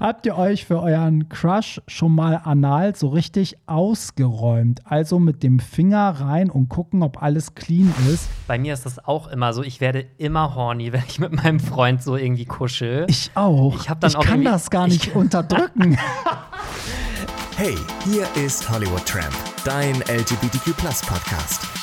Habt 0.00 0.24
ihr 0.24 0.38
euch 0.38 0.64
für 0.64 0.80
euren 0.80 1.28
Crush 1.28 1.82
schon 1.86 2.14
mal 2.14 2.40
anal 2.44 2.96
so 2.96 3.08
richtig 3.08 3.58
ausgeräumt? 3.66 4.80
Also 4.86 5.18
mit 5.18 5.42
dem 5.42 5.60
Finger 5.60 6.08
rein 6.20 6.48
und 6.48 6.70
gucken, 6.70 7.02
ob 7.02 7.22
alles 7.22 7.54
clean 7.54 7.92
ist? 8.10 8.26
Bei 8.46 8.58
mir 8.58 8.72
ist 8.72 8.86
das 8.86 9.04
auch 9.04 9.28
immer 9.28 9.52
so. 9.52 9.62
Ich 9.62 9.82
werde 9.82 10.06
immer 10.16 10.54
horny, 10.54 10.90
wenn 10.94 11.02
ich 11.06 11.18
mit 11.18 11.32
meinem 11.34 11.60
Freund 11.60 12.02
so 12.02 12.16
irgendwie 12.16 12.46
kuschel. 12.46 13.04
Ich 13.08 13.30
auch. 13.34 13.76
Ich, 13.78 13.90
hab 13.90 14.00
dann 14.00 14.10
ich 14.12 14.16
auch 14.16 14.24
kann 14.24 14.42
das 14.42 14.70
gar 14.70 14.88
nicht 14.88 15.06
ich- 15.08 15.14
unterdrücken. 15.14 15.98
Hey, 17.56 17.76
hier 18.04 18.26
ist 18.42 18.70
Hollywood 18.70 19.04
Tramp, 19.04 19.34
dein 19.66 19.96
LGBTQ 19.96 20.74
Podcast. 21.06 21.79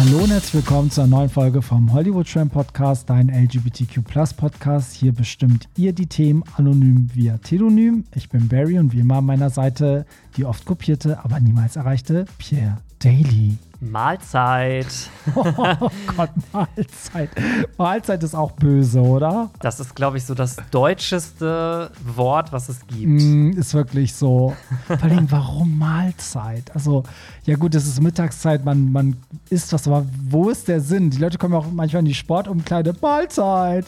Hallo 0.00 0.24
und 0.24 0.30
herzlich 0.30 0.54
willkommen 0.54 0.90
zu 0.90 1.02
einer 1.02 1.10
neuen 1.10 1.28
Folge 1.28 1.60
vom 1.60 1.92
Hollywood 1.92 2.26
Tramp 2.26 2.54
Podcast, 2.54 3.10
dein 3.10 3.28
LGBTQ 3.28 4.02
Podcast. 4.34 4.94
Hier 4.94 5.12
bestimmt 5.12 5.68
ihr 5.76 5.92
die 5.92 6.06
Themen 6.06 6.42
anonym 6.56 7.10
via 7.12 7.36
Telonym. 7.36 8.04
Ich 8.14 8.30
bin 8.30 8.48
Barry 8.48 8.78
und 8.78 8.94
wie 8.94 9.00
immer 9.00 9.16
an 9.16 9.26
meiner 9.26 9.50
Seite 9.50 10.06
die 10.38 10.46
oft 10.46 10.64
kopierte, 10.64 11.22
aber 11.22 11.38
niemals 11.38 11.76
erreichte 11.76 12.24
Pierre 12.38 12.78
Daly. 12.98 13.58
Mahlzeit. 13.80 14.86
Oh 15.36 15.90
Gott, 16.16 16.30
Mahlzeit. 16.52 17.30
Mahlzeit 17.78 18.22
ist 18.22 18.34
auch 18.34 18.52
böse, 18.52 19.00
oder? 19.00 19.50
Das 19.60 19.78
ist, 19.78 19.94
glaube 19.94 20.16
ich, 20.16 20.24
so 20.24 20.34
das 20.34 20.56
deutscheste 20.70 21.90
Wort, 22.04 22.52
was 22.52 22.68
es 22.68 22.86
gibt. 22.86 23.22
Mm, 23.22 23.50
ist 23.52 23.74
wirklich 23.74 24.14
so. 24.14 24.54
Vor 24.86 25.02
allem, 25.02 25.30
warum 25.30 25.78
Mahlzeit? 25.78 26.74
Also, 26.74 27.04
ja 27.44 27.56
gut, 27.56 27.74
es 27.74 27.86
ist 27.86 28.00
Mittagszeit, 28.00 28.64
man, 28.64 28.90
man 28.90 29.16
isst 29.50 29.72
was, 29.72 29.86
aber 29.86 30.04
wo 30.28 30.50
ist 30.50 30.68
der 30.68 30.80
Sinn? 30.80 31.10
Die 31.10 31.18
Leute 31.18 31.38
kommen 31.38 31.54
ja 31.54 31.60
auch 31.60 31.70
manchmal 31.70 32.00
in 32.00 32.06
die 32.06 32.14
Sportumkleide. 32.14 32.94
Mahlzeit! 33.00 33.86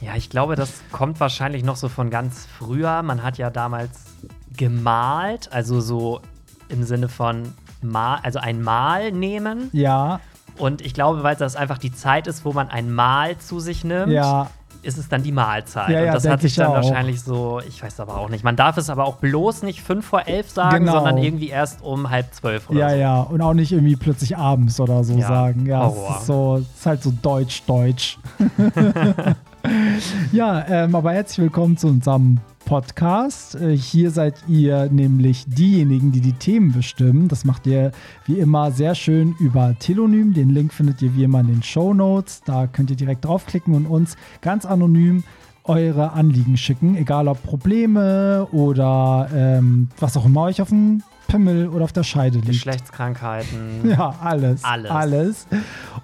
Ja, 0.00 0.14
ich 0.14 0.30
glaube, 0.30 0.56
das 0.56 0.72
kommt 0.92 1.20
wahrscheinlich 1.20 1.62
noch 1.64 1.76
so 1.76 1.88
von 1.88 2.10
ganz 2.10 2.46
früher. 2.58 3.02
Man 3.02 3.22
hat 3.22 3.38
ja 3.38 3.50
damals 3.50 3.90
gemalt, 4.56 5.52
also 5.52 5.80
so 5.80 6.20
im 6.68 6.84
Sinne 6.84 7.08
von 7.08 7.52
mal, 7.82 8.18
also 8.22 8.38
ein 8.38 8.62
Mal 8.62 9.12
nehmen. 9.12 9.68
Ja, 9.72 10.20
Und 10.58 10.80
ich 10.82 10.92
glaube, 10.94 11.22
weil 11.22 11.36
das 11.36 11.56
einfach 11.56 11.78
die 11.78 11.92
Zeit 11.92 12.26
ist, 12.26 12.44
wo 12.44 12.52
man 12.52 12.68
ein 12.68 12.92
Mahl 12.92 13.38
zu 13.38 13.60
sich 13.60 13.82
nimmt, 13.84 14.12
ja. 14.12 14.50
ist 14.82 14.98
es 14.98 15.08
dann 15.08 15.22
die 15.22 15.32
Mahlzeit. 15.32 15.88
Ja, 15.90 16.00
ja, 16.00 16.06
und 16.12 16.14
das 16.16 16.28
hat 16.28 16.40
sich 16.42 16.52
ich 16.52 16.56
dann 16.56 16.68
auch. 16.68 16.74
wahrscheinlich 16.74 17.22
so, 17.22 17.60
ich 17.66 17.82
weiß 17.82 17.98
aber 18.00 18.18
auch 18.18 18.28
nicht. 18.28 18.44
Man 18.44 18.56
darf 18.56 18.76
es 18.76 18.90
aber 18.90 19.04
auch 19.06 19.16
bloß 19.16 19.62
nicht 19.62 19.80
fünf 19.82 20.04
vor 20.06 20.26
elf 20.26 20.50
sagen, 20.50 20.80
Genau. 20.84 20.92
sondern 20.94 21.18
irgendwie 21.18 21.48
erst 21.48 21.82
um 21.82 22.10
halb 22.10 22.32
zwölf 22.34 22.68
oder 22.70 22.78
Ja, 22.80 22.90
so. 22.90 22.96
ja. 22.96 23.20
Und 23.22 23.40
auch 23.42 23.54
nicht 23.54 23.72
irgendwie 23.72 23.96
plötzlich 23.96 24.36
abends 24.36 24.78
oder 24.80 25.02
so 25.04 25.14
Ja, 25.14 25.28
sagen. 25.28 25.66
Ja, 25.66 25.86
es 25.88 25.94
Horror. 25.94 26.16
ist, 26.18 26.26
so, 26.26 26.56
es 26.56 26.78
ist 26.78 26.86
halt 26.86 27.02
so 27.02 27.12
deutsch-deutsch. 27.22 28.18
ja, 30.32 30.66
ähm, 30.68 30.94
aber 30.94 31.12
herzlich 31.12 31.38
willkommen 31.44 31.76
zu 31.76 31.88
unserem 31.88 32.38
Podcast. 32.64 33.54
Äh, 33.56 33.76
hier 33.76 34.10
seid 34.10 34.34
ihr 34.48 34.88
nämlich 34.90 35.44
diejenigen, 35.46 36.12
die 36.12 36.20
die 36.20 36.32
Themen 36.32 36.72
bestimmen. 36.72 37.28
Das 37.28 37.44
macht 37.44 37.66
ihr 37.66 37.92
wie 38.26 38.38
immer 38.38 38.70
sehr 38.70 38.94
schön 38.94 39.34
über 39.40 39.74
Telonym. 39.78 40.34
Den 40.34 40.50
Link 40.50 40.72
findet 40.72 41.02
ihr 41.02 41.14
wie 41.16 41.24
immer 41.24 41.40
in 41.40 41.48
den 41.48 41.62
Show 41.62 41.94
Notes. 41.94 42.42
Da 42.44 42.66
könnt 42.66 42.90
ihr 42.90 42.96
direkt 42.96 43.24
draufklicken 43.24 43.74
und 43.74 43.86
uns 43.86 44.16
ganz 44.40 44.64
anonym 44.64 45.24
eure 45.64 46.12
Anliegen 46.12 46.56
schicken, 46.56 46.96
egal 46.96 47.28
ob 47.28 47.42
Probleme 47.42 48.46
oder 48.52 49.28
ähm, 49.34 49.88
was 49.98 50.16
auch 50.16 50.26
immer 50.26 50.42
euch 50.42 50.62
auf 50.62 50.68
dem 50.68 51.02
Pimmel 51.30 51.68
oder 51.68 51.84
auf 51.84 51.92
der 51.92 52.02
Scheide 52.02 52.38
liegt. 52.38 52.48
Geschlechtskrankheiten. 52.48 53.60
Ja, 53.90 54.14
alles. 54.20 54.64
Alles. 54.64 54.90
Alles. 54.90 55.46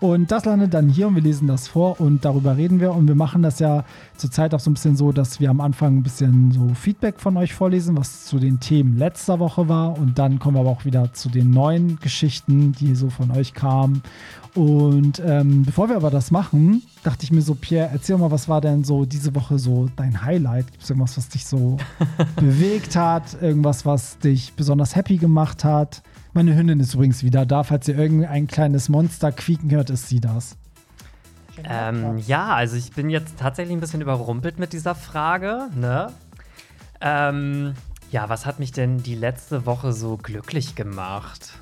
Und 0.01 0.31
das 0.31 0.45
landet 0.45 0.75
dann 0.75 0.89
hier 0.89 1.09
und 1.09 1.15
wir 1.15 1.23
lesen 1.23 1.47
das 1.47 1.69
vor 1.69 2.01
und 2.01 2.25
darüber 2.25 2.57
reden 2.57 2.81
wir. 2.81 2.93
Und 2.93 3.09
wir 3.09 3.15
machen 3.15 3.43
das 3.43 3.59
ja 3.59 3.85
zurzeit 4.17 4.55
auch 4.55 4.61
so 4.61 4.71
ein 4.71 4.75
bisschen 4.75 4.97
so, 4.97 5.13
dass 5.13 5.41
wir 5.41 5.51
am 5.51 5.61
Anfang 5.61 5.99
ein 5.99 6.03
bisschen 6.03 6.53
so 6.53 6.75
Feedback 6.75 7.21
von 7.21 7.37
euch 7.37 7.55
vorlesen, 7.55 7.97
was 7.97 8.25
zu 8.25 8.39
den 8.39 8.61
Themen 8.61 8.97
letzter 8.97 9.39
Woche 9.39 9.69
war. 9.69 9.99
Und 9.99 10.19
dann 10.19 10.39
kommen 10.39 10.57
wir 10.57 10.61
aber 10.61 10.71
auch 10.71 10.85
wieder 10.85 11.13
zu 11.13 11.29
den 11.29 11.51
neuen 11.51 11.99
Geschichten, 12.01 12.73
die 12.73 12.95
so 12.95 13.11
von 13.11 13.31
euch 13.31 13.53
kamen. 13.53 14.03
Und 14.57 15.21
ähm, 15.25 15.65
bevor 15.65 15.91
wir 15.91 15.97
aber 15.97 16.11
das 16.11 16.31
machen, 16.31 16.83
dachte 17.03 17.25
ich 17.25 17.31
mir 17.31 17.43
so, 17.43 17.55
Pierre, 17.55 17.91
erzähl 17.93 18.17
mal, 18.17 18.31
was 18.31 18.49
war 18.49 18.63
denn 18.63 18.85
so 18.85 19.05
diese 19.05 19.35
Woche 19.35 19.59
so 19.59 19.89
dein 19.97 20.23
Highlight? 20.23 20.73
Gibt 20.73 20.83
es 20.83 20.89
irgendwas, 20.89 21.19
was 21.19 21.29
dich 21.29 21.45
so 21.45 21.77
bewegt 22.37 22.97
hat? 22.97 23.37
Irgendwas, 23.43 23.85
was 23.85 24.19
dich 24.19 24.55
besonders 24.55 24.97
happy 24.97 25.16
gemacht 25.19 25.65
hat? 25.65 26.03
Meine 26.33 26.55
Hündin 26.57 26.81
ist 26.81 26.95
übrigens 26.95 27.23
wieder 27.23 27.47
da. 27.47 27.63
Falls 27.63 27.89
ihr 27.89 27.99
irgendein 27.99 28.47
kleines 28.47 28.89
Monster 28.89 29.33
quieken 29.33 29.71
hört, 29.71 29.91
ist 29.91 30.09
sie 30.09 30.21
das. 30.21 30.57
Ähm, 31.65 32.19
ja, 32.19 32.55
also 32.55 32.77
ich 32.77 32.93
bin 32.93 33.09
jetzt 33.09 33.39
tatsächlich 33.39 33.77
ein 33.77 33.81
bisschen 33.81 34.03
überrumpelt 34.03 34.59
mit 34.59 34.73
dieser 34.73 34.95
Frage. 34.95 35.69
Ne? 35.75 36.13
Ähm, 37.01 37.75
ja, 38.11 38.29
was 38.29 38.47
hat 38.47 38.59
mich 38.59 38.73
denn 38.73 39.03
die 39.03 39.15
letzte 39.15 39.67
Woche 39.67 39.93
so 39.93 40.17
glücklich 40.17 40.75
gemacht? 40.75 41.53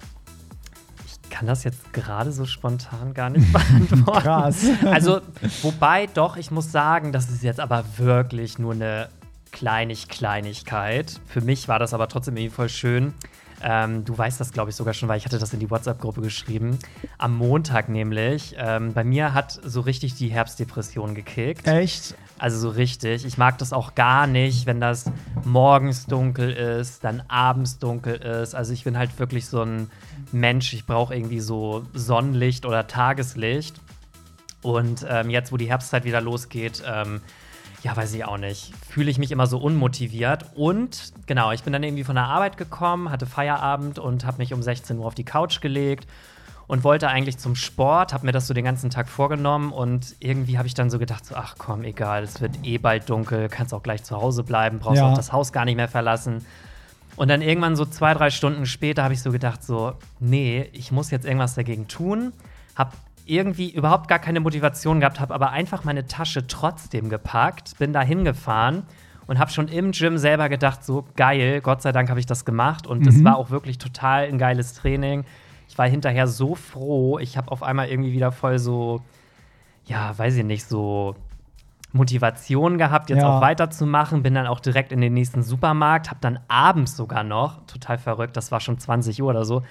Ich 1.07 1.31
kann 1.31 1.47
das 1.47 1.65
jetzt 1.65 1.93
gerade 1.93 2.33
so 2.33 2.45
spontan 2.45 3.15
gar 3.15 3.31
nicht 3.31 3.53
beantworten. 3.53 4.23
Krass. 4.23 4.67
Also, 4.85 5.21
wobei 5.63 6.07
doch, 6.07 6.37
ich 6.37 6.51
muss 6.51 6.71
sagen, 6.71 7.13
das 7.13 7.31
ist 7.31 7.43
jetzt 7.43 7.61
aber 7.61 7.85
wirklich 7.97 8.59
nur 8.59 8.73
eine 8.73 9.09
kleinig 9.53 10.09
Kleinigkeit. 10.09 11.21
Für 11.27 11.41
mich 11.41 11.69
war 11.69 11.79
das 11.79 11.95
aber 11.95 12.09
trotzdem 12.09 12.37
irgendwie 12.37 12.55
voll 12.55 12.69
schön. 12.69 13.15
Ähm, 13.67 14.05
du 14.05 14.17
weißt 14.17 14.39
das, 14.41 14.53
glaube 14.53 14.69
ich, 14.69 14.77
sogar 14.77 14.93
schon, 14.93 15.09
weil 15.09 15.17
ich 15.17 15.25
hatte 15.25 15.39
das 15.39 15.55
in 15.55 15.59
die 15.59 15.71
WhatsApp-Gruppe 15.71 16.21
geschrieben. 16.21 16.79
Am 17.17 17.35
Montag 17.35 17.89
nämlich. 17.89 18.55
Ähm, 18.59 18.93
bei 18.93 19.05
mir 19.05 19.33
hat 19.33 19.59
so 19.65 19.81
richtig 19.81 20.15
die 20.17 20.29
Herbstdepression 20.29 21.15
gekickt. 21.15 21.67
Echt? 21.67 22.15
Also 22.39 22.59
so 22.59 22.69
richtig. 22.69 23.25
Ich 23.25 23.39
mag 23.39 23.57
das 23.57 23.73
auch 23.73 23.95
gar 23.95 24.27
nicht, 24.27 24.67
wenn 24.67 24.83
das 24.83 25.11
morgens 25.45 26.05
dunkel 26.05 26.53
ist, 26.53 27.05
dann 27.05 27.23
abends 27.29 27.79
dunkel 27.79 28.17
ist. 28.17 28.55
Also 28.55 28.75
ich 28.75 28.85
bin 28.85 28.99
halt 28.99 29.19
wirklich 29.19 29.47
so 29.47 29.63
ein 29.63 29.91
Mensch. 30.31 30.75
Ich 30.75 30.85
brauche 30.85 31.15
irgendwie 31.15 31.41
so 31.41 31.87
Sonnenlicht 31.95 32.67
oder 32.67 32.87
Tageslicht. 32.87 33.81
Und 34.61 35.07
ähm, 35.09 35.31
jetzt, 35.31 35.53
wo 35.53 35.57
die 35.57 35.71
Herbstzeit 35.71 36.05
wieder 36.05 36.21
losgeht, 36.21 36.83
ähm, 36.87 37.23
ja, 37.85 37.95
weiß 37.95 38.15
ich 38.15 38.25
auch 38.25 38.39
nicht, 38.39 38.73
fühle 38.89 39.11
ich 39.11 39.19
mich 39.19 39.31
immer 39.31 39.47
so 39.47 39.59
unmotiviert. 39.59 40.47
Und 40.55 41.13
genau, 41.27 41.53
ich 41.53 41.63
bin 41.63 41.73
dann 41.73 41.83
irgendwie 41.83 42.05
von 42.05 42.15
der 42.15 42.25
Arbeit 42.25 42.57
gekommen, 42.57 43.11
hatte 43.11 43.27
Feierabend 43.27 43.99
und 43.99 44.25
habe 44.25 44.39
mich 44.39 44.55
um 44.55 44.63
16 44.63 44.99
Uhr 44.99 45.05
auf 45.07 45.15
die 45.15 45.25
Couch 45.25 45.61
gelegt 45.61 46.09
und 46.67 46.83
wollte 46.83 47.09
eigentlich 47.09 47.37
zum 47.37 47.55
Sport, 47.57 48.15
habe 48.15 48.25
mir 48.25 48.33
das 48.33 48.47
so 48.47 48.55
den 48.55 48.65
ganzen 48.65 48.89
Tag 48.89 49.07
vorgenommen 49.11 49.71
und 49.71 50.17
irgendwie 50.19 50.57
habe 50.57 50.67
ich 50.67 50.73
dann 50.73 50.89
so 50.89 50.99
gedacht, 50.99 51.27
so, 51.27 51.35
ach 51.35 51.57
komm, 51.59 51.85
egal, 51.85 52.23
es 52.23 52.41
wird 52.41 52.53
eh 52.65 52.79
bald 52.79 53.11
dunkel, 53.11 53.51
kannst 53.51 53.75
auch 53.75 53.83
gleich 53.83 54.03
zu 54.03 54.17
Hause 54.17 54.45
bleiben, 54.45 54.79
brauchst 54.79 54.97
Ja. 54.97 55.11
auch 55.11 55.15
das 55.17 55.31
Haus 55.31 55.53
gar 55.53 55.67
nicht 55.67 55.77
mehr 55.77 55.89
verlassen. 55.89 56.45
Und 57.17 57.29
dann 57.29 57.43
irgendwann 57.43 57.77
so 57.77 57.85
zwei, 57.85 58.15
drei 58.15 58.31
Stunden 58.31 58.65
später 58.65 59.05
habe 59.05 59.13
ich 59.13 59.21
so 59.21 59.31
gedacht, 59.31 59.63
so, 59.63 59.93
nee, 60.21 60.71
ich 60.73 60.91
muss 60.91 61.11
jetzt 61.11 61.27
irgendwas 61.27 61.55
dagegen 61.55 61.87
tun. 61.87 62.33
Hab 62.75 62.95
irgendwie 63.27 63.71
überhaupt 63.71 64.09
gar 64.09 64.19
keine 64.19 64.41
Motivation 64.41 65.01
gehabt, 65.01 65.21
habe 65.21 65.35
aber 65.35 65.51
einfach 65.51 65.85
meine 65.85 66.07
Tasche 66.07 66.47
trotzdem 66.47 67.09
gepackt, 67.09 67.79
bin 67.79 67.93
da 67.93 68.03
hingefahren 68.03 68.83
und 69.27 69.39
habe 69.39 69.51
schon 69.51 69.69
im 69.69 69.93
Gym 69.93 70.19
selber 70.19 70.49
gedacht, 70.49 70.85
so 70.85 71.07
geil, 71.17 71.61
Gott 71.63 71.81
sei 71.83 71.93
Dank 71.93 72.11
habe 72.11 72.21
ich 72.21 72.27
das 72.27 72.45
gemacht 72.45 72.87
und 72.87 73.07
es 73.07 73.25
war 73.25 73.37
auch 73.37 73.51
wirklich 73.51 73.79
total 73.79 74.25
ein 74.25 74.39
geiles 74.39 74.75
Training. 74.75 75.25
Ich 75.69 75.79
war 75.79 75.89
hinterher 75.89 76.27
so 76.27 76.55
froh, 76.55 77.19
ich 77.19 77.37
habe 77.39 77.51
auf 77.51 77.63
einmal 77.63 77.89
irgendwie 77.89 78.13
wieder 78.13 78.33
voll 78.33 78.59
so, 78.59 79.01
ja, 79.87 80.17
weiß 80.17 80.37
ich 80.37 80.45
nicht, 80.45 80.67
so 80.67 81.15
Motivation 81.93 82.77
gehabt, 82.77 83.09
jetzt 83.09 83.23
Ja. 83.23 83.39
auch 83.39 83.41
weiterzumachen. 83.41 84.23
Bin 84.23 84.35
dann 84.35 84.47
auch 84.47 84.61
direkt 84.61 84.93
in 84.93 85.01
den 85.01 85.15
nächsten 85.15 85.43
Supermarkt, 85.43 86.11
habe 86.11 86.19
dann 86.21 86.41
abends 86.49 86.97
sogar 86.97 87.23
noch, 87.25 87.65
total 87.67 87.99
verrückt, 87.99 88.37
das 88.37 88.51
war 88.53 88.61
schon 88.61 88.79
20 88.79 89.23
Uhr 89.23 89.31
oder 89.31 89.45
so, 89.45 89.63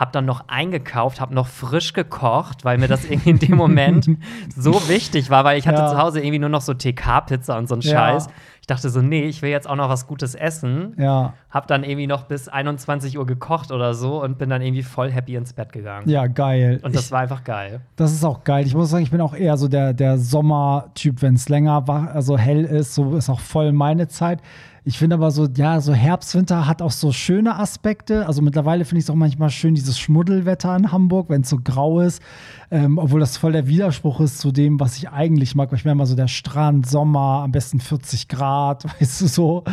habe 0.00 0.12
dann 0.12 0.24
noch 0.24 0.48
eingekauft, 0.48 1.20
habe 1.20 1.34
noch 1.34 1.46
frisch 1.46 1.92
gekocht, 1.92 2.64
weil 2.64 2.78
mir 2.78 2.88
das 2.88 3.04
irgendwie 3.04 3.30
in 3.30 3.38
dem 3.38 3.56
Moment 3.56 4.08
so 4.56 4.88
wichtig 4.88 5.28
war, 5.28 5.44
weil 5.44 5.58
ich 5.58 5.68
hatte 5.68 5.82
Ja. 5.82 5.88
zu 5.88 5.98
Hause 5.98 6.20
irgendwie 6.20 6.38
nur 6.38 6.48
noch 6.48 6.62
so 6.62 6.72
TK-Pizza 6.74 7.58
und 7.58 7.68
so 7.68 7.74
ein 7.76 7.82
Ja. 7.82 7.90
Scheiß. 7.92 8.28
Ich 8.62 8.66
dachte 8.66 8.88
so, 8.88 9.02
nee, 9.02 9.24
ich 9.24 9.42
will 9.42 9.50
jetzt 9.50 9.68
auch 9.68 9.74
noch 9.76 9.88
was 9.88 10.06
Gutes 10.06 10.34
essen. 10.34 10.94
Ja. 10.96 11.34
Hab 11.50 11.66
dann 11.66 11.82
irgendwie 11.84 12.06
noch 12.06 12.22
bis 12.24 12.48
21 12.48 13.18
Uhr 13.18 13.26
gekocht 13.26 13.72
oder 13.72 13.94
so 13.94 14.22
und 14.22 14.38
bin 14.38 14.48
dann 14.48 14.62
irgendwie 14.62 14.82
voll 14.82 15.10
happy 15.10 15.34
ins 15.34 15.52
Bett 15.52 15.72
gegangen. 15.72 16.08
Ja, 16.08 16.26
geil. 16.28 16.80
Und 16.82 16.94
das 16.94 17.10
war 17.12 17.20
einfach 17.20 17.44
geil. 17.44 17.80
Das 17.96 18.12
ist 18.12 18.24
auch 18.24 18.44
geil. 18.44 18.64
Ich 18.66 18.74
muss 18.74 18.88
sagen, 18.90 19.02
ich 19.02 19.10
bin 19.10 19.20
auch 19.20 19.34
eher 19.34 19.56
so 19.56 19.68
der, 19.68 19.92
der 19.92 20.18
Sommertyp, 20.18 21.20
wenn 21.22 21.34
es 21.34 21.48
länger 21.48 21.86
war, 21.88 22.10
also 22.12 22.38
hell 22.38 22.64
ist, 22.64 22.94
so 22.94 23.16
ist 23.16 23.28
auch 23.28 23.40
voll 23.40 23.72
meine 23.72 24.08
Zeit. 24.08 24.40
Ich 24.90 24.98
finde 24.98 25.14
aber 25.14 25.30
so, 25.30 25.46
ja, 25.46 25.80
so 25.80 25.94
Herbst, 25.94 26.34
Winter 26.34 26.66
hat 26.66 26.82
auch 26.82 26.90
so 26.90 27.12
schöne 27.12 27.56
Aspekte. 27.56 28.26
Also 28.26 28.42
mittlerweile 28.42 28.84
finde 28.84 28.98
ich 28.98 29.04
es 29.04 29.10
auch 29.10 29.14
manchmal 29.14 29.48
schön, 29.48 29.76
dieses 29.76 30.00
Schmuddelwetter 30.00 30.74
in 30.74 30.90
Hamburg, 30.90 31.28
wenn 31.28 31.42
es 31.42 31.48
so 31.48 31.58
grau 31.62 32.00
ist. 32.00 32.20
Ähm, 32.72 32.98
obwohl 32.98 33.18
das 33.18 33.36
voll 33.36 33.52
der 33.52 33.66
Widerspruch 33.66 34.20
ist 34.20 34.38
zu 34.38 34.52
dem, 34.52 34.78
was 34.78 34.96
ich 34.96 35.10
eigentlich 35.10 35.56
mag. 35.56 35.72
Ich 35.72 35.84
meine 35.84 35.92
immer 35.92 36.06
so 36.06 36.14
der 36.14 36.28
Strand, 36.28 36.86
Sommer, 36.86 37.42
am 37.42 37.50
besten 37.50 37.80
40 37.80 38.28
Grad, 38.28 38.84
weißt 39.00 39.20
du 39.20 39.26
so. 39.26 39.64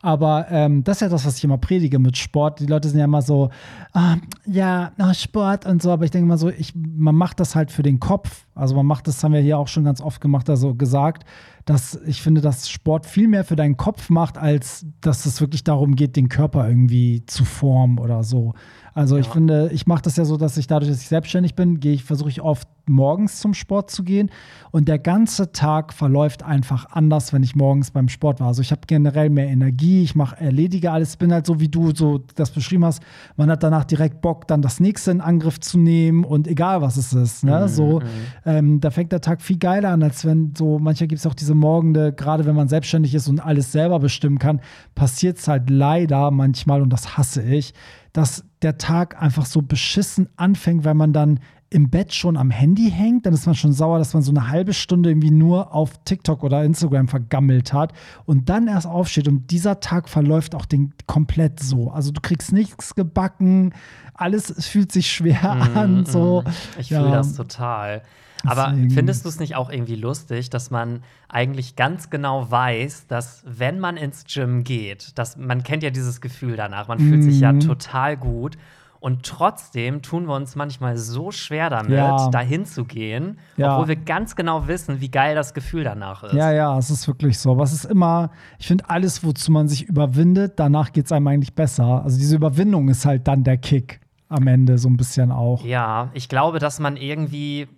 Aber 0.00 0.46
ähm, 0.50 0.84
das 0.84 0.98
ist 0.98 1.00
ja 1.00 1.08
das, 1.08 1.26
was 1.26 1.36
ich 1.36 1.44
immer 1.44 1.58
predige 1.58 1.98
mit 1.98 2.16
Sport. 2.16 2.60
Die 2.60 2.66
Leute 2.66 2.88
sind 2.88 2.98
ja 2.98 3.06
immer 3.06 3.22
so, 3.22 3.50
ah, 3.92 4.16
ja, 4.46 4.92
oh, 4.98 5.12
Sport 5.12 5.66
und 5.66 5.82
so. 5.82 5.90
Aber 5.90 6.04
ich 6.04 6.10
denke 6.10 6.28
mal 6.28 6.38
so, 6.38 6.48
ich, 6.48 6.74
man 6.74 7.14
macht 7.14 7.40
das 7.40 7.54
halt 7.54 7.70
für 7.70 7.82
den 7.82 8.00
Kopf. 8.00 8.46
Also 8.54 8.74
man 8.74 8.86
macht 8.86 9.06
das, 9.08 9.22
haben 9.22 9.32
wir 9.32 9.40
hier 9.40 9.58
auch 9.58 9.68
schon 9.68 9.84
ganz 9.84 10.00
oft 10.00 10.20
gemacht, 10.20 10.48
also 10.48 10.74
gesagt, 10.74 11.24
dass 11.66 12.00
ich 12.06 12.22
finde, 12.22 12.40
dass 12.40 12.70
Sport 12.70 13.04
viel 13.04 13.26
mehr 13.26 13.44
für 13.44 13.56
deinen 13.56 13.76
Kopf 13.76 14.08
macht, 14.08 14.38
als 14.38 14.86
dass 15.00 15.26
es 15.26 15.40
wirklich 15.40 15.64
darum 15.64 15.96
geht, 15.96 16.14
den 16.16 16.28
Körper 16.28 16.68
irgendwie 16.68 17.26
zu 17.26 17.44
formen 17.44 17.98
oder 17.98 18.22
so. 18.22 18.54
Also 18.96 19.16
ja. 19.16 19.20
ich 19.20 19.28
finde, 19.28 19.68
ich 19.74 19.86
mache 19.86 20.00
das 20.00 20.16
ja 20.16 20.24
so, 20.24 20.38
dass 20.38 20.56
ich 20.56 20.68
dadurch, 20.68 20.90
dass 20.90 21.02
ich 21.02 21.08
selbstständig 21.08 21.54
bin, 21.54 21.80
gehe 21.80 21.92
ich, 21.92 22.02
versuche 22.02 22.30
ich 22.30 22.40
oft 22.40 22.66
morgens 22.86 23.40
zum 23.40 23.52
Sport 23.52 23.90
zu 23.90 24.02
gehen 24.04 24.30
und 24.70 24.88
der 24.88 24.98
ganze 24.98 25.52
Tag 25.52 25.92
verläuft 25.92 26.42
einfach 26.42 26.86
anders, 26.92 27.34
wenn 27.34 27.42
ich 27.42 27.54
morgens 27.54 27.90
beim 27.90 28.08
Sport 28.08 28.40
war. 28.40 28.46
Also 28.46 28.62
ich 28.62 28.70
habe 28.70 28.82
generell 28.86 29.28
mehr 29.28 29.48
Energie, 29.48 30.02
ich 30.02 30.14
mache 30.14 30.40
erledige 30.40 30.92
alles, 30.92 31.18
bin 31.18 31.30
halt 31.30 31.44
so 31.44 31.60
wie 31.60 31.68
du 31.68 31.94
so 31.94 32.22
das 32.36 32.50
beschrieben 32.50 32.86
hast. 32.86 33.02
Man 33.36 33.50
hat 33.50 33.62
danach 33.62 33.84
direkt 33.84 34.22
Bock, 34.22 34.48
dann 34.48 34.62
das 34.62 34.80
nächste 34.80 35.10
in 35.10 35.20
Angriff 35.20 35.60
zu 35.60 35.76
nehmen 35.76 36.24
und 36.24 36.48
egal 36.48 36.80
was 36.80 36.96
es 36.96 37.12
ist. 37.12 37.44
Ne? 37.44 37.60
Mhm, 37.60 37.68
so, 37.68 38.00
mhm. 38.00 38.04
ähm, 38.46 38.80
da 38.80 38.90
fängt 38.90 39.12
der 39.12 39.20
Tag 39.20 39.42
viel 39.42 39.58
geiler 39.58 39.90
an, 39.90 40.02
als 40.02 40.24
wenn 40.24 40.54
so 40.56 40.78
manchmal 40.78 41.08
gibt 41.08 41.18
es 41.18 41.26
auch 41.26 41.34
diese 41.34 41.54
Morgende, 41.54 42.14
gerade 42.14 42.46
wenn 42.46 42.56
man 42.56 42.68
selbstständig 42.68 43.14
ist 43.14 43.28
und 43.28 43.40
alles 43.40 43.72
selber 43.72 43.98
bestimmen 43.98 44.38
kann, 44.38 44.62
passiert 44.94 45.36
es 45.36 45.48
halt 45.48 45.68
leider 45.68 46.30
manchmal 46.30 46.80
und 46.80 46.88
das 46.88 47.18
hasse 47.18 47.42
ich 47.42 47.74
dass 48.16 48.46
der 48.66 48.78
Tag 48.78 49.22
einfach 49.22 49.46
so 49.46 49.62
beschissen 49.62 50.28
anfängt, 50.34 50.84
weil 50.84 50.94
man 50.94 51.12
dann 51.12 51.38
im 51.70 51.88
Bett 51.88 52.12
schon 52.12 52.36
am 52.36 52.50
Handy 52.50 52.90
hängt, 52.90 53.26
dann 53.26 53.32
ist 53.32 53.46
man 53.46 53.54
schon 53.54 53.72
sauer, 53.72 53.98
dass 53.98 54.12
man 54.12 54.24
so 54.24 54.32
eine 54.32 54.48
halbe 54.48 54.72
Stunde 54.72 55.10
irgendwie 55.10 55.30
nur 55.30 55.72
auf 55.72 55.92
TikTok 56.04 56.42
oder 56.42 56.64
Instagram 56.64 57.06
vergammelt 57.06 57.72
hat 57.72 57.92
und 58.24 58.48
dann 58.48 58.66
erst 58.66 58.88
aufsteht 58.88 59.28
und 59.28 59.52
dieser 59.52 59.78
Tag 59.78 60.08
verläuft 60.08 60.56
auch 60.56 60.66
den 60.66 60.94
komplett 61.06 61.60
so. 61.60 61.90
Also 61.90 62.10
du 62.10 62.20
kriegst 62.20 62.52
nichts 62.52 62.96
gebacken, 62.96 63.72
alles 64.14 64.52
fühlt 64.66 64.90
sich 64.90 65.12
schwer 65.12 65.54
mm, 65.54 65.62
an. 65.76 66.06
So. 66.06 66.42
Mm, 66.42 66.80
ich 66.80 66.90
ja. 66.90 67.00
fühle 67.00 67.12
das 67.12 67.34
total. 67.34 68.02
Aber 68.48 68.70
Deswegen. 68.70 68.90
findest 68.90 69.24
du 69.24 69.28
es 69.28 69.38
nicht 69.38 69.56
auch 69.56 69.70
irgendwie 69.70 69.96
lustig, 69.96 70.50
dass 70.50 70.70
man 70.70 71.02
eigentlich 71.28 71.76
ganz 71.76 72.10
genau 72.10 72.50
weiß, 72.50 73.06
dass 73.06 73.42
wenn 73.46 73.78
man 73.80 73.96
ins 73.96 74.24
Gym 74.24 74.64
geht, 74.64 75.18
dass 75.18 75.36
man 75.36 75.62
kennt 75.62 75.82
ja 75.82 75.90
dieses 75.90 76.20
Gefühl 76.20 76.56
danach, 76.56 76.88
man 76.88 76.98
fühlt 76.98 77.22
sich 77.22 77.40
ja 77.40 77.52
mhm. 77.52 77.60
total 77.60 78.16
gut 78.16 78.56
und 79.00 79.24
trotzdem 79.24 80.02
tun 80.02 80.26
wir 80.26 80.34
uns 80.34 80.56
manchmal 80.56 80.96
so 80.96 81.30
schwer 81.30 81.70
damit, 81.70 81.92
ja. 81.92 82.28
dahin 82.30 82.64
zu 82.64 82.84
gehen, 82.84 83.38
ja. 83.56 83.74
obwohl 83.74 83.88
wir 83.88 83.96
ganz 83.96 84.34
genau 84.34 84.66
wissen, 84.66 85.00
wie 85.00 85.10
geil 85.10 85.34
das 85.34 85.54
Gefühl 85.54 85.84
danach 85.84 86.24
ist. 86.24 86.32
Ja, 86.32 86.50
ja, 86.50 86.76
es 86.76 86.90
ist 86.90 87.06
wirklich 87.06 87.38
so. 87.38 87.56
Was 87.56 87.72
ist 87.72 87.84
immer, 87.84 88.30
ich 88.58 88.66
finde, 88.66 88.88
alles, 88.88 89.22
wozu 89.22 89.52
man 89.52 89.68
sich 89.68 89.84
überwindet, 89.84 90.54
danach 90.58 90.92
geht 90.92 91.06
es 91.06 91.12
einem 91.12 91.28
eigentlich 91.28 91.54
besser. 91.54 92.02
Also 92.02 92.18
diese 92.18 92.34
Überwindung 92.34 92.88
ist 92.88 93.06
halt 93.06 93.28
dann 93.28 93.44
der 93.44 93.58
Kick 93.58 94.00
am 94.28 94.46
Ende 94.48 94.78
so 94.78 94.88
ein 94.88 94.96
bisschen 94.96 95.30
auch. 95.30 95.64
Ja, 95.64 96.10
ich 96.12 96.28
glaube, 96.28 96.58
dass 96.58 96.80
man 96.80 96.96
irgendwie 96.96 97.68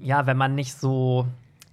ja, 0.00 0.26
wenn 0.26 0.36
man 0.36 0.54
nicht 0.54 0.74
so 0.74 1.26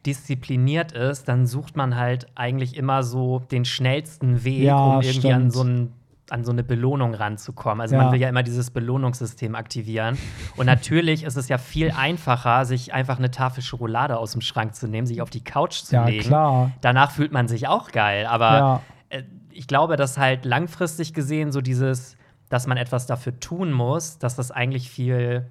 diszipliniert 0.06 0.92
ist, 0.92 1.28
dann 1.28 1.48
sucht 1.48 1.76
man 1.76 1.96
halt 1.96 2.28
eigentlich 2.36 2.78
immer 2.78 3.04
so 3.04 3.40
den 3.52 3.66
schnellsten 3.66 4.44
Weg, 4.44 4.64
ja, 4.64 4.78
um 4.78 5.02
irgendwie 5.02 5.20
stimmt. 5.20 5.34
an 5.34 5.52
so 5.52 5.64
ein 5.64 5.94
an 6.32 6.44
so 6.44 6.52
eine 6.52 6.64
Belohnung 6.64 7.14
ranzukommen. 7.14 7.82
Also 7.82 7.96
ja. 7.96 8.04
man 8.04 8.12
will 8.12 8.20
ja 8.20 8.30
immer 8.30 8.44
dieses 8.44 8.72
Belohnungssystem 8.72 9.54
aktivieren. 9.56 10.18
Und 10.58 10.66
natürlich 10.66 11.24
ist 11.24 11.36
es 11.36 11.50
ja 11.50 11.58
viel 11.58 11.92
einfacher, 11.92 12.66
sich 12.66 12.94
einfach 12.94 13.20
eine 13.20 13.30
Tafel 13.30 13.62
Schokolade 13.62 14.18
aus 14.18 14.32
dem 14.32 14.42
Schrank 14.42 14.76
zu 14.76 14.88
nehmen, 14.88 15.06
sich 15.06 15.22
auf 15.22 15.30
die 15.30 15.44
Couch 15.44 15.84
zu 15.84 15.96
ja, 15.96 16.08
legen. 16.08 16.24
Klar. 16.24 16.72
Danach 16.82 17.12
fühlt 17.12 17.32
man 17.32 17.48
sich 17.48 17.68
auch 17.68 17.92
geil. 17.92 18.26
Aber 18.26 18.58
ja. 18.58 18.82
äh, 19.10 19.24
ich 19.52 19.68
glaube, 19.68 19.98
dass 19.98 20.18
halt 20.18 20.46
langfristig 20.46 21.14
gesehen 21.14 21.52
so 21.52 21.62
dieses, 21.62 22.18
dass 22.50 22.66
man 22.66 22.78
etwas 22.78 23.06
dafür 23.06 23.40
tun 23.40 23.72
muss, 23.72 24.18
dass 24.18 24.36
das 24.36 24.50
eigentlich 24.50 24.90
viel 24.90 25.46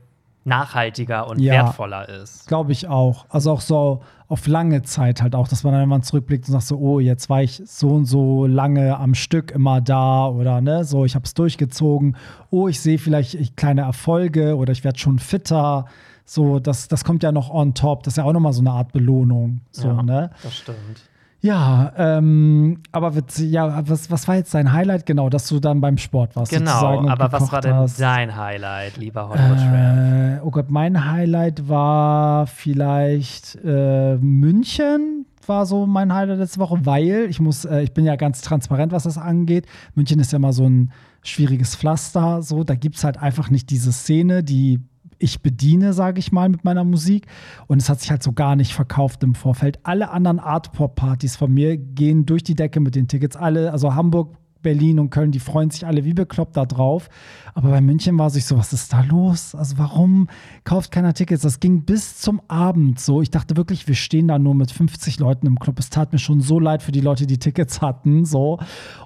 nachhaltiger 0.44 1.26
und 1.28 1.40
ja, 1.40 1.52
wertvoller 1.52 2.08
ist. 2.08 2.46
Glaube 2.46 2.72
ich 2.72 2.88
auch. 2.88 3.26
Also 3.28 3.50
auch 3.52 3.60
so 3.60 4.02
auf 4.28 4.46
lange 4.46 4.82
Zeit 4.82 5.22
halt 5.22 5.34
auch, 5.34 5.48
dass 5.48 5.64
man 5.64 5.72
dann 5.72 5.82
immer 5.82 6.00
zurückblickt 6.02 6.46
und 6.48 6.52
sagt 6.52 6.64
so, 6.64 6.78
oh, 6.78 7.00
jetzt 7.00 7.28
war 7.30 7.42
ich 7.42 7.62
so 7.64 7.88
und 7.88 8.06
so 8.06 8.46
lange 8.46 8.96
am 8.98 9.14
Stück 9.14 9.50
immer 9.50 9.80
da 9.80 10.26
oder 10.28 10.60
ne, 10.60 10.84
so, 10.84 11.04
ich 11.04 11.14
habe 11.14 11.24
es 11.24 11.34
durchgezogen. 11.34 12.16
Oh, 12.50 12.68
ich 12.68 12.80
sehe 12.80 12.98
vielleicht 12.98 13.56
kleine 13.56 13.82
Erfolge 13.82 14.56
oder 14.56 14.72
ich 14.72 14.84
werde 14.84 14.98
schon 14.98 15.18
fitter. 15.18 15.86
So, 16.24 16.58
das, 16.58 16.88
das 16.88 17.04
kommt 17.04 17.22
ja 17.22 17.32
noch 17.32 17.50
on 17.50 17.74
top. 17.74 18.02
Das 18.02 18.14
ist 18.14 18.16
ja 18.16 18.24
auch 18.24 18.32
nochmal 18.32 18.54
so 18.54 18.60
eine 18.60 18.70
Art 18.70 18.92
Belohnung. 18.92 19.60
So, 19.70 19.88
ja, 19.88 20.02
ne? 20.02 20.30
Das 20.42 20.54
stimmt. 20.56 21.08
Ja, 21.44 21.92
ähm, 21.98 22.78
aber 22.90 23.12
ja, 23.36 23.86
was, 23.86 24.10
was 24.10 24.26
war 24.26 24.36
jetzt 24.36 24.54
dein 24.54 24.72
Highlight 24.72 25.04
genau, 25.04 25.28
dass 25.28 25.46
du 25.46 25.60
dann 25.60 25.82
beim 25.82 25.98
Sport 25.98 26.34
warst? 26.36 26.50
Genau, 26.50 27.06
aber 27.06 27.32
was 27.32 27.52
war 27.52 27.60
denn 27.60 27.74
hast. 27.74 28.00
dein 28.00 28.34
Highlight, 28.34 28.96
lieber 28.96 29.28
Hollywood 29.28 29.58
äh, 29.58 30.40
Oh 30.42 30.50
Gott, 30.50 30.70
mein 30.70 31.04
Highlight 31.04 31.68
war 31.68 32.46
vielleicht 32.46 33.58
äh, 33.62 34.16
München 34.16 35.26
war 35.46 35.66
so 35.66 35.84
mein 35.84 36.14
Highlight 36.14 36.38
letzte 36.38 36.60
Woche, 36.60 36.78
weil 36.86 37.26
ich 37.28 37.40
muss, 37.40 37.66
äh, 37.66 37.82
ich 37.82 37.92
bin 37.92 38.06
ja 38.06 38.16
ganz 38.16 38.40
transparent, 38.40 38.92
was 38.92 39.02
das 39.02 39.18
angeht. 39.18 39.66
München 39.94 40.20
ist 40.20 40.32
ja 40.32 40.38
mal 40.38 40.54
so 40.54 40.64
ein 40.64 40.92
schwieriges 41.22 41.76
Pflaster, 41.76 42.40
so 42.40 42.64
da 42.64 42.74
gibt 42.74 42.96
es 42.96 43.04
halt 43.04 43.18
einfach 43.18 43.50
nicht 43.50 43.68
diese 43.68 43.92
Szene, 43.92 44.42
die 44.42 44.80
ich 45.24 45.40
bediene, 45.40 45.94
sage 45.94 46.18
ich 46.18 46.30
mal, 46.32 46.48
mit 46.48 46.64
meiner 46.64 46.84
Musik. 46.84 47.26
Und 47.66 47.80
es 47.80 47.88
hat 47.88 48.00
sich 48.00 48.10
halt 48.10 48.22
so 48.22 48.32
gar 48.32 48.56
nicht 48.56 48.74
verkauft 48.74 49.22
im 49.22 49.34
Vorfeld. 49.34 49.80
Alle 49.82 50.10
anderen 50.10 50.38
Art-Pop-Partys 50.38 51.36
von 51.36 51.52
mir 51.52 51.78
gehen 51.78 52.26
durch 52.26 52.44
die 52.44 52.54
Decke 52.54 52.78
mit 52.78 52.94
den 52.94 53.08
Tickets. 53.08 53.34
Alle, 53.34 53.72
also 53.72 53.94
Hamburg 53.94 54.36
Berlin 54.64 54.98
und 54.98 55.10
Köln, 55.10 55.30
die 55.30 55.38
freuen 55.38 55.70
sich 55.70 55.86
alle 55.86 56.04
wie 56.04 56.14
bekloppt 56.14 56.56
da 56.56 56.64
drauf. 56.64 57.08
Aber 57.56 57.70
bei 57.70 57.80
München 57.80 58.18
war 58.18 58.30
sich 58.30 58.46
so, 58.46 58.58
was 58.58 58.72
ist 58.72 58.92
da 58.92 59.02
los? 59.02 59.54
Also 59.54 59.78
warum 59.78 60.28
kauft 60.64 60.90
keiner 60.90 61.14
Tickets? 61.14 61.42
Das 61.42 61.60
ging 61.60 61.84
bis 61.84 62.18
zum 62.18 62.42
Abend 62.48 62.98
so. 62.98 63.22
Ich 63.22 63.30
dachte 63.30 63.56
wirklich, 63.56 63.86
wir 63.86 63.94
stehen 63.94 64.26
da 64.26 64.40
nur 64.40 64.56
mit 64.56 64.72
50 64.72 65.20
Leuten 65.20 65.46
im 65.46 65.60
Club. 65.60 65.78
Es 65.78 65.88
tat 65.88 66.12
mir 66.12 66.18
schon 66.18 66.40
so 66.40 66.58
leid 66.58 66.82
für 66.82 66.90
die 66.90 67.00
Leute, 67.00 67.28
die 67.28 67.38
Tickets 67.38 67.80
hatten. 67.80 68.24
So. 68.24 68.58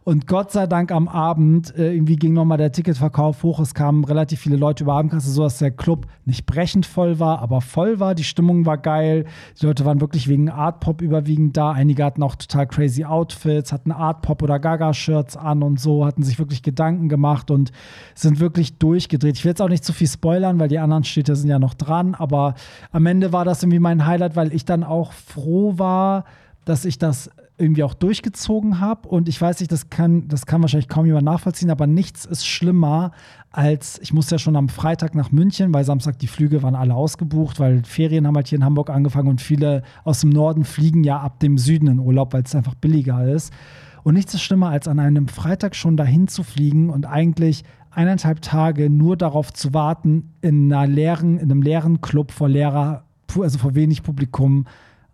Und 0.04 0.26
Gott 0.26 0.50
sei 0.50 0.66
Dank 0.66 0.92
am 0.92 1.08
Abend, 1.08 1.76
äh, 1.76 1.92
irgendwie 1.92 2.16
ging 2.16 2.32
nochmal 2.32 2.56
der 2.56 2.72
Ticketverkauf 2.72 3.42
hoch. 3.42 3.60
Es 3.60 3.74
kamen 3.74 4.04
relativ 4.04 4.40
viele 4.40 4.56
Leute 4.56 4.84
über 4.84 4.94
Abendkasse, 4.94 5.30
so 5.30 5.42
dass 5.42 5.58
der 5.58 5.70
Club 5.70 6.06
nicht 6.24 6.46
brechend 6.46 6.86
voll 6.86 7.20
war, 7.20 7.40
aber 7.40 7.60
voll 7.60 8.00
war. 8.00 8.14
Die 8.14 8.24
Stimmung 8.24 8.64
war 8.64 8.78
geil. 8.78 9.26
Die 9.60 9.66
Leute 9.66 9.84
waren 9.84 10.00
wirklich 10.00 10.26
wegen 10.26 10.48
Art 10.48 10.80
Pop 10.80 11.02
überwiegend 11.02 11.54
da. 11.56 11.72
Einige 11.72 12.02
hatten 12.02 12.22
auch 12.22 12.36
total 12.36 12.66
crazy 12.66 13.04
Outfits, 13.04 13.72
hatten 13.72 13.92
Art 13.92 14.22
Pop 14.22 14.42
oder 14.42 14.58
Gaga-Shirts 14.58 15.36
an 15.48 15.62
und 15.62 15.80
so, 15.80 16.06
hatten 16.06 16.22
sich 16.22 16.38
wirklich 16.38 16.62
Gedanken 16.62 17.08
gemacht 17.08 17.50
und 17.50 17.72
sind 18.14 18.40
wirklich 18.40 18.78
durchgedreht. 18.78 19.36
Ich 19.36 19.44
will 19.44 19.50
jetzt 19.50 19.62
auch 19.62 19.68
nicht 19.68 19.84
zu 19.84 19.92
viel 19.92 20.08
spoilern, 20.08 20.58
weil 20.58 20.68
die 20.68 20.78
anderen 20.78 21.04
Städte 21.04 21.34
sind 21.36 21.48
ja 21.48 21.58
noch 21.58 21.74
dran, 21.74 22.14
aber 22.14 22.54
am 22.92 23.06
Ende 23.06 23.32
war 23.32 23.44
das 23.44 23.62
irgendwie 23.62 23.78
mein 23.78 24.06
Highlight, 24.06 24.36
weil 24.36 24.54
ich 24.54 24.64
dann 24.64 24.84
auch 24.84 25.12
froh 25.12 25.74
war, 25.78 26.24
dass 26.64 26.84
ich 26.84 26.98
das 26.98 27.30
irgendwie 27.58 27.82
auch 27.82 27.94
durchgezogen 27.94 28.80
habe. 28.80 29.08
Und 29.08 29.28
ich 29.28 29.40
weiß 29.40 29.60
nicht, 29.60 29.72
das 29.72 29.90
kann, 29.90 30.28
das 30.28 30.46
kann 30.46 30.62
wahrscheinlich 30.62 30.88
kaum 30.88 31.06
jemand 31.06 31.24
nachvollziehen, 31.24 31.70
aber 31.70 31.86
nichts 31.86 32.24
ist 32.24 32.46
schlimmer 32.46 33.12
als, 33.50 33.98
ich 34.00 34.12
musste 34.12 34.36
ja 34.36 34.38
schon 34.38 34.56
am 34.56 34.68
Freitag 34.68 35.14
nach 35.14 35.32
München, 35.32 35.74
weil 35.74 35.84
Samstag 35.84 36.18
die 36.18 36.26
Flüge 36.26 36.62
waren 36.62 36.74
alle 36.74 36.94
ausgebucht, 36.94 37.58
weil 37.58 37.82
Ferien 37.84 38.26
haben 38.26 38.36
halt 38.36 38.48
hier 38.48 38.56
in 38.56 38.64
Hamburg 38.64 38.90
angefangen 38.90 39.28
und 39.28 39.40
viele 39.40 39.82
aus 40.04 40.20
dem 40.20 40.30
Norden 40.30 40.64
fliegen 40.64 41.02
ja 41.02 41.18
ab 41.18 41.40
dem 41.40 41.58
Süden 41.58 41.88
in 41.88 41.98
Urlaub, 41.98 42.32
weil 42.32 42.42
es 42.42 42.54
einfach 42.54 42.74
billiger 42.74 43.26
ist. 43.26 43.52
Und 44.08 44.14
nichts 44.14 44.32
ist 44.32 44.40
schlimmer, 44.40 44.70
als 44.70 44.88
an 44.88 45.00
einem 45.00 45.28
Freitag 45.28 45.76
schon 45.76 45.98
dahin 45.98 46.28
zu 46.28 46.42
fliegen 46.42 46.88
und 46.88 47.04
eigentlich 47.04 47.62
eineinhalb 47.90 48.40
Tage 48.40 48.88
nur 48.88 49.18
darauf 49.18 49.52
zu 49.52 49.74
warten, 49.74 50.32
in 50.40 50.72
einer 50.72 50.86
leeren, 50.86 51.36
in 51.36 51.50
einem 51.50 51.60
leeren 51.60 52.00
Club 52.00 52.32
vor 52.32 52.48
leerer, 52.48 53.04
also 53.38 53.58
vor 53.58 53.74
wenig 53.74 54.02
Publikum 54.02 54.64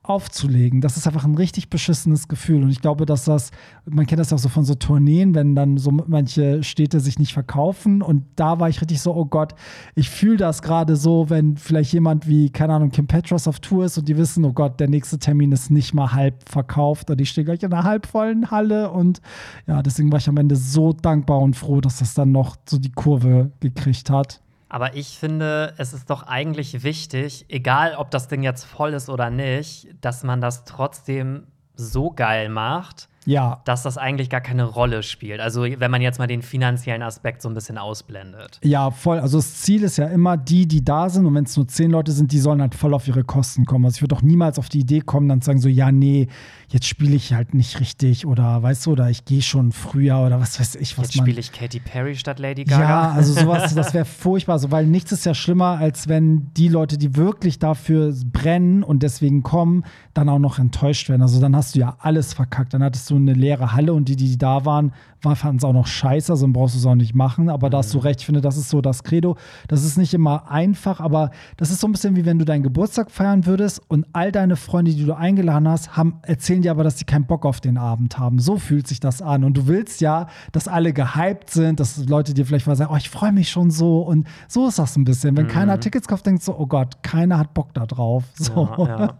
aufzulegen. 0.05 0.83
Das 0.83 0.99
ist 0.99 1.07
einfach 1.07 1.25
ein 1.25 1.35
richtig 1.35 1.71
beschissenes 1.71 2.29
Gefühl. 2.29 2.63
Und 2.63 2.71
ich 2.71 2.83
glaube, 2.83 3.07
dass 3.07 3.25
das, 3.25 3.51
man 3.87 4.07
kennt 4.07 4.21
das 4.21 4.33
auch 4.33 4.39
so 4.39 4.51
von 4.51 4.65
so 4.65 4.75
Tourneen, 4.75 5.35
wenn 5.35 5.55
dann 5.55 5.79
so 5.79 5.91
manche 5.91 6.63
Städte 6.63 7.01
sich 7.01 7.19
nicht 7.19 7.33
verkaufen. 7.33 8.03
Und 8.03 8.25
da 8.37 8.61
war 8.61 8.69
ich 8.69 8.83
richtig 8.83 9.01
so, 9.01 9.15
oh 9.15 9.25
Gott, 9.25 9.55
ich 9.95 10.11
fühle 10.11 10.37
das 10.37 10.61
gerade 10.61 10.97
so, 10.97 11.31
wenn 11.31 11.57
vielleicht 11.57 11.95
jemand 11.95 12.29
wie, 12.29 12.51
keine 12.51 12.75
Ahnung, 12.75 12.91
Kim 12.91 13.07
Petras 13.07 13.49
auf 13.49 13.61
Tour 13.61 13.87
ist 13.87 13.97
und 13.97 14.07
die 14.07 14.19
wissen, 14.19 14.45
oh 14.45 14.53
Gott, 14.53 14.79
der 14.79 14.89
nächste 14.89 15.19
Termin 15.19 15.53
ist 15.53 15.71
nicht 15.71 15.95
mal 15.95 16.13
halb 16.13 16.49
verkauft 16.49 17.11
und 17.11 17.21
ich 17.21 17.31
stehe 17.31 17.47
gleich 17.47 17.63
in 17.63 17.73
einer 17.73 17.85
halbvollen 17.85 18.51
Halle. 18.51 18.91
Und 18.91 19.23
ja, 19.67 19.83
deswegen 19.83 20.13
war 20.13 20.19
ich 20.19 20.29
am 20.29 20.37
Ende 20.37 20.57
so 20.57 20.93
dankbar 20.93 21.41
und 21.41 21.57
froh, 21.57 21.81
dass 21.81 21.99
das 21.99 22.13
dann 22.13 22.31
noch 22.31 22.57
so 22.69 22.79
die 22.79 22.93
Kurve 22.93 23.53
gekriegt 23.61 24.11
hat. 24.11 24.44
Aber 24.75 24.97
ich 24.97 25.21
finde, 25.21 25.73
es 25.77 25.93
ist 25.93 26.11
doch 26.11 26.25
eigentlich 26.25 26.83
wichtig, 26.83 27.47
egal 27.49 27.95
ob 27.95 28.11
das 28.11 28.27
Ding 28.27 28.43
jetzt 28.43 28.65
voll 28.65 28.93
ist 28.93 29.09
oder 29.09 29.31
nicht, 29.31 29.87
dass 30.01 30.25
man 30.25 30.41
das 30.41 30.65
trotzdem 30.65 31.47
so 31.77 32.11
geil 32.11 32.49
macht, 32.49 33.09
Ja. 33.27 33.61
dass 33.65 33.83
das 33.83 33.99
eigentlich 33.99 34.31
gar 34.31 34.41
keine 34.41 34.65
Rolle 34.65 35.03
spielt. 35.03 35.41
Also 35.41 35.63
wenn 35.63 35.91
man 35.91 36.03
jetzt 36.03 36.19
mal 36.19 36.27
den 36.27 36.43
finanziellen 36.43 37.03
Aspekt 37.03 37.43
so 37.43 37.49
ein 37.49 37.55
bisschen 37.55 37.79
ausblendet. 37.79 38.61
Ja, 38.63 38.91
voll. 38.91 39.19
Also 39.19 39.39
das 39.39 39.63
Ziel 39.63 39.83
ist 39.83 39.97
ja 39.97 40.07
immer, 40.07 40.37
die, 40.37 40.67
die 40.67 40.85
da 40.85 41.09
sind, 41.09 41.27
und 41.27 41.35
wenn 41.35 41.45
es 41.45 41.57
nur 41.57 41.67
zehn 41.69 41.91
Leute 41.91 42.13
sind, 42.13 42.33
die 42.33 42.39
sollen 42.39 42.61
halt 42.61 42.75
voll 42.75 42.95
auf 42.95 43.09
ihre 43.09 43.25
Kosten 43.25 43.65
kommen. 43.65 43.85
Also 43.85 43.97
ich 43.97 44.03
würde 44.03 44.17
auch 44.17 44.23
niemals 44.23 44.59
auf 44.59 44.69
die 44.69 44.81
Idee 44.81 45.01
kommen, 45.01 45.29
dann 45.29 45.41
zu 45.41 45.47
sagen 45.47 45.61
so, 45.61 45.69
ja, 45.69 45.93
nee, 45.93 46.29
jetzt 46.69 46.87
spiele 46.87 47.15
ich 47.15 47.35
halt 47.35 47.55
nicht 47.55 47.81
richtig 47.81 48.27
oder 48.27 48.63
weißt 48.63 48.87
du, 48.87 48.93
oder 48.93 49.11
ich 49.11 49.25
gehe 49.25 49.43
schon 49.43 49.73
früher 49.73 50.19
oder 50.19 50.41
was 50.41 50.59
weiß 50.59 50.77
ich, 50.77 50.99
was 50.99 51.15
Jetzt 51.15 51.19
spiele 51.19 51.41
ich 51.41 51.53
Katy 51.53 51.81
Perry 51.81 52.17
statt 52.17 52.39
Lady 52.39 52.65
Gaga. 52.65 52.83
Ja, 52.83 53.11
also 53.13 53.33
sowas, 53.41 53.75
das 53.75 53.95
wäre 53.95 54.05
furchtbar, 54.05 54.59
so, 54.59 54.71
weil 54.71 54.87
nichts 54.87 55.13
ist 55.13 55.25
ja 55.25 55.35
schlimmer, 55.35 55.79
als 55.79 56.09
wenn 56.09 56.53
die 56.55 56.69
Leute, 56.69 56.99
die 56.99 57.17
wirklich 57.17 57.59
dafür 57.59 58.13
brennen 58.33 58.83
und 58.83 59.03
deswegen 59.03 59.43
kommen, 59.43 59.85
dann 60.13 60.29
auch 60.29 60.39
noch 60.39 60.59
enttäuscht 60.59 61.09
werden. 61.09 61.23
Also 61.23 61.41
dann 61.41 61.55
hast 61.57 61.75
du 61.75 61.81
ja 61.81 61.97
alles 62.01 62.33
verkackt. 62.33 62.75
Dann 62.75 62.83
hattest 62.83 63.11
du 63.11 63.14
eine 63.17 63.35
leere 63.35 63.73
Halle 63.73 63.93
und 63.93 64.09
die, 64.09 64.17
die 64.17 64.39
da 64.39 64.65
waren, 64.65 64.93
war, 65.25 65.37
fanden 65.37 65.59
es 65.59 65.65
auch 65.65 65.73
noch 65.73 65.87
scheiße, 65.87 66.33
also 66.33 66.45
dann 66.45 66.53
brauchst 66.53 66.75
du 66.75 66.79
es 66.79 66.87
auch 66.87 66.95
nicht 66.95 67.15
machen. 67.15 67.49
Aber 67.49 67.71
da 67.71 67.79
hast 67.79 67.95
du 67.95 67.99
recht, 67.99 68.21
ich 68.21 68.27
finde, 68.27 68.41
das 68.41 68.57
ist 68.57 68.69
so 68.69 68.81
das 68.81 69.03
Credo. 69.03 69.37
Das 69.69 69.85
ist 69.85 69.97
nicht 69.97 70.15
immer 70.15 70.51
einfach, 70.51 71.01
aber 71.01 71.31
das 71.57 71.71
ist 71.71 71.81
so 71.81 71.89
ein 71.89 71.93
bisschen 71.93 72.17
wie 72.17 72.25
wenn 72.25 72.39
du 72.39 72.45
deinen 72.45 72.63
Geburtstag 72.63 73.11
feiern 73.11 73.47
würdest 73.47 73.81
und 73.89 74.07
all 74.13 74.33
deine 74.33 74.57
Freunde, 74.57 74.93
die 74.93 75.05
du 75.05 75.17
eingeladen 75.17 75.69
hast, 75.69 75.97
haben, 75.97 76.19
erzählen 76.23 76.63
dir 76.63 76.71
aber, 76.71 76.85
dass 76.85 76.99
sie 76.99 77.05
keinen 77.05 77.27
Bock 77.27 77.47
auf 77.47 77.61
den 77.61 77.79
Abend 77.79 78.19
haben. 78.19 78.39
So 78.39 78.59
fühlt 78.59 78.87
sich 78.87 79.01
das 79.01 79.23
an. 79.23 79.45
Und 79.45 79.57
du 79.57 79.67
willst 79.67 80.01
ja, 80.01 80.29
dass 80.53 80.69
alle 80.69 80.93
gehypt 80.93 81.51
sind, 81.51 81.81
dass 81.81 82.07
Leute 82.07 82.35
dir 82.35 82.47
vielleicht 82.47 82.67
mal 82.67 82.77
sagen, 82.77 82.91
oh, 82.93 82.97
ich 82.97 83.11
freue 83.11 83.33
mich 83.33 83.51
schon 83.51 83.71
so. 83.71 84.03
Und 84.03 84.27
so 84.49 84.69
ist 84.69 84.79
das 84.79 84.97
ein 84.97 85.05
bisschen. 85.05 85.37
Wenn 85.37 85.49
keiner 85.49 85.81
Tickets 85.81 86.07
kauft, 86.07 86.27
denkst 86.27 86.47
du, 86.47 86.53
oh 86.53 86.67
Gott, 86.67 87.03
keiner 87.03 87.39
hat 87.39 87.55
Bock 87.55 87.73
da 87.75 87.87
drauf. 87.87 88.25
So. 88.35 88.69
Ja, 88.79 88.99
ja. 88.99 89.15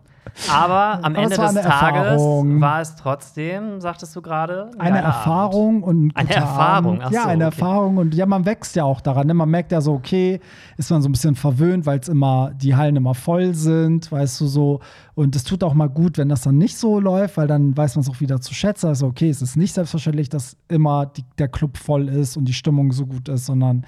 Aber 0.53 1.05
am 1.05 1.15
Ende 1.15 1.31
des 1.31 1.37
Tages 1.37 1.57
Erfahrung. 1.57 2.61
war 2.61 2.81
es 2.81 2.97
trotzdem, 2.97 3.81
sagtest 3.81 4.15
du 4.17 4.23
gerade, 4.23 4.71
ein 4.79 4.93
Eine 4.93 4.99
Erfahrung 5.03 5.83
und 5.83 6.09
ein 6.09 6.13
Eine 6.17 6.35
Erfahrung, 6.35 7.01
Abend. 7.01 7.03
ach 7.07 7.11
Ja, 7.13 7.23
so, 7.23 7.29
eine 7.29 7.47
okay. 7.47 7.55
Erfahrung 7.61 7.97
und 7.99 8.15
ja, 8.15 8.27
man 8.27 8.45
wächst 8.45 8.75
ja 8.77 8.85
auch 8.85 9.01
daran. 9.01 9.27
Ne? 9.27 9.35
Man 9.35 9.49
merkt 9.49 9.73
ja 9.73 9.81
so, 9.81 9.93
okay, 9.93 10.41
ist 10.77 10.91
man 10.91 11.03
so 11.03 11.09
ein 11.09 11.13
bisschen 11.13 11.35
verwöhnt, 11.37 11.87
weil 11.87 12.01
es 12.01 12.09
immer 12.09 12.51
die 12.55 12.75
Hallen 12.75 12.97
immer 12.97 13.15
voll 13.15 13.55
sind, 13.55 14.11
weißt 14.11 14.41
du 14.41 14.47
so. 14.47 14.81
Und 15.15 15.37
es 15.37 15.45
tut 15.45 15.63
auch 15.63 15.75
mal 15.75 15.89
gut, 15.89 16.19
wenn 16.19 16.29
das 16.29 16.43
dann 16.43 16.59
nicht 16.59 16.77
so 16.77 16.99
läuft, 16.99 17.37
weil 17.37 17.47
dann 17.47 17.77
weiß 17.77 17.95
man 17.95 18.03
es 18.03 18.11
auch 18.11 18.21
wieder 18.21 18.41
zu 18.41 18.53
schätzen. 18.55 18.89
Also 18.89 19.07
okay, 19.07 19.29
es 19.31 19.41
ist 19.41 19.57
nicht 19.57 19.73
selbstverständlich, 19.75 20.29
dass 20.29 20.57
immer 20.69 21.07
die, 21.07 21.25
der 21.39 21.49
Club 21.49 21.77
voll 21.77 22.09
ist 22.09 22.37
und 22.37 22.47
die 22.47 22.55
Stimmung 22.55 22.91
so 22.93 23.07
gut 23.07 23.29
ist, 23.29 23.47
sondern 23.47 23.85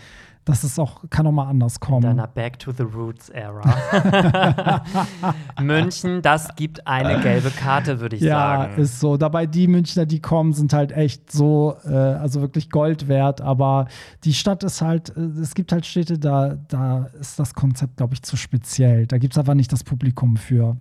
dass 0.46 0.62
es 0.64 0.78
auch 0.78 1.02
kann 1.10 1.26
auch 1.26 1.32
mal 1.32 1.48
anders 1.48 1.80
kommen. 1.80 2.02
Deiner 2.02 2.28
Back 2.28 2.58
to 2.60 2.70
the 2.72 2.84
Roots 2.84 3.28
Era. 3.30 3.62
München, 5.60 6.22
das 6.22 6.54
gibt 6.54 6.86
eine 6.86 7.20
gelbe 7.20 7.50
Karte, 7.50 8.00
würde 8.00 8.16
ich 8.16 8.22
Ja, 8.22 8.60
sagen. 8.68 8.80
ist 8.80 9.00
so. 9.00 9.16
Dabei 9.16 9.46
die 9.46 9.66
Münchner, 9.66 10.06
die 10.06 10.20
kommen, 10.20 10.52
sind 10.52 10.72
halt 10.72 10.92
echt 10.92 11.32
so, 11.32 11.76
äh, 11.84 11.92
also 11.92 12.40
wirklich 12.40 12.70
Gold 12.70 13.08
wert. 13.08 13.40
Aber 13.40 13.88
die 14.24 14.32
Stadt 14.34 14.62
ist 14.62 14.80
halt, 14.82 15.14
äh, 15.16 15.20
es 15.40 15.54
gibt 15.54 15.72
halt 15.72 15.84
Städte, 15.84 16.18
da, 16.18 16.56
da 16.68 17.06
ist 17.20 17.38
das 17.38 17.52
Konzept, 17.54 17.96
glaube 17.96 18.14
ich, 18.14 18.22
zu 18.22 18.36
speziell. 18.36 19.06
Da 19.06 19.18
gibt 19.18 19.34
es 19.34 19.38
einfach 19.38 19.54
nicht 19.54 19.72
das 19.72 19.82
Publikum 19.84 20.36
für. 20.36 20.76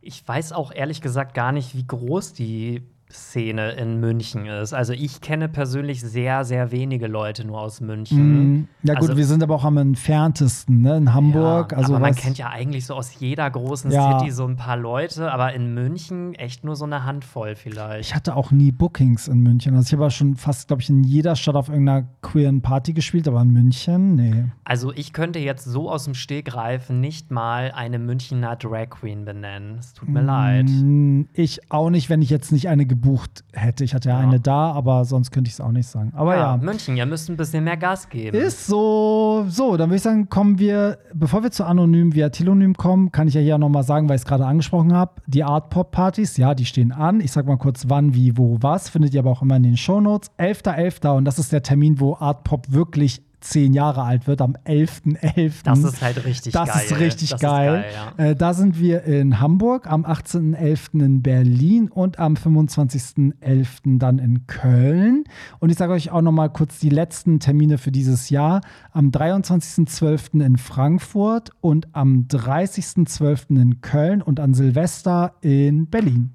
Ich 0.00 0.26
weiß 0.26 0.52
auch 0.52 0.72
ehrlich 0.72 1.00
gesagt 1.02 1.34
gar 1.34 1.52
nicht, 1.52 1.76
wie 1.76 1.86
groß 1.86 2.32
die 2.32 2.82
Szene 3.12 3.72
in 3.72 4.00
München 4.00 4.46
ist. 4.46 4.72
Also 4.72 4.92
ich 4.92 5.20
kenne 5.20 5.48
persönlich 5.48 6.00
sehr, 6.00 6.44
sehr 6.44 6.72
wenige 6.72 7.06
Leute 7.06 7.46
nur 7.46 7.60
aus 7.60 7.80
München. 7.80 8.18
Mhm. 8.52 8.68
Ja, 8.82 8.94
gut, 8.94 9.02
Also- 9.10 9.16
wir 9.18 9.26
sind 9.26 9.42
aber 9.42 9.54
auch 9.54 9.64
am 9.64 9.76
entferntesten, 9.76 10.80
ne? 10.80 10.96
In 10.96 11.14
Hamburg. 11.14 11.72
Ja, 11.72 11.78
also 11.78 11.94
aber 11.94 12.00
man 12.00 12.14
kennt 12.14 12.38
ja 12.38 12.50
eigentlich 12.50 12.86
so 12.86 12.94
aus 12.94 13.18
jeder 13.20 13.50
großen 13.50 13.90
Ja. 13.90 14.18
City 14.18 14.30
so 14.30 14.46
ein 14.46 14.56
paar 14.56 14.76
Leute, 14.76 15.30
aber 15.32 15.52
in 15.54 15.74
München 15.74 16.34
echt 16.34 16.64
nur 16.64 16.76
so 16.76 16.84
eine 16.84 17.04
Handvoll 17.04 17.54
vielleicht. 17.54 18.10
Ich 18.10 18.14
hatte 18.14 18.36
auch 18.36 18.50
nie 18.50 18.72
Bookings 18.72 19.28
in 19.28 19.40
München. 19.40 19.74
Also 19.74 19.94
ich 19.94 20.00
habe 20.00 20.10
schon 20.10 20.36
fast, 20.36 20.68
glaube 20.68 20.82
ich, 20.82 20.90
in 20.90 21.04
jeder 21.04 21.36
Stadt 21.36 21.54
auf 21.54 21.68
irgendeiner 21.68 22.06
queeren 22.22 22.62
Party 22.62 22.92
gespielt, 22.92 23.28
aber 23.28 23.42
in 23.42 23.50
München, 23.50 24.14
nee. 24.16 24.44
Also 24.64 24.92
ich 24.92 25.12
könnte 25.12 25.38
jetzt 25.38 25.64
so 25.64 25.90
aus 25.90 26.04
dem 26.04 26.14
Stegreif 26.14 26.90
nicht 26.90 27.30
mal 27.30 27.72
eine 27.74 27.98
Münchner 27.98 28.56
Drag 28.56 28.90
Queen 28.90 29.24
benennen. 29.24 29.76
Es 29.78 29.92
tut 29.92 30.08
mir 30.08 30.22
leid. 30.22 30.66
Mm, 30.68 31.22
Ich 31.34 31.70
auch 31.70 31.90
nicht, 31.90 32.08
wenn 32.10 32.22
ich 32.22 32.30
jetzt 32.30 32.52
nicht 32.52 32.68
eine 32.68 32.86
gebucht 33.02 33.44
hätte. 33.52 33.84
Ich 33.84 33.94
hatte 33.94 34.08
ja, 34.08 34.20
Ja. 34.20 34.26
eine 34.28 34.40
da, 34.40 34.72
aber 34.72 35.04
sonst 35.04 35.30
könnte 35.30 35.48
ich 35.48 35.54
es 35.54 35.60
auch 35.60 35.72
nicht 35.72 35.86
sagen. 35.88 36.12
Aber 36.14 36.36
ja. 36.36 36.56
München, 36.56 36.96
ihr 36.96 37.06
müsst 37.06 37.28
ein 37.28 37.36
bisschen 37.36 37.64
mehr 37.64 37.76
Gas 37.76 38.08
geben. 38.08 38.36
Ist 38.36 38.66
so. 38.66 39.44
So, 39.48 39.76
dann 39.76 39.88
würde 39.90 39.96
ich 39.96 40.02
sagen, 40.02 40.28
kommen 40.28 40.58
wir, 40.58 40.98
bevor 41.14 41.42
wir 41.42 41.50
zu 41.50 41.64
Anonym 41.64 42.14
via 42.14 42.28
Telonym 42.28 42.74
kommen, 42.74 43.10
kann 43.12 43.28
ich 43.28 43.34
ja 43.34 43.40
hier 43.40 43.58
nochmal 43.58 43.82
sagen, 43.82 44.08
weil 44.08 44.16
ich 44.16 44.22
es 44.22 44.26
gerade 44.26 44.46
angesprochen 44.46 44.92
habe, 44.92 45.12
die 45.26 45.44
Art 45.44 45.70
Pop 45.70 45.90
Partys, 45.90 46.36
ja, 46.36 46.54
die 46.54 46.64
stehen 46.64 46.92
an. 46.92 47.20
Ich 47.20 47.32
sag 47.32 47.46
mal 47.46 47.58
kurz 47.58 47.84
wann, 47.88 48.14
wie, 48.14 48.36
wo, 48.38 48.58
was. 48.60 48.88
Findet 48.88 49.14
ihr 49.14 49.20
aber 49.20 49.30
auch 49.30 49.42
immer 49.42 49.56
in 49.56 49.62
den 49.64 49.76
Shownotes. 49.76 50.30
11.11. 50.38 51.16
und 51.16 51.24
das 51.24 51.38
ist 51.38 51.52
der 51.52 51.62
Termin, 51.62 52.00
wo 52.00 52.14
Art 52.16 52.44
Pop 52.44 52.66
wirklich 52.72 53.22
zehn 53.42 53.74
Jahre 53.74 54.02
alt 54.02 54.26
wird, 54.26 54.40
am 54.40 54.54
11.11. 54.66 55.62
Das 55.64 55.80
ist 55.82 56.00
halt 56.00 56.24
richtig 56.24 56.52
Das 56.52 56.68
geil. 56.68 56.82
ist 56.84 56.98
richtig 56.98 57.30
Das 57.30 57.40
ist 57.40 57.42
geil. 57.42 57.84
ja. 58.18 58.24
äh, 58.24 58.36
da 58.36 58.54
sind 58.54 58.78
wir 58.80 59.02
in 59.04 59.40
Hamburg, 59.40 59.86
am 59.90 60.04
18.11. 60.04 61.00
in 61.04 61.22
Berlin 61.22 61.88
und 61.90 62.18
am 62.18 62.34
25.11. 62.34 63.98
dann 63.98 64.18
in 64.18 64.46
Köln. 64.46 65.24
Und 65.58 65.70
ich 65.70 65.78
sage 65.78 65.92
euch 65.92 66.10
auch 66.10 66.22
noch 66.22 66.32
mal 66.32 66.48
kurz 66.48 66.78
die 66.78 66.88
letzten 66.88 67.40
Termine 67.40 67.78
für 67.78 67.92
dieses 67.92 68.30
Jahr. 68.30 68.60
Am 68.92 69.10
23.12. 69.10 70.44
in 70.44 70.56
Frankfurt 70.56 71.50
und 71.60 71.88
am 71.94 72.26
30.12. 72.30 73.60
in 73.60 73.80
Köln 73.80 74.22
und 74.22 74.40
an 74.40 74.54
Silvester 74.54 75.34
in 75.40 75.86
Berlin. 75.86 76.30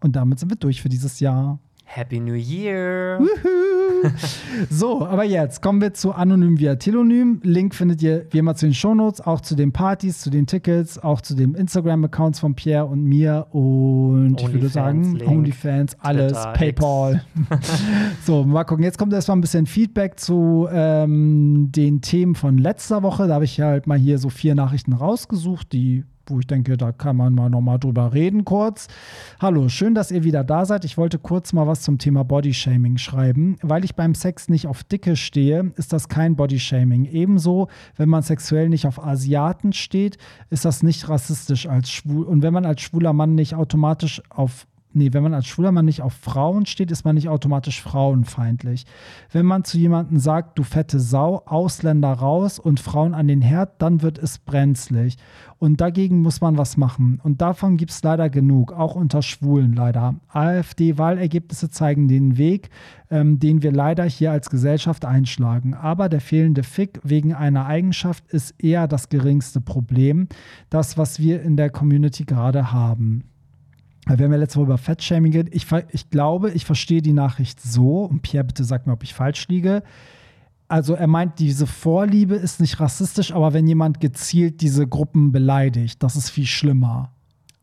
Und 0.00 0.16
damit 0.16 0.38
sind 0.38 0.50
wir 0.50 0.56
durch 0.56 0.80
für 0.82 0.88
dieses 0.88 1.20
Jahr. 1.20 1.58
Happy 1.90 2.20
New 2.20 2.34
Year. 2.34 3.18
So, 4.70 5.06
aber 5.06 5.24
jetzt 5.24 5.62
kommen 5.62 5.80
wir 5.80 5.94
zu 5.94 6.12
Anonym 6.12 6.58
via 6.58 6.76
Telonym. 6.76 7.40
Link 7.42 7.74
findet 7.74 8.02
ihr 8.02 8.26
wie 8.30 8.38
immer 8.38 8.54
zu 8.54 8.66
den 8.66 8.74
Shownotes, 8.74 9.20
auch 9.20 9.40
zu 9.40 9.56
den 9.56 9.72
Partys, 9.72 10.20
zu 10.20 10.30
den 10.30 10.46
Tickets, 10.46 10.98
auch 10.98 11.20
zu 11.20 11.34
den 11.34 11.54
Instagram-Accounts 11.54 12.40
von 12.40 12.54
Pierre 12.54 12.86
und 12.86 13.02
mir 13.02 13.46
und 13.50 14.36
ich 14.38 14.46
würde 14.46 14.58
Onlyfans, 14.58 14.72
sagen, 14.72 15.14
Link, 15.16 15.30
OnlyFans, 15.30 15.96
alles, 16.00 16.32
Twitter, 16.32 16.52
PayPal. 16.52 17.24
so, 18.24 18.44
mal 18.44 18.64
gucken. 18.64 18.84
Jetzt 18.84 18.98
kommt 18.98 19.12
erstmal 19.12 19.36
ein 19.36 19.40
bisschen 19.40 19.66
Feedback 19.66 20.20
zu 20.20 20.68
ähm, 20.70 21.72
den 21.72 22.00
Themen 22.02 22.34
von 22.34 22.58
letzter 22.58 23.02
Woche. 23.02 23.26
Da 23.26 23.34
habe 23.34 23.44
ich 23.44 23.60
halt 23.60 23.86
mal 23.86 23.98
hier 23.98 24.18
so 24.18 24.28
vier 24.28 24.54
Nachrichten 24.54 24.92
rausgesucht, 24.92 25.72
die 25.72 26.04
wo 26.30 26.40
ich 26.40 26.46
denke, 26.46 26.76
da 26.76 26.92
kann 26.92 27.16
man 27.16 27.34
mal 27.34 27.50
nochmal 27.50 27.78
drüber 27.78 28.12
reden 28.12 28.44
kurz. 28.44 28.88
Hallo, 29.40 29.68
schön, 29.68 29.94
dass 29.94 30.10
ihr 30.10 30.24
wieder 30.24 30.44
da 30.44 30.64
seid. 30.64 30.84
Ich 30.84 30.96
wollte 30.96 31.18
kurz 31.18 31.52
mal 31.52 31.66
was 31.66 31.82
zum 31.82 31.98
Thema 31.98 32.24
Bodyshaming 32.24 32.98
schreiben. 32.98 33.56
Weil 33.62 33.84
ich 33.84 33.94
beim 33.94 34.14
Sex 34.14 34.48
nicht 34.48 34.66
auf 34.66 34.84
Dicke 34.84 35.16
stehe, 35.16 35.72
ist 35.76 35.92
das 35.92 36.08
kein 36.08 36.36
Bodyshaming. 36.36 37.04
Ebenso, 37.04 37.68
wenn 37.96 38.08
man 38.08 38.22
sexuell 38.22 38.68
nicht 38.68 38.86
auf 38.86 39.02
Asiaten 39.02 39.72
steht, 39.72 40.18
ist 40.50 40.64
das 40.64 40.82
nicht 40.82 41.08
rassistisch 41.08 41.68
als 41.68 41.90
schwul. 41.90 42.24
Und 42.24 42.42
wenn 42.42 42.52
man 42.52 42.66
als 42.66 42.80
schwuler 42.80 43.12
Mann 43.12 43.34
nicht 43.34 43.54
automatisch 43.54 44.22
auf 44.28 44.66
Nee, 44.98 45.12
wenn 45.12 45.22
man 45.22 45.32
als 45.32 45.46
schwuler 45.46 45.70
Mann 45.70 45.84
nicht 45.84 46.02
auf 46.02 46.12
Frauen 46.12 46.66
steht, 46.66 46.90
ist 46.90 47.04
man 47.04 47.14
nicht 47.14 47.28
automatisch 47.28 47.80
frauenfeindlich. 47.80 48.84
Wenn 49.30 49.46
man 49.46 49.62
zu 49.62 49.78
jemandem 49.78 50.18
sagt, 50.18 50.58
du 50.58 50.64
fette 50.64 50.98
Sau, 50.98 51.42
Ausländer 51.46 52.12
raus 52.12 52.58
und 52.58 52.80
Frauen 52.80 53.14
an 53.14 53.28
den 53.28 53.40
Herd, 53.40 53.80
dann 53.80 54.02
wird 54.02 54.18
es 54.18 54.38
brenzlig. 54.38 55.16
Und 55.60 55.80
dagegen 55.80 56.20
muss 56.20 56.40
man 56.40 56.58
was 56.58 56.76
machen. 56.76 57.20
Und 57.22 57.40
davon 57.40 57.76
gibt 57.76 57.92
es 57.92 58.02
leider 58.02 58.28
genug, 58.28 58.72
auch 58.72 58.96
unter 58.96 59.22
Schwulen 59.22 59.72
leider. 59.72 60.16
AfD-Wahlergebnisse 60.32 61.70
zeigen 61.70 62.08
den 62.08 62.36
Weg, 62.36 62.70
ähm, 63.08 63.38
den 63.38 63.62
wir 63.62 63.70
leider 63.70 64.02
hier 64.02 64.32
als 64.32 64.50
Gesellschaft 64.50 65.04
einschlagen. 65.04 65.74
Aber 65.74 66.08
der 66.08 66.20
fehlende 66.20 66.64
Fick 66.64 66.98
wegen 67.04 67.34
einer 67.34 67.66
Eigenschaft 67.66 68.26
ist 68.32 68.60
eher 68.60 68.88
das 68.88 69.10
geringste 69.10 69.60
Problem. 69.60 70.26
Das, 70.70 70.98
was 70.98 71.20
wir 71.20 71.40
in 71.42 71.56
der 71.56 71.70
Community 71.70 72.24
gerade 72.24 72.72
haben. 72.72 73.22
Wir 74.16 74.24
haben 74.24 74.32
ja 74.32 74.38
letzte 74.38 74.58
Woche 74.58 74.66
über 74.66 74.78
Fettshaming 74.78 75.32
geredet. 75.32 75.54
Ich, 75.54 75.66
ich 75.90 76.10
glaube, 76.10 76.50
ich 76.50 76.64
verstehe 76.64 77.02
die 77.02 77.12
Nachricht 77.12 77.60
so. 77.60 78.04
Und 78.04 78.22
Pierre, 78.22 78.44
bitte 78.44 78.64
sag 78.64 78.86
mir, 78.86 78.94
ob 78.94 79.02
ich 79.02 79.14
falsch 79.14 79.48
liege. 79.48 79.82
Also 80.68 80.94
er 80.94 81.06
meint, 81.06 81.38
diese 81.38 81.66
Vorliebe 81.66 82.34
ist 82.34 82.60
nicht 82.60 82.78
rassistisch, 82.78 83.32
aber 83.32 83.54
wenn 83.54 83.66
jemand 83.66 84.00
gezielt 84.00 84.60
diese 84.60 84.86
Gruppen 84.86 85.32
beleidigt, 85.32 86.02
das 86.02 86.14
ist 86.14 86.28
viel 86.28 86.46
schlimmer. 86.46 87.10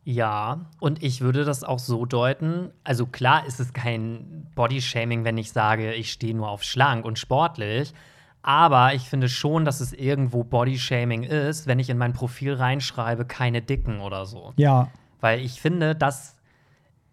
Ja, 0.03 0.67
und 0.79 1.01
ich 1.01 1.21
würde 1.21 1.45
das 1.45 1.63
auch 1.63 1.79
so 1.79 2.05
deuten. 2.05 2.71
Also 2.83 3.07
klar 3.07 3.45
ist 3.47 3.59
es 3.59 3.73
kein 3.73 4.47
Bodyshaming, 4.55 5.23
wenn 5.23 5.37
ich 5.37 5.51
sage, 5.51 5.93
ich 5.93 6.11
stehe 6.11 6.35
nur 6.35 6.49
auf 6.49 6.63
schlank 6.63 7.05
und 7.05 7.17
sportlich. 7.17 7.93
Aber 8.43 8.93
ich 8.93 9.03
finde 9.03 9.29
schon, 9.29 9.65
dass 9.65 9.81
es 9.81 9.93
irgendwo 9.93 10.43
Bodyshaming 10.43 11.23
ist, 11.23 11.65
wenn 11.65 11.79
ich 11.79 11.89
in 11.89 11.97
mein 11.97 12.13
Profil 12.13 12.53
reinschreibe, 12.53 13.25
keine 13.25 13.63
Dicken 13.63 13.99
oder 13.99 14.27
so. 14.27 14.53
Ja, 14.57 14.89
Weil 15.21 15.39
ich 15.39 15.59
finde, 15.59 15.95
das 15.95 16.34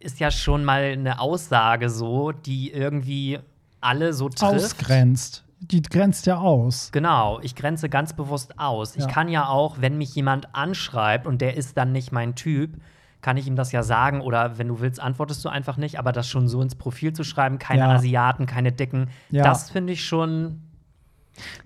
ist 0.02 0.20
ja 0.20 0.30
schon 0.30 0.64
mal 0.64 0.82
eine 0.82 1.20
Aussage 1.20 1.88
so, 1.90 2.32
die 2.32 2.70
irgendwie 2.72 3.38
alle 3.80 4.12
so 4.12 4.28
trifft. 4.28 4.42
ausgrenzt. 4.54 5.44
Die 5.60 5.80
grenzt 5.80 6.26
ja 6.26 6.38
aus. 6.38 6.90
Genau, 6.92 7.38
ich 7.40 7.54
grenze 7.54 7.88
ganz 7.88 8.12
bewusst 8.14 8.58
aus. 8.58 8.96
Ja. 8.96 9.02
Ich 9.06 9.12
kann 9.12 9.28
ja 9.28 9.46
auch, 9.46 9.76
wenn 9.80 9.96
mich 9.96 10.12
jemand 10.14 10.54
anschreibt 10.54 11.26
und 11.26 11.40
der 11.40 11.56
ist 11.56 11.76
dann 11.76 11.92
nicht 11.92 12.10
mein 12.10 12.34
Typ, 12.34 12.80
kann 13.20 13.36
ich 13.36 13.46
ihm 13.46 13.54
das 13.54 13.70
ja 13.70 13.84
sagen 13.84 14.20
oder 14.20 14.58
wenn 14.58 14.66
du 14.66 14.80
willst, 14.80 14.98
antwortest 14.98 15.44
du 15.44 15.48
einfach 15.48 15.76
nicht. 15.76 16.00
Aber 16.00 16.10
das 16.10 16.26
schon 16.28 16.48
so 16.48 16.60
ins 16.60 16.74
Profil 16.74 17.12
zu 17.12 17.22
schreiben, 17.22 17.60
keine 17.60 17.82
Ja. 17.82 17.90
Asiaten, 17.92 18.46
keine 18.46 18.72
Dicken, 18.72 19.08
Ja. 19.30 19.44
das 19.44 19.70
finde 19.70 19.92
ich 19.92 20.04
schon. 20.04 20.62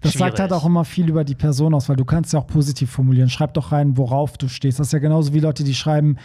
Das 0.03 0.13
sagt 0.13 0.39
halt 0.39 0.51
schwierig. 0.51 0.53
auch 0.53 0.67
immer 0.67 0.85
viel 0.85 1.09
über 1.09 1.25
die 1.25 1.35
Person 1.35 1.73
aus, 1.75 1.89
weil 1.89 1.97
du 1.97 2.05
kannst 2.05 2.33
ja 2.35 2.39
auch 2.41 2.47
positiv 2.47 2.91
formulieren. 2.91 3.31
Schreib 3.31 3.55
doch 3.55 3.73
rein, 3.73 3.97
worauf 3.97 4.37
du 4.37 4.49
stehst. 4.49 4.79
Das 4.79 4.89
ist 4.89 4.93
ja 4.93 4.99
genauso 4.99 5.33
wie 5.33 5.41
Leute, 5.41 5.65
die 5.65 5.75
schreiben, 5.75 6.19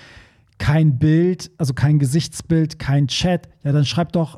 kein 0.62 1.00
Bild, 1.00 1.50
also 1.58 1.74
kein 1.74 1.98
Gesichtsbild, 1.98 2.78
kein 2.78 3.08
Chat. 3.08 3.50
Ja, 3.64 3.72
dann 3.72 3.84
schreib 3.84 4.12
doch, 4.12 4.38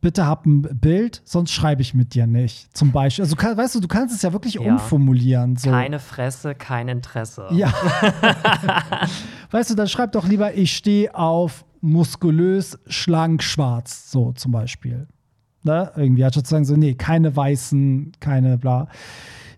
bitte 0.00 0.26
hab 0.26 0.44
ein 0.44 0.62
Bild, 0.62 1.22
sonst 1.24 1.52
schreibe 1.52 1.80
ich 1.80 1.94
mit 1.94 2.12
dir 2.14 2.26
nicht. 2.26 2.76
Zum 2.76 2.90
Beispiel. 2.90 3.22
Also, 3.22 3.36
kann, 3.36 3.56
weißt 3.56 3.76
du, 3.76 3.80
du 3.80 3.86
kannst 3.86 4.12
es 4.12 4.22
ja 4.22 4.32
wirklich 4.32 4.54
Ja. 4.54 4.62
umformulieren. 4.62 5.54
So. 5.54 5.70
Keine 5.70 6.00
Fresse, 6.00 6.56
kein 6.56 6.88
Interesse. 6.88 7.46
Ja. 7.52 7.72
weißt 9.52 9.70
du, 9.70 9.76
dann 9.76 9.86
schreib 9.86 10.10
doch 10.10 10.26
lieber, 10.26 10.54
ich 10.54 10.76
stehe 10.76 11.14
auf 11.14 11.64
muskulös, 11.80 12.76
schlank, 12.88 13.40
schwarz. 13.44 14.10
So 14.10 14.32
zum 14.32 14.50
Beispiel. 14.50 15.06
Ne? 15.62 15.92
Irgendwie 15.94 16.24
hat 16.24 16.34
sozusagen 16.34 16.64
so, 16.64 16.74
nee, 16.74 16.94
keine 16.94 17.36
weißen, 17.36 18.12
keine 18.18 18.58
bla. 18.58 18.88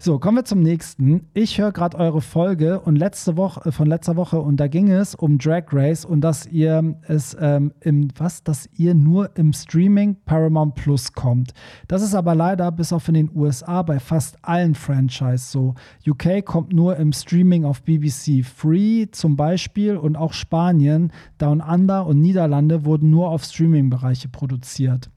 So, 0.05 0.19
kommen 0.19 0.39
wir 0.39 0.45
zum 0.45 0.63
nächsten. 0.63 1.29
Ich 1.33 1.59
höre 1.59 1.71
gerade 1.71 1.97
eure 1.97 2.23
Folge 2.23 2.81
und 2.81 2.97
letzte 2.97 3.37
Woche, 3.37 3.69
äh, 3.69 3.71
von 3.71 3.87
letzter 3.87 4.17
Woche 4.17 4.41
und 4.41 4.57
da 4.57 4.67
ging 4.67 4.91
es 4.91 5.15
um 5.15 5.39
Drag 5.39 5.67
Race 5.71 6.05
und 6.05 6.23
dass 6.23 6.45
ihr 6.45 6.97
es 7.07 7.37
ähm, 7.41 7.73
im, 7.79 8.09
was, 8.17 8.43
dass 8.43 8.69
ihr 8.77 8.97
nur 8.97 9.31
im 9.37 9.53
Streaming 9.53 10.17
Paramount 10.25 10.75
Plus 10.75 11.13
kommt. 11.13 11.53
Das 11.87 12.03
ist 12.03 12.17
aber 12.17 12.35
leider 12.35 12.73
bis 12.73 12.93
auf 12.93 13.07
in 13.07 13.15
den 13.15 13.31
USA 13.33 13.83
bei 13.83 14.01
fast 14.01 14.45
allen 14.45 14.75
Franchise 14.75 15.53
so. 15.53 15.77
UK 16.05 16.45
kommt 16.45 16.73
nur 16.73 16.97
im 16.97 17.13
Streaming 17.13 17.65
auf 17.65 17.85
BBC 17.85 18.45
Free 18.45 19.07
zum 19.13 19.37
Beispiel 19.37 19.97
und 19.97 20.17
auch 20.17 20.33
Spanien, 20.33 21.13
Down 21.39 21.61
Under 21.61 22.07
und 22.07 22.21
Niederlande 22.21 22.85
wurden 22.85 23.11
nur 23.11 23.31
auf 23.31 23.45
Streaming-Bereiche 23.45 24.29
produziert. 24.29 25.11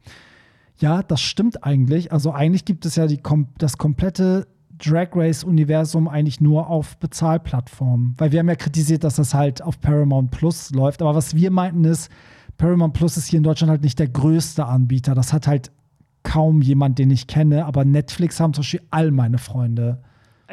Ja, 0.78 1.02
das 1.02 1.22
stimmt 1.22 1.64
eigentlich. 1.64 2.12
Also 2.12 2.32
eigentlich 2.32 2.66
gibt 2.66 2.86
es 2.86 2.98
ja 2.98 3.08
die, 3.08 3.20
das 3.58 3.80
komplette 3.80 4.46
Drag 4.78 5.10
Race-Universum 5.14 6.08
eigentlich 6.08 6.42
nur 6.42 6.70
auf 6.70 6.98
Bezahlplattformen. 6.98 8.16
Weil 8.18 8.32
wir 8.32 8.40
haben 8.40 8.50
ja 8.50 8.56
kritisiert, 8.56 9.04
dass 9.04 9.16
das 9.16 9.34
halt 9.34 9.62
auf 9.62 9.80
Paramount 9.80 10.32
Plus 10.32 10.72
läuft. 10.72 11.02
Aber 11.02 11.16
was 11.16 11.36
wir 11.36 11.52
meinten 11.52 11.84
ist, 11.86 12.10
Paramount 12.58 12.94
Plus 12.94 13.18
ist 13.18 13.28
hier 13.28 13.38
in 13.38 13.44
Deutschland 13.44 13.70
halt 13.70 13.84
nicht 13.84 14.00
der 14.00 14.08
größte 14.08 14.66
Anbieter. 14.66 15.16
Das 15.16 15.34
hat 15.34 15.48
halt 15.48 15.72
kaum 16.24 16.62
jemand, 16.62 17.00
den 17.00 17.12
ich 17.12 17.28
kenne. 17.28 17.66
Aber 17.66 17.86
Netflix 17.86 18.40
haben 18.40 18.54
zum 18.54 18.62
Beispiel 18.62 18.82
all 18.92 19.12
meine 19.12 19.38
Freunde. 19.38 20.02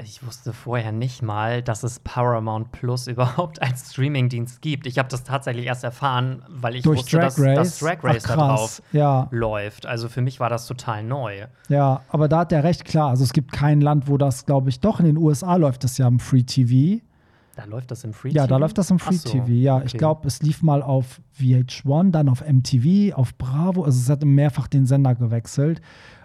Ich 0.03 0.27
wusste 0.27 0.55
vorher 0.55 0.91
nicht 0.91 1.21
mal, 1.23 1.63
dass 1.63 1.83
es 1.83 2.01
Paramount 2.01 2.73
Plus 2.73 3.07
überhaupt 3.09 3.61
als 3.61 3.93
Streamingdienst 3.93 4.63
gibt. 4.63 4.87
Ich 4.87 4.99
habe 4.99 5.09
das 5.11 5.23
tatsächlich 5.25 5.67
erst 5.67 5.85
erfahren, 5.85 6.43
weil 6.49 6.77
ich 6.77 6.83
Durch 6.83 7.01
wusste, 7.01 7.19
Drag 7.19 7.25
dass, 7.25 7.39
Race. 7.41 7.57
dass 7.57 7.79
Drag 7.81 7.99
Race 8.03 8.25
Ach, 8.27 8.37
da 8.37 8.47
drauf 8.47 8.83
Ja. 8.93 9.29
läuft. 9.31 9.85
Also 9.85 10.09
für 10.09 10.23
mich 10.23 10.41
war 10.41 10.49
das 10.49 10.67
total 10.67 11.05
neu. 11.05 11.47
Ja, 11.69 12.01
aber 12.09 12.29
da 12.29 12.39
hat 12.41 12.53
er 12.53 12.65
recht 12.65 12.87
klar. 12.87 13.11
Also 13.11 13.23
es 13.25 13.35
gibt 13.35 13.53
kein 13.53 13.83
Land, 13.83 14.09
wo 14.09 14.17
das, 14.17 14.47
glaube 14.47 14.71
ich, 14.71 14.81
doch 14.81 14.99
in 14.99 15.05
den 15.05 15.19
USA 15.19 15.57
läuft 15.57 15.85
das 15.85 15.99
ja 15.99 16.09
im 16.09 16.21
Free 16.21 16.43
TV. 16.45 17.03
Da 17.55 17.65
läuft 17.67 17.91
das 17.91 18.03
im 18.05 18.15
Free 18.15 18.31
Ja, 18.31 18.45
TV? 18.45 18.55
da 18.55 18.57
läuft 18.57 18.79
das 18.79 18.91
im 18.91 18.99
Free 18.99 19.17
so, 19.17 19.29
TV. 19.29 19.47
Ja, 19.49 19.77
okay. 19.77 19.85
ich 19.89 19.93
glaube, 19.99 20.27
es 20.27 20.41
lief 20.41 20.63
mal 20.63 20.83
auf 20.83 21.21
VH1, 21.39 22.11
dann 22.13 22.31
auf 22.31 22.43
MTV, 22.43 23.15
auf 23.15 23.37
Bravo. 23.37 23.85
Also 23.85 23.99
es 24.01 24.09
hat 24.09 24.25
mehrfach 24.25 24.69
den 24.69 24.87
Sender 24.87 25.15
gewechselt. 25.15 25.83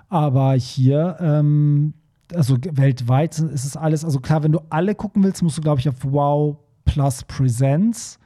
Aber 0.08 0.54
hier, 0.54 1.18
ähm, 1.20 1.94
also 2.34 2.58
weltweit 2.72 3.40
ist 3.40 3.66
es 3.66 3.78
alles. 3.78 4.04
Also 4.04 4.20
klar, 4.20 4.44
wenn 4.44 4.52
du 4.52 4.62
alle 4.70 4.96
gucken 4.96 5.24
willst, 5.24 5.44
musst 5.44 5.58
du, 5.58 5.62
glaube 5.62 5.80
ich, 5.80 5.90
auf 5.90 5.96
Wow 6.04 6.58
Plus 6.86 7.24
Presents. 7.24 8.20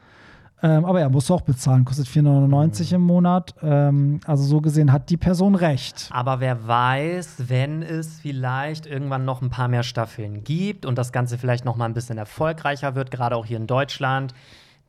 Ähm, 0.64 0.86
aber 0.86 1.00
ja, 1.00 1.10
musst 1.10 1.30
du 1.30 1.34
auch 1.34 1.42
bezahlen. 1.42 1.86
Kostet 1.86 2.08
4,99 2.08 2.94
im 2.94 3.02
Monat. 3.02 3.56
Ähm, 3.64 4.20
also 4.26 4.44
so 4.44 4.62
gesehen 4.62 4.92
hat 4.92 5.10
die 5.10 5.18
Person 5.18 5.56
recht. 5.56 6.10
Aber 6.12 6.40
wer 6.40 6.68
weiß, 6.68 7.46
wenn 7.48 7.82
es 7.82 8.20
vielleicht 8.20 8.86
irgendwann 8.86 9.26
noch 9.26 9.42
ein 9.42 9.50
paar 9.50 9.68
mehr 9.68 9.84
Staffeln 9.84 10.44
gibt 10.44 10.86
und 10.86 10.98
das 10.98 11.12
Ganze 11.12 11.38
vielleicht 11.38 11.66
noch 11.66 11.78
mal 11.78 11.86
ein 11.86 11.96
bisschen 11.96 12.20
erfolgreicher 12.20 12.94
wird, 12.94 13.10
gerade 13.10 13.36
auch 13.36 13.46
hier 13.46 13.58
in 13.58 13.66
Deutschland, 13.66 14.36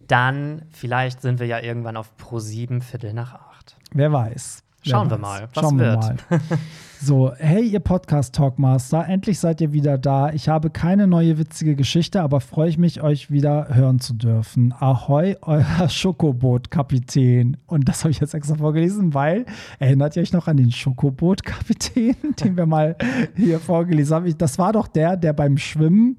dann 0.07 0.63
vielleicht 0.71 1.23
sind 1.23 1.41
wir 1.41 1.47
ja 1.47 1.61
irgendwann 1.61 1.97
auf 1.97 2.17
Pro 2.17 2.39
7 2.39 2.83
Viertel 2.83 3.15
nach 3.15 3.35
acht. 3.35 3.77
Wer 3.93 4.13
weiß. 4.13 4.63
Schauen 4.83 5.11
wir 5.11 5.19
mal, 5.19 5.49
was 5.55 5.65
Schauen 5.65 5.79
wir 5.79 5.87
wird. 5.87 6.31
mal. 6.31 6.41
So, 7.05 7.33
hey, 7.37 7.67
ihr 7.67 7.81
Podcast 7.81 8.33
Talkmaster, 8.33 9.09
endlich 9.09 9.41
seid 9.41 9.61
ihr 9.61 9.73
wieder 9.73 9.99
da. 9.99 10.31
Ich 10.31 10.49
habe 10.49 10.71
keine 10.71 11.09
neue 11.09 11.37
witzige 11.37 11.75
Geschichte, 11.75 12.23
aber 12.23 12.41
freue 12.41 12.69
ich 12.69 12.79
mich, 12.79 13.03
euch 13.03 13.29
wieder 13.29 13.75
hören 13.75 13.99
zu 13.99 14.15
dürfen. 14.15 14.73
Ahoi, 14.79 15.35
euer 15.43 15.65
Schokoboot-Kapitän. 15.89 17.57
Und 17.67 17.89
das 17.89 18.05
habe 18.05 18.13
ich 18.13 18.21
jetzt 18.21 18.35
extra 18.35 18.55
vorgelesen, 18.55 19.15
weil, 19.15 19.47
erinnert 19.81 20.15
ihr 20.15 20.23
euch 20.23 20.33
noch 20.33 20.47
an 20.47 20.59
den 20.59 20.71
Schokoboot-Kapitän, 20.71 22.15
den 22.45 22.57
wir 22.57 22.67
mal 22.67 22.95
hier 23.35 23.59
vorgelesen 23.59 24.15
haben? 24.15 24.39
Das 24.39 24.61
war 24.61 24.73
doch 24.73 24.87
der, 24.87 25.17
der 25.17 25.33
beim 25.33 25.59
Schwimmen 25.59 26.19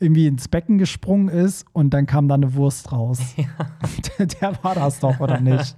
irgendwie 0.00 0.26
ins 0.26 0.48
Becken 0.48 0.78
gesprungen 0.78 1.28
ist 1.28 1.66
und 1.72 1.90
dann 1.90 2.06
kam 2.06 2.28
da 2.28 2.34
eine 2.34 2.54
Wurst 2.54 2.92
raus. 2.92 3.20
Der, 4.18 4.26
der 4.26 4.52
war 4.62 4.74
das 4.74 5.00
doch, 5.00 5.18
oder 5.20 5.40
nicht? 5.40 5.76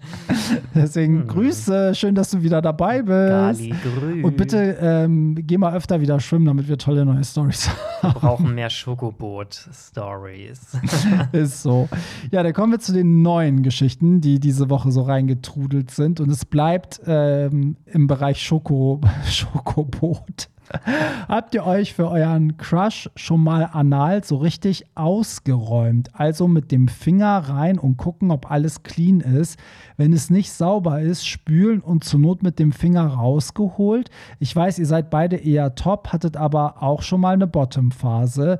Deswegen 0.74 1.26
Grüße, 1.26 1.94
schön, 1.94 2.14
dass 2.14 2.30
du 2.30 2.42
wieder 2.42 2.61
dabei 2.61 3.02
bist. 3.02 3.11
Gali 3.11 3.74
grü. 3.83 4.22
Und 4.22 4.37
bitte 4.37 4.76
ähm, 4.80 5.37
geh 5.40 5.59
mal 5.59 5.74
öfter 5.74 6.00
wieder 6.00 6.20
schwimmen, 6.20 6.46
damit 6.46 6.68
wir 6.68 6.78
tolle 6.78 7.04
neue 7.04 7.24
Stories 7.24 7.70
Wir 8.02 8.11
brauchen 8.11 8.54
mehr 8.54 8.70
Schokoboot-Stories. 8.70 10.74
haben. 10.74 11.28
Ist 11.37 11.62
so. 11.62 11.88
Ja, 12.30 12.42
dann 12.42 12.52
kommen 12.52 12.72
wir 12.72 12.80
zu 12.80 12.92
den 12.92 13.22
neuen 13.22 13.62
Geschichten, 13.62 14.20
die 14.20 14.40
diese 14.40 14.70
Woche 14.70 14.92
so 14.92 15.02
reingetrudelt 15.02 15.90
sind. 15.90 16.20
Und 16.20 16.30
es 16.30 16.44
bleibt 16.44 17.00
ähm, 17.06 17.76
im 17.87 18.06
Bereich 18.06 18.42
Schoko, 18.42 19.00
Schokoboot. 19.24 20.48
Habt 21.28 21.54
ihr 21.54 21.66
euch 21.66 21.94
für 21.94 22.09
euren 22.09 22.56
Crush 22.56 23.11
schon 23.16 23.42
mal 23.42 23.70
anal 23.72 24.22
so 24.24 24.37
richtig 24.37 24.85
ausgeräumt? 24.94 26.11
Also 26.12 26.48
mit 26.48 26.70
dem 26.70 26.88
Finger 26.88 27.38
rein 27.48 27.78
und 27.78 27.96
gucken, 27.96 28.30
ob 28.30 28.50
alles 28.50 28.83
clean 28.83 29.20
ist. 29.20 29.59
Wenn 29.96 30.12
es 30.12 30.30
nicht 30.30 30.52
sauber 30.52 31.00
ist, 31.00 31.26
spülen 31.26 31.80
und 31.80 32.04
zur 32.04 32.20
Not 32.20 32.42
mit 32.42 32.59
dem 32.59 32.72
Finger 32.72 33.06
rausgeholt. 33.06 34.11
Ich 34.38 34.54
weiß, 34.54 34.78
ihr 34.78 34.87
seid 34.87 35.11
beide 35.11 35.37
eher 35.37 35.74
top, 35.74 36.09
hattet 36.12 36.37
aber 36.37 36.83
auch 36.83 37.02
schon 37.02 37.20
mal 37.20 37.35
eine 37.35 37.46
Bottom-Phase. 37.46 38.59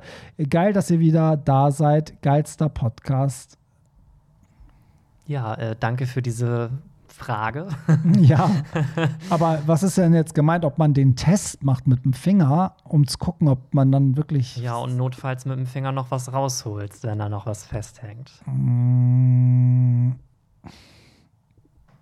Geil, 0.49 0.73
dass 0.73 0.91
ihr 0.91 0.99
wieder 0.99 1.37
da 1.37 1.71
seid. 1.71 2.21
Geilster 2.21 2.69
Podcast. 2.69 3.57
ja, 5.27 5.53
äh, 5.53 5.75
danke 5.79 6.05
für 6.05 6.21
diese 6.21 6.71
Frage. 7.21 7.67
Ja, 8.19 8.49
aber 9.29 9.61
was 9.65 9.83
ist 9.83 9.97
denn 9.97 10.13
jetzt 10.13 10.33
gemeint, 10.33 10.65
ob 10.65 10.77
man 10.77 10.93
den 10.93 11.15
Test 11.15 11.63
macht 11.63 11.87
mit 11.87 12.03
dem 12.03 12.13
Finger, 12.13 12.75
um 12.83 13.07
zu 13.07 13.17
gucken, 13.17 13.47
ob 13.47 13.73
man 13.73 13.91
dann 13.91 14.17
wirklich. 14.17 14.57
Ja, 14.57 14.75
und 14.77 14.97
notfalls 14.97 15.45
mit 15.45 15.57
dem 15.57 15.65
Finger 15.65 15.91
noch 15.91 16.11
was 16.11 16.33
rausholst, 16.33 17.03
wenn 17.03 17.19
da 17.19 17.29
noch 17.29 17.45
was 17.45 17.65
festhängt. 17.65 18.31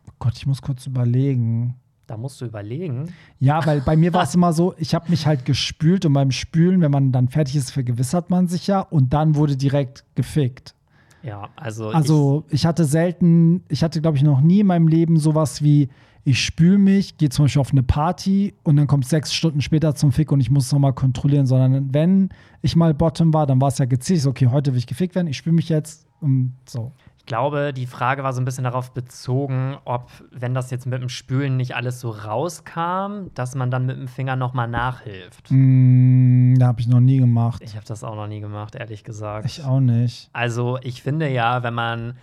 Oh 0.08 0.12
Gott, 0.20 0.34
ich 0.38 0.48
muss 0.48 0.62
kurz 0.62 0.86
überlegen. 0.88 1.76
Da 2.08 2.18
musst 2.18 2.42
du 2.42 2.46
überlegen. 2.46 3.14
Ja, 3.40 3.66
weil 3.66 3.82
bei 3.82 3.96
mir 3.96 4.14
war 4.14 4.24
es 4.24 4.34
immer 4.40 4.54
so, 4.54 4.74
ich 4.78 4.96
habe 4.96 5.10
mich 5.10 5.28
halt 5.28 5.46
gespült 5.46 6.06
und 6.06 6.14
beim 6.14 6.32
Spülen, 6.32 6.82
wenn 6.82 6.92
man 6.92 7.12
dann 7.12 7.28
fertig 7.30 7.56
ist, 7.56 7.72
vergewissert 7.72 8.30
man 8.30 8.48
sich 8.48 8.68
ja 8.68 8.80
und 8.82 9.14
dann 9.14 9.36
wurde 9.36 9.58
direkt 9.58 10.06
gefickt. 10.16 10.76
Ja, 11.24 11.50
also, 11.56 11.90
Also 11.90 12.46
ich 12.50 12.66
hatte 12.66 12.86
selten, 12.86 13.64
ich 13.68 13.84
hatte 13.84 14.02
glaube 14.02 14.18
ich 14.18 14.24
noch 14.24 14.42
nie 14.42 14.62
in 14.62 14.68
meinem 14.68 14.88
Leben 14.88 15.18
sowas 15.18 15.64
wie, 15.64 15.90
ich 16.26 16.44
spül 16.44 16.78
mich, 16.78 17.18
gehe 17.18 17.30
zum 17.30 17.46
Beispiel 17.46 17.62
auf 17.62 17.72
eine 17.72 17.84
Party 17.84 18.54
und 18.64 18.76
dann 18.76 18.88
kommt 18.88 19.06
sechs 19.06 19.34
Stunden 19.34 19.62
später 19.62 19.96
zum 19.96 20.12
Fick 20.12 20.32
und 20.32 20.40
ich 20.42 20.52
muss 20.52 20.66
es 20.66 20.72
nochmal 20.72 20.94
kontrollieren, 20.94 21.46
sondern 21.46 21.94
wenn 21.94 22.30
ich 22.62 22.76
mal 22.76 22.94
Bottom 22.94 23.34
war, 23.34 23.48
dann 23.48 23.60
war 23.62 23.70
es 23.70 23.78
ja 23.78 23.86
gezielt, 23.86 24.26
okay, 24.26 24.48
heute 24.48 24.72
will 24.72 24.80
ich 24.80 24.88
gefickt 24.88 25.16
werden, 25.16 25.28
ich 25.28 25.38
spül 25.38 25.54
mich 25.54 25.70
jetzt 25.70 26.08
und 26.22 26.54
so. 26.68 26.92
Glaube, 27.30 27.72
die 27.72 27.86
Frage 27.86 28.24
war 28.24 28.34
so 28.34 28.42
ein 28.42 28.46
bisschen 28.46 28.66
darauf 28.66 28.92
bezogen, 28.92 29.78
ob, 29.86 30.10
wenn 30.32 30.54
das 30.54 30.70
jetzt 30.72 30.86
mit 30.86 31.02
dem 31.02 31.08
Spülen 31.08 31.56
nicht 31.56 31.76
alles 31.78 32.02
so 32.02 32.10
rauskam, 32.10 33.28
dass 33.36 33.56
man 33.56 33.72
dann 33.72 33.86
mit 33.86 33.96
dem 33.96 34.10
Finger 34.10 34.36
nochmal 34.36 34.68
nachhilft. 34.68 35.48
Mm, 35.50 36.56
da 36.60 36.68
habe 36.68 36.82
ich 36.82 36.88
noch 36.90 37.00
nie 37.00 37.20
gemacht. 37.20 37.62
Ich 37.64 37.76
habe 37.78 37.86
das 37.86 38.04
auch 38.04 38.16
noch 38.16 38.28
nie 38.28 38.42
gemacht, 38.42 38.76
ehrlich 38.76 39.06
gesagt. 39.06 39.46
Ich 39.46 39.64
auch 39.64 39.80
nicht. 39.80 40.30
Also, 40.34 40.78
ich 40.82 41.02
finde 41.02 41.30
ja, 41.30 41.64
wenn 41.64 41.74
man 41.74 42.18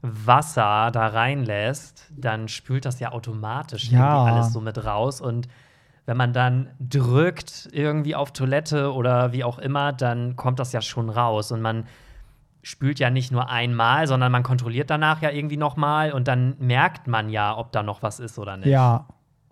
Wasser 0.00 0.90
da 0.90 1.08
reinlässt, 1.08 2.10
dann 2.16 2.48
spült 2.48 2.84
das 2.86 2.98
ja 3.00 3.12
automatisch 3.12 3.90
Ja. 3.90 3.98
irgendwie 4.24 4.32
alles 4.32 4.52
so 4.52 4.60
mit 4.60 4.84
raus. 4.84 5.20
Und 5.20 5.48
wenn 6.06 6.16
man 6.16 6.32
dann 6.32 6.68
drückt 6.80 7.68
irgendwie 7.72 8.14
auf 8.16 8.32
Toilette 8.32 8.92
oder 8.92 9.32
wie 9.32 9.44
auch 9.44 9.58
immer, 9.58 9.92
dann 9.92 10.34
kommt 10.36 10.58
das 10.58 10.72
ja 10.72 10.80
schon 10.80 11.08
raus. 11.10 11.52
Und 11.52 11.60
man 11.62 11.84
spült 12.62 12.98
ja 12.98 13.10
nicht 13.10 13.32
nur 13.32 13.50
einmal, 13.50 14.06
sondern 14.06 14.30
man 14.30 14.42
kontrolliert 14.42 14.90
danach 14.90 15.20
ja 15.20 15.30
irgendwie 15.30 15.56
nochmal 15.56 16.12
und 16.12 16.28
dann 16.28 16.56
merkt 16.58 17.08
man 17.08 17.28
ja, 17.28 17.56
ob 17.56 17.72
da 17.72 17.82
noch 17.82 18.02
was 18.02 18.20
ist 18.20 18.38
oder 18.38 18.56
nicht. 18.56 18.68
Ja, 18.68 19.06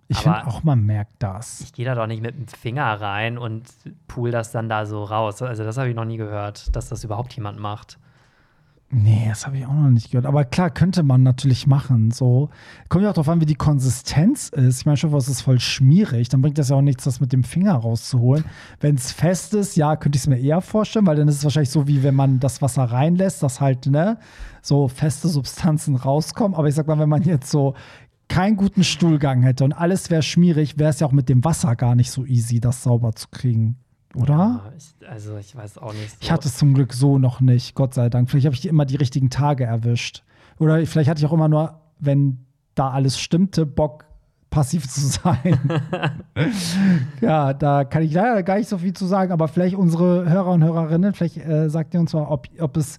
ich 0.07 0.17
finde 0.17 0.45
auch, 0.45 0.63
man 0.63 0.85
merkt 0.85 1.23
das. 1.23 1.61
Ich 1.61 1.71
gehe 1.71 1.85
da 1.85 1.95
doch 1.95 2.07
nicht 2.07 2.21
mit 2.21 2.35
dem 2.35 2.47
Finger 2.47 2.99
rein 2.99 3.37
und 3.37 3.63
pool 4.07 4.29
das 4.29 4.51
dann 4.51 4.67
da 4.67 4.85
so 4.85 5.05
raus. 5.05 5.41
Also, 5.41 5.63
das 5.63 5.77
habe 5.77 5.89
ich 5.89 5.95
noch 5.95 6.03
nie 6.03 6.17
gehört, 6.17 6.75
dass 6.75 6.89
das 6.89 7.03
überhaupt 7.05 7.33
jemand 7.33 7.59
macht. 7.59 7.97
Nee, 8.93 9.27
das 9.29 9.45
habe 9.45 9.57
ich 9.57 9.65
auch 9.65 9.73
noch 9.73 9.89
nicht 9.89 10.11
gehört. 10.11 10.25
Aber 10.25 10.43
klar, 10.43 10.69
könnte 10.69 11.01
man 11.01 11.23
natürlich 11.23 11.65
machen. 11.65 12.11
So. 12.11 12.49
Kommt 12.89 13.03
ja 13.03 13.09
auch 13.09 13.13
darauf 13.13 13.29
an, 13.29 13.39
wie 13.39 13.45
die 13.45 13.55
Konsistenz 13.55 14.49
ist. 14.49 14.81
Ich 14.81 14.85
meine, 14.85 14.97
schon, 14.97 15.13
was 15.13 15.29
ist 15.29 15.41
voll 15.41 15.61
schmierig. 15.61 16.27
Dann 16.27 16.41
bringt 16.41 16.57
das 16.57 16.69
ja 16.69 16.75
auch 16.75 16.81
nichts, 16.81 17.05
das 17.05 17.21
mit 17.21 17.31
dem 17.31 17.45
Finger 17.45 17.75
rauszuholen. 17.75 18.43
Wenn 18.81 18.95
es 18.95 19.13
fest 19.13 19.53
ist, 19.53 19.77
ja, 19.77 19.95
könnte 19.95 20.17
ich 20.17 20.23
es 20.23 20.27
mir 20.27 20.39
eher 20.39 20.59
vorstellen, 20.59 21.07
weil 21.07 21.15
dann 21.15 21.29
ist 21.29 21.37
es 21.37 21.43
wahrscheinlich 21.45 21.69
so, 21.69 21.87
wie 21.87 22.03
wenn 22.03 22.15
man 22.15 22.41
das 22.41 22.61
Wasser 22.61 22.83
reinlässt, 22.83 23.41
dass 23.41 23.61
halt, 23.61 23.85
ne, 23.85 24.17
so 24.61 24.89
feste 24.89 25.29
Substanzen 25.29 25.95
rauskommen. 25.95 26.55
Aber 26.57 26.67
ich 26.67 26.75
sag 26.75 26.87
mal, 26.87 26.99
wenn 26.99 27.09
man 27.09 27.23
jetzt 27.23 27.49
so 27.49 27.75
keinen 28.27 28.57
guten 28.57 28.83
Stuhlgang 28.83 29.41
hätte 29.41 29.63
und 29.63 29.71
alles 29.71 30.09
wäre 30.09 30.21
schmierig, 30.21 30.77
wäre 30.77 30.89
es 30.89 30.99
ja 30.99 31.07
auch 31.07 31.11
mit 31.13 31.29
dem 31.29 31.45
Wasser 31.45 31.77
gar 31.77 31.95
nicht 31.95 32.11
so 32.11 32.25
easy, 32.25 32.59
das 32.59 32.83
sauber 32.83 33.13
zu 33.13 33.29
kriegen. 33.29 33.77
Oder? 34.15 34.33
Ja, 34.33 34.73
ich, 34.77 35.07
also 35.07 35.37
ich 35.37 35.55
weiß 35.55 35.77
auch 35.77 35.93
nicht. 35.93 36.11
So. 36.11 36.17
Ich 36.19 36.31
hatte 36.31 36.47
es 36.47 36.57
zum 36.57 36.73
Glück 36.73 36.93
so 36.93 37.17
noch 37.17 37.39
nicht, 37.39 37.75
Gott 37.75 37.93
sei 37.93 38.09
Dank. 38.09 38.29
Vielleicht 38.29 38.45
habe 38.45 38.55
ich 38.55 38.65
immer 38.65 38.85
die 38.85 38.97
richtigen 38.97 39.29
Tage 39.29 39.63
erwischt. 39.63 40.23
Oder 40.59 40.85
vielleicht 40.85 41.09
hatte 41.09 41.19
ich 41.19 41.25
auch 41.25 41.33
immer 41.33 41.47
nur, 41.47 41.79
wenn 41.99 42.45
da 42.75 42.91
alles 42.91 43.19
stimmte, 43.19 43.65
Bock 43.65 44.05
passiv 44.51 44.87
zu 44.87 44.99
sein. 44.99 45.59
ja, 47.21 47.53
da 47.53 47.85
kann 47.85 48.03
ich 48.03 48.13
leider 48.13 48.43
gar 48.43 48.57
nicht 48.57 48.67
so 48.69 48.77
viel 48.77 48.93
zu 48.93 49.05
sagen, 49.05 49.31
aber 49.31 49.47
vielleicht 49.47 49.75
unsere 49.75 50.29
Hörer 50.29 50.51
und 50.51 50.63
Hörerinnen, 50.63 51.13
vielleicht 51.13 51.37
äh, 51.37 51.69
sagt 51.69 51.93
ihr 51.93 51.99
uns 52.01 52.13
mal, 52.13 52.23
ob, 52.23 52.47
ob 52.59 52.77
es 52.77 52.97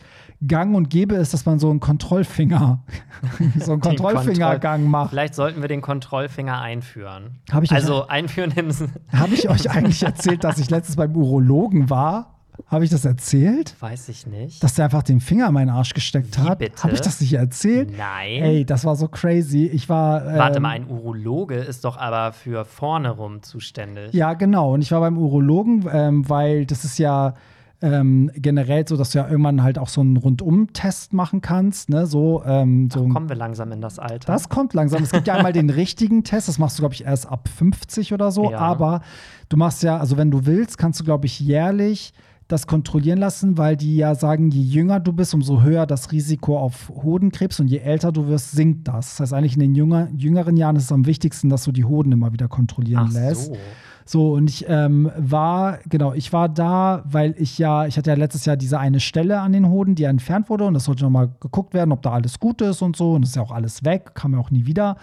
gang 0.49 0.75
und 0.75 0.89
gäbe 0.89 1.15
ist, 1.15 1.35
dass 1.35 1.45
man 1.47 1.59
so 1.59 1.71
einen 1.71 1.79
Kontrollfinger, 1.79 2.83
so 3.61 3.73
einen 3.73 3.83
Kontrollfingergang 3.83 4.85
macht. 4.85 5.11
Vielleicht 5.11 5.35
sollten 5.35 5.61
wir 5.61 5.69
den 5.69 5.83
Kontrollfinger 5.83 6.61
einführen. 6.61 7.39
Hab 7.53 7.63
ich 7.63 7.71
also 7.71 8.09
einführen 8.09 8.51
im 8.57 8.71
Habe 9.13 9.35
ich 9.35 9.49
euch 9.49 9.71
eigentlich 9.77 10.03
erzählt, 10.03 10.43
dass 10.45 10.59
ich 10.59 10.71
letztens 10.71 10.97
beim 10.97 11.15
Urologen 11.15 11.91
war? 11.91 12.42
Habe 12.67 12.85
ich 12.85 12.91
das 12.91 13.05
erzählt? 13.05 13.75
Weiß 13.81 14.09
ich 14.09 14.27
nicht. 14.27 14.63
Dass 14.63 14.75
der 14.75 14.87
einfach 14.87 15.03
den 15.03 15.21
Finger 15.21 15.49
in 15.49 15.55
meinen 15.55 15.71
Arsch 15.71 15.95
gesteckt 15.95 16.39
Wie 16.39 16.49
hat. 16.49 16.59
bitte? 16.59 16.83
Habe 16.83 16.95
ich 16.95 17.01
das 17.01 17.21
nicht 17.21 17.35
erzählt? 17.35 17.91
Nein. 17.97 18.43
Ey, 18.43 18.65
das 18.65 18.85
war 18.85 18.97
so 18.97 19.09
crazy. 19.09 19.67
Ich 19.67 19.89
war. 19.89 20.27
Ähm, 20.27 20.39
Warte 20.39 20.61
mal, 20.61 20.71
ein 20.71 20.89
Urologe 20.89 21.57
ist 21.57 21.85
doch 21.85 21.97
aber 21.97 22.33
für 22.33 22.65
vorne 22.65 23.11
rum 23.11 23.43
zuständig. 23.43 24.13
Ja, 24.15 24.35
genau. 24.35 24.75
Und 24.75 24.83
ich 24.83 24.91
war 24.93 25.01
beim 25.01 25.19
Urologen, 25.19 25.87
ähm, 25.93 26.29
weil 26.29 26.67
das 26.67 26.85
ist 26.85 26.99
ja 26.99 27.35
ähm, 27.83 28.31
generell 28.37 28.87
so, 28.87 28.97
dass 28.97 29.11
du 29.11 29.19
ja 29.19 29.29
irgendwann 29.29 29.63
halt 29.63 29.79
auch 29.79 29.89
so 29.89 30.01
einen 30.01 30.17
Rundum-Test 30.17 31.13
machen 31.13 31.41
kannst. 31.41 31.89
Ne? 31.89 32.07
So, 32.07 32.43
ähm, 32.47 32.89
so 32.91 33.07
Ach, 33.11 33.15
kommen 33.15 33.29
wir 33.29 33.37
langsam 33.37 33.73
in 33.73 33.81
das 33.81 33.99
Alter. 33.99 34.33
Das 34.33 34.49
kommt 34.49 34.73
langsam. 34.73 35.03
Es 35.03 35.11
gibt 35.11 35.27
ja 35.27 35.35
einmal 35.35 35.53
den 35.53 35.69
richtigen 35.71 36.23
Test, 36.23 36.49
das 36.49 36.59
machst 36.59 36.79
du, 36.79 36.83
glaube 36.83 36.95
ich, 36.95 37.05
erst 37.05 37.27
ab 37.27 37.49
50 37.49 38.13
oder 38.15 38.31
so. 38.31 38.51
Ja. 38.51 38.59
Aber 38.59 39.03
du 39.49 39.57
machst 39.57 39.83
ja, 39.83 39.99
also 39.99 40.17
wenn 40.17 40.31
du 40.31 40.47
willst, 40.47 40.79
kannst 40.79 41.01
du, 41.01 41.05
glaube 41.05 41.27
ich, 41.27 41.41
jährlich 41.41 42.13
das 42.53 42.67
kontrollieren 42.67 43.19
lassen, 43.19 43.59
weil 43.59 43.77
die 43.77 43.97
ja 43.97 44.15
sagen, 44.15 44.51
je 44.51 44.63
jünger 44.63 45.01
du 45.01 45.13
bist, 45.13 45.35
umso 45.35 45.63
höher 45.63 45.87
das 45.87 46.13
Risiko 46.13 46.59
auf 46.59 46.91
Hodenkrebs 46.91 47.59
und 47.61 47.69
je 47.69 47.79
älter 47.79 48.13
du 48.13 48.29
wirst, 48.29 48.53
sinkt 48.53 48.87
das. 48.89 49.11
Das 49.11 49.21
heißt, 49.21 49.35
eigentlich 49.35 49.55
in 49.55 49.61
den 49.61 49.75
jünger, 49.75 50.09
jüngeren 50.17 50.57
Jahren 50.57 50.77
ist 50.77 50.85
es 50.85 50.93
am 50.93 51.07
wichtigsten, 51.07 51.49
dass 51.49 51.65
du 51.65 51.73
die 51.73 51.85
Hoden 51.85 52.13
immer 52.13 52.33
wieder 52.33 52.49
kontrollieren 52.49 53.09
Ach 53.09 53.13
lässt. 53.13 53.47
so. 53.47 53.57
So, 54.05 54.33
und 54.33 54.51
ich 54.51 54.67
ähm, 54.69 55.11
war, 55.17 55.79
genau, 55.89 56.13
ich 56.13 56.33
war 56.33 56.49
da, 56.49 57.05
weil 57.07 57.35
ich 57.39 57.59
ja, 57.59 57.87
ich 57.87 57.97
hatte 57.97 58.11
ja 58.11 58.17
letztes 58.17 58.45
Jahr 58.45 58.57
diese 58.57 58.79
eine 58.79 59.01
Stelle 59.01 59.41
an 59.41 59.53
den 59.53 59.69
Hoden, 59.69 59.95
die 59.95 60.03
ja 60.03 60.11
entfernt 60.11 60.51
wurde 60.51 60.65
und 60.65 60.75
das 60.75 60.85
sollte 60.85 61.05
nochmal 61.05 61.31
geguckt 61.41 61.73
werden, 61.73 61.93
ob 61.93 62.03
da 62.03 62.11
alles 62.11 62.41
gut 62.41 62.61
ist 62.63 62.83
und 62.83 62.97
so. 62.97 63.13
Und 63.13 63.23
das 63.23 63.31
ist 63.31 63.37
ja 63.37 63.43
auch 63.43 63.53
alles 63.53 63.85
weg, 63.85 64.15
kam 64.15 64.33
ja 64.33 64.41
auch 64.41 64.51
nie 64.51 64.67
wieder. 64.67 64.97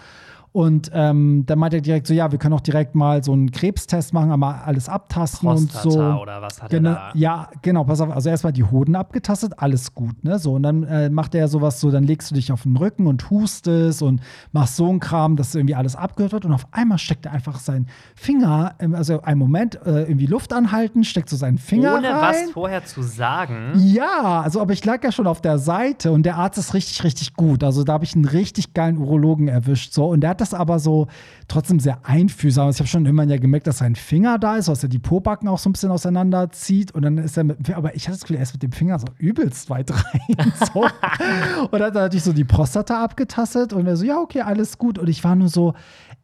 Und 0.52 0.90
ähm, 0.92 1.44
dann 1.46 1.60
meinte 1.60 1.76
er 1.76 1.80
direkt 1.80 2.08
so, 2.08 2.14
ja, 2.14 2.32
wir 2.32 2.38
können 2.40 2.54
auch 2.54 2.60
direkt 2.60 2.96
mal 2.96 3.22
so 3.22 3.32
einen 3.32 3.52
Krebstest 3.52 4.12
machen, 4.12 4.32
einmal 4.32 4.62
alles 4.64 4.88
abtasten 4.88 5.48
Prostata 5.48 5.82
und 5.84 5.92
so. 5.92 6.00
oder 6.22 6.42
was 6.42 6.60
hat 6.60 6.70
Genau, 6.70 6.90
er 6.90 6.94
da? 6.94 7.10
ja, 7.14 7.48
genau, 7.62 7.84
pass 7.84 8.00
auf, 8.00 8.10
also 8.10 8.28
erstmal 8.30 8.52
die 8.52 8.64
Hoden 8.64 8.96
abgetastet, 8.96 9.52
alles 9.58 9.94
gut, 9.94 10.24
ne? 10.24 10.40
So, 10.40 10.54
und 10.54 10.64
dann 10.64 10.82
äh, 10.82 11.08
macht 11.08 11.36
er 11.36 11.46
sowas 11.46 11.78
so, 11.78 11.92
dann 11.92 12.02
legst 12.02 12.32
du 12.32 12.34
dich 12.34 12.50
auf 12.50 12.64
den 12.64 12.76
Rücken 12.76 13.06
und 13.06 13.30
hustest 13.30 14.02
und 14.02 14.20
machst 14.50 14.74
so 14.74 14.88
einen 14.88 14.98
Kram, 14.98 15.36
dass 15.36 15.54
irgendwie 15.54 15.76
alles 15.76 15.94
abgehört 15.94 16.32
wird 16.32 16.44
und 16.44 16.52
auf 16.52 16.66
einmal 16.72 16.98
steckt 16.98 17.26
er 17.26 17.32
einfach 17.32 17.60
seinen 17.60 17.86
Finger, 18.16 18.74
also 18.92 19.22
einen 19.22 19.38
Moment, 19.38 19.76
äh, 19.86 20.02
irgendwie 20.02 20.26
Luft 20.26 20.52
anhalten, 20.52 21.04
steckt 21.04 21.28
so 21.28 21.36
seinen 21.36 21.58
Finger 21.58 21.94
Ohne 21.94 22.08
rein. 22.08 22.20
was 22.46 22.50
vorher 22.50 22.84
zu 22.84 23.02
sagen. 23.02 23.72
Ja, 23.76 24.40
also 24.42 24.60
aber 24.60 24.72
ich 24.72 24.84
lag 24.84 25.04
ja 25.04 25.12
schon 25.12 25.28
auf 25.28 25.40
der 25.40 25.58
Seite 25.58 26.10
und 26.10 26.24
der 26.24 26.36
Arzt 26.38 26.58
ist 26.58 26.74
richtig, 26.74 27.04
richtig 27.04 27.34
gut. 27.34 27.62
Also 27.62 27.84
da 27.84 27.92
habe 27.92 28.04
ich 28.04 28.16
einen 28.16 28.24
richtig 28.24 28.74
geilen 28.74 28.98
Urologen 28.98 29.46
erwischt. 29.46 29.92
So. 29.92 30.08
Und 30.08 30.22
der 30.22 30.30
hat 30.30 30.39
das 30.40 30.54
aber 30.54 30.78
so 30.78 31.06
trotzdem 31.48 31.80
sehr 31.80 31.98
einfühlsam. 32.04 32.66
Also 32.66 32.76
ich 32.76 32.80
habe 32.80 32.88
schon 32.88 33.06
immer 33.06 33.24
ja 33.24 33.38
gemerkt, 33.38 33.66
dass 33.66 33.78
sein 33.78 33.94
Finger 33.94 34.38
da 34.38 34.56
ist, 34.56 34.68
dass 34.68 34.82
er 34.82 34.88
die 34.88 34.98
Pobacken 34.98 35.48
auch 35.48 35.58
so 35.58 35.68
ein 35.68 35.72
bisschen 35.72 35.90
auseinanderzieht. 35.90 36.92
Und 36.92 37.02
dann 37.02 37.18
ist 37.18 37.36
er 37.36 37.44
mit 37.44 37.70
aber 37.70 37.94
ich 37.94 38.08
hatte 38.08 38.16
das 38.16 38.22
Gefühl, 38.22 38.36
er 38.36 38.42
ist 38.42 38.52
mit 38.52 38.62
dem 38.62 38.72
Finger 38.72 38.98
so 38.98 39.06
übelst 39.18 39.70
weit 39.70 39.90
rein. 39.92 40.52
So. 40.72 40.82
und 40.82 41.72
dann 41.72 41.82
hat 41.82 41.94
er 41.94 42.02
natürlich 42.02 42.24
so 42.24 42.32
die 42.32 42.44
Prostata 42.44 43.02
abgetastet 43.02 43.72
und 43.72 43.86
er 43.86 43.96
so, 43.96 44.04
ja, 44.04 44.18
okay, 44.18 44.40
alles 44.40 44.78
gut. 44.78 44.98
Und 44.98 45.08
ich 45.08 45.22
war 45.24 45.36
nur 45.36 45.48
so, 45.48 45.74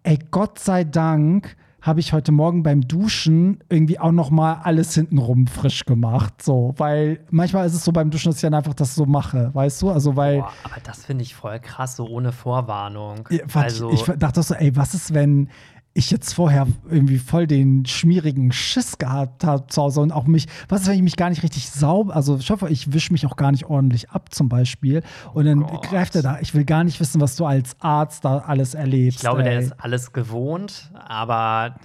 ey, 0.02 0.18
Gott 0.30 0.58
sei 0.58 0.84
Dank 0.84 1.56
habe 1.86 2.00
ich 2.00 2.12
heute 2.12 2.32
Morgen 2.32 2.62
beim 2.62 2.86
Duschen 2.86 3.62
irgendwie 3.68 3.98
auch 3.98 4.12
noch 4.12 4.30
mal 4.30 4.60
alles 4.64 4.94
hintenrum 4.94 5.46
frisch 5.46 5.84
gemacht, 5.84 6.42
so, 6.42 6.74
weil 6.76 7.20
manchmal 7.30 7.66
ist 7.66 7.74
es 7.74 7.84
so 7.84 7.92
beim 7.92 8.10
Duschen, 8.10 8.30
dass 8.30 8.36
ich 8.36 8.42
dann 8.42 8.54
einfach 8.54 8.74
das 8.74 8.94
so 8.94 9.06
mache, 9.06 9.54
weißt 9.54 9.82
du, 9.82 9.90
also 9.90 10.16
weil 10.16 10.40
Boah, 10.40 10.52
aber 10.64 10.80
das 10.82 11.04
finde 11.04 11.22
ich 11.22 11.34
voll 11.34 11.60
krass, 11.60 11.96
so 11.96 12.06
ohne 12.08 12.32
Vorwarnung. 12.32 13.28
Ja, 13.30 13.44
also, 13.54 13.90
ich 13.90 14.02
dachte 14.02 14.42
so, 14.42 14.54
ey, 14.54 14.74
was 14.74 14.94
ist, 14.94 15.14
wenn 15.14 15.48
ich 15.96 16.10
jetzt 16.10 16.34
vorher 16.34 16.66
irgendwie 16.90 17.18
voll 17.18 17.46
den 17.46 17.86
schmierigen 17.86 18.52
Schiss 18.52 18.98
gehabt 18.98 19.44
habe 19.44 19.66
zu 19.68 19.82
Hause 19.82 20.00
und 20.00 20.12
auch 20.12 20.26
mich, 20.26 20.46
was 20.68 20.82
ist, 20.82 20.88
wenn 20.88 20.96
ich 20.96 21.02
mich 21.02 21.16
gar 21.16 21.30
nicht 21.30 21.42
richtig 21.42 21.70
sauber, 21.70 22.14
also 22.14 22.36
ich 22.36 22.50
hoffe, 22.50 22.68
ich 22.68 22.92
wische 22.92 23.12
mich 23.12 23.26
auch 23.26 23.36
gar 23.36 23.50
nicht 23.50 23.64
ordentlich 23.64 24.10
ab 24.10 24.34
zum 24.34 24.48
Beispiel 24.48 25.02
und 25.32 25.46
dann 25.46 25.60
Gott. 25.60 25.88
greift 25.88 26.14
er 26.14 26.22
da, 26.22 26.38
ich 26.40 26.54
will 26.54 26.64
gar 26.64 26.84
nicht 26.84 27.00
wissen, 27.00 27.20
was 27.20 27.36
du 27.36 27.46
als 27.46 27.76
Arzt 27.80 28.24
da 28.24 28.38
alles 28.38 28.74
erlebst. 28.74 29.16
ich 29.16 29.20
glaube, 29.22 29.42
der 29.42 29.54
ey. 29.54 29.64
ist 29.64 29.72
alles 29.80 30.12
gewohnt, 30.12 30.90
aber 30.94 31.76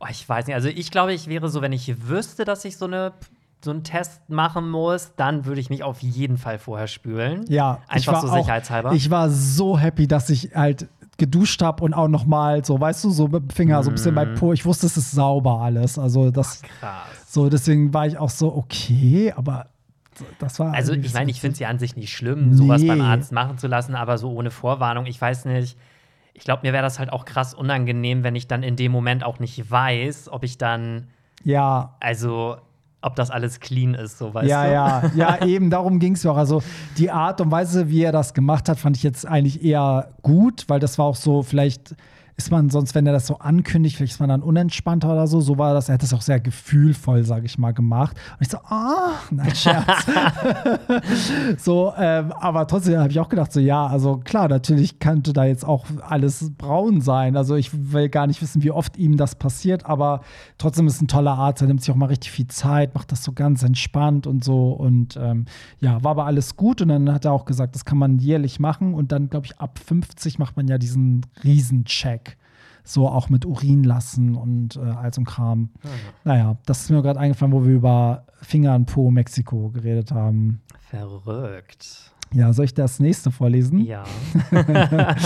oh, 0.00 0.06
ich 0.10 0.28
weiß 0.28 0.46
nicht. 0.46 0.54
Also 0.54 0.68
ich 0.68 0.90
glaube, 0.90 1.14
ich 1.14 1.26
wäre 1.28 1.48
so, 1.48 1.62
wenn 1.62 1.72
ich 1.72 2.08
wüsste, 2.08 2.44
dass 2.44 2.64
ich 2.64 2.76
so 2.76 2.84
eine 2.84 3.12
so 3.64 3.70
einen 3.70 3.82
Test 3.82 4.28
machen 4.28 4.70
muss, 4.70 5.12
dann 5.16 5.44
würde 5.44 5.60
ich 5.60 5.70
mich 5.70 5.82
auf 5.82 6.00
jeden 6.00 6.38
Fall 6.38 6.58
vorher 6.58 6.86
spülen. 6.86 7.44
Ja, 7.48 7.80
ich 7.88 8.08
Einfach 8.08 8.12
war 8.12 8.20
so 8.20 8.28
auch, 8.28 8.36
sicherheitshalber. 8.36 8.92
Ich 8.92 9.10
war 9.10 9.28
so 9.30 9.78
happy, 9.78 10.06
dass 10.06 10.30
ich 10.30 10.54
halt 10.54 10.88
geduscht 11.18 11.62
habe 11.62 11.82
und 11.84 11.94
auch 11.94 12.08
noch 12.08 12.26
mal 12.26 12.64
so, 12.64 12.78
weißt 12.80 13.04
du, 13.04 13.10
so 13.10 13.28
mit 13.28 13.42
dem 13.42 13.50
Finger 13.50 13.82
so 13.82 13.90
ein 13.90 13.94
bisschen 13.94 14.14
bei 14.14 14.26
Mhm. 14.26 14.34
Po. 14.34 14.52
Ich 14.52 14.64
wusste, 14.64 14.86
es 14.86 14.96
ist 14.96 15.12
sauber 15.12 15.60
alles. 15.60 15.98
Also 15.98 16.30
das 16.30 16.62
Krass. 16.80 17.06
so, 17.32 17.48
deswegen 17.48 17.94
war 17.94 18.06
ich 18.06 18.18
auch 18.18 18.28
so 18.30 18.54
okay, 18.54 19.32
aber 19.36 19.66
das 20.38 20.58
war 20.58 20.72
Also 20.74 20.92
ich 20.92 21.12
meine, 21.14 21.30
ich 21.30 21.40
finde 21.40 21.52
es 21.54 21.58
ja 21.58 21.68
an 21.68 21.78
sich 21.78 21.96
nicht 21.96 22.12
schlimm, 22.14 22.54
sowas 22.54 22.82
Nee. 22.82 22.88
beim 22.88 23.00
Arzt 23.00 23.32
machen 23.32 23.58
zu 23.58 23.66
lassen, 23.66 23.94
aber 23.94 24.18
so 24.18 24.30
ohne 24.32 24.50
Vorwarnung, 24.50 25.06
ich 25.06 25.20
weiß 25.20 25.44
nicht. 25.46 25.76
Ich 26.34 26.44
glaube, 26.44 26.66
mir 26.66 26.72
wäre 26.74 26.82
das 26.82 26.98
halt 26.98 27.10
auch 27.12 27.24
krass 27.24 27.54
unangenehm, 27.54 28.22
wenn 28.22 28.36
ich 28.36 28.46
dann 28.46 28.62
in 28.62 28.76
dem 28.76 28.92
Moment 28.92 29.24
auch 29.24 29.38
nicht 29.38 29.70
weiß, 29.70 30.28
ob 30.30 30.44
ich 30.44 30.58
dann, 30.58 31.08
ja, 31.44 31.94
also 32.00 32.56
ob 33.02 33.14
das 33.14 33.30
alles 33.30 33.60
clean 33.60 33.94
ist, 33.94 34.18
so 34.18 34.34
weißt 34.34 34.48
ja, 34.48 34.64
du. 34.64 34.72
ja, 34.72 35.10
ja, 35.38 35.46
eben 35.46 35.70
darum 35.70 35.98
ging 35.98 36.14
es 36.14 36.24
mir 36.24 36.32
auch. 36.32 36.36
Also 36.36 36.62
die 36.98 37.10
Art 37.10 37.40
und 37.40 37.50
Weise, 37.50 37.88
wie 37.88 38.02
er 38.02 38.12
das 38.12 38.34
gemacht 38.34 38.68
hat, 38.68 38.78
fand 38.78 38.96
ich 38.96 39.02
jetzt 39.02 39.26
eigentlich 39.26 39.62
eher 39.62 40.08
gut, 40.22 40.64
weil 40.68 40.80
das 40.80 40.98
war 40.98 41.06
auch 41.06 41.16
so, 41.16 41.42
vielleicht 41.42 41.94
ist 42.38 42.50
man 42.50 42.68
sonst, 42.68 42.94
wenn 42.94 43.06
er 43.06 43.14
das 43.14 43.26
so 43.26 43.38
ankündigt, 43.38 43.96
vielleicht 43.96 44.14
ist 44.14 44.20
man 44.20 44.28
dann 44.28 44.42
unentspannter 44.42 45.10
oder 45.10 45.26
so. 45.26 45.40
So 45.40 45.56
war 45.56 45.72
das, 45.72 45.88
er 45.88 45.94
hat 45.94 46.02
das 46.02 46.12
auch 46.12 46.20
sehr 46.20 46.38
gefühlvoll, 46.38 47.24
sage 47.24 47.46
ich 47.46 47.56
mal, 47.56 47.72
gemacht. 47.72 48.16
Und 48.38 48.42
ich 48.42 48.48
so, 48.48 48.58
ah, 48.58 49.14
nein, 49.30 49.54
Scherz. 49.54 49.86
so, 51.58 51.94
ähm, 51.96 52.32
aber 52.32 52.66
trotzdem 52.66 52.98
habe 52.98 53.10
ich 53.10 53.18
auch 53.20 53.30
gedacht, 53.30 53.52
so, 53.52 53.60
ja, 53.60 53.86
also 53.86 54.18
klar, 54.18 54.48
natürlich 54.48 54.98
könnte 54.98 55.32
da 55.32 55.44
jetzt 55.46 55.64
auch 55.64 55.86
alles 56.06 56.52
braun 56.58 57.00
sein. 57.00 57.38
Also 57.38 57.54
ich 57.54 57.70
will 57.72 58.10
gar 58.10 58.26
nicht 58.26 58.42
wissen, 58.42 58.62
wie 58.62 58.70
oft 58.70 58.98
ihm 58.98 59.16
das 59.16 59.34
passiert, 59.34 59.86
aber 59.86 60.20
trotzdem 60.58 60.86
ist 60.86 61.00
ein 61.00 61.08
toller 61.08 61.38
Arzt, 61.38 61.62
er 61.62 61.68
nimmt 61.68 61.80
sich 61.80 61.90
auch 61.90 61.96
mal 61.96 62.06
richtig 62.06 62.30
viel 62.30 62.48
Zeit, 62.48 62.94
macht 62.94 63.12
das 63.12 63.24
so 63.24 63.32
ganz 63.32 63.62
entspannt 63.62 64.26
und 64.26 64.44
so. 64.44 64.72
Und 64.72 65.16
ähm, 65.16 65.46
ja, 65.80 66.04
war 66.04 66.10
aber 66.10 66.26
alles 66.26 66.56
gut. 66.56 66.82
Und 66.82 66.88
dann 66.88 67.10
hat 67.12 67.24
er 67.24 67.32
auch 67.32 67.46
gesagt, 67.46 67.74
das 67.74 67.86
kann 67.86 67.96
man 67.96 68.18
jährlich 68.18 68.60
machen. 68.60 68.92
Und 68.92 69.10
dann, 69.10 69.30
glaube 69.30 69.46
ich, 69.46 69.58
ab 69.58 69.78
50 69.78 70.38
macht 70.38 70.58
man 70.58 70.68
ja 70.68 70.76
diesen 70.76 71.24
Riesencheck. 71.42 72.25
So 72.88 73.08
auch 73.08 73.28
mit 73.28 73.44
Urin 73.44 73.82
lassen 73.82 74.36
und 74.36 74.76
äh, 74.76 74.80
all 74.80 75.12
so 75.12 75.20
ein 75.20 75.24
Kram. 75.24 75.70
Naja, 76.24 76.56
das 76.66 76.82
ist 76.82 76.90
mir 76.90 77.02
gerade 77.02 77.18
eingefallen, 77.18 77.52
wo 77.52 77.64
wir 77.64 77.74
über 77.74 78.24
Finger 78.40 78.76
und 78.76 78.86
Po 78.86 79.10
Mexiko 79.10 79.70
geredet 79.70 80.12
haben. 80.12 80.62
Verrückt. 80.90 82.12
Ja, 82.34 82.52
soll 82.52 82.64
ich 82.64 82.74
das 82.74 82.98
nächste 82.98 83.30
vorlesen? 83.30 83.78
Ja. 83.84 84.02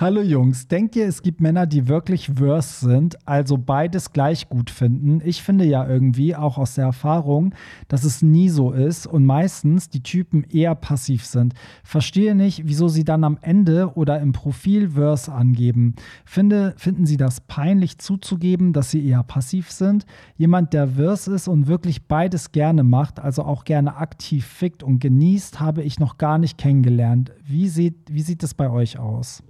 Hallo 0.00 0.22
Jungs, 0.22 0.68
denkt 0.68 0.94
ihr, 0.94 1.06
es 1.06 1.22
gibt 1.22 1.40
Männer, 1.40 1.66
die 1.66 1.88
wirklich 1.88 2.30
Verse 2.36 2.86
sind, 2.86 3.18
also 3.26 3.58
beides 3.58 4.12
gleich 4.12 4.48
gut 4.48 4.70
finden? 4.70 5.20
Ich 5.24 5.42
finde 5.42 5.64
ja 5.64 5.86
irgendwie, 5.86 6.36
auch 6.36 6.56
aus 6.56 6.76
der 6.76 6.84
Erfahrung, 6.84 7.52
dass 7.88 8.04
es 8.04 8.22
nie 8.22 8.48
so 8.48 8.70
ist 8.70 9.08
und 9.08 9.26
meistens 9.26 9.88
die 9.88 10.04
Typen 10.04 10.44
eher 10.44 10.76
passiv 10.76 11.26
sind. 11.26 11.52
Verstehe 11.82 12.36
nicht, 12.36 12.62
wieso 12.64 12.86
sie 12.86 13.04
dann 13.04 13.24
am 13.24 13.38
Ende 13.40 13.92
oder 13.96 14.20
im 14.20 14.32
Profil 14.32 14.90
Verse 14.90 15.30
angeben. 15.30 15.96
Finde, 16.24 16.74
finden 16.76 17.06
sie 17.06 17.16
das 17.16 17.40
peinlich 17.40 17.98
zuzugeben, 17.98 18.72
dass 18.72 18.92
sie 18.92 19.04
eher 19.04 19.24
passiv 19.24 19.72
sind? 19.72 20.06
Jemand, 20.36 20.72
der 20.72 20.88
Verse 20.88 21.34
ist 21.34 21.48
und 21.48 21.66
wirklich 21.66 22.06
beides 22.06 22.52
gerne 22.52 22.84
macht, 22.84 23.18
also 23.18 23.42
auch 23.42 23.64
gerne 23.64 23.96
aktiv 23.96 24.46
fickt 24.46 24.84
und 24.84 25.00
genießt, 25.00 25.58
habe 25.58 25.82
ich 25.82 25.98
noch 25.98 26.18
gar 26.18 26.35
gar 26.36 26.40
nicht 26.40 26.58
kennengelernt. 26.58 27.32
Wie 27.42 27.66
sieht, 27.66 27.96
wie 28.12 28.20
sieht 28.20 28.42
das 28.42 28.52
bei 28.52 28.68
euch 28.68 28.98
aus? 28.98 29.42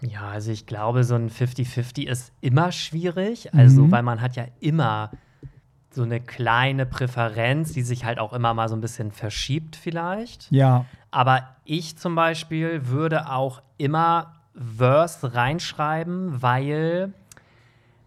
Ja, 0.00 0.22
also 0.30 0.50
ich 0.50 0.66
glaube, 0.66 1.04
so 1.04 1.14
ein 1.14 1.30
50-50 1.30 2.08
ist 2.08 2.32
immer 2.40 2.72
schwierig. 2.72 3.54
Also, 3.54 3.86
Mhm. 3.86 3.90
weil 3.92 4.02
man 4.02 4.20
hat 4.20 4.34
ja 4.34 4.46
immer 4.58 5.12
so 5.92 6.02
eine 6.02 6.20
kleine 6.20 6.84
Präferenz, 6.84 7.72
die 7.74 7.82
sich 7.82 8.04
halt 8.04 8.18
auch 8.18 8.32
immer 8.32 8.52
mal 8.54 8.68
so 8.68 8.74
ein 8.74 8.80
bisschen 8.80 9.12
verschiebt, 9.12 9.76
vielleicht. 9.76 10.50
Ja, 10.50 10.84
Aber 11.12 11.44
ich 11.64 11.96
zum 11.96 12.14
Beispiel 12.16 12.86
würde 12.88 13.30
auch 13.30 13.62
immer 13.78 14.34
Verse 14.54 15.32
reinschreiben, 15.34 16.42
weil 16.42 17.12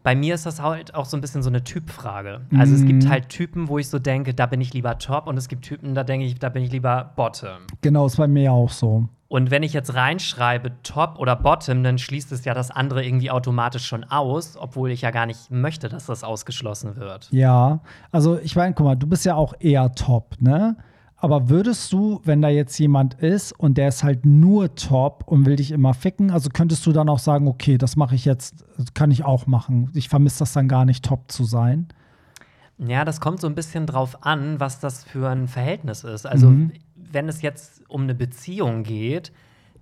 bei 0.04 0.16
mir 0.16 0.36
ist 0.36 0.46
das 0.46 0.62
halt 0.62 0.94
auch 0.96 1.06
so 1.06 1.16
ein 1.18 1.22
bisschen 1.22 1.42
so 1.44 1.50
eine 1.50 1.64
Typfrage. 1.64 2.42
Also 2.58 2.76
es 2.76 2.86
gibt 2.86 3.06
Mhm. 3.06 3.10
halt 3.10 3.30
Typen, 3.30 3.70
wo 3.70 3.80
ich 3.80 3.88
so 3.90 4.00
denke, 4.00 4.34
da 4.34 4.46
bin 4.46 4.60
ich 4.62 4.74
lieber 4.74 4.98
Top 4.98 5.28
und 5.28 5.38
es 5.38 5.48
gibt 5.48 5.64
Typen, 5.66 5.96
da 5.96 6.04
denke 6.04 6.26
ich, 6.26 6.36
da 6.40 6.50
bin 6.50 6.62
ich 6.64 6.72
lieber 6.72 7.12
Bottom. 7.16 7.68
genau, 7.82 8.06
ist 8.06 8.18
bei 8.18 8.28
mir 8.28 8.52
auch 8.52 8.70
so. 8.70 9.08
Und 9.30 9.50
wenn 9.50 9.64
ich 9.64 9.74
jetzt 9.74 9.96
reinschreibe 9.96 10.74
Top 10.84 11.18
oder 11.18 11.36
Bottom, 11.36 11.84
dann 11.84 11.98
schließt 11.98 12.32
es 12.34 12.46
ja 12.46 12.54
das 12.54 12.70
andere 12.70 13.04
irgendwie 13.04 13.32
automatisch 13.32 13.86
schon 13.88 14.04
aus, 14.04 14.58
obwohl 14.58 14.92
ich 14.92 15.02
ja 15.02 15.10
gar 15.10 15.26
nicht 15.26 15.50
möchte, 15.50 15.90
dass 15.90 16.06
das 16.06 16.24
ausgeschlossen 16.24 16.98
wird. 16.98 17.30
Ja, 17.32 17.80
also 18.12 18.38
ich 18.38 18.56
meine, 18.56 18.76
guck 18.76 18.86
mal, 18.86 18.96
du 18.96 19.08
bist 19.08 19.26
ja 19.26 19.34
auch 19.36 19.54
eher 19.60 19.92
top, 19.94 20.36
ne? 20.40 20.76
Aber 21.24 21.48
würdest 21.50 21.94
du, 21.94 22.20
wenn 22.26 22.42
da 22.42 22.50
jetzt 22.50 22.78
jemand 22.80 23.14
ist 23.16 23.54
und 23.58 23.78
der 23.78 23.88
ist 23.88 24.04
halt 24.04 24.26
nur 24.26 24.76
top 24.76 25.24
und 25.26 25.46
will 25.46 25.56
dich 25.56 25.72
immer 25.72 25.94
ficken, 25.94 26.32
also 26.32 26.50
könntest 26.52 26.86
du 26.86 26.92
dann 26.92 27.08
auch 27.08 27.20
sagen, 27.20 27.48
okay, 27.48 27.78
das 27.78 27.96
mache 27.96 28.14
ich 28.16 28.26
jetzt, 28.26 28.66
das 28.78 28.94
kann 28.94 29.10
ich 29.10 29.24
auch 29.24 29.48
machen. 29.48 29.90
Ich 29.94 30.10
vermisse 30.10 30.40
das 30.40 30.52
dann 30.52 30.68
gar 30.68 30.84
nicht, 30.84 31.06
top 31.06 31.32
zu 31.32 31.46
sein. 31.46 31.88
Ja, 32.78 33.06
das 33.06 33.22
kommt 33.22 33.40
so 33.40 33.48
ein 33.48 33.56
bisschen 33.56 33.86
drauf 33.86 34.18
an, 34.26 34.60
was 34.60 34.82
das 34.82 35.06
für 35.06 35.30
ein 35.30 35.48
Verhältnis 35.48 36.04
ist. 36.04 36.26
Also, 36.26 36.50
Mhm. 36.50 36.74
wenn 36.96 37.30
es 37.30 37.42
jetzt 37.42 37.84
um 37.88 38.02
eine 38.04 38.16
Beziehung 38.16 38.84
geht, 38.84 39.32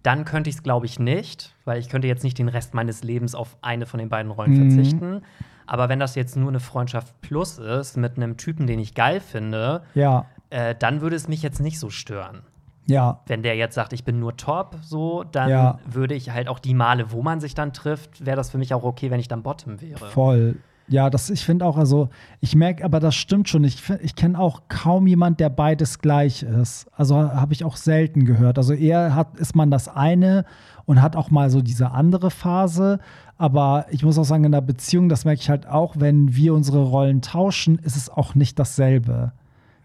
dann 0.03 0.25
könnte 0.25 0.49
ich 0.51 0.57
es, 0.57 0.63
glaube 0.63 0.85
ich, 0.85 0.99
nicht, 0.99 1.55
weil 1.65 1.79
ich 1.79 1.89
könnte 1.89 2.07
jetzt 2.07 2.23
nicht 2.23 2.37
den 2.37 2.49
Rest 2.49 2.75
meines 2.75 3.03
Lebens 3.03 3.33
auf 3.33 3.57
eine 3.63 3.87
von 3.87 3.97
den 3.99 4.09
beiden 4.09 4.31
Rollen 4.31 4.51
Mhm. 4.51 4.57
verzichten. 4.57 5.21
Aber 5.65 5.89
wenn 5.89 5.99
das 5.99 6.13
jetzt 6.13 6.35
nur 6.35 6.49
eine 6.49 6.59
Freundschaft 6.59 7.19
plus 7.21 7.57
ist 7.57 7.97
mit 7.97 8.17
einem 8.17 8.37
Typen, 8.37 8.67
den 8.67 8.77
ich 8.77 8.93
geil 8.93 9.19
finde, 9.21 9.81
Ja, 9.95 10.25
äh, 10.51 10.75
dann 10.77 11.01
würde 11.01 11.15
es 11.15 11.27
mich 11.27 11.41
jetzt 11.41 11.59
nicht 11.59 11.79
so 11.79 11.89
stören. 11.89 12.43
ja, 12.87 13.19
Wenn 13.27 13.41
der 13.43 13.55
jetzt 13.55 13.75
sagt, 13.75 13.93
ich 13.93 14.03
bin 14.03 14.19
nur 14.19 14.35
top, 14.37 14.75
so, 14.81 15.23
dann 15.23 15.49
Ja. 15.49 15.79
würde 15.85 16.13
ich 16.15 16.29
halt 16.31 16.47
auch 16.47 16.59
die 16.59 16.73
Male, 16.73 17.11
wo 17.11 17.21
man 17.21 17.39
sich 17.39 17.53
dann 17.55 17.73
trifft, 17.73 18.25
wäre 18.25 18.35
das 18.37 18.49
für 18.51 18.57
mich 18.57 18.73
auch 18.73 18.83
okay, 18.83 19.09
wenn 19.11 19.19
ich 19.19 19.27
dann 19.27 19.43
Bottom 19.43 19.81
wäre. 19.81 20.07
voll. 20.07 20.55
Ja, 20.87 21.09
das, 21.09 21.29
ich 21.29 21.45
finde 21.45 21.63
auch, 21.65 21.77
also 21.77 22.09
ich 22.41 22.53
merke, 22.53 22.83
aber 22.83 22.99
das 22.99 23.15
stimmt 23.15 23.47
schon. 23.47 23.63
Ich, 23.63 23.81
ich 24.01 24.13
kenne 24.15 24.37
auch 24.37 24.63
kaum 24.67 25.07
jemand, 25.07 25.39
der 25.39 25.49
beides 25.49 25.99
gleich 25.99 26.43
ist. 26.43 26.87
Also 26.91 27.15
habe 27.17 27.53
ich 27.53 27.63
auch 27.63 27.77
selten 27.77 28.25
gehört. 28.25 28.57
Also 28.57 28.73
eher 28.73 29.15
hat, 29.15 29.37
ist 29.37 29.55
man 29.55 29.71
das 29.71 29.87
eine 29.87 30.43
und 30.83 31.01
hat 31.01 31.15
auch 31.15 31.31
mal 31.31 31.49
so 31.49 31.61
diese 31.61 31.91
andere 31.91 32.29
Phase. 32.29 32.99
Aber 33.37 33.85
ich 33.89 34.03
muss 34.03 34.17
auch 34.17 34.25
sagen, 34.25 34.43
in 34.43 34.51
der 34.51 34.59
Beziehung, 34.61 35.07
das 35.07 35.23
merke 35.23 35.39
ich 35.39 35.49
halt 35.49 35.65
auch, 35.65 35.95
wenn 35.97 36.35
wir 36.35 36.53
unsere 36.53 36.83
Rollen 36.83 37.21
tauschen, 37.21 37.79
ist 37.79 37.95
es 37.95 38.09
auch 38.09 38.35
nicht 38.35 38.59
dasselbe. 38.59 39.31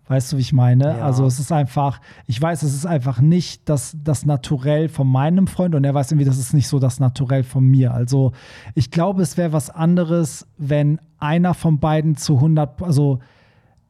Weißt 0.09 0.33
du, 0.33 0.37
wie 0.37 0.41
ich 0.41 0.53
meine? 0.53 0.99
Ja. 0.99 1.05
Also 1.05 1.27
es 1.27 1.41
ist 1.41 1.51
einfach, 1.51 2.01
ich 2.27 2.41
weiß, 2.41 2.63
es 2.63 2.75
ist 2.75 2.87
einfach 2.87 3.21
nicht 3.21 3.69
das, 3.69 3.97
das 4.03 4.25
Naturell 4.25 4.89
von 4.89 5.09
meinem 5.09 5.49
Freund 5.49 5.75
und 5.75 5.85
er 5.85 5.95
weiß 5.95 6.13
irgendwie, 6.13 6.27
das 6.27 6.39
ist 6.39 6.55
nicht 6.55 6.69
so 6.69 6.79
das 6.79 7.01
Naturell 7.01 7.43
von 7.43 7.65
mir. 7.65 7.93
Also 7.93 8.33
ich 8.75 8.91
glaube, 8.91 9.23
es 9.23 9.37
wäre 9.37 9.53
was 9.53 9.69
anderes, 9.69 10.47
wenn 10.59 11.01
einer 11.19 11.55
von 11.55 11.81
beiden 11.81 12.17
zu 12.17 12.37
100, 12.37 12.83
also 12.83 13.19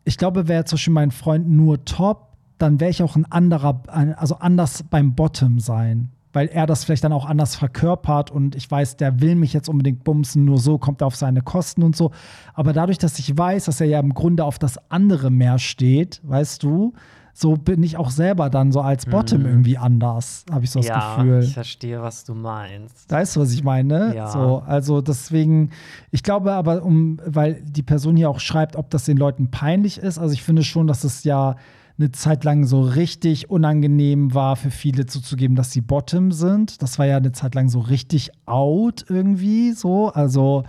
ich 0.05 0.17
glaube, 0.17 0.49
wäre 0.49 0.65
zum 0.65 0.77
Beispiel 0.77 0.95
mein 0.95 1.11
Freund 1.11 1.51
nur 1.51 1.85
top, 1.85 2.29
dann 2.59 2.81
wäre 2.81 2.91
ich 2.91 3.03
auch 3.03 3.17
ein 3.17 3.31
anderer, 3.31 3.83
also 3.87 4.37
anders 4.37 4.85
beim 4.85 5.15
Bottom 5.15 5.59
sein. 5.59 6.11
Weil 6.37 6.49
er 6.49 6.67
das 6.67 6.85
vielleicht 6.85 7.03
dann 7.03 7.15
auch 7.15 7.25
anders 7.25 7.55
verkörpert 7.57 8.31
und 8.31 8.55
ich 8.57 8.71
weiß, 8.71 8.99
der 8.99 9.23
will 9.23 9.37
mich 9.37 9.55
jetzt 9.55 9.71
unbedingt 9.71 10.05
bumsen, 10.05 10.45
nur 10.45 10.59
so 10.59 10.77
kommt 10.77 11.01
er 11.01 11.07
auf 11.07 11.17
seine 11.17 11.41
Kosten 11.41 11.83
und 11.83 11.97
so. 11.97 12.11
Aber 12.53 12.75
dadurch, 12.75 12.99
dass 12.99 13.19
ich 13.19 13.39
weiß, 13.39 13.65
dass 13.65 13.81
er 13.81 13.87
ja 13.87 13.99
im 14.01 14.13
Grunde 14.13 14.45
auf 14.45 14.59
das 14.59 14.79
andere 14.91 15.31
mehr 15.31 15.59
steht, 15.59 16.21
weißt 16.25 16.63
du, 16.63 16.93
so 17.33 17.55
bin 17.55 17.83
ich 17.83 17.97
auch 17.97 18.11
selber 18.11 18.51
dann 18.51 18.71
so 18.71 18.83
als 18.83 19.07
Bottom 19.07 19.47
irgendwie 19.47 19.79
anders, 19.79 20.45
habe 20.51 20.65
ich 20.67 20.71
so 20.71 20.81
das 20.81 20.89
Mhm. 20.89 20.93
ja, 20.93 21.17
Gefühl. 21.17 21.43
ich 21.43 21.55
verstehe, 21.55 22.03
was 22.03 22.25
du 22.25 22.35
meinst. 22.35 23.11
Weißt 23.11 23.37
du, 23.37 23.41
was 23.41 23.53
ich 23.53 23.65
meine? 23.65 24.15
Ja. 24.15 24.27
So, 24.29 24.63
also 24.67 25.01
deswegen, 25.01 25.71
ich 26.11 26.23
glaube 26.23 26.53
aber, 26.53 26.83
um, 26.83 27.19
weil 27.25 27.63
die 27.63 27.83
Person 27.83 28.15
hier 28.15 28.29
auch 28.29 28.41
schreibt, 28.41 28.77
ob 28.77 28.91
das 28.91 29.05
den 29.07 29.17
Leuten 29.17 29.51
peinlich 29.51 29.97
ist. 29.97 30.19
Also 30.19 30.35
ich 30.35 30.43
finde 30.43 30.65
schon, 30.65 30.87
dass 30.87 31.03
es 31.03 31.25
ja 31.25 31.57
eine 31.99 32.13
Zeit 32.13 32.45
lang 32.45 32.65
so 32.65 32.83
richtig 32.83 33.49
unangenehm 33.51 34.35
war 34.35 34.57
für 34.57 34.71
viele 34.71 35.07
zuzugeben, 35.07 35.57
dass 35.57 35.73
sie 35.73 35.81
Bottom 35.81 36.31
sind. 36.31 36.83
Das 36.83 36.99
war 36.99 37.07
ja 37.07 37.17
eine 37.17 37.33
Zeit 37.33 37.55
lang 37.55 37.69
so 37.69 37.81
richtig 37.81 38.31
out 38.45 39.05
irgendwie 39.09 39.73
so. 39.73 40.09
Also 40.11 40.65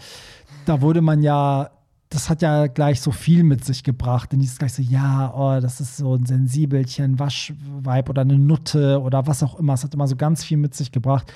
da 0.65 0.81
wurde 0.81 1.01
man 1.01 1.21
ja, 1.21 1.69
das 2.09 2.29
hat 2.29 2.41
ja 2.41 2.67
gleich 2.67 3.01
so 3.01 3.11
viel 3.11 3.43
mit 3.43 3.65
sich 3.65 3.83
gebracht. 3.83 4.31
Denn 4.31 4.39
dieses 4.39 4.57
gleich 4.57 4.73
so, 4.73 4.81
ja, 4.81 5.33
oh, 5.35 5.59
das 5.59 5.81
ist 5.81 5.97
so 5.97 6.15
ein 6.15 6.25
Sensibelchen, 6.25 7.19
Waschweib 7.19 8.09
oder 8.09 8.21
eine 8.21 8.39
Nutte 8.39 9.01
oder 9.01 9.27
was 9.27 9.43
auch 9.43 9.59
immer. 9.59 9.73
Es 9.73 9.83
hat 9.83 9.93
immer 9.93 10.07
so 10.07 10.15
ganz 10.15 10.45
viel 10.45 10.57
mit 10.57 10.75
sich 10.75 10.93
gebracht. 10.93 11.33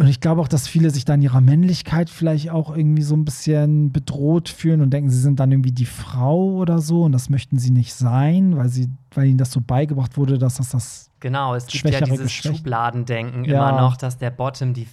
Und 0.00 0.06
ich 0.08 0.20
glaube 0.20 0.40
auch, 0.40 0.48
dass 0.48 0.66
viele 0.66 0.88
sich 0.88 1.04
dann 1.04 1.20
ihrer 1.20 1.42
Männlichkeit 1.42 2.08
vielleicht 2.08 2.48
auch 2.48 2.74
irgendwie 2.74 3.02
so 3.02 3.14
ein 3.14 3.26
bisschen 3.26 3.92
bedroht 3.92 4.48
fühlen 4.48 4.80
und 4.80 4.88
denken, 4.94 5.10
sie 5.10 5.20
sind 5.20 5.38
dann 5.38 5.52
irgendwie 5.52 5.72
die 5.72 5.84
Frau 5.84 6.54
oder 6.54 6.78
so 6.78 7.02
und 7.02 7.12
das 7.12 7.28
möchten 7.28 7.58
sie 7.58 7.70
nicht 7.70 7.92
sein, 7.92 8.56
weil 8.56 8.70
sie, 8.70 8.88
weil 9.14 9.26
ihnen 9.26 9.36
das 9.36 9.52
so 9.52 9.60
beigebracht 9.60 10.16
wurde, 10.16 10.38
dass 10.38 10.54
das 10.54 10.70
das 10.70 11.10
Genau, 11.20 11.54
es 11.54 11.66
gibt 11.66 11.84
ja 11.84 11.90
Schwächere 11.90 12.10
dieses 12.12 12.26
Geschlecht. 12.28 12.56
Schubladendenken 12.56 13.44
Ja. 13.44 13.56
immer 13.70 13.78
noch, 13.78 13.98
dass 13.98 14.16
der 14.16 14.30
Bottom 14.30 14.72
die, 14.72 14.88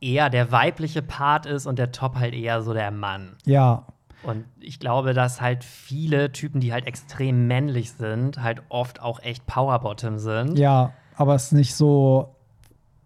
eher 0.00 0.28
der 0.28 0.50
weibliche 0.50 1.02
Part 1.02 1.46
ist 1.46 1.66
und 1.66 1.78
der 1.78 1.92
Top 1.92 2.16
halt 2.16 2.34
eher 2.34 2.60
so 2.62 2.74
der 2.74 2.90
Mann. 2.90 3.36
ja, 3.46 3.84
Und 4.24 4.44
ich 4.58 4.80
glaube, 4.80 5.14
dass 5.14 5.40
halt 5.40 5.62
viele 5.62 6.32
Typen, 6.32 6.60
die 6.60 6.72
halt 6.72 6.84
extrem 6.88 7.46
männlich 7.46 7.92
sind, 7.92 8.42
halt 8.42 8.62
oft 8.70 9.00
auch 9.00 9.20
echt 9.22 9.46
Powerbottom 9.46 10.18
sind. 10.18 10.58
ja, 10.58 10.90
aber 11.14 11.36
es 11.36 11.52
nicht 11.52 11.76
so 11.76 12.34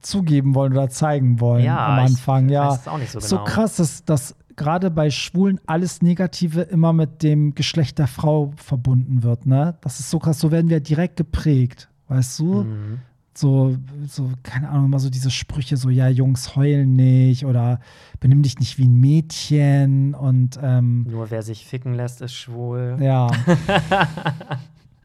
zugeben 0.02 0.54
wollen 0.54 0.72
oder 0.72 0.88
zeigen 0.88 1.40
wollen 1.40 1.64
Ja, 1.64 1.98
am 1.98 2.04
ich 2.04 2.10
Anfang. 2.12 2.48
ja, 2.48 2.68
auch 2.86 2.98
nicht 2.98 3.10
so 3.10 3.20
so 3.20 3.36
genau. 3.36 3.48
krass, 3.48 3.76
dass, 3.76 4.04
dass 4.04 4.34
gerade 4.56 4.90
bei 4.90 5.10
Schwulen 5.10 5.60
alles 5.66 6.02
Negative 6.02 6.60
immer 6.62 6.92
mit 6.92 7.22
dem 7.22 7.54
Geschlecht 7.54 7.98
der 7.98 8.06
Frau 8.06 8.52
verbunden 8.56 9.22
wird. 9.22 9.46
Ne? 9.46 9.76
Das 9.80 9.98
ist 10.00 10.10
so 10.10 10.18
krass, 10.18 10.38
so 10.40 10.50
werden 10.50 10.68
wir 10.68 10.80
direkt 10.80 11.16
geprägt, 11.16 11.88
weißt 12.08 12.38
du? 12.40 12.64
Mhm. 12.64 12.98
so, 13.34 13.76
so, 14.06 14.28
keine 14.42 14.68
Ahnung, 14.68 14.86
immer 14.86 14.98
so 14.98 15.08
diese 15.08 15.30
Sprüche, 15.30 15.78
so, 15.78 15.88
ja, 15.88 16.08
Jungs 16.08 16.54
heulen 16.54 16.94
nicht 16.96 17.46
oder 17.46 17.80
benimm 18.20 18.42
dich 18.42 18.58
nicht 18.58 18.76
wie 18.76 18.86
ein 18.86 18.94
Mädchen 19.00 20.14
und 20.14 20.58
ähm, 20.62 21.06
Nur 21.08 21.30
wer 21.30 21.42
sich 21.42 21.64
ficken 21.64 21.94
lässt, 21.94 22.20
ist 22.20 22.34
schwul. 22.34 22.98
ja. 23.00 23.28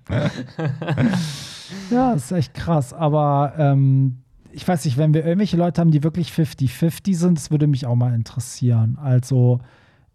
ja, 1.91 2.13
ist 2.13 2.31
echt 2.31 2.53
krass. 2.53 2.93
Aber 2.93 3.53
ähm, 3.57 4.19
ich 4.51 4.67
weiß 4.67 4.85
nicht, 4.85 4.97
wenn 4.97 5.13
wir 5.13 5.25
irgendwelche 5.25 5.57
Leute 5.57 5.81
haben, 5.81 5.91
die 5.91 6.03
wirklich 6.03 6.31
50-50 6.31 7.15
sind, 7.15 7.37
das 7.37 7.51
würde 7.51 7.67
mich 7.67 7.85
auch 7.85 7.95
mal 7.95 8.13
interessieren. 8.13 8.97
Also 9.01 9.59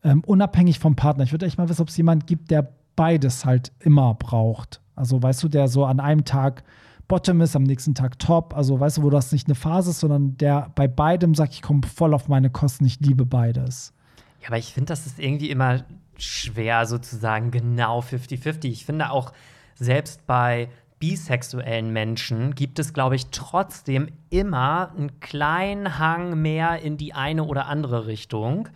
ähm, 0.04 0.22
unabhängig 0.24 0.78
vom 0.78 0.96
Partner. 0.96 1.24
Ich 1.24 1.32
würde 1.32 1.46
echt 1.46 1.58
mal 1.58 1.68
wissen, 1.68 1.82
ob 1.82 1.88
es 1.88 1.96
jemand 1.96 2.26
gibt, 2.26 2.50
der 2.50 2.72
beides 2.96 3.44
halt 3.44 3.72
immer 3.80 4.14
braucht. 4.14 4.80
Also 4.94 5.22
weißt 5.22 5.42
du, 5.42 5.48
der 5.48 5.68
so 5.68 5.84
an 5.84 6.00
einem 6.00 6.24
Tag 6.24 6.64
Bottom 7.08 7.40
ist, 7.40 7.56
am 7.56 7.62
nächsten 7.62 7.94
Tag 7.94 8.18
Top. 8.18 8.54
Also 8.56 8.78
weißt 8.78 8.98
du, 8.98 9.02
wo 9.02 9.10
das 9.10 9.32
nicht 9.32 9.46
eine 9.46 9.54
Phase 9.54 9.90
ist, 9.90 10.00
sondern 10.00 10.36
der 10.36 10.70
bei 10.74 10.88
beidem 10.88 11.34
sagt, 11.34 11.54
ich 11.54 11.62
komme 11.62 11.82
voll 11.82 12.14
auf 12.14 12.28
meine 12.28 12.50
Kosten, 12.50 12.84
ich 12.84 13.00
liebe 13.00 13.26
beides. 13.26 13.92
Ja, 14.40 14.48
aber 14.48 14.58
ich 14.58 14.72
finde, 14.72 14.88
das 14.88 15.06
ist 15.06 15.18
irgendwie 15.18 15.50
immer 15.50 15.84
schwer, 16.16 16.86
sozusagen 16.86 17.50
genau 17.50 18.00
50-50. 18.00 18.66
Ich 18.66 18.84
finde 18.84 19.10
auch, 19.10 19.32
selbst 19.74 20.26
bei 20.26 20.68
bisexuellen 21.02 21.92
Menschen 21.92 22.54
gibt 22.54 22.78
es, 22.78 22.92
glaube 22.94 23.16
ich, 23.16 23.26
trotzdem 23.32 24.06
immer 24.30 24.92
einen 24.96 25.18
kleinen 25.18 25.98
Hang 25.98 26.40
mehr 26.40 26.80
in 26.80 26.96
die 26.96 27.12
eine 27.12 27.42
oder 27.42 27.66
andere 27.66 28.06
Richtung. 28.06 28.68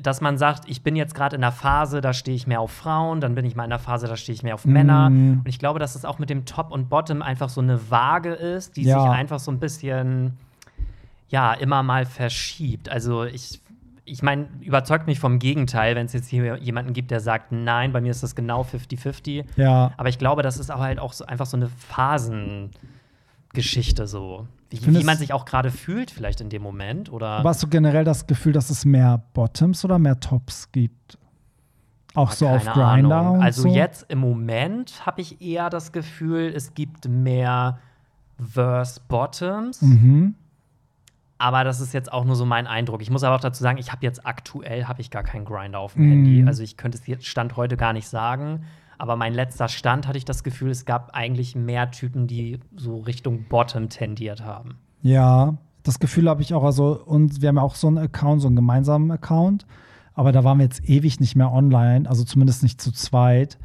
Dass 0.00 0.20
man 0.20 0.38
sagt, 0.38 0.68
ich 0.68 0.84
bin 0.84 0.94
jetzt 0.94 1.12
gerade 1.12 1.34
in 1.34 1.42
einer 1.42 1.50
Phase, 1.50 2.00
da 2.00 2.12
stehe 2.12 2.36
ich 2.36 2.46
mehr 2.46 2.60
auf 2.60 2.70
Frauen, 2.70 3.20
dann 3.20 3.34
bin 3.34 3.44
ich 3.44 3.56
mal 3.56 3.64
in 3.64 3.72
einer 3.72 3.80
Phase, 3.80 4.06
da 4.06 4.16
stehe 4.16 4.32
ich 4.32 4.44
mehr 4.44 4.54
auf 4.54 4.64
Männer. 4.64 5.10
Mhm. 5.10 5.38
Und 5.40 5.48
ich 5.48 5.58
glaube, 5.58 5.80
dass 5.80 5.96
es 5.96 6.04
auch 6.04 6.20
mit 6.20 6.30
dem 6.30 6.44
Top 6.44 6.70
und 6.70 6.88
Bottom 6.88 7.20
einfach 7.20 7.48
so 7.48 7.60
eine 7.60 7.90
Waage 7.90 8.30
ist, 8.32 8.76
die 8.76 8.84
Ja. 8.84 9.00
sich 9.02 9.10
einfach 9.10 9.40
so 9.40 9.50
ein 9.50 9.58
bisschen, 9.58 10.36
ja, 11.30 11.52
immer 11.52 11.82
mal 11.82 12.06
verschiebt. 12.06 12.88
Also 12.88 13.24
ich, 13.24 13.60
ich 14.10 14.22
meine, 14.22 14.48
überzeugt 14.60 15.06
mich 15.06 15.20
vom 15.20 15.38
Gegenteil, 15.38 15.94
wenn 15.94 16.06
es 16.06 16.12
jetzt 16.12 16.28
hier 16.28 16.56
jemanden 16.56 16.92
gibt, 16.92 17.10
der 17.10 17.20
sagt, 17.20 17.52
nein, 17.52 17.92
bei 17.92 18.00
mir 18.00 18.10
ist 18.10 18.22
das 18.22 18.34
genau 18.34 18.62
50-50. 18.62 19.44
Ja. 19.56 19.92
Aber 19.96 20.08
ich 20.08 20.18
glaube, 20.18 20.42
das 20.42 20.58
ist 20.58 20.70
auch 20.70 20.80
halt 20.80 20.98
auch 20.98 21.12
so, 21.12 21.24
einfach 21.26 21.46
so 21.46 21.56
eine 21.56 21.68
Phasengeschichte 21.68 24.06
so. 24.06 24.46
Wie, 24.70 24.84
wie 24.86 25.04
man 25.04 25.16
sich 25.16 25.32
auch 25.32 25.44
gerade 25.44 25.70
fühlt, 25.70 26.10
vielleicht 26.10 26.40
in 26.40 26.48
dem 26.48 26.62
Moment. 26.62 27.12
Oder 27.12 27.28
Aber 27.28 27.50
hast 27.50 27.62
du 27.62 27.68
generell 27.68 28.04
das 28.04 28.26
Gefühl, 28.26 28.52
dass 28.52 28.70
es 28.70 28.84
mehr 28.84 29.22
Bottoms 29.32 29.84
oder 29.84 29.98
mehr 29.98 30.18
Tops 30.20 30.70
gibt? 30.72 31.18
Auch 32.14 32.32
so 32.32 32.48
auf 32.48 32.64
Grinder 32.64 33.38
Also 33.40 33.62
so? 33.62 33.68
jetzt 33.68 34.06
im 34.08 34.18
Moment 34.18 35.06
habe 35.06 35.20
ich 35.20 35.40
eher 35.40 35.70
das 35.70 35.92
Gefühl, 35.92 36.52
es 36.54 36.74
gibt 36.74 37.08
mehr 37.08 37.78
Verse 38.38 39.00
Bottoms. 39.06 39.82
Mhm. 39.82 40.34
Aber 41.40 41.64
das 41.64 41.80
ist 41.80 41.94
jetzt 41.94 42.12
auch 42.12 42.26
nur 42.26 42.36
so 42.36 42.44
mein 42.44 42.66
Eindruck. 42.66 43.00
Ich 43.00 43.10
muss 43.10 43.24
aber 43.24 43.34
auch 43.36 43.40
dazu 43.40 43.62
sagen, 43.62 43.78
ich 43.78 43.90
habe 43.92 44.04
jetzt 44.04 44.26
aktuell 44.26 44.84
habe 44.84 45.00
ich 45.00 45.10
gar 45.10 45.22
keinen 45.22 45.46
Grinder 45.46 45.78
auf 45.78 45.94
dem 45.94 46.04
Mhm. 46.04 46.10
Handy. 46.10 46.44
Also 46.46 46.62
ich 46.62 46.76
könnte 46.76 46.98
es 46.98 47.06
jetzt 47.06 47.26
Stand 47.26 47.56
heute 47.56 47.78
gar 47.78 47.94
nicht 47.94 48.08
sagen. 48.08 48.64
Aber 48.98 49.16
mein 49.16 49.32
letzter 49.32 49.68
Stand 49.68 50.06
hatte 50.06 50.18
ich 50.18 50.26
das 50.26 50.44
Gefühl, 50.44 50.70
es 50.70 50.84
gab 50.84 51.14
eigentlich 51.14 51.56
mehr 51.56 51.90
Typen, 51.90 52.26
die 52.26 52.60
so 52.76 52.98
Richtung 52.98 53.44
Bottom 53.48 53.88
tendiert 53.88 54.44
haben. 54.44 54.76
Ja, 55.00 55.56
das 55.82 55.98
Gefühl 55.98 56.28
habe 56.28 56.42
ich 56.42 56.52
auch. 56.52 56.62
Also, 56.62 57.02
und 57.06 57.40
wir 57.40 57.48
haben 57.48 57.56
ja 57.56 57.62
auch 57.62 57.74
so 57.74 57.86
einen 57.86 57.96
Account, 57.96 58.42
so 58.42 58.48
einen 58.48 58.56
gemeinsamen 58.56 59.10
Account. 59.10 59.64
Aber 60.12 60.32
da 60.32 60.44
waren 60.44 60.58
wir 60.58 60.64
jetzt 60.64 60.86
ewig 60.86 61.20
nicht 61.20 61.36
mehr 61.36 61.50
online, 61.50 62.06
also 62.06 62.22
zumindest 62.24 62.62
nicht 62.62 62.82
zu 62.82 62.92
zweit. 62.92 63.58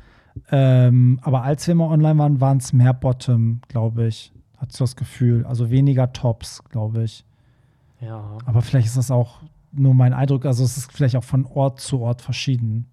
Ähm, 0.49 1.19
aber 1.23 1.43
als 1.43 1.67
wir 1.67 1.75
mal 1.75 1.89
online 1.91 2.17
waren, 2.17 2.39
waren 2.39 2.57
es 2.59 2.71
mehr 2.71 2.93
Bottom, 2.93 3.59
glaube 3.67 4.07
ich. 4.07 4.31
Hat 4.55 4.71
so 4.71 4.85
das 4.85 4.95
Gefühl. 4.95 5.45
Also 5.45 5.69
weniger 5.69 6.13
Tops, 6.13 6.63
glaube 6.69 7.03
ich. 7.03 7.25
Ja. 8.05 8.37
Aber 8.45 8.61
vielleicht 8.61 8.87
ist 8.87 8.97
das 8.97 9.11
auch 9.11 9.41
nur 9.71 9.93
mein 9.93 10.13
Eindruck. 10.13 10.45
Also 10.45 10.63
es 10.63 10.77
ist 10.77 10.91
vielleicht 10.91 11.15
auch 11.15 11.23
von 11.23 11.45
Ort 11.45 11.79
zu 11.79 11.99
Ort 11.99 12.21
verschieden. 12.21 12.87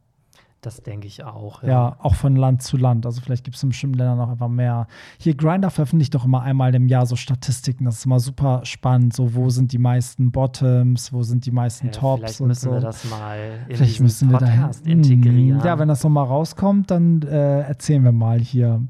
Das 0.62 0.80
denke 0.80 1.08
ich 1.08 1.24
auch. 1.24 1.64
Ja, 1.64 1.96
auch 1.98 2.14
von 2.14 2.36
Land 2.36 2.62
zu 2.62 2.76
Land. 2.76 3.04
Also 3.04 3.20
vielleicht 3.20 3.42
gibt 3.42 3.56
es 3.56 3.62
in 3.64 3.70
bestimmten 3.70 3.98
Ländern 3.98 4.16
noch 4.16 4.28
einfach 4.28 4.46
mehr. 4.46 4.86
Hier 5.18 5.34
Grinder 5.34 5.70
veröffentlicht 5.70 6.14
doch 6.14 6.24
immer 6.24 6.42
einmal 6.42 6.72
im 6.76 6.86
Jahr 6.86 7.04
so 7.04 7.16
Statistiken. 7.16 7.84
Das 7.84 7.98
ist 7.98 8.06
immer 8.06 8.20
super 8.20 8.60
spannend. 8.62 9.12
So, 9.12 9.34
wo 9.34 9.50
sind 9.50 9.72
die 9.72 9.78
meisten 9.78 10.30
Bottoms, 10.30 11.12
wo 11.12 11.24
sind 11.24 11.46
die 11.46 11.50
meisten 11.50 11.86
Ja, 11.86 11.92
Tops 11.92 12.20
vielleicht 12.20 12.40
und 12.42 12.46
müssen 12.46 12.64
so. 12.66 12.72
wir 12.74 12.80
das 12.80 13.10
mal 13.10 13.38
in 13.68 13.76
Vielleicht 13.76 14.00
müssen 14.00 14.30
wir 14.30 14.38
Podcast 14.38 14.86
integrieren. 14.86 15.60
Ja, 15.64 15.80
wenn 15.80 15.88
das 15.88 16.04
nochmal 16.04 16.26
rauskommt, 16.26 16.92
dann 16.92 17.22
äh, 17.22 17.62
erzählen 17.62 18.04
wir 18.04 18.12
mal 18.12 18.38
hier. 18.38 18.80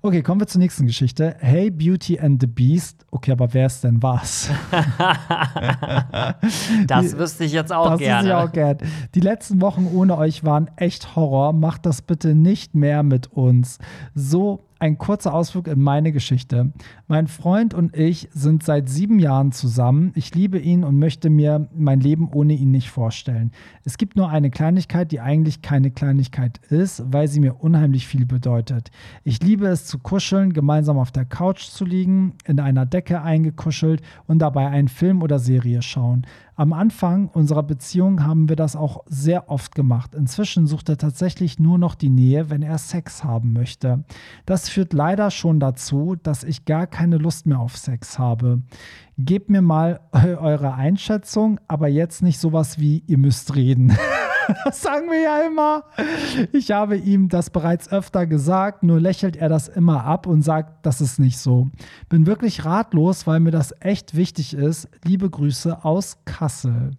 Okay, 0.00 0.22
kommen 0.22 0.40
wir 0.40 0.46
zur 0.46 0.60
nächsten 0.60 0.86
Geschichte. 0.86 1.36
Hey, 1.40 1.70
Beauty 1.70 2.18
and 2.18 2.40
the 2.40 2.46
Beast. 2.46 3.04
Okay, 3.10 3.32
aber 3.32 3.52
wer 3.52 3.66
ist 3.66 3.84
denn 3.84 4.02
was? 4.02 4.48
das 6.86 7.18
wüsste 7.18 7.44
ich 7.44 7.52
jetzt 7.52 7.70
auch 7.70 7.90
das 7.90 7.98
gerne. 7.98 8.22
ist 8.22 8.28
ja 8.30 8.42
auch 8.42 8.50
gern. 8.50 8.78
Die 9.14 9.20
letzten 9.20 9.60
Wochen 9.60 9.86
ohne 9.92 10.16
euch 10.16 10.44
waren 10.44 10.70
echt 10.76 11.09
Horror. 11.16 11.52
Macht 11.52 11.86
das 11.86 12.02
bitte 12.02 12.34
nicht 12.34 12.74
mehr 12.74 13.02
mit 13.02 13.32
uns. 13.32 13.78
So 14.14 14.64
ein 14.80 14.96
kurzer 14.96 15.34
Ausflug 15.34 15.68
in 15.68 15.80
meine 15.80 16.10
Geschichte. 16.10 16.72
Mein 17.06 17.28
Freund 17.28 17.74
und 17.74 17.94
ich 17.94 18.28
sind 18.32 18.62
seit 18.62 18.88
sieben 18.88 19.18
Jahren 19.18 19.52
zusammen. 19.52 20.12
Ich 20.14 20.34
liebe 20.34 20.58
ihn 20.58 20.84
und 20.84 20.98
möchte 20.98 21.28
mir 21.28 21.68
mein 21.76 22.00
Leben 22.00 22.30
ohne 22.32 22.54
ihn 22.54 22.70
nicht 22.70 22.90
vorstellen. 22.90 23.52
Es 23.84 23.98
gibt 23.98 24.16
nur 24.16 24.30
eine 24.30 24.50
Kleinigkeit, 24.50 25.12
die 25.12 25.20
eigentlich 25.20 25.60
keine 25.60 25.90
Kleinigkeit 25.90 26.58
ist, 26.70 27.02
weil 27.12 27.28
sie 27.28 27.40
mir 27.40 27.62
unheimlich 27.62 28.06
viel 28.06 28.24
bedeutet. 28.24 28.90
Ich 29.22 29.42
liebe 29.42 29.66
es 29.66 29.84
zu 29.84 29.98
kuscheln, 29.98 30.54
gemeinsam 30.54 30.98
auf 30.98 31.12
der 31.12 31.26
Couch 31.26 31.64
zu 31.64 31.84
liegen, 31.84 32.32
in 32.46 32.58
einer 32.58 32.86
Decke 32.86 33.20
eingekuschelt 33.20 34.00
und 34.26 34.38
dabei 34.38 34.68
einen 34.68 34.88
Film 34.88 35.22
oder 35.22 35.38
Serie 35.38 35.82
schauen. 35.82 36.26
Am 36.60 36.74
Anfang 36.74 37.28
unserer 37.28 37.62
Beziehung 37.62 38.22
haben 38.26 38.50
wir 38.50 38.54
das 38.54 38.76
auch 38.76 39.02
sehr 39.06 39.48
oft 39.48 39.74
gemacht. 39.74 40.14
Inzwischen 40.14 40.66
sucht 40.66 40.90
er 40.90 40.98
tatsächlich 40.98 41.58
nur 41.58 41.78
noch 41.78 41.94
die 41.94 42.10
Nähe, 42.10 42.50
wenn 42.50 42.60
er 42.60 42.76
Sex 42.76 43.24
haben 43.24 43.54
möchte. 43.54 44.04
Das 44.44 44.68
führt 44.68 44.92
leider 44.92 45.30
schon 45.30 45.58
dazu, 45.58 46.16
dass 46.22 46.44
ich 46.44 46.66
gar 46.66 46.86
keine 46.86 47.16
Lust 47.16 47.46
mehr 47.46 47.60
auf 47.60 47.78
Sex 47.78 48.18
habe. 48.18 48.60
Gebt 49.16 49.48
mir 49.48 49.62
mal 49.62 50.00
eu- 50.12 50.36
eure 50.38 50.74
Einschätzung, 50.74 51.58
aber 51.66 51.88
jetzt 51.88 52.22
nicht 52.22 52.38
sowas 52.38 52.78
wie, 52.78 53.04
ihr 53.06 53.16
müsst 53.16 53.56
reden. 53.56 53.96
Das 54.64 54.82
sagen 54.82 55.08
wir 55.10 55.20
ja 55.20 55.46
immer. 55.46 55.84
Ich 56.52 56.70
habe 56.70 56.96
ihm 56.96 57.28
das 57.28 57.50
bereits 57.50 57.90
öfter 57.90 58.26
gesagt, 58.26 58.82
nur 58.82 59.00
lächelt 59.00 59.36
er 59.36 59.48
das 59.48 59.68
immer 59.68 60.04
ab 60.04 60.26
und 60.26 60.42
sagt, 60.42 60.84
das 60.86 61.00
ist 61.00 61.18
nicht 61.18 61.38
so. 61.38 61.68
Bin 62.08 62.26
wirklich 62.26 62.64
ratlos, 62.64 63.26
weil 63.26 63.40
mir 63.40 63.50
das 63.50 63.74
echt 63.80 64.16
wichtig 64.16 64.54
ist. 64.54 64.88
Liebe 65.04 65.28
Grüße 65.30 65.84
aus 65.84 66.18
Kassel. 66.24 66.92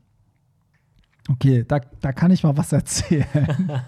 Okay, 1.30 1.64
da, 1.68 1.80
da 2.02 2.12
kann 2.12 2.32
ich 2.32 2.44
mal 2.44 2.58
was 2.58 2.72
erzählen. 2.72 3.26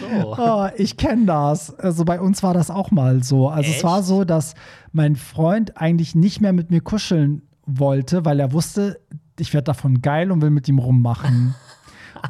So. 0.00 0.34
Oh, 0.36 0.68
ich 0.76 0.96
kenne 0.96 1.26
das. 1.26 1.72
Also 1.78 2.04
bei 2.04 2.20
uns 2.20 2.42
war 2.42 2.52
das 2.52 2.68
auch 2.68 2.90
mal 2.90 3.22
so. 3.22 3.48
Also 3.48 3.70
es 3.70 3.76
Echt? 3.76 3.84
war 3.84 4.02
so, 4.02 4.24
dass 4.24 4.54
mein 4.90 5.14
Freund 5.14 5.80
eigentlich 5.80 6.16
nicht 6.16 6.40
mehr 6.40 6.52
mit 6.52 6.70
mir 6.72 6.80
kuscheln 6.80 7.42
wollte, 7.64 8.24
weil 8.24 8.40
er 8.40 8.52
wusste, 8.52 8.98
ich 9.38 9.54
werde 9.54 9.66
davon 9.66 10.02
geil 10.02 10.32
und 10.32 10.42
will 10.42 10.50
mit 10.50 10.68
ihm 10.68 10.80
rummachen. 10.80 11.54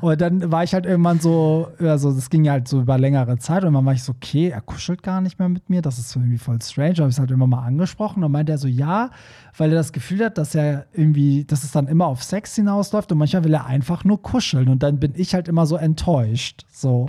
Und 0.00 0.20
dann 0.20 0.50
war 0.50 0.64
ich 0.64 0.74
halt 0.74 0.86
irgendwann 0.86 1.20
so, 1.20 1.68
also 1.78 2.12
das 2.12 2.30
ging 2.30 2.48
halt 2.48 2.66
so 2.68 2.80
über 2.80 2.98
längere 2.98 3.38
Zeit 3.38 3.64
und 3.64 3.74
dann 3.74 3.84
war 3.84 3.92
ich 3.92 4.02
so, 4.02 4.12
okay, 4.12 4.48
er 4.48 4.60
kuschelt 4.60 5.02
gar 5.02 5.20
nicht 5.20 5.38
mehr 5.38 5.48
mit 5.48 5.68
mir, 5.70 5.82
das 5.82 5.98
ist 5.98 6.14
irgendwie 6.16 6.38
voll 6.38 6.60
strange. 6.62 6.96
Habe 6.98 7.08
ich 7.08 7.14
es 7.14 7.18
halt 7.18 7.30
immer 7.30 7.46
mal 7.46 7.64
angesprochen 7.64 8.16
und 8.16 8.22
dann 8.22 8.32
meinte 8.32 8.52
er 8.52 8.58
so, 8.58 8.68
ja, 8.68 9.10
weil 9.56 9.70
er 9.70 9.76
das 9.76 9.92
Gefühl 9.92 10.24
hat, 10.24 10.38
dass 10.38 10.54
er 10.54 10.86
irgendwie, 10.92 11.44
dass 11.44 11.64
es 11.64 11.72
dann 11.72 11.88
immer 11.88 12.06
auf 12.06 12.22
Sex 12.22 12.54
hinausläuft 12.56 13.12
und 13.12 13.18
manchmal 13.18 13.44
will 13.44 13.54
er 13.54 13.66
einfach 13.66 14.04
nur 14.04 14.22
kuscheln 14.22 14.68
und 14.68 14.82
dann 14.82 14.98
bin 14.98 15.12
ich 15.14 15.34
halt 15.34 15.48
immer 15.48 15.66
so 15.66 15.76
enttäuscht. 15.76 16.64
So. 16.72 17.06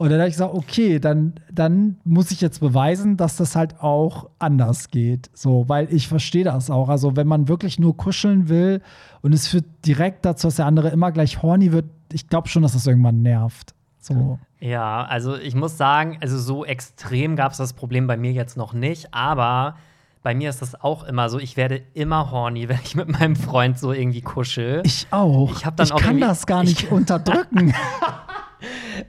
Und 0.00 0.08
dann 0.08 0.18
habe 0.18 0.30
ich 0.30 0.34
gesagt, 0.36 0.54
okay, 0.54 0.98
dann, 0.98 1.34
dann 1.52 1.98
muss 2.04 2.30
ich 2.30 2.40
jetzt 2.40 2.60
beweisen, 2.60 3.18
dass 3.18 3.36
das 3.36 3.54
halt 3.54 3.80
auch 3.82 4.30
anders 4.38 4.88
geht. 4.88 5.28
So, 5.34 5.68
weil 5.68 5.92
ich 5.92 6.08
verstehe 6.08 6.44
das 6.44 6.70
auch. 6.70 6.88
Also, 6.88 7.16
wenn 7.16 7.26
man 7.26 7.48
wirklich 7.48 7.78
nur 7.78 7.94
kuscheln 7.94 8.48
will 8.48 8.80
und 9.20 9.34
es 9.34 9.48
führt 9.48 9.66
direkt 9.84 10.24
dazu, 10.24 10.46
dass 10.46 10.56
der 10.56 10.64
andere 10.64 10.88
immer 10.88 11.12
gleich 11.12 11.42
horny 11.42 11.72
wird, 11.72 11.84
ich 12.12 12.28
glaube 12.28 12.48
schon, 12.48 12.62
dass 12.62 12.72
das 12.72 12.86
irgendwann 12.86 13.22
nervt. 13.22 13.74
So. 13.98 14.38
Ja, 14.60 15.04
also 15.04 15.36
ich 15.36 15.54
muss 15.54 15.76
sagen, 15.76 16.18
also 16.22 16.38
so 16.38 16.64
extrem 16.64 17.36
gab 17.36 17.52
es 17.52 17.58
das 17.58 17.72
Problem 17.74 18.06
bei 18.06 18.16
mir 18.16 18.32
jetzt 18.32 18.56
noch 18.56 18.72
nicht, 18.72 19.12
aber 19.14 19.76
bei 20.22 20.34
mir 20.34 20.50
ist 20.50 20.60
das 20.62 20.80
auch 20.82 21.04
immer 21.04 21.28
so, 21.30 21.38
ich 21.38 21.56
werde 21.56 21.82
immer 21.94 22.30
horny, 22.30 22.68
wenn 22.68 22.78
ich 22.84 22.94
mit 22.94 23.08
meinem 23.08 23.36
Freund 23.36 23.78
so 23.78 23.92
irgendwie 23.92 24.20
kuschel. 24.22 24.82
Ich 24.84 25.06
auch. 25.10 25.52
Ich 25.52 25.62
dann 25.62 25.90
auch 25.92 26.00
kann 26.00 26.20
das 26.20 26.46
gar 26.46 26.62
nicht 26.64 26.82
ich- 26.84 26.90
unterdrücken. 26.92 27.74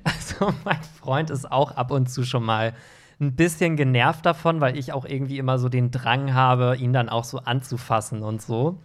Also 0.03 0.53
mein 0.63 0.79
Freund 1.01 1.29
ist 1.29 1.51
auch 1.51 1.71
ab 1.75 1.91
und 1.91 2.09
zu 2.09 2.23
schon 2.23 2.43
mal 2.43 2.73
ein 3.19 3.35
bisschen 3.35 3.75
genervt 3.75 4.25
davon, 4.25 4.61
weil 4.61 4.77
ich 4.77 4.93
auch 4.93 5.05
irgendwie 5.05 5.37
immer 5.37 5.59
so 5.59 5.67
den 5.69 5.91
Drang 5.91 6.33
habe, 6.33 6.77
ihn 6.77 6.93
dann 6.93 7.09
auch 7.09 7.25
so 7.25 7.39
anzufassen 7.39 8.23
und 8.23 8.41
so. 8.41 8.79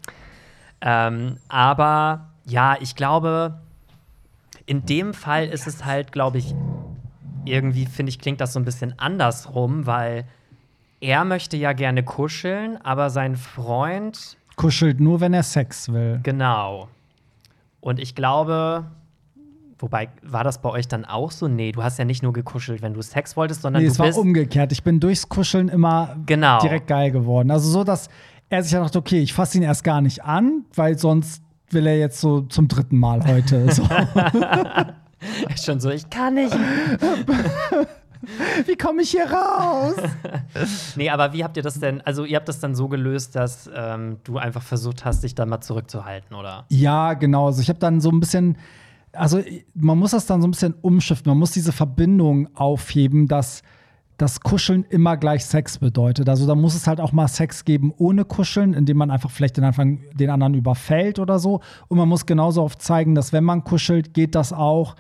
Ähm, 0.81 1.37
aber 1.49 2.33
ja, 2.45 2.77
ich 2.81 2.97
glaube, 2.97 3.61
in 4.67 4.85
dem 4.87 5.15
Fall 5.15 5.47
ist 5.47 5.67
es 5.67 5.85
halt, 5.85 6.13
glaube 6.13 6.39
ich, 6.39 6.55
irgendwie, 7.45 7.87
finde 7.87 8.11
ich, 8.11 8.19
klingt 8.19 8.41
das 8.41 8.53
so 8.53 8.59
ein 8.61 8.65
bisschen 8.65 8.99
andersrum, 8.99 9.87
weil 9.87 10.25
er 11.01 11.25
möchte 11.25 11.57
ja 11.57 11.73
gerne 11.73 12.03
kuscheln, 12.03 12.79
aber 12.83 13.11
sein 13.11 13.37
Freund 13.37 14.37
Kuschelt 14.57 15.01
nur, 15.01 15.21
wenn 15.21 15.35
er 15.35 15.43
Sex 15.43 15.93
will. 15.93 16.19
Genau. 16.23 16.89
Und 17.81 18.01
ich 18.01 18.15
glaube, 18.15 18.87
wobei, 19.79 20.09
war 20.23 20.43
das 20.45 20.63
bei 20.63 20.71
euch 20.71 20.89
dann 20.89 21.05
auch 21.05 21.31
so? 21.31 21.47
Nee, 21.47 21.73
du 21.73 21.83
hast 21.83 21.99
ja 21.99 22.07
nicht 22.07 22.23
nur 22.23 22.33
gekuschelt, 22.33 22.81
wenn 22.81 22.95
du 22.95 23.03
Sex 23.03 23.37
wolltest, 23.37 23.61
sondern 23.63 23.83
Nee, 23.83 23.89
du 23.89 23.93
es 23.93 23.99
war 23.99 24.07
bist. 24.07 24.19
umgekehrt. 24.19 24.73
Ich 24.73 24.83
bin 24.83 24.99
durchs 24.99 25.29
Kuscheln 25.29 25.69
immer 25.69 26.17
Genau. 26.25 26.59
direkt 26.61 26.87
geil 26.87 27.11
geworden. 27.11 27.51
Also 27.51 27.69
so, 27.71 27.85
dass 27.85 28.09
er 28.49 28.63
sich 28.63 28.73
ja 28.73 28.81
dachte, 28.81 28.99
okay, 28.99 29.21
ich 29.21 29.35
fasse 29.35 29.59
ihn 29.59 29.63
erst 29.63 29.85
gar 29.85 30.01
nicht 30.01 30.25
an, 30.25 30.65
weil 30.75 30.99
sonst 30.99 31.43
will 31.71 31.87
er 31.87 31.99
jetzt 31.99 32.21
so 32.21 32.43
zum 32.43 32.69
dritten 32.69 32.99
Mal 32.99 33.27
heute. 33.27 33.73
So. 33.73 33.85
Schon 35.63 35.81
so, 35.81 35.91
ich 35.91 36.09
kann 36.11 36.35
nicht. 36.35 36.53
Wie 38.67 38.77
komme 38.77 39.03
ich 39.03 39.11
hier 39.11 39.31
raus? 39.31 39.95
Nee, 40.97 41.11
aber 41.11 41.35
wie 41.35 41.45
habt 41.45 41.59
ihr 41.59 41.63
das 41.63 41.79
denn? 41.79 42.01
Also, 42.01 42.25
ihr 42.25 42.37
habt 42.37 42.49
das 42.49 42.61
dann 42.61 42.75
so 42.75 42.89
gelöst, 42.89 43.37
dass 43.37 43.71
ähm, 43.75 44.17
du 44.25 44.39
einfach 44.39 44.63
versucht 44.63 45.05
hast, 45.05 45.23
dich 45.23 45.35
dann 45.35 45.51
mal 45.51 45.61
zurückzuhalten, 45.61 46.35
oder? 46.35 46.65
Ja, 46.71 47.13
genau. 47.13 47.47
Also 47.47 47.61
ich 47.61 47.69
habe 47.69 47.79
dann 47.79 48.01
so 48.01 48.11
ein 48.11 48.19
bisschen, 48.19 48.57
also 49.13 49.43
man 49.75 49.99
muss 49.99 50.13
das 50.13 50.25
dann 50.25 50.41
so 50.41 50.49
ein 50.49 50.53
bisschen 50.53 50.75
umschiften. 50.81 51.31
Man 51.31 51.39
muss 51.39 51.51
diese 51.51 51.73
Verbindung 51.73 52.49
aufheben, 52.57 53.29
dass 53.29 53.63
das 54.17 54.41
Kuscheln 54.41 54.85
immer 54.89 55.17
gleich 55.17 55.45
Sex 55.45 55.79
bedeutet. 55.79 56.29
Also 56.29 56.47
da 56.47 56.55
muss 56.55 56.75
es 56.75 56.87
halt 56.87 57.01
auch 57.01 57.13
mal 57.13 57.29
Sex 57.29 57.65
geben 57.65 57.93
ohne 57.99 58.25
Kuscheln, 58.25 58.73
indem 58.73 58.97
man 58.97 59.11
einfach 59.11 59.31
vielleicht 59.31 59.59
den, 59.59 59.65
Anfang, 59.65 60.01
den 60.15 60.31
anderen 60.31 60.55
überfällt 60.55 61.19
oder 61.19 61.39
so. 61.39 61.61
Und 61.89 61.99
man 61.99 62.09
muss 62.09 62.25
genauso 62.25 62.63
oft 62.63 62.81
zeigen, 62.81 63.15
dass 63.15 63.33
wenn 63.33 63.45
man 63.45 63.65
kuschelt, 63.65 64.15
geht 64.15 64.35
das 64.35 64.53
auch 64.53 64.97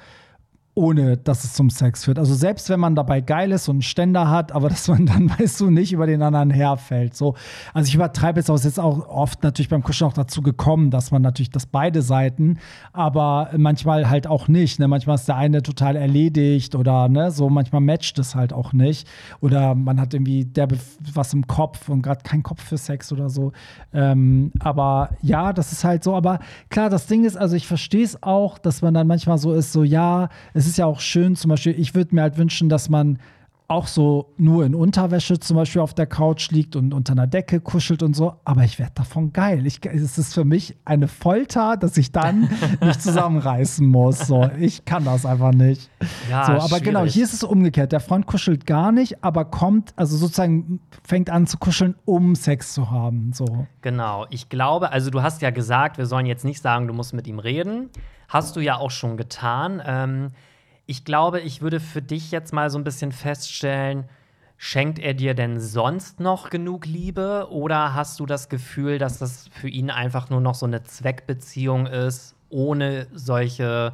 ohne 0.76 1.16
dass 1.16 1.42
es 1.42 1.54
zum 1.54 1.70
Sex 1.70 2.04
führt. 2.04 2.18
Also 2.18 2.34
selbst 2.34 2.68
wenn 2.68 2.78
man 2.78 2.94
dabei 2.94 3.22
geil 3.22 3.50
ist 3.50 3.66
und 3.68 3.76
einen 3.76 3.82
Ständer 3.82 4.30
hat, 4.30 4.52
aber 4.52 4.68
dass 4.76 4.86
man 4.88 5.06
dann, 5.06 5.30
weißt 5.30 5.60
du, 5.60 5.70
nicht 5.70 5.92
über 5.92 6.06
den 6.06 6.22
anderen 6.22 6.50
herfällt. 6.50 7.16
So. 7.16 7.34
Also 7.72 7.88
ich 7.88 7.94
übertreibe 7.94 8.38
jetzt 8.38 8.50
auch, 8.50 8.56
ist 8.56 8.64
jetzt 8.64 8.78
auch 8.78 9.08
oft 9.08 9.42
natürlich 9.42 9.70
beim 9.70 9.82
Kuscheln 9.82 10.10
auch 10.10 10.14
dazu 10.14 10.42
gekommen, 10.42 10.90
dass 10.90 11.10
man 11.10 11.22
natürlich 11.22 11.50
das 11.50 11.64
beide 11.64 12.02
Seiten, 12.02 12.58
aber 12.92 13.50
manchmal 13.56 14.10
halt 14.10 14.26
auch 14.26 14.48
nicht. 14.48 14.78
Ne? 14.78 14.86
Manchmal 14.86 15.14
ist 15.14 15.26
der 15.26 15.36
eine 15.36 15.62
total 15.62 15.96
erledigt 15.96 16.74
oder 16.74 17.08
ne, 17.08 17.30
so 17.30 17.48
manchmal 17.48 17.80
matcht 17.80 18.18
es 18.18 18.34
halt 18.34 18.52
auch 18.52 18.74
nicht. 18.74 19.08
Oder 19.40 19.74
man 19.74 19.98
hat 19.98 20.12
irgendwie 20.12 20.44
der 20.44 20.68
was 21.14 21.32
im 21.32 21.46
Kopf 21.46 21.88
und 21.88 22.02
gerade 22.02 22.20
kein 22.22 22.42
Kopf 22.42 22.62
für 22.62 22.76
Sex 22.76 23.12
oder 23.12 23.30
so. 23.30 23.52
Ähm, 23.94 24.52
aber 24.58 25.10
ja, 25.22 25.54
das 25.54 25.72
ist 25.72 25.84
halt 25.84 26.04
so. 26.04 26.14
Aber 26.14 26.38
klar, 26.68 26.90
das 26.90 27.06
Ding 27.06 27.24
ist, 27.24 27.38
also 27.38 27.56
ich 27.56 27.66
verstehe 27.66 28.04
es 28.04 28.22
auch, 28.22 28.58
dass 28.58 28.82
man 28.82 28.92
dann 28.92 29.06
manchmal 29.06 29.38
so 29.38 29.54
ist, 29.54 29.72
so 29.72 29.82
ja, 29.82 30.28
es 30.52 30.65
es 30.66 30.72
ist 30.72 30.78
ja 30.78 30.86
auch 30.86 30.98
schön, 30.98 31.36
zum 31.36 31.50
Beispiel, 31.50 31.78
ich 31.78 31.94
würde 31.94 32.12
mir 32.12 32.22
halt 32.22 32.38
wünschen, 32.38 32.68
dass 32.68 32.88
man 32.88 33.20
auch 33.68 33.86
so 33.86 34.32
nur 34.36 34.64
in 34.64 34.74
Unterwäsche 34.74 35.38
zum 35.38 35.56
Beispiel 35.56 35.80
auf 35.80 35.94
der 35.94 36.06
Couch 36.06 36.50
liegt 36.50 36.74
und 36.74 36.92
unter 36.92 37.12
einer 37.12 37.28
Decke 37.28 37.60
kuschelt 37.60 38.02
und 38.02 38.14
so, 38.14 38.34
aber 38.44 38.64
ich 38.64 38.80
werde 38.80 38.92
davon 38.94 39.32
geil. 39.32 39.64
Ich, 39.64 39.80
es 39.84 40.18
ist 40.18 40.34
für 40.34 40.44
mich 40.44 40.76
eine 40.84 41.06
Folter, 41.06 41.76
dass 41.76 41.96
ich 41.96 42.10
dann 42.10 42.48
nicht 42.80 43.00
zusammenreißen 43.00 43.86
muss. 43.86 44.26
So, 44.26 44.48
ich 44.58 44.84
kann 44.84 45.04
das 45.04 45.24
einfach 45.24 45.52
nicht. 45.52 45.88
Ja, 46.28 46.46
so, 46.46 46.52
aber 46.52 46.58
genau, 46.58 46.68
schwierig. 46.68 46.84
genau, 46.84 47.04
hier 47.04 47.24
ist 47.24 47.32
es 47.32 47.44
umgekehrt. 47.44 47.92
Der 47.92 48.00
Freund 48.00 48.26
kuschelt 48.26 48.66
gar 48.66 48.90
nicht, 48.90 49.22
aber 49.22 49.44
kommt, 49.44 49.94
also 49.96 50.16
sozusagen 50.16 50.80
fängt 51.04 51.30
an 51.30 51.46
zu 51.46 51.58
kuscheln, 51.58 51.94
um 52.04 52.34
Sex 52.34 52.72
zu 52.74 52.90
haben. 52.90 53.32
So. 53.32 53.66
Genau, 53.82 54.26
ich 54.30 54.48
glaube, 54.48 54.90
also 54.90 55.10
du 55.10 55.22
hast 55.22 55.42
ja 55.42 55.50
gesagt, 55.50 55.98
wir 55.98 56.06
sollen 56.06 56.26
jetzt 56.26 56.44
nicht 56.44 56.60
sagen, 56.60 56.88
du 56.88 56.94
musst 56.94 57.14
mit 57.14 57.28
ihm 57.28 57.38
reden. 57.38 57.90
Hast 58.28 58.56
du 58.56 58.60
ja 58.60 58.76
auch 58.76 58.90
schon 58.90 59.16
getan. 59.16 59.80
Ähm, 59.84 60.28
ich 60.86 61.04
glaube, 61.04 61.40
ich 61.40 61.62
würde 61.62 61.80
für 61.80 62.02
dich 62.02 62.30
jetzt 62.30 62.52
mal 62.52 62.70
so 62.70 62.78
ein 62.78 62.84
bisschen 62.84 63.12
feststellen, 63.12 64.04
schenkt 64.56 64.98
er 64.98 65.14
dir 65.14 65.34
denn 65.34 65.60
sonst 65.60 66.20
noch 66.20 66.48
genug 66.48 66.86
Liebe 66.86 67.48
oder 67.50 67.92
hast 67.94 68.20
du 68.20 68.26
das 68.26 68.48
Gefühl, 68.48 68.98
dass 68.98 69.18
das 69.18 69.48
für 69.48 69.68
ihn 69.68 69.90
einfach 69.90 70.30
nur 70.30 70.40
noch 70.40 70.54
so 70.54 70.64
eine 70.64 70.82
Zweckbeziehung 70.82 71.86
ist, 71.86 72.34
ohne 72.48 73.08
solche 73.12 73.92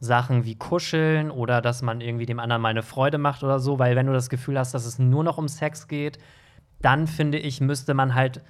Sachen 0.00 0.44
wie 0.44 0.54
Kuscheln 0.54 1.30
oder 1.30 1.60
dass 1.60 1.82
man 1.82 2.00
irgendwie 2.00 2.26
dem 2.26 2.38
anderen 2.38 2.62
mal 2.62 2.68
eine 2.68 2.82
Freude 2.82 3.18
macht 3.18 3.42
oder 3.42 3.58
so? 3.58 3.78
Weil 3.78 3.96
wenn 3.96 4.06
du 4.06 4.12
das 4.12 4.30
Gefühl 4.30 4.58
hast, 4.58 4.72
dass 4.72 4.86
es 4.86 4.98
nur 4.98 5.24
noch 5.24 5.36
um 5.36 5.48
Sex 5.48 5.88
geht, 5.88 6.18
dann 6.80 7.06
finde 7.06 7.38
ich, 7.38 7.60
müsste 7.60 7.94
man 7.94 8.14
halt 8.14 8.42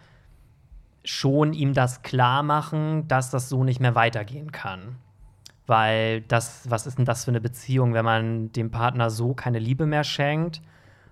schon 1.04 1.52
ihm 1.52 1.74
das 1.74 2.02
klar 2.02 2.42
machen, 2.42 3.08
dass 3.08 3.30
das 3.30 3.48
so 3.48 3.64
nicht 3.64 3.80
mehr 3.80 3.94
weitergehen 3.94 4.52
kann. 4.52 4.96
Weil 5.66 6.20
das, 6.22 6.68
was 6.68 6.86
ist 6.86 6.98
denn 6.98 7.04
das 7.04 7.24
für 7.24 7.30
eine 7.30 7.40
Beziehung, 7.40 7.94
wenn 7.94 8.04
man 8.04 8.52
dem 8.52 8.70
Partner 8.70 9.10
so 9.10 9.34
keine 9.34 9.58
Liebe 9.58 9.86
mehr 9.86 10.04
schenkt, 10.04 10.60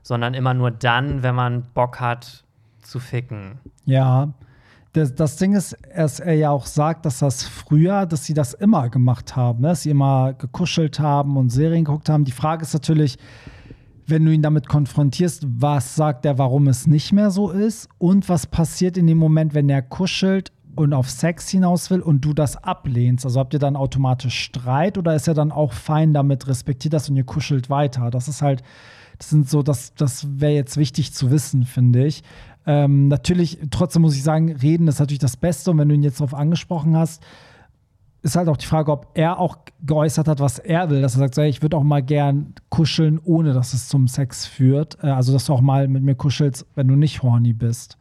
sondern 0.02 0.34
immer 0.34 0.52
nur 0.52 0.70
dann, 0.70 1.22
wenn 1.22 1.34
man 1.34 1.62
Bock 1.74 2.00
hat 2.00 2.44
zu 2.82 2.98
ficken. 2.98 3.58
Ja. 3.84 4.32
Das, 4.92 5.14
das 5.14 5.36
Ding 5.36 5.54
ist, 5.54 5.74
dass 5.96 6.20
er 6.20 6.34
ja 6.34 6.50
auch 6.50 6.66
sagt, 6.66 7.06
dass 7.06 7.20
das 7.20 7.44
früher, 7.44 8.04
dass 8.04 8.26
sie 8.26 8.34
das 8.34 8.52
immer 8.52 8.90
gemacht 8.90 9.36
haben, 9.36 9.62
ne? 9.62 9.68
dass 9.68 9.82
sie 9.82 9.90
immer 9.90 10.34
gekuschelt 10.34 11.00
haben 11.00 11.38
und 11.38 11.48
Serien 11.48 11.84
geguckt 11.84 12.10
haben. 12.10 12.24
Die 12.24 12.32
Frage 12.32 12.62
ist 12.62 12.74
natürlich, 12.74 13.16
wenn 14.06 14.26
du 14.26 14.32
ihn 14.32 14.42
damit 14.42 14.68
konfrontierst, 14.68 15.46
was 15.48 15.94
sagt 15.94 16.26
er, 16.26 16.36
warum 16.36 16.68
es 16.68 16.86
nicht 16.86 17.12
mehr 17.12 17.30
so 17.30 17.50
ist 17.50 17.88
und 17.98 18.28
was 18.28 18.46
passiert 18.46 18.98
in 18.98 19.06
dem 19.06 19.16
Moment, 19.16 19.54
wenn 19.54 19.70
er 19.70 19.80
kuschelt 19.80 20.52
und 20.74 20.92
auf 20.92 21.10
Sex 21.10 21.48
hinaus 21.48 21.90
will 21.90 22.00
und 22.00 22.20
du 22.22 22.32
das 22.32 22.56
ablehnst? 22.56 23.24
Also 23.24 23.40
habt 23.40 23.54
ihr 23.54 23.60
dann 23.60 23.76
automatisch 23.76 24.38
Streit 24.38 24.98
oder 24.98 25.14
ist 25.14 25.28
er 25.28 25.34
dann 25.34 25.52
auch 25.52 25.72
fein 25.72 26.12
damit, 26.12 26.46
respektiert 26.46 26.94
das 26.94 27.08
und 27.08 27.16
ihr 27.16 27.24
kuschelt 27.24 27.70
weiter? 27.70 28.10
Das 28.10 28.28
ist 28.28 28.42
halt, 28.42 28.62
das 29.18 29.30
sind 29.30 29.48
so, 29.48 29.62
das, 29.62 29.94
das 29.94 30.40
wäre 30.40 30.52
jetzt 30.52 30.76
wichtig 30.76 31.12
zu 31.12 31.30
wissen, 31.30 31.64
finde 31.64 32.06
ich. 32.06 32.22
Ähm, 32.66 33.08
natürlich, 33.08 33.58
trotzdem 33.70 34.02
muss 34.02 34.16
ich 34.16 34.22
sagen, 34.22 34.52
reden 34.52 34.88
ist 34.88 35.00
natürlich 35.00 35.18
das 35.18 35.36
Beste 35.36 35.70
und 35.70 35.78
wenn 35.78 35.88
du 35.88 35.94
ihn 35.94 36.02
jetzt 36.02 36.20
darauf 36.20 36.34
angesprochen 36.34 36.96
hast, 36.96 37.22
ist 38.22 38.36
halt 38.36 38.48
auch 38.48 38.56
die 38.56 38.66
Frage, 38.66 38.92
ob 38.92 39.08
er 39.14 39.38
auch 39.40 39.58
geäußert 39.84 40.28
hat, 40.28 40.38
was 40.38 40.58
er 40.60 40.90
will. 40.90 41.02
Dass 41.02 41.16
er 41.16 41.18
sagt, 41.18 41.34
so, 41.34 41.42
hey, 41.42 41.50
ich 41.50 41.60
würde 41.60 41.76
auch 41.76 41.82
mal 41.82 42.02
gern 42.02 42.54
kuscheln, 42.68 43.20
ohne 43.24 43.52
dass 43.52 43.74
es 43.74 43.88
zum 43.88 44.06
Sex 44.06 44.46
führt. 44.46 45.02
Äh, 45.02 45.08
also, 45.08 45.32
dass 45.32 45.46
du 45.46 45.52
auch 45.52 45.60
mal 45.60 45.88
mit 45.88 46.02
mir 46.02 46.14
kuschelst, 46.14 46.66
wenn 46.74 46.88
du 46.88 46.94
nicht 46.94 47.22
horny 47.22 47.52
bist. 47.52 47.98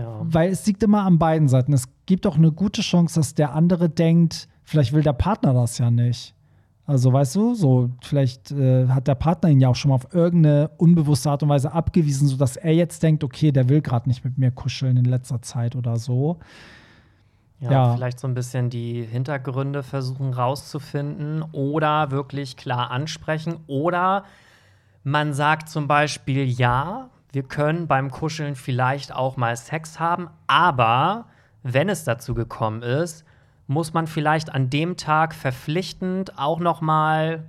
Ja. 0.00 0.20
Weil 0.22 0.50
es 0.50 0.66
liegt 0.66 0.82
immer 0.82 1.02
an 1.02 1.18
beiden 1.18 1.48
Seiten. 1.48 1.72
Es 1.72 1.88
gibt 2.06 2.26
auch 2.26 2.36
eine 2.36 2.52
gute 2.52 2.82
Chance, 2.82 3.20
dass 3.20 3.34
der 3.34 3.54
andere 3.54 3.88
denkt, 3.88 4.48
vielleicht 4.64 4.92
will 4.92 5.02
der 5.02 5.12
Partner 5.12 5.54
das 5.54 5.78
ja 5.78 5.90
nicht. 5.90 6.34
Also 6.86 7.12
weißt 7.12 7.36
du, 7.36 7.54
so 7.54 7.90
vielleicht 8.02 8.50
äh, 8.50 8.88
hat 8.88 9.06
der 9.06 9.14
Partner 9.14 9.48
ihn 9.48 9.60
ja 9.60 9.68
auch 9.68 9.76
schon 9.76 9.90
mal 9.90 9.94
auf 9.94 10.12
irgendeine 10.12 10.70
unbewusste 10.76 11.30
Art 11.30 11.42
und 11.42 11.48
Weise 11.48 11.72
abgewiesen, 11.72 12.26
sodass 12.26 12.56
er 12.56 12.74
jetzt 12.74 13.02
denkt, 13.04 13.22
okay, 13.22 13.52
der 13.52 13.68
will 13.68 13.80
gerade 13.80 14.08
nicht 14.08 14.24
mit 14.24 14.38
mir 14.38 14.50
kuscheln 14.50 14.96
in 14.96 15.04
letzter 15.04 15.40
Zeit 15.40 15.76
oder 15.76 15.96
so. 15.96 16.40
Ja, 17.60 17.70
ja, 17.70 17.94
vielleicht 17.94 18.18
so 18.18 18.26
ein 18.26 18.34
bisschen 18.34 18.70
die 18.70 19.02
Hintergründe 19.02 19.82
versuchen 19.82 20.32
rauszufinden 20.32 21.44
oder 21.52 22.10
wirklich 22.10 22.56
klar 22.56 22.90
ansprechen. 22.90 23.58
Oder 23.66 24.24
man 25.04 25.32
sagt 25.32 25.68
zum 25.68 25.86
Beispiel, 25.86 26.44
ja, 26.44 27.10
wir 27.32 27.42
können 27.42 27.86
beim 27.86 28.10
Kuscheln 28.10 28.56
vielleicht 28.56 29.14
auch 29.14 29.36
mal 29.36 29.56
Sex 29.56 30.00
haben, 30.00 30.28
aber 30.46 31.26
wenn 31.62 31.88
es 31.88 32.04
dazu 32.04 32.34
gekommen 32.34 32.82
ist, 32.82 33.24
muss 33.66 33.92
man 33.92 34.06
vielleicht 34.06 34.52
an 34.52 34.68
dem 34.68 34.96
Tag 34.96 35.34
verpflichtend 35.34 36.38
auch 36.38 36.58
noch 36.58 36.80
mal 36.80 37.44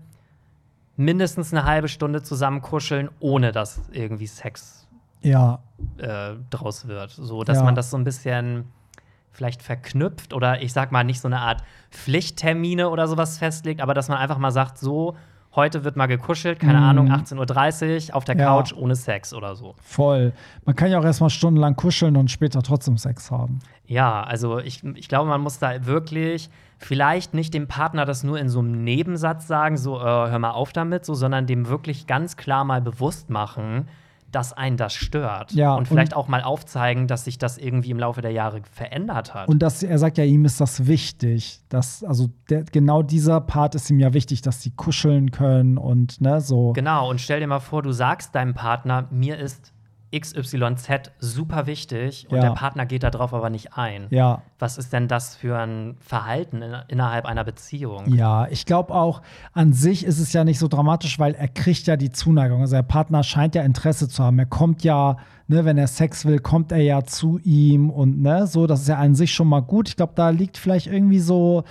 mindestens 0.96 1.52
eine 1.52 1.66
halbe 1.66 1.88
Stunde 1.88 2.22
zusammen 2.22 2.62
kuscheln, 2.62 3.10
ohne 3.20 3.52
dass 3.52 3.82
irgendwie 3.92 4.28
Sex 4.28 4.88
ja. 5.22 5.60
äh, 5.98 6.34
draus 6.52 6.88
wird. 6.88 7.10
So, 7.12 7.44
dass 7.44 7.58
ja. 7.58 7.64
man 7.64 7.74
das 7.74 7.90
so 7.90 7.98
ein 7.98 8.04
bisschen 8.04 8.66
vielleicht 9.32 9.64
verknüpft 9.64 10.34
oder 10.34 10.62
ich 10.62 10.74
sag 10.74 10.92
mal 10.92 11.04
nicht 11.04 11.22
so 11.22 11.28
eine 11.28 11.40
Art 11.40 11.64
Pflichttermine 11.90 12.90
oder 12.90 13.08
sowas 13.08 13.38
festlegt, 13.38 13.82
aber 13.82 13.94
dass 13.94 14.10
man 14.10 14.18
einfach 14.18 14.38
mal 14.38 14.52
sagt, 14.52 14.78
so 14.78 15.16
heute 15.56 15.84
wird 15.84 15.96
mal 15.96 16.08
gekuschelt, 16.08 16.60
keine 16.60 16.80
mm. 16.80 16.84
Ahnung, 16.84 17.12
18.30 17.12 18.10
Uhr 18.10 18.16
auf 18.16 18.24
der 18.24 18.38
ja. 18.38 18.46
Couch 18.46 18.74
ohne 18.74 18.96
Sex 18.96 19.34
oder 19.34 19.56
so. 19.56 19.76
Voll. 19.82 20.34
Man 20.66 20.76
kann 20.76 20.92
ja 20.92 21.00
auch 21.00 21.04
erstmal 21.04 21.30
stundenlang 21.30 21.76
kuscheln 21.76 22.16
und 22.16 22.32
später 22.32 22.62
trotzdem 22.62 22.98
Sex 22.98 23.32
haben. 23.32 23.60
Ja, 23.86 24.24
also 24.24 24.60
ich, 24.60 24.84
ich 24.84 25.10
glaube, 25.10 25.30
man 25.30 25.42
muss 25.42 25.60
da 25.60 25.86
wirklich 25.86 26.50
vielleicht 26.78 27.34
nicht 27.34 27.54
dem 27.54 27.68
Partner 27.68 28.06
das 28.06 28.24
nur 28.24 28.40
in 28.40 28.50
so 28.50 28.60
einem 28.60 28.84
Nebensatz 28.84 29.48
sagen, 29.48 29.78
so 29.78 30.00
äh, 30.00 30.04
hör 30.04 30.40
mal 30.40 30.52
auf 30.52 30.74
damit, 30.74 31.06
so, 31.06 31.14
sondern 31.14 31.46
dem 31.46 31.68
wirklich 31.68 32.08
ganz 32.08 32.38
klar 32.38 32.64
mal 32.64 32.82
bewusst 32.82 33.30
machen, 33.30 33.88
dass 34.32 34.54
einen 34.54 34.78
das 34.78 34.94
stört. 34.94 35.52
Ja, 35.52 35.76
und 35.76 35.88
vielleicht 35.88 36.14
und 36.14 36.18
auch 36.18 36.28
mal 36.28 36.42
aufzeigen, 36.42 37.08
dass 37.08 37.26
sich 37.26 37.38
das 37.38 37.58
irgendwie 37.58 37.92
im 37.92 38.00
Laufe 38.00 38.22
der 38.22 38.32
Jahre 38.32 38.62
verändert 38.72 39.34
hat. 39.34 39.48
Und 39.48 39.60
dass 39.60 39.84
er 39.84 39.98
sagt 39.98 40.18
ja, 40.18 40.24
ihm 40.24 40.46
ist 40.46 40.62
das 40.62 40.88
wichtig. 40.88 41.62
Dass, 41.70 42.04
also 42.04 42.30
der, 42.50 42.64
genau 42.64 43.02
dieser 43.04 43.42
Part 43.42 43.76
ist 43.76 43.90
ihm 43.90 44.00
ja 44.00 44.14
wichtig, 44.14 44.42
dass 44.42 44.62
sie 44.62 44.72
kuscheln 44.72 45.32
können 45.32 45.78
und 45.78 46.22
ne, 46.22 46.42
so. 46.42 46.74
Genau, 46.74 47.10
und 47.10 47.22
stell 47.22 47.40
dir 47.40 47.48
mal 47.48 47.60
vor, 47.60 47.82
du 47.82 47.92
sagst 47.92 48.36
deinem 48.36 48.54
Partner, 48.54 49.08
mir 49.12 49.38
ist 49.38 49.71
XYZ 50.14 51.12
super 51.20 51.68
wichtig 51.68 52.28
und 52.30 52.36
ja. 52.36 52.42
der 52.42 52.52
Partner 52.52 52.86
geht 52.86 53.04
darauf 53.04 53.34
aber 53.34 53.50
nicht 53.50 53.78
ein. 53.78 54.08
Ja. 54.10 54.42
Was 54.60 54.78
ist 54.78 54.92
denn 54.92 55.08
das 55.08 55.36
für 55.36 55.58
ein 55.58 55.96
Verhalten 56.00 56.62
in, 56.62 56.76
innerhalb 56.90 57.26
einer 57.26 57.44
Beziehung? 57.44 58.14
Ja, 58.14 58.48
ich 58.50 58.66
glaube 58.66 58.94
auch, 58.94 59.22
an 59.54 59.74
sich 59.74 60.06
ist 60.06 60.20
es 60.20 60.34
ja 60.34 60.44
nicht 60.44 60.60
so 60.60 60.68
dramatisch, 60.68 61.18
weil 61.18 61.34
er 61.36 61.48
kriegt 61.48 61.88
ja 61.88 61.96
die 61.96 62.12
Zuneigung. 62.12 62.62
Also 62.62 62.76
der 62.76 62.84
Partner 62.84 63.24
scheint 63.24 63.56
ja 63.56 63.64
Interesse 63.64 64.10
zu 64.10 64.24
haben. 64.24 64.38
Er 64.40 64.46
kommt 64.46 64.84
ja, 64.84 65.18
ne, 65.48 65.64
wenn 65.64 65.78
er 65.78 65.88
Sex 65.88 66.26
will, 66.26 66.40
kommt 66.40 66.72
er 66.72 66.82
ja 66.82 67.04
zu 67.04 67.40
ihm 67.44 67.90
und 67.90 68.22
ne, 68.22 68.48
so, 68.48 68.68
das 68.68 68.82
ist 68.82 68.88
ja 68.90 68.98
an 68.98 69.16
sich 69.16 69.34
schon 69.34 69.48
mal 69.48 69.62
gut. 69.62 69.88
Ich 69.88 69.96
glaube, 69.96 70.14
da 70.16 70.30
liegt 70.30 70.58
vielleicht 70.58 70.88
irgendwie 70.88 71.20
so 71.20 71.64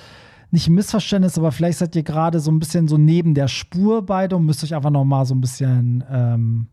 nicht 0.50 0.68
ein 0.68 0.74
Missverständnis, 0.74 1.38
aber 1.38 1.52
vielleicht 1.52 1.78
seid 1.78 1.94
ihr 1.94 2.02
gerade 2.02 2.40
so 2.40 2.50
ein 2.50 2.58
bisschen 2.58 2.88
so 2.88 2.98
neben 2.98 3.34
der 3.34 3.48
Spur 3.48 4.04
beide 4.04 4.36
und 4.36 4.46
müsst 4.46 4.64
euch 4.64 4.74
einfach 4.74 4.90
noch 4.90 5.04
mal 5.04 5.24
so 5.24 5.34
ein 5.34 5.40
bisschen 5.40 6.02
ähm, 6.10 6.66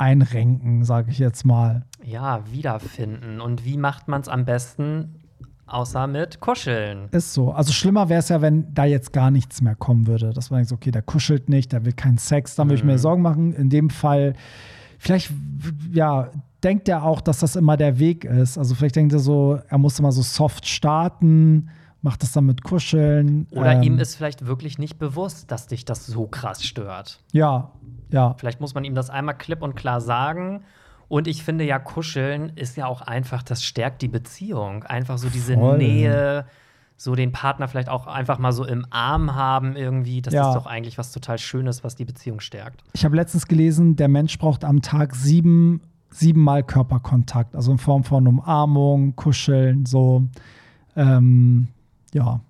einrenken, 0.00 0.84
sage 0.84 1.10
ich 1.10 1.18
jetzt 1.18 1.44
mal. 1.44 1.84
Ja, 2.02 2.42
wiederfinden. 2.50 3.40
Und 3.40 3.64
wie 3.64 3.76
macht 3.76 4.08
man 4.08 4.20
es 4.20 4.28
am 4.28 4.44
besten? 4.44 5.16
Außer 5.66 6.08
mit 6.08 6.40
Kuscheln. 6.40 7.08
Ist 7.12 7.32
so. 7.32 7.52
Also 7.52 7.72
schlimmer 7.72 8.08
wäre 8.08 8.18
es 8.18 8.28
ja, 8.28 8.40
wenn 8.40 8.74
da 8.74 8.84
jetzt 8.84 9.12
gar 9.12 9.30
nichts 9.30 9.62
mehr 9.62 9.76
kommen 9.76 10.08
würde. 10.08 10.32
Dass 10.32 10.50
man 10.50 10.58
denkt, 10.58 10.72
okay, 10.72 10.90
der 10.90 11.02
kuschelt 11.02 11.48
nicht, 11.48 11.72
der 11.72 11.84
will 11.84 11.92
keinen 11.92 12.18
Sex, 12.18 12.56
dann 12.56 12.68
würde 12.68 12.76
ich 12.76 12.84
mir 12.84 12.94
mhm. 12.94 12.98
Sorgen 12.98 13.22
machen. 13.22 13.52
In 13.52 13.70
dem 13.70 13.88
Fall, 13.88 14.34
vielleicht, 14.98 15.30
ja, 15.92 16.30
denkt 16.64 16.88
er 16.88 17.04
auch, 17.04 17.20
dass 17.20 17.38
das 17.38 17.54
immer 17.54 17.76
der 17.76 17.98
Weg 18.00 18.24
ist. 18.24 18.58
Also 18.58 18.74
vielleicht 18.74 18.96
denkt 18.96 19.12
er 19.12 19.20
so, 19.20 19.60
er 19.68 19.78
muss 19.78 19.98
immer 19.98 20.12
so 20.12 20.22
soft 20.22 20.66
starten, 20.66 21.68
macht 22.02 22.22
das 22.22 22.32
dann 22.32 22.46
mit 22.46 22.64
Kuscheln. 22.64 23.46
Oder 23.52 23.72
ähm, 23.72 23.82
ihm 23.82 23.98
ist 23.98 24.16
vielleicht 24.16 24.46
wirklich 24.46 24.78
nicht 24.78 24.98
bewusst, 24.98 25.50
dass 25.50 25.66
dich 25.66 25.84
das 25.84 26.06
so 26.06 26.26
krass 26.26 26.64
stört. 26.64 27.20
Ja, 27.32 27.72
ja. 28.10 28.34
Vielleicht 28.38 28.60
muss 28.60 28.74
man 28.74 28.84
ihm 28.84 28.94
das 28.94 29.10
einmal 29.10 29.36
klipp 29.36 29.62
und 29.62 29.74
klar 29.74 30.00
sagen. 30.00 30.64
Und 31.08 31.26
ich 31.26 31.42
finde 31.42 31.64
ja, 31.64 31.78
kuscheln 31.78 32.50
ist 32.54 32.76
ja 32.76 32.86
auch 32.86 33.02
einfach, 33.02 33.42
das 33.42 33.64
stärkt 33.64 34.00
die 34.02 34.08
Beziehung. 34.08 34.84
Einfach 34.84 35.18
so 35.18 35.28
diese 35.28 35.54
Voll. 35.54 35.78
Nähe, 35.78 36.46
so 36.96 37.14
den 37.14 37.32
Partner 37.32 37.66
vielleicht 37.66 37.88
auch 37.88 38.06
einfach 38.06 38.38
mal 38.38 38.52
so 38.52 38.64
im 38.64 38.86
Arm 38.90 39.34
haben 39.34 39.74
irgendwie. 39.76 40.22
Das 40.22 40.32
ja. 40.32 40.48
ist 40.48 40.54
doch 40.54 40.66
eigentlich 40.66 40.98
was 40.98 41.12
total 41.12 41.38
Schönes, 41.38 41.82
was 41.82 41.96
die 41.96 42.04
Beziehung 42.04 42.40
stärkt. 42.40 42.84
Ich 42.92 43.04
habe 43.04 43.16
letztens 43.16 43.46
gelesen, 43.46 43.96
der 43.96 44.08
Mensch 44.08 44.38
braucht 44.38 44.64
am 44.64 44.82
Tag 44.82 45.14
sieben, 45.14 45.80
siebenmal 46.10 46.62
Körperkontakt. 46.62 47.56
Also 47.56 47.72
in 47.72 47.78
Form 47.78 48.04
von 48.04 48.26
Umarmung, 48.26 49.16
Kuscheln, 49.16 49.86
so. 49.86 50.24
Ähm, 50.96 51.68
ja. 52.14 52.40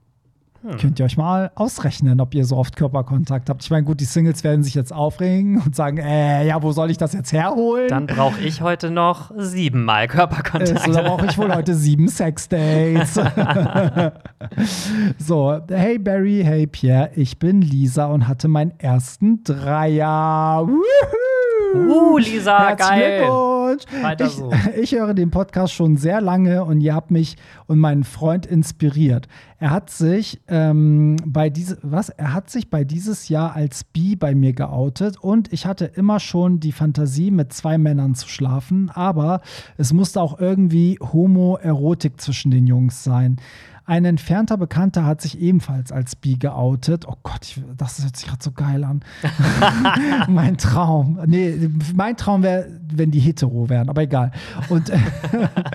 Hm. 0.63 0.77
Könnt 0.77 0.99
ihr 0.99 1.07
euch 1.07 1.17
mal 1.17 1.51
ausrechnen, 1.55 2.21
ob 2.21 2.35
ihr 2.35 2.45
so 2.45 2.59
oft 2.59 2.77
Körperkontakt 2.77 3.49
habt. 3.49 3.65
Ich 3.65 3.71
meine, 3.71 3.85
gut, 3.85 3.99
die 4.01 4.05
Singles 4.05 4.45
werden 4.45 4.63
sich 4.63 4.75
jetzt 4.75 4.93
aufregen 4.93 5.59
und 5.65 5.75
sagen, 5.75 5.97
äh, 5.97 6.47
ja, 6.47 6.63
wo 6.63 6.73
soll 6.73 6.91
ich 6.91 6.99
das 6.99 7.15
jetzt 7.15 7.33
herholen? 7.33 7.89
Dann 7.89 8.07
brauche 8.07 8.41
ich 8.43 8.61
heute 8.61 8.91
noch 8.91 9.31
siebenmal 9.37 10.07
Körperkontakt. 10.07 10.87
Äh, 10.87 10.87
so, 10.87 10.93
dann 10.93 11.07
brauche 11.07 11.25
ich 11.25 11.39
wohl 11.39 11.55
heute 11.55 11.75
sieben 11.75 12.09
Sexdates. 12.09 13.15
so, 15.19 15.59
hey 15.71 15.99
Barry, 15.99 16.43
hey 16.45 16.67
Pierre, 16.67 17.11
ich 17.15 17.39
bin 17.39 17.63
Lisa 17.63 18.07
und 18.07 18.29
hatte 18.29 18.49
meinen 18.49 18.79
ersten 18.79 19.43
Dreier. 19.43 20.69
Uh, 21.75 22.19
Lisa, 22.19 22.69
Herzlichen 22.69 23.01
geil. 23.01 23.19
Glückwunsch. 23.19 24.03
Weiter 24.03 24.27
ich, 24.27 24.33
so. 24.33 24.53
ich 24.81 24.93
höre 24.93 25.15
den 25.15 25.31
Podcast 25.31 25.73
schon 25.73 25.97
sehr 25.97 26.21
lange 26.21 26.65
und 26.65 26.81
ihr 26.81 26.95
habt 26.95 27.11
mich 27.11 27.37
und 27.67 27.79
meinen 27.79 28.05
Freund 28.05 28.47
inspiriert. 28.47 29.29
Er 29.59 29.71
hat 29.71 29.91
sich 29.91 30.41
ähm, 30.49 31.17
bei 31.25 31.51
diese, 31.51 31.79
was? 31.83 32.09
Er 32.09 32.33
hat 32.33 32.51
sich 32.51 32.71
bei 32.71 32.85
dieses 32.85 33.29
Jahr 33.29 33.55
als 33.55 33.85
Bi 33.85 34.17
bei 34.17 34.35
mir 34.35 34.53
geoutet 34.53 35.19
und 35.21 35.53
ich 35.53 35.67
hatte 35.67 35.85
immer 35.85 36.19
schon 36.19 36.61
die 36.61 36.73
Fantasie, 36.73 37.31
mit 37.31 37.53
zwei 37.53 37.79
Männern 37.79 38.15
zu 38.15 38.29
schlafen, 38.29 38.91
aber 38.93 39.41
es 39.77 39.93
musste 39.93 40.21
auch 40.21 40.41
irgendwie 40.41 40.99
Homoerotik 41.01 42.21
zwischen 42.21 42.51
den 42.51 42.67
Jungs 42.67 43.05
sein. 43.05 43.37
Ein 43.91 44.05
entfernter 44.05 44.57
Bekannter 44.57 45.05
hat 45.05 45.21
sich 45.21 45.41
ebenfalls 45.41 45.91
als 45.91 46.15
bi 46.15 46.37
geoutet. 46.37 47.09
Oh 47.09 47.17
Gott, 47.25 47.41
ich, 47.43 47.61
das 47.77 48.01
hört 48.01 48.17
sich 48.17 48.29
gerade 48.29 48.41
so 48.41 48.53
geil 48.53 48.85
an. 48.85 49.01
mein 50.29 50.59
Traum. 50.59 51.19
Nee, 51.27 51.69
mein 51.93 52.17
Traum 52.17 52.45
wäre, 52.45 52.69
wenn 52.95 53.11
die 53.11 53.19
hetero 53.19 53.69
wären, 53.69 53.89
aber 53.89 54.03
egal. 54.03 54.31
Und, 54.69 54.93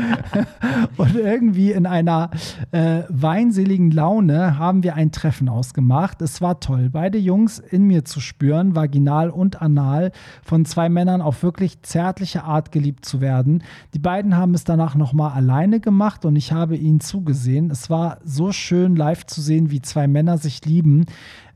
und 0.97 1.15
irgendwie 1.15 1.73
in 1.73 1.85
einer 1.85 2.29
äh, 2.71 3.01
weinseligen 3.09 3.91
Laune 3.91 4.57
haben 4.57 4.83
wir 4.83 4.95
ein 4.95 5.11
Treffen 5.11 5.49
ausgemacht. 5.49 6.21
Es 6.21 6.39
war 6.39 6.61
toll, 6.61 6.89
beide 6.89 7.17
Jungs 7.17 7.59
in 7.59 7.83
mir 7.83 8.05
zu 8.05 8.21
spüren, 8.21 8.77
vaginal 8.77 9.29
und 9.29 9.61
anal, 9.61 10.13
von 10.41 10.63
zwei 10.63 10.87
Männern 10.87 11.21
auf 11.21 11.43
wirklich 11.43 11.81
zärtliche 11.81 12.45
Art 12.45 12.71
geliebt 12.71 13.03
zu 13.03 13.19
werden. 13.19 13.61
Die 13.93 13.99
beiden 13.99 14.37
haben 14.37 14.53
es 14.53 14.63
danach 14.63 14.95
nochmal 14.95 15.33
alleine 15.33 15.81
gemacht 15.81 16.23
und 16.23 16.37
ich 16.37 16.53
habe 16.53 16.77
ihnen 16.77 17.01
zugesehen. 17.01 17.69
Es 17.69 17.89
war 17.89 18.04
so 18.23 18.51
schön 18.51 18.95
live 18.95 19.25
zu 19.25 19.41
sehen, 19.41 19.71
wie 19.71 19.81
zwei 19.81 20.07
Männer 20.07 20.37
sich 20.37 20.63
lieben. 20.65 21.05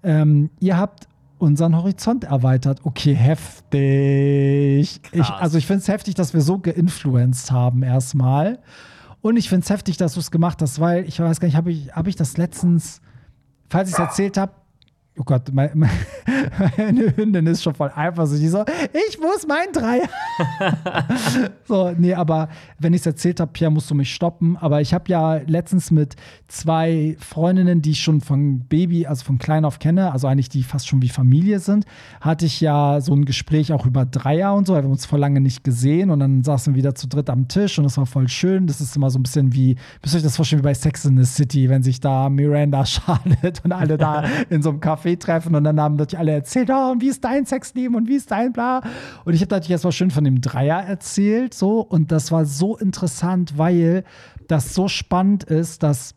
Ähm, 0.04 0.50
ihr 0.60 0.78
habt 0.78 1.08
unseren 1.38 1.76
Horizont 1.76 2.26
erweitert. 2.26 2.82
Okay, 2.84 3.16
heftig. 3.16 5.02
Ich, 5.12 5.30
also 5.30 5.58
ich 5.58 5.66
finde 5.66 5.82
es 5.82 5.88
heftig, 5.88 6.16
dass 6.16 6.34
wir 6.34 6.42
so 6.42 6.60
geinfluenced 6.60 7.52
haben 7.52 7.82
erstmal. 7.82 8.60
Und 9.22 9.38
ich 9.38 9.50
finde 9.50 9.64
es 9.64 9.70
heftig, 9.70 9.98
dass 9.98 10.14
du 10.14 10.20
es 10.20 10.32
gemacht 10.32 10.62
hast, 10.62 10.80
weil 10.80 11.06
ich 11.06 11.20
weiß 11.20 11.40
gar 11.40 11.48
nicht, 11.48 11.58
habe 11.58 11.72
ich, 11.72 11.94
hab 11.94 12.08
ich 12.08 12.16
das 12.16 12.38
letztens, 12.38 13.02
falls 13.70 13.90
ich 13.90 13.96
es 13.96 14.00
erzählt 14.00 14.38
habe, 14.38 14.54
oh 15.20 15.24
Gott, 15.24 15.44
mein, 15.54 15.72
meine 16.78 17.16
Hündin 17.16 17.46
ist 17.48 17.62
schon 17.62 17.76
voll 17.76 17.92
eifersüchtig. 17.94 18.50
So, 18.50 18.64
ich 19.10 19.20
muss 19.20 19.46
mein 19.48 19.72
Dreier. 19.74 20.08
so, 21.68 21.92
nee, 21.98 22.14
aber 22.14 22.50
wenn 22.80 22.94
ich 22.94 23.02
es 23.02 23.06
erzählt 23.06 23.40
habe, 23.40 23.52
Pierre, 23.52 23.72
musst 23.72 23.92
du 23.92 23.96
mich 23.96 24.14
stoppen. 24.14 24.58
Aber 24.58 24.82
ich 24.82 24.94
habe 24.94 25.06
ja 25.08 25.36
letztens 25.46 25.92
mit 25.92 26.16
zwei 26.48 27.18
Freundinnen, 27.20 27.82
die 27.82 27.92
ich 27.92 28.00
schon 28.00 28.22
von 28.22 28.62
Baby, 28.62 29.06
also 29.06 29.26
von 29.26 29.38
klein 29.38 29.66
auf 29.66 29.80
kenne, 29.80 30.12
also 30.12 30.28
eigentlich 30.28 30.50
die 30.50 30.64
fast 30.64 30.88
schon 30.88 31.02
wie 31.02 31.10
Familie 31.10 31.60
sind, 31.60 31.86
hatte 32.22 32.46
ich 32.46 32.62
ja 32.62 33.02
so 33.02 33.14
ein 33.14 33.26
Gespräch 33.26 33.74
auch 33.74 33.86
über 33.86 34.06
Dreier 34.06 34.54
und 34.54 34.68
so. 34.68 34.74
Wir 34.74 34.84
haben 34.84 34.92
uns 34.92 35.06
vor 35.06 35.20
lange 35.20 35.42
nicht 35.42 35.64
gesehen 35.64 36.10
und 36.10 36.20
dann 36.20 36.44
saßen 36.44 36.74
wir 36.74 36.78
wieder 36.78 36.96
zu 36.96 37.08
dritt 37.08 37.30
am 37.30 37.48
Tisch 37.48 37.78
und 37.78 37.84
das 37.84 37.98
war 37.98 38.06
voll 38.06 38.30
schön. 38.30 38.68
Das 38.68 38.80
ist 38.80 38.96
immer 38.96 39.10
so 39.10 39.20
ein 39.20 39.24
bisschen 39.24 39.54
wie, 39.54 39.76
müsst 40.02 40.16
ihr 40.16 40.20
euch 40.20 40.24
das 40.24 40.38
vorstellen, 40.38 40.62
wie 40.62 40.68
bei 40.68 40.74
Sex 40.74 41.04
in 41.06 41.18
the 41.18 41.26
City, 41.26 41.70
wenn 41.70 41.84
sich 41.84 42.00
da 42.00 42.30
Miranda, 42.30 42.86
Charlotte 42.90 43.62
und 43.64 43.74
alle 43.74 43.98
da 43.98 44.24
in 44.50 44.62
so 44.62 44.70
einem 44.70 44.80
Café 44.80 45.09
treffen 45.18 45.56
und 45.56 45.64
dann 45.64 45.80
haben 45.80 45.96
natürlich 45.96 46.20
alle 46.20 46.32
erzählt, 46.32 46.70
oh, 46.72 46.92
und 46.92 47.02
wie 47.02 47.10
ist 47.10 47.24
dein 47.24 47.46
Sexleben 47.46 47.96
und 47.96 48.08
wie 48.08 48.16
ist 48.16 48.32
dein 48.32 48.54
bla. 48.54 48.82
Und 49.26 49.34
ich 49.34 49.42
habe 49.42 49.54
natürlich 49.54 49.72
erstmal 49.72 49.92
schön 49.92 50.12
von 50.12 50.24
dem 50.24 50.42
Dreier 50.42 50.80
erzählt, 50.80 51.54
so, 51.54 51.82
und 51.82 52.12
das 52.12 52.32
war 52.32 52.46
so 52.46 52.78
interessant, 52.78 53.58
weil 53.58 54.04
das 54.48 54.74
so 54.74 54.88
spannend 54.88 55.44
ist, 55.44 55.84
dass 55.84 56.16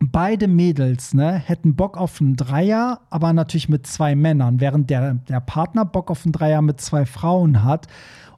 beide 0.00 0.48
Mädels 0.48 1.14
ne, 1.14 1.32
hätten 1.32 1.74
Bock 1.74 1.96
auf 1.96 2.20
einen 2.20 2.36
Dreier, 2.36 3.00
aber 3.10 3.32
natürlich 3.32 3.68
mit 3.68 3.86
zwei 3.86 4.14
Männern, 4.14 4.60
während 4.60 4.90
der, 4.90 5.14
der 5.14 5.40
Partner 5.40 5.84
Bock 5.84 6.10
auf 6.10 6.24
einen 6.24 6.32
Dreier 6.32 6.62
mit 6.62 6.80
zwei 6.80 7.04
Frauen 7.06 7.64
hat. 7.64 7.86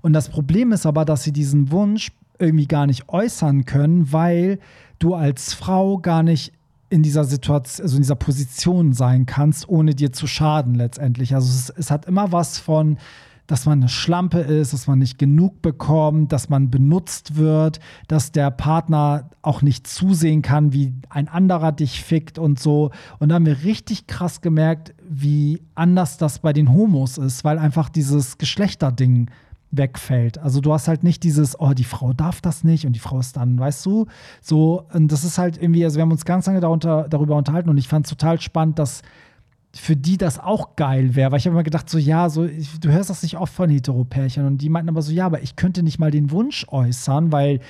Und 0.00 0.12
das 0.12 0.30
Problem 0.30 0.72
ist 0.72 0.86
aber, 0.86 1.04
dass 1.04 1.22
sie 1.22 1.32
diesen 1.32 1.70
Wunsch 1.70 2.12
irgendwie 2.38 2.66
gar 2.66 2.86
nicht 2.86 3.08
äußern 3.08 3.66
können, 3.66 4.12
weil 4.12 4.58
du 4.98 5.14
als 5.14 5.52
Frau 5.52 5.98
gar 5.98 6.22
nicht 6.22 6.52
in 6.91 7.03
dieser 7.03 7.24
Situation, 7.24 7.84
also 7.84 7.97
in 7.97 8.03
dieser 8.03 8.16
Position 8.16 8.93
sein 8.93 9.24
kannst, 9.24 9.68
ohne 9.68 9.95
dir 9.95 10.12
zu 10.12 10.26
schaden 10.26 10.74
letztendlich. 10.74 11.34
Also 11.34 11.49
es, 11.49 11.70
es 11.70 11.91
hat 11.91 12.05
immer 12.05 12.32
was 12.32 12.59
von, 12.59 12.99
dass 13.47 13.66
man 13.66 13.80
eine 13.80 13.88
Schlampe 13.88 14.38
ist, 14.38 14.72
dass 14.72 14.86
man 14.86 15.01
nicht 15.01 15.18
genug 15.18 15.61
bekommt, 15.61 16.30
dass 16.32 16.49
man 16.49 16.70
benutzt 16.70 17.36
wird, 17.36 17.80
dass 18.07 18.30
der 18.30 18.51
Partner 18.51 19.30
auch 19.43 19.62
nicht 19.62 19.88
zusehen 19.88 20.43
kann, 20.43 20.72
wie 20.72 20.95
ein 21.09 21.26
anderer 21.26 21.72
dich 21.72 22.03
fickt 22.03 22.38
und 22.38 22.61
so. 22.61 22.91
Und 23.18 23.30
da 23.30 23.36
haben 23.36 23.47
wir 23.47 23.64
richtig 23.64 24.07
krass 24.07 24.41
gemerkt, 24.41 24.95
wie 25.09 25.62
anders 25.74 26.16
das 26.16 26.38
bei 26.38 26.53
den 26.53 26.72
Homos 26.72 27.18
ist, 27.18 27.43
weil 27.43 27.59
einfach 27.59 27.88
dieses 27.88 28.38
Geschlechterding 28.38 29.30
wegfällt. 29.70 30.38
Also 30.38 30.60
du 30.60 30.72
hast 30.72 30.88
halt 30.88 31.04
nicht 31.04 31.22
dieses, 31.22 31.58
oh, 31.58 31.72
die 31.72 31.84
Frau 31.84 32.12
darf 32.12 32.40
das 32.40 32.64
nicht 32.64 32.86
und 32.86 32.92
die 32.92 33.00
Frau 33.00 33.18
ist 33.18 33.36
dann, 33.36 33.58
weißt 33.58 33.84
du, 33.86 34.06
so, 34.40 34.86
und 34.92 35.12
das 35.12 35.24
ist 35.24 35.38
halt 35.38 35.60
irgendwie, 35.60 35.84
also 35.84 35.96
wir 35.96 36.02
haben 36.02 36.10
uns 36.10 36.24
ganz 36.24 36.46
lange 36.46 36.60
darunter, 36.60 37.06
darüber 37.08 37.36
unterhalten 37.36 37.68
und 37.70 37.78
ich 37.78 37.88
fand 37.88 38.06
es 38.06 38.10
total 38.10 38.40
spannend, 38.40 38.78
dass 38.78 39.02
für 39.72 39.94
die 39.94 40.16
das 40.18 40.40
auch 40.40 40.74
geil 40.74 41.14
wäre, 41.14 41.30
weil 41.30 41.38
ich 41.38 41.46
habe 41.46 41.54
immer 41.54 41.62
gedacht, 41.62 41.88
so 41.88 41.98
ja, 41.98 42.28
so 42.28 42.44
ich, 42.44 42.80
du 42.80 42.90
hörst 42.90 43.10
das 43.10 43.22
nicht 43.22 43.36
oft 43.36 43.52
von 43.52 43.70
Heteropärchen 43.70 44.44
und 44.44 44.58
die 44.58 44.68
meinten 44.68 44.88
aber 44.88 45.02
so, 45.02 45.12
ja, 45.12 45.26
aber 45.26 45.42
ich 45.42 45.54
könnte 45.54 45.84
nicht 45.84 46.00
mal 46.00 46.10
den 46.10 46.32
Wunsch 46.32 46.66
äußern, 46.68 47.30
weil 47.30 47.60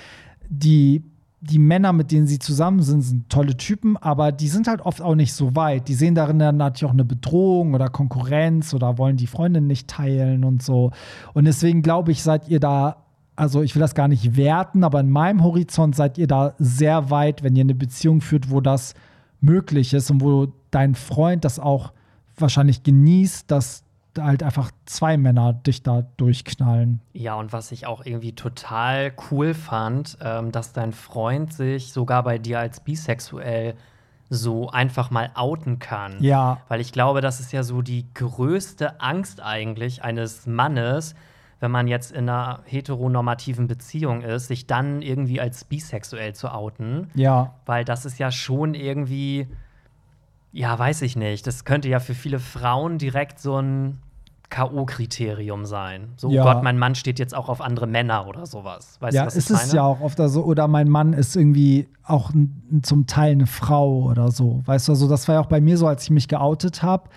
die 0.48 1.02
die 1.42 1.58
Männer, 1.58 1.92
mit 1.92 2.12
denen 2.12 2.26
sie 2.26 2.38
zusammen 2.38 2.82
sind, 2.82 3.00
sind 3.00 3.30
tolle 3.30 3.56
Typen, 3.56 3.96
aber 3.96 4.30
die 4.30 4.48
sind 4.48 4.68
halt 4.68 4.82
oft 4.82 5.00
auch 5.00 5.14
nicht 5.14 5.32
so 5.32 5.56
weit. 5.56 5.88
Die 5.88 5.94
sehen 5.94 6.14
darin 6.14 6.38
dann 6.38 6.58
natürlich 6.58 6.84
auch 6.84 6.94
eine 6.94 7.04
Bedrohung 7.04 7.72
oder 7.72 7.88
Konkurrenz 7.88 8.74
oder 8.74 8.98
wollen 8.98 9.16
die 9.16 9.26
Freundin 9.26 9.66
nicht 9.66 9.88
teilen 9.88 10.44
und 10.44 10.62
so. 10.62 10.90
Und 11.32 11.46
deswegen 11.46 11.80
glaube 11.80 12.12
ich, 12.12 12.22
seid 12.22 12.48
ihr 12.48 12.60
da, 12.60 12.96
also 13.36 13.62
ich 13.62 13.74
will 13.74 13.80
das 13.80 13.94
gar 13.94 14.08
nicht 14.08 14.36
werten, 14.36 14.84
aber 14.84 15.00
in 15.00 15.08
meinem 15.08 15.42
Horizont 15.42 15.96
seid 15.96 16.18
ihr 16.18 16.26
da 16.26 16.54
sehr 16.58 17.08
weit, 17.10 17.42
wenn 17.42 17.56
ihr 17.56 17.64
eine 17.64 17.74
Beziehung 17.74 18.20
führt, 18.20 18.50
wo 18.50 18.60
das 18.60 18.92
möglich 19.40 19.94
ist 19.94 20.10
und 20.10 20.20
wo 20.20 20.52
dein 20.70 20.94
Freund 20.94 21.46
das 21.46 21.58
auch 21.58 21.92
wahrscheinlich 22.36 22.82
genießt, 22.82 23.50
dass 23.50 23.84
halt 24.18 24.42
einfach 24.42 24.70
zwei 24.86 25.16
Männer 25.16 25.52
dich 25.52 25.82
da 25.82 26.02
durchknallen. 26.16 27.00
Ja, 27.12 27.34
und 27.34 27.52
was 27.52 27.72
ich 27.72 27.86
auch 27.86 28.04
irgendwie 28.04 28.34
total 28.34 29.12
cool 29.30 29.54
fand, 29.54 30.18
ähm, 30.22 30.52
dass 30.52 30.72
dein 30.72 30.92
Freund 30.92 31.52
sich 31.52 31.92
sogar 31.92 32.22
bei 32.22 32.38
dir 32.38 32.58
als 32.58 32.80
bisexuell 32.80 33.74
so 34.30 34.70
einfach 34.70 35.10
mal 35.10 35.30
outen 35.34 35.80
kann. 35.80 36.22
Ja. 36.22 36.60
Weil 36.68 36.80
ich 36.80 36.92
glaube, 36.92 37.20
das 37.20 37.40
ist 37.40 37.52
ja 37.52 37.64
so 37.64 37.82
die 37.82 38.06
größte 38.14 39.00
Angst 39.00 39.42
eigentlich 39.42 40.04
eines 40.04 40.46
Mannes, 40.46 41.14
wenn 41.58 41.72
man 41.72 41.88
jetzt 41.88 42.12
in 42.12 42.28
einer 42.28 42.60
heteronormativen 42.64 43.66
Beziehung 43.66 44.22
ist, 44.22 44.46
sich 44.46 44.66
dann 44.66 45.02
irgendwie 45.02 45.40
als 45.40 45.64
bisexuell 45.64 46.34
zu 46.34 46.52
outen. 46.54 47.10
Ja. 47.14 47.54
Weil 47.66 47.84
das 47.84 48.06
ist 48.06 48.18
ja 48.18 48.30
schon 48.30 48.74
irgendwie, 48.74 49.48
ja, 50.52 50.78
weiß 50.78 51.02
ich 51.02 51.16
nicht. 51.16 51.46
Das 51.46 51.64
könnte 51.64 51.88
ja 51.88 52.00
für 52.00 52.14
viele 52.14 52.38
Frauen 52.38 52.98
direkt 52.98 53.38
so 53.38 53.60
ein 53.60 53.98
K.O.-Kriterium 54.50 55.64
sein. 55.64 56.08
So, 56.16 56.28
Ja. 56.30 56.42
oh 56.42 56.44
Gott, 56.44 56.62
mein 56.64 56.76
Mann 56.76 56.96
steht 56.96 57.18
jetzt 57.20 57.34
auch 57.34 57.48
auf 57.48 57.60
andere 57.60 57.86
Männer 57.86 58.26
oder 58.26 58.46
sowas. 58.46 58.96
Weißt 59.00 59.14
ja, 59.14 59.22
du, 59.22 59.26
was 59.28 59.36
es 59.36 59.48
ist 59.48 59.66
meine? 59.66 59.72
ja 59.74 59.82
auch 59.84 60.00
oft 60.00 60.18
so, 60.18 60.44
oder 60.44 60.66
mein 60.66 60.88
Mann 60.88 61.12
ist 61.12 61.36
irgendwie 61.36 61.88
auch 62.04 62.32
zum 62.82 63.06
Teil 63.06 63.32
eine 63.32 63.46
Frau 63.46 64.02
oder 64.02 64.32
so. 64.32 64.62
Weißt 64.66 64.88
du, 64.88 64.92
also 64.92 65.08
das 65.08 65.28
war 65.28 65.36
ja 65.36 65.40
auch 65.40 65.46
bei 65.46 65.60
mir 65.60 65.78
so, 65.78 65.86
als 65.86 66.02
ich 66.02 66.10
mich 66.10 66.26
geoutet 66.26 66.82
habe, 66.82 67.08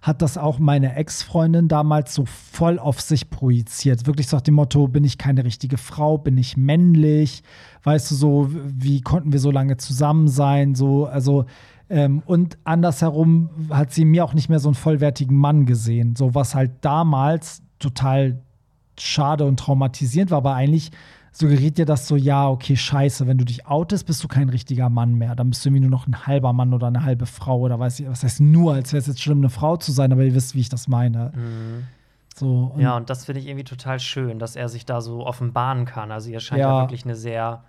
hat 0.00 0.22
das 0.22 0.38
auch 0.38 0.60
meine 0.60 0.94
Ex-Freundin 0.94 1.66
damals 1.66 2.14
so 2.14 2.24
voll 2.26 2.78
auf 2.78 3.00
sich 3.00 3.30
projiziert. 3.30 4.06
Wirklich 4.06 4.28
so 4.28 4.36
nach 4.36 4.42
dem 4.42 4.54
Motto, 4.54 4.86
bin 4.86 5.02
ich 5.02 5.18
keine 5.18 5.42
richtige 5.44 5.78
Frau, 5.78 6.18
bin 6.18 6.38
ich 6.38 6.56
männlich? 6.56 7.42
Weißt 7.82 8.12
du, 8.12 8.14
so, 8.14 8.48
wie 8.52 9.00
konnten 9.00 9.32
wir 9.32 9.40
so 9.40 9.50
lange 9.50 9.76
zusammen 9.78 10.28
sein? 10.28 10.76
So, 10.76 11.06
also, 11.06 11.46
ähm, 11.88 12.22
und 12.26 12.58
andersherum 12.64 13.50
hat 13.70 13.92
sie 13.92 14.04
mir 14.04 14.24
auch 14.24 14.34
nicht 14.34 14.48
mehr 14.48 14.58
so 14.58 14.68
einen 14.68 14.74
vollwertigen 14.74 15.36
Mann 15.36 15.66
gesehen. 15.66 16.16
So, 16.16 16.34
was 16.34 16.54
halt 16.54 16.72
damals 16.80 17.62
total 17.78 18.40
schade 18.98 19.44
und 19.44 19.58
traumatisierend 19.60 20.30
war, 20.30 20.38
aber 20.38 20.54
eigentlich 20.54 20.90
suggeriert 21.32 21.76
dir 21.76 21.84
das 21.84 22.08
so, 22.08 22.16
ja, 22.16 22.48
okay, 22.48 22.76
scheiße, 22.76 23.26
wenn 23.26 23.36
du 23.36 23.44
dich 23.44 23.66
outest, 23.66 24.06
bist 24.06 24.24
du 24.24 24.28
kein 24.28 24.48
richtiger 24.48 24.88
Mann 24.88 25.14
mehr. 25.14 25.36
Dann 25.36 25.50
bist 25.50 25.64
du 25.64 25.68
irgendwie 25.68 25.82
nur 25.82 25.90
noch 25.90 26.06
ein 26.06 26.26
halber 26.26 26.54
Mann 26.54 26.72
oder 26.72 26.86
eine 26.86 27.04
halbe 27.04 27.26
Frau 27.26 27.60
oder 27.60 27.78
weiß 27.78 28.00
ich, 28.00 28.08
was 28.08 28.24
heißt 28.24 28.40
nur, 28.40 28.72
als 28.72 28.92
wäre 28.94 29.00
es 29.00 29.06
jetzt 29.06 29.20
schlimm, 29.20 29.38
eine 29.38 29.50
Frau 29.50 29.76
zu 29.76 29.92
sein, 29.92 30.12
aber 30.12 30.24
ihr 30.24 30.34
wisst, 30.34 30.54
wie 30.54 30.60
ich 30.60 30.70
das 30.70 30.88
meine. 30.88 31.32
So, 32.34 32.72
und 32.74 32.80
Ja, 32.80 32.96
und 32.96 33.10
das 33.10 33.26
finde 33.26 33.40
ich 33.42 33.46
irgendwie 33.48 33.64
total 33.64 34.00
schön, 34.00 34.38
dass 34.38 34.56
er 34.56 34.70
sich 34.70 34.86
da 34.86 35.02
so 35.02 35.26
offenbaren 35.26 35.84
kann. 35.84 36.10
Also 36.10 36.30
ihr 36.30 36.40
scheint 36.40 36.60
ja, 36.62 36.70
Ja. 36.70 36.80
wirklich 36.84 37.04
eine 37.04 37.14
sehr 37.16 37.64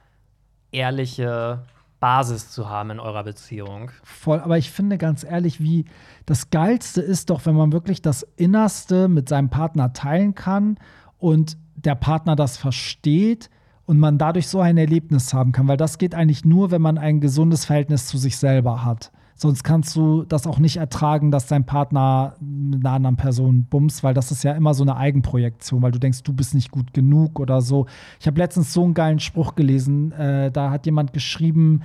ehrliche 0.71 1.63
Basis 1.99 2.51
zu 2.51 2.69
haben 2.69 2.91
in 2.91 2.99
eurer 2.99 3.23
Beziehung. 3.23 3.91
Voll, 4.03 4.39
aber 4.39 4.57
ich 4.57 4.71
finde 4.71 4.97
ganz 4.97 5.23
ehrlich, 5.23 5.59
wie 5.59 5.85
das 6.25 6.49
Geilste 6.49 7.01
ist 7.01 7.29
doch, 7.29 7.45
wenn 7.45 7.55
man 7.55 7.71
wirklich 7.71 8.01
das 8.01 8.23
Innerste 8.35 9.07
mit 9.07 9.29
seinem 9.29 9.49
Partner 9.49 9.93
teilen 9.93 10.35
kann 10.35 10.77
und 11.17 11.57
der 11.75 11.95
Partner 11.95 12.35
das 12.35 12.57
versteht 12.57 13.49
und 13.85 13.97
man 13.97 14.17
dadurch 14.17 14.47
so 14.47 14.59
ein 14.59 14.77
Erlebnis 14.77 15.33
haben 15.33 15.51
kann, 15.51 15.67
weil 15.67 15.77
das 15.77 15.97
geht 15.97 16.13
eigentlich 16.13 16.45
nur, 16.45 16.71
wenn 16.71 16.81
man 16.81 16.97
ein 16.97 17.21
gesundes 17.21 17.65
Verhältnis 17.65 18.07
zu 18.07 18.17
sich 18.17 18.37
selber 18.37 18.83
hat. 18.83 19.11
Sonst 19.39 19.63
kannst 19.63 19.95
du 19.95 20.23
das 20.23 20.47
auch 20.47 20.57
nicht 20.57 20.77
ertragen, 20.77 21.29
dass 21.29 21.45
dein 21.45 21.63
Partner 21.63 22.35
einer 22.41 22.91
anderen 22.91 23.17
Person 23.17 23.67
bumst, 23.69 24.03
weil 24.03 24.15
das 24.15 24.31
ist 24.31 24.43
ja 24.43 24.53
immer 24.53 24.73
so 24.73 24.83
eine 24.83 24.97
Eigenprojektion, 24.97 25.83
weil 25.83 25.91
du 25.91 25.99
denkst, 25.99 26.23
du 26.23 26.33
bist 26.33 26.55
nicht 26.55 26.71
gut 26.71 26.91
genug 26.91 27.39
oder 27.39 27.61
so. 27.61 27.85
Ich 28.19 28.25
habe 28.25 28.39
letztens 28.39 28.73
so 28.73 28.83
einen 28.83 28.95
geilen 28.95 29.19
Spruch 29.19 29.53
gelesen, 29.53 30.11
äh, 30.13 30.51
da 30.51 30.71
hat 30.71 30.87
jemand 30.87 31.13
geschrieben, 31.13 31.81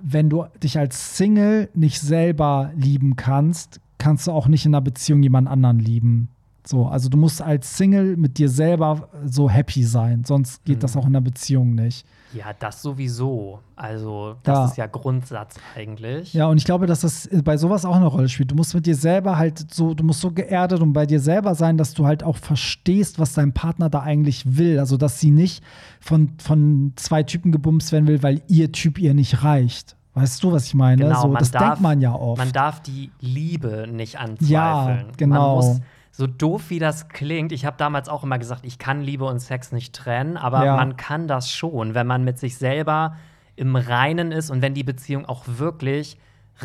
wenn 0.00 0.28
du 0.28 0.46
dich 0.60 0.80
als 0.80 1.16
Single 1.16 1.68
nicht 1.74 2.00
selber 2.00 2.72
lieben 2.76 3.14
kannst, 3.14 3.80
kannst 3.98 4.26
du 4.26 4.32
auch 4.32 4.48
nicht 4.48 4.66
in 4.66 4.74
einer 4.74 4.82
Beziehung 4.82 5.22
jemand 5.22 5.46
anderen 5.46 5.78
lieben. 5.78 6.28
So, 6.66 6.86
also 6.86 7.08
du 7.08 7.16
musst 7.16 7.40
als 7.40 7.76
Single 7.76 8.16
mit 8.16 8.38
dir 8.38 8.48
selber 8.48 9.08
so 9.24 9.48
happy 9.48 9.84
sein, 9.84 10.24
sonst 10.24 10.64
geht 10.64 10.78
mhm. 10.78 10.80
das 10.80 10.96
auch 10.96 11.06
in 11.06 11.14
einer 11.14 11.20
Beziehung 11.20 11.76
nicht. 11.76 12.04
Ja, 12.32 12.46
das 12.58 12.82
sowieso. 12.82 13.60
Also, 13.76 14.36
das 14.42 14.56
Ja. 14.58 14.64
ist 14.66 14.76
ja 14.76 14.86
Grundsatz 14.86 15.56
eigentlich. 15.76 16.34
Ja, 16.34 16.46
und 16.46 16.56
ich 16.58 16.64
glaube, 16.64 16.86
dass 16.86 17.00
das 17.00 17.28
bei 17.44 17.56
sowas 17.56 17.84
auch 17.84 17.96
eine 17.96 18.06
Rolle 18.06 18.28
spielt. 18.28 18.50
Du 18.50 18.54
musst 18.54 18.74
mit 18.74 18.86
dir 18.86 18.96
selber 18.96 19.38
halt 19.38 19.72
so, 19.72 19.94
du 19.94 20.02
musst 20.04 20.20
so 20.20 20.30
geerdet 20.32 20.80
und 20.80 20.92
bei 20.92 21.06
dir 21.06 21.20
selber 21.20 21.54
sein, 21.54 21.76
dass 21.78 21.94
du 21.94 22.06
halt 22.06 22.22
auch 22.24 22.36
verstehst, 22.36 23.18
was 23.18 23.32
dein 23.34 23.52
Partner 23.52 23.88
da 23.90 24.00
eigentlich 24.00 24.56
will. 24.56 24.78
Also, 24.78 24.96
dass 24.96 25.20
sie 25.20 25.30
nicht 25.30 25.62
von, 26.00 26.30
von 26.38 26.92
zwei 26.96 27.22
Typen 27.22 27.52
gebumst 27.52 27.92
werden 27.92 28.06
will, 28.06 28.22
weil 28.22 28.42
ihr 28.48 28.72
Typ 28.72 28.98
ihr 28.98 29.14
nicht 29.14 29.42
reicht. 29.44 29.96
Weißt 30.14 30.42
du, 30.42 30.50
was 30.50 30.66
ich 30.66 30.74
meine? 30.74 31.02
Genau, 31.04 31.22
so, 31.22 31.34
das 31.34 31.50
darf, 31.50 31.62
denkt 31.62 31.80
man 31.82 32.00
ja 32.00 32.14
oft. 32.14 32.38
Man 32.38 32.50
darf 32.50 32.80
die 32.80 33.10
Liebe 33.20 33.86
nicht 33.86 34.18
anzweifeln. 34.18 34.48
Ja, 34.50 35.04
genau. 35.18 35.58
Man 35.60 35.68
muss, 35.68 35.80
so 36.16 36.26
doof 36.26 36.70
wie 36.70 36.78
das 36.78 37.08
klingt, 37.08 37.52
ich 37.52 37.66
habe 37.66 37.76
damals 37.76 38.08
auch 38.08 38.24
immer 38.24 38.38
gesagt, 38.38 38.64
ich 38.64 38.78
kann 38.78 39.02
Liebe 39.02 39.26
und 39.26 39.38
Sex 39.38 39.70
nicht 39.70 39.94
trennen, 39.94 40.38
aber 40.38 40.64
Ja. 40.64 40.74
man 40.76 40.96
kann 40.96 41.28
das 41.28 41.50
schon, 41.50 41.94
wenn 41.94 42.06
man 42.06 42.24
mit 42.24 42.38
sich 42.38 42.56
selber 42.56 43.16
im 43.54 43.76
Reinen 43.76 44.32
ist 44.32 44.50
und 44.50 44.62
wenn 44.62 44.72
die 44.72 44.82
Beziehung 44.82 45.26
auch 45.26 45.44
wirklich 45.46 46.16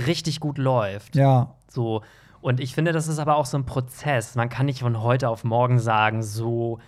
richtig 0.08 0.40
gut 0.40 0.58
läuft. 0.58 1.16
ja, 1.16 1.54
So. 1.68 2.02
Und 2.40 2.60
ich 2.60 2.74
finde, 2.74 2.92
das 2.94 3.08
ist 3.08 3.20
aber 3.20 3.36
auch 3.36 3.46
so 3.46 3.58
ein 3.58 3.66
Prozess. 3.66 4.36
Man 4.36 4.48
kann 4.50 4.66
nicht 4.66 4.80
von 4.80 5.02
heute 5.02 5.28
auf 5.30 5.44
morgen 5.44 5.80
sagen, 5.80 6.24
so, 6.24 6.80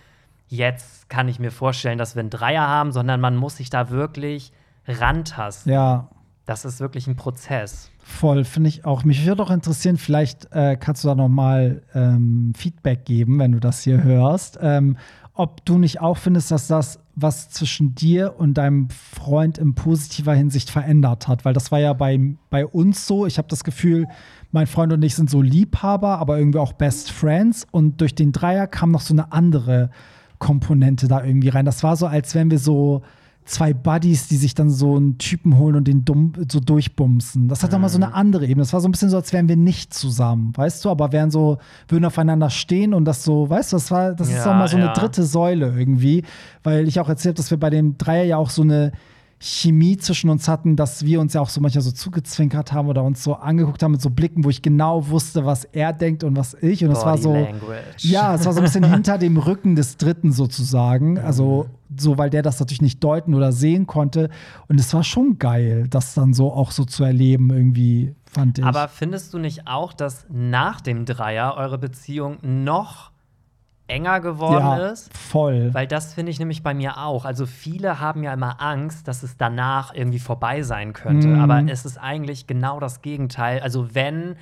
jetzt 0.48 1.08
kann 1.08 1.28
ich 1.28 1.38
mir 1.38 1.50
vorstellen, 1.52 1.98
dass 1.98 2.16
wir 2.16 2.20
einen 2.20 2.30
Dreier 2.30 2.66
haben, 2.66 2.92
sondern 2.92 3.20
man 3.20 3.36
muss 3.36 3.58
sich 3.58 3.70
da 3.70 3.90
wirklich 3.90 4.52
rantasten. 4.88 5.70
ja. 5.72 6.08
Das 6.46 6.64
ist 6.64 6.80
wirklich 6.80 7.06
ein 7.06 7.16
Prozess. 7.16 7.90
Voll, 8.02 8.44
finde 8.44 8.68
ich 8.68 8.84
auch. 8.84 9.04
Mich 9.04 9.24
würde 9.24 9.42
auch 9.42 9.50
interessieren, 9.50 9.96
vielleicht 9.96 10.52
äh, 10.52 10.76
kannst 10.78 11.04
du 11.04 11.08
da 11.08 11.14
noch 11.14 11.28
mal 11.28 11.82
ähm, 11.94 12.52
Feedback 12.54 13.06
geben, 13.06 13.38
wenn 13.38 13.52
du 13.52 13.60
das 13.60 13.82
hier 13.82 14.02
hörst. 14.02 14.58
Ähm, 14.60 14.98
ob 15.32 15.64
du 15.64 15.78
nicht 15.78 16.00
auch 16.00 16.18
findest, 16.18 16.50
dass 16.50 16.68
das 16.68 17.00
was 17.16 17.48
zwischen 17.50 17.94
dir 17.94 18.34
und 18.38 18.54
deinem 18.54 18.88
Freund 18.90 19.58
in 19.58 19.74
positiver 19.74 20.34
Hinsicht 20.34 20.70
verändert 20.70 21.28
hat. 21.28 21.44
Weil 21.44 21.54
das 21.54 21.72
war 21.72 21.80
ja 21.80 21.92
bei, 21.92 22.36
bei 22.50 22.66
uns 22.66 23.06
so. 23.06 23.26
Ich 23.26 23.38
habe 23.38 23.48
das 23.48 23.64
Gefühl, 23.64 24.06
mein 24.52 24.66
Freund 24.66 24.92
und 24.92 25.02
ich 25.02 25.14
sind 25.14 25.30
so 25.30 25.40
Liebhaber, 25.40 26.18
aber 26.18 26.38
irgendwie 26.38 26.58
auch 26.58 26.72
Best 26.72 27.10
Friends. 27.10 27.66
Und 27.70 28.00
durch 28.00 28.14
den 28.14 28.32
Dreier 28.32 28.66
kam 28.66 28.90
noch 28.90 29.00
so 29.00 29.14
eine 29.14 29.32
andere 29.32 29.90
Komponente 30.38 31.08
da 31.08 31.24
irgendwie 31.24 31.48
rein. 31.48 31.64
Das 31.64 31.82
war 31.82 31.96
so, 31.96 32.06
als 32.06 32.34
wären 32.34 32.50
wir 32.50 32.58
so 32.58 33.02
zwei 33.44 33.74
Buddies, 33.74 34.28
die 34.28 34.36
sich 34.36 34.54
dann 34.54 34.70
so 34.70 34.96
einen 34.96 35.18
Typen 35.18 35.58
holen 35.58 35.76
und 35.76 35.86
den 35.86 36.04
dumm 36.04 36.32
so 36.50 36.60
durchbumsen. 36.60 37.48
Das 37.48 37.62
hat 37.62 37.72
nochmal 37.72 37.90
so 37.90 37.98
eine 37.98 38.14
andere 38.14 38.44
Ebene. 38.46 38.62
Das 38.62 38.72
war 38.72 38.80
so 38.80 38.88
ein 38.88 38.92
bisschen 38.92 39.10
so, 39.10 39.16
als 39.16 39.32
wären 39.32 39.48
wir 39.48 39.56
nicht 39.56 39.92
zusammen, 39.92 40.52
weißt 40.56 40.84
du, 40.84 40.90
aber 40.90 41.12
wären 41.12 41.30
so, 41.30 41.58
würden 41.88 42.04
aufeinander 42.04 42.50
stehen 42.50 42.94
und 42.94 43.04
das 43.04 43.22
so, 43.22 43.48
weißt 43.50 43.72
du, 43.72 43.76
das 43.76 43.90
war, 43.90 44.14
das 44.14 44.28
ist 44.28 44.36
Ja, 44.36 44.46
nochmal 44.46 44.68
so 44.68 44.78
ja. 44.78 44.84
eine 44.84 44.92
dritte 44.94 45.24
Säule 45.24 45.74
irgendwie, 45.76 46.22
weil 46.62 46.88
ich 46.88 47.00
auch 47.00 47.08
erzählt 47.08 47.34
habe, 47.34 47.42
dass 47.42 47.50
wir 47.50 47.58
bei 47.58 47.70
dem 47.70 47.98
Dreier 47.98 48.24
ja 48.24 48.36
auch 48.36 48.50
so 48.50 48.62
eine 48.62 48.92
Chemie 49.44 49.98
zwischen 49.98 50.30
uns 50.30 50.48
hatten, 50.48 50.74
dass 50.74 51.04
wir 51.04 51.20
uns 51.20 51.34
ja 51.34 51.42
auch 51.42 51.50
so 51.50 51.60
manchmal 51.60 51.82
so 51.82 51.92
zugezwinkert 51.92 52.72
haben 52.72 52.88
oder 52.88 53.02
uns 53.02 53.22
so 53.22 53.34
angeguckt 53.34 53.82
haben 53.82 53.92
mit 53.92 54.00
so 54.00 54.08
Blicken, 54.08 54.42
wo 54.42 54.48
ich 54.48 54.62
genau 54.62 55.08
wusste, 55.08 55.44
was 55.44 55.64
er 55.66 55.92
denkt 55.92 56.24
und 56.24 56.34
was 56.34 56.54
ich. 56.62 56.82
Und 56.82 56.90
es 56.90 57.04
war 57.04 57.18
so. 57.18 57.34
Language. 57.34 58.04
Ja, 58.04 58.34
es 58.34 58.46
war 58.46 58.54
so 58.54 58.60
ein 58.60 58.64
bisschen 58.64 58.84
hinter 58.90 59.18
dem 59.18 59.36
Rücken 59.36 59.76
des 59.76 59.98
Dritten 59.98 60.32
sozusagen. 60.32 61.18
Also, 61.18 61.66
so, 61.94 62.16
weil 62.16 62.30
der 62.30 62.40
das 62.40 62.58
natürlich 62.58 62.80
nicht 62.80 63.04
deuten 63.04 63.34
oder 63.34 63.52
sehen 63.52 63.86
konnte. 63.86 64.30
Und 64.68 64.80
es 64.80 64.94
war 64.94 65.04
schon 65.04 65.38
geil, 65.38 65.88
das 65.90 66.14
dann 66.14 66.32
so 66.32 66.50
auch 66.50 66.70
so 66.70 66.86
zu 66.86 67.04
erleben, 67.04 67.50
irgendwie, 67.50 68.14
fand 68.24 68.58
ich. 68.58 68.64
Aber 68.64 68.88
findest 68.88 69.34
du 69.34 69.38
nicht 69.38 69.66
auch, 69.66 69.92
dass 69.92 70.26
nach 70.30 70.80
dem 70.80 71.04
Dreier 71.04 71.54
eure 71.58 71.76
Beziehung 71.76 72.38
noch 72.40 73.10
enger 73.86 74.20
geworden 74.20 74.64
ja, 74.64 74.86
ist? 74.86 75.16
voll. 75.16 75.72
Weil 75.74 75.86
das 75.86 76.14
finde 76.14 76.30
ich 76.32 76.38
nämlich 76.38 76.62
bei 76.62 76.72
mir 76.74 76.98
auch. 76.98 77.24
Also 77.24 77.46
viele 77.46 78.00
haben 78.00 78.22
ja 78.22 78.32
immer 78.32 78.60
Angst, 78.60 79.08
dass 79.08 79.22
es 79.22 79.36
danach 79.36 79.94
irgendwie 79.94 80.18
vorbei 80.18 80.62
sein 80.62 80.92
könnte. 80.92 81.28
Mhm. 81.28 81.40
Aber 81.40 81.62
es 81.70 81.84
ist 81.84 81.98
eigentlich 81.98 82.46
genau 82.46 82.80
das 82.80 83.02
Gegenteil. 83.02 83.60
Also 83.60 83.94
wenn, 83.94 84.36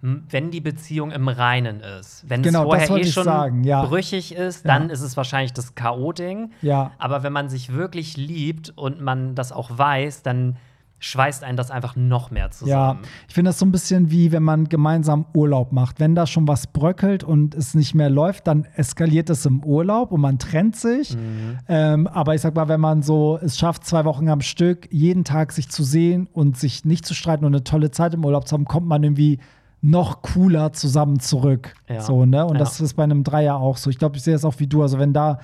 wenn 0.00 0.50
die 0.50 0.60
Beziehung 0.60 1.10
im 1.10 1.28
Reinen 1.28 1.80
ist, 1.80 2.24
wenn 2.28 2.42
Genau, 2.42 2.62
es 2.72 2.86
vorher 2.88 3.04
eh 3.04 3.04
schon 3.10 3.24
sagen, 3.24 3.64
ja. 3.64 3.84
brüchig 3.84 4.34
ist, 4.34 4.64
Ja. 4.64 4.72
dann 4.78 4.90
ist 4.90 5.02
es 5.02 5.16
wahrscheinlich 5.16 5.52
das 5.52 5.74
K.O.-Ding. 5.74 6.50
Ja. 6.62 6.92
Aber 6.98 7.22
wenn 7.22 7.32
man 7.32 7.48
sich 7.50 7.74
wirklich 7.74 8.16
liebt 8.16 8.70
und 8.76 9.00
man 9.02 9.34
das 9.34 9.52
auch 9.52 9.70
weiß, 9.76 10.22
dann 10.22 10.56
schweißt 11.00 11.44
einen 11.44 11.56
das 11.56 11.70
einfach 11.70 11.94
noch 11.96 12.30
mehr 12.30 12.44
Ja, 12.46 12.50
zusammen. 12.50 13.00
ich 13.28 13.34
finde 13.34 13.50
das 13.50 13.58
so 13.58 13.66
ein 13.66 13.72
bisschen 13.72 14.10
wie, 14.10 14.32
wenn 14.32 14.42
man 14.42 14.68
gemeinsam 14.68 15.26
Urlaub 15.34 15.72
macht. 15.72 16.00
Wenn 16.00 16.14
da 16.14 16.26
schon 16.26 16.48
was 16.48 16.66
bröckelt 16.66 17.22
und 17.24 17.54
es 17.54 17.74
nicht 17.74 17.94
mehr 17.94 18.10
läuft, 18.10 18.46
dann 18.46 18.66
eskaliert 18.74 19.30
es 19.30 19.46
im 19.46 19.62
Urlaub 19.64 20.10
und 20.12 20.20
man 20.20 20.38
trennt 20.38 20.76
sich. 20.76 21.14
Mhm. 21.16 21.58
Ähm, 21.68 22.06
aber 22.08 22.34
ich 22.34 22.40
sag 22.40 22.54
mal, 22.54 22.68
wenn 22.68 22.80
man 22.80 23.02
so 23.02 23.38
es 23.42 23.58
schafft, 23.58 23.84
zwei 23.84 24.04
Wochen 24.04 24.28
am 24.28 24.40
Stück 24.40 24.88
jeden 24.92 25.24
Tag 25.24 25.52
sich 25.52 25.68
zu 25.70 25.84
sehen 25.84 26.28
und 26.32 26.56
sich 26.56 26.84
nicht 26.84 27.06
zu 27.06 27.14
streiten 27.14 27.44
und 27.44 27.54
eine 27.54 27.64
tolle 27.64 27.90
Zeit 27.90 28.14
im 28.14 28.24
Urlaub 28.24 28.48
zu 28.48 28.54
haben, 28.54 28.64
kommt 28.64 28.86
man 28.86 29.02
irgendwie 29.02 29.38
noch 29.80 30.22
cooler 30.22 30.72
zusammen 30.72 31.20
zurück. 31.20 31.74
Ja. 31.88 32.00
So, 32.00 32.26
ne? 32.26 32.44
Und 32.44 32.54
Ja. 32.54 32.58
das 32.58 32.80
ist 32.80 32.94
bei 32.94 33.04
einem 33.04 33.22
Dreier 33.22 33.56
auch 33.58 33.76
so. 33.76 33.90
Ich 33.90 33.98
glaube, 33.98 34.16
ich 34.16 34.24
sehe 34.24 34.34
es 34.34 34.44
auch 34.44 34.54
wie 34.58 34.66
du. 34.66 34.82
Also, 34.82 34.98
wenn 34.98 35.12
da 35.12 35.38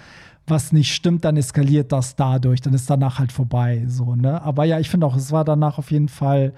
was 0.47 0.73
nicht 0.73 0.95
stimmt, 0.95 1.25
dann 1.25 1.37
eskaliert 1.37 1.93
das 1.93 2.17
dadurch. 2.17 2.61
Dann 2.61 2.75
ist 2.75 2.91
danach 2.91 3.19
halt 3.19 3.33
vorbei. 3.33 3.85
So, 3.89 4.15
ne? 4.15 4.43
Aber 4.43 4.65
ja, 4.65 4.79
ich 4.79 4.91
finde 4.91 5.07
auch, 5.07 5.17
es 5.17 5.33
war 5.33 5.45
danach 5.45 5.79
auf 5.79 5.91
jeden 5.91 6.09
Fall 6.09 6.53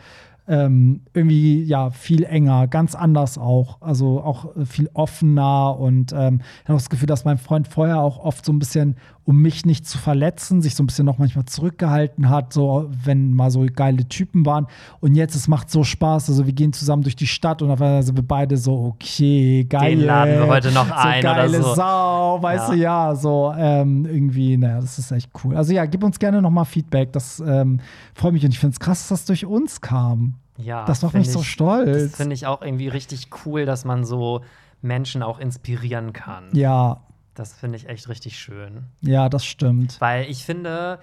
ähm, 0.49 1.01
irgendwie 1.13 1.63
ja 1.65 1.91
viel 1.91 2.23
enger, 2.25 2.67
ganz 2.69 2.95
anders 2.95 3.37
auch. 3.39 3.81
Also 3.81 4.21
auch 4.23 4.57
äh, 4.57 4.65
viel 4.65 4.89
offener 4.95 5.77
und 5.79 6.13
ähm, 6.13 6.41
ich 6.63 6.69
habe 6.69 6.79
das 6.79 6.89
Gefühl, 6.91 7.07
dass 7.07 7.25
mein 7.25 7.39
Freund 7.39 7.69
vorher 7.69 8.01
auch 8.01 8.19
oft 8.19 8.45
so 8.45 8.53
ein 8.53 8.59
bisschen, 8.59 8.97
um 9.25 9.43
mich 9.43 9.67
nicht 9.67 9.87
zu 9.89 9.99
verletzen, 9.99 10.63
sich 10.63 10.77
so 10.77 10.85
ein 10.85 10.87
bisschen 10.87 11.05
noch 11.05 11.19
manchmal 11.19 11.47
zurückgehalten 11.47 12.29
hat, 12.29 12.53
so 12.53 12.89
wenn 13.05 13.35
mal 13.35 13.51
so 13.51 13.67
geile 13.75 14.09
Typen 14.09 14.47
waren. 14.47 14.69
Und 15.01 15.17
jetzt, 15.17 15.35
es 15.35 15.49
macht 15.49 15.69
so 15.69 15.83
Spaß. 15.83 16.29
Also 16.31 16.47
wir 16.47 16.53
gehen 16.53 16.73
zusammen 16.73 17.03
durch 17.03 17.17
die 17.17 17.27
Stadt 17.27 17.61
und 17.61 17.71
auf 17.73 17.81
einmal 17.83 18.05
sind 18.05 18.17
wir 18.17 18.23
beide 18.27 18.57
so, 18.57 18.95
okay, 18.95 19.65
geil. 19.69 19.97
Den 19.97 20.07
laden 20.07 20.35
wir 20.39 20.47
heute 20.47 20.71
noch 20.71 20.87
so 20.87 20.95
ein 20.95 21.25
oder 21.25 21.35
geile 21.35 21.61
so. 21.63 21.75
Sau, 21.75 22.39
weißt 22.41 22.69
Ja. 22.69 22.75
du, 22.75 22.81
ja, 22.81 23.15
so 23.17 23.53
ähm, 23.59 24.07
irgendwie, 24.07 24.57
naja, 24.57 24.81
das 24.81 24.97
ist 25.01 25.11
echt 25.11 25.31
cool. 25.43 25.57
Also 25.57 25.73
ja, 25.73 25.87
gib 25.87 26.05
uns 26.05 26.21
gerne 26.21 26.41
nochmal 26.41 26.65
Feedback. 26.65 27.13
Das 27.13 27.41
ähm, 27.45 27.81
freut 28.15 28.33
mich 28.33 28.45
und 28.45 28.53
ich 28.53 28.61
finde 28.61 28.75
es 28.75 28.81
krass, 28.81 29.09
dass 29.09 29.19
das 29.21 29.25
durch 29.25 29.45
uns 29.45 29.81
kam. 29.81 30.35
Ja, 30.59 30.85
Das 30.85 31.03
macht 31.03 31.15
mich 31.15 31.31
so 31.31 31.41
ich- 31.41 31.51
stolz. 31.51 32.11
Das 32.11 32.17
finde 32.17 32.35
ich 32.35 32.47
auch 32.47 32.63
irgendwie 32.63 32.89
richtig 32.89 33.29
cool, 33.45 33.67
dass 33.67 33.85
man 33.85 34.05
so 34.05 34.43
Menschen 34.83 35.23
auch 35.23 35.39
inspirieren 35.39 36.13
kann. 36.13 36.49
Ja, 36.53 37.01
Das 37.35 37.53
finde 37.55 37.77
ich 37.77 37.89
echt 37.89 38.09
richtig 38.09 38.39
schön. 38.39 38.85
ja, 39.03 39.29
das 39.29 39.45
stimmt. 39.45 39.97
Weil 40.01 40.25
ich 40.31 40.45
finde, 40.45 40.99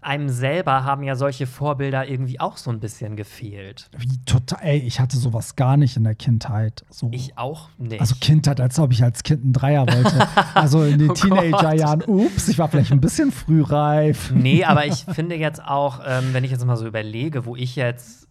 einem 0.00 0.30
selber 0.30 0.82
haben 0.84 1.02
ja 1.02 1.14
solche 1.14 1.46
Vorbilder 1.46 2.08
irgendwie 2.08 2.40
auch 2.40 2.56
so 2.56 2.70
ein 2.70 2.80
bisschen 2.80 3.16
gefehlt. 3.16 3.90
Wie 3.98 4.16
total, 4.24 4.60
ey, 4.62 4.78
ich 4.78 4.98
hatte 4.98 5.16
sowas 5.18 5.56
gar 5.56 5.76
nicht 5.76 5.96
in 5.98 6.04
der 6.04 6.14
Kindheit. 6.14 6.84
So. 6.88 7.10
Ich 7.12 7.36
auch 7.36 7.68
nicht. 7.76 8.00
also 8.00 8.14
Kindheit, 8.18 8.60
als 8.60 8.78
ob 8.78 8.92
ich 8.92 9.04
als 9.04 9.22
Kind 9.22 9.44
einen 9.44 9.52
Dreier 9.52 9.86
wollte. 9.86 10.26
Also 10.54 10.84
in 10.84 10.98
den 11.00 11.10
Oh. 11.10 11.14
Teenagerjahren, 11.14 12.02
ups, 12.06 12.48
ich 12.48 12.58
war 12.58 12.68
vielleicht 12.68 12.92
ein 12.92 13.00
bisschen 13.00 13.30
frühreif. 13.30 14.30
Nee, 14.30 14.64
aber 14.64 14.86
ich 14.86 15.04
finde 15.04 15.34
jetzt 15.36 15.62
auch, 15.62 16.00
ähm, 16.06 16.30
wenn 16.32 16.44
ich 16.44 16.50
jetzt 16.50 16.64
mal 16.64 16.76
so 16.76 16.86
überlege, 16.86 17.44
wo 17.44 17.54
ich 17.54 17.76
jetzt, 17.76 18.23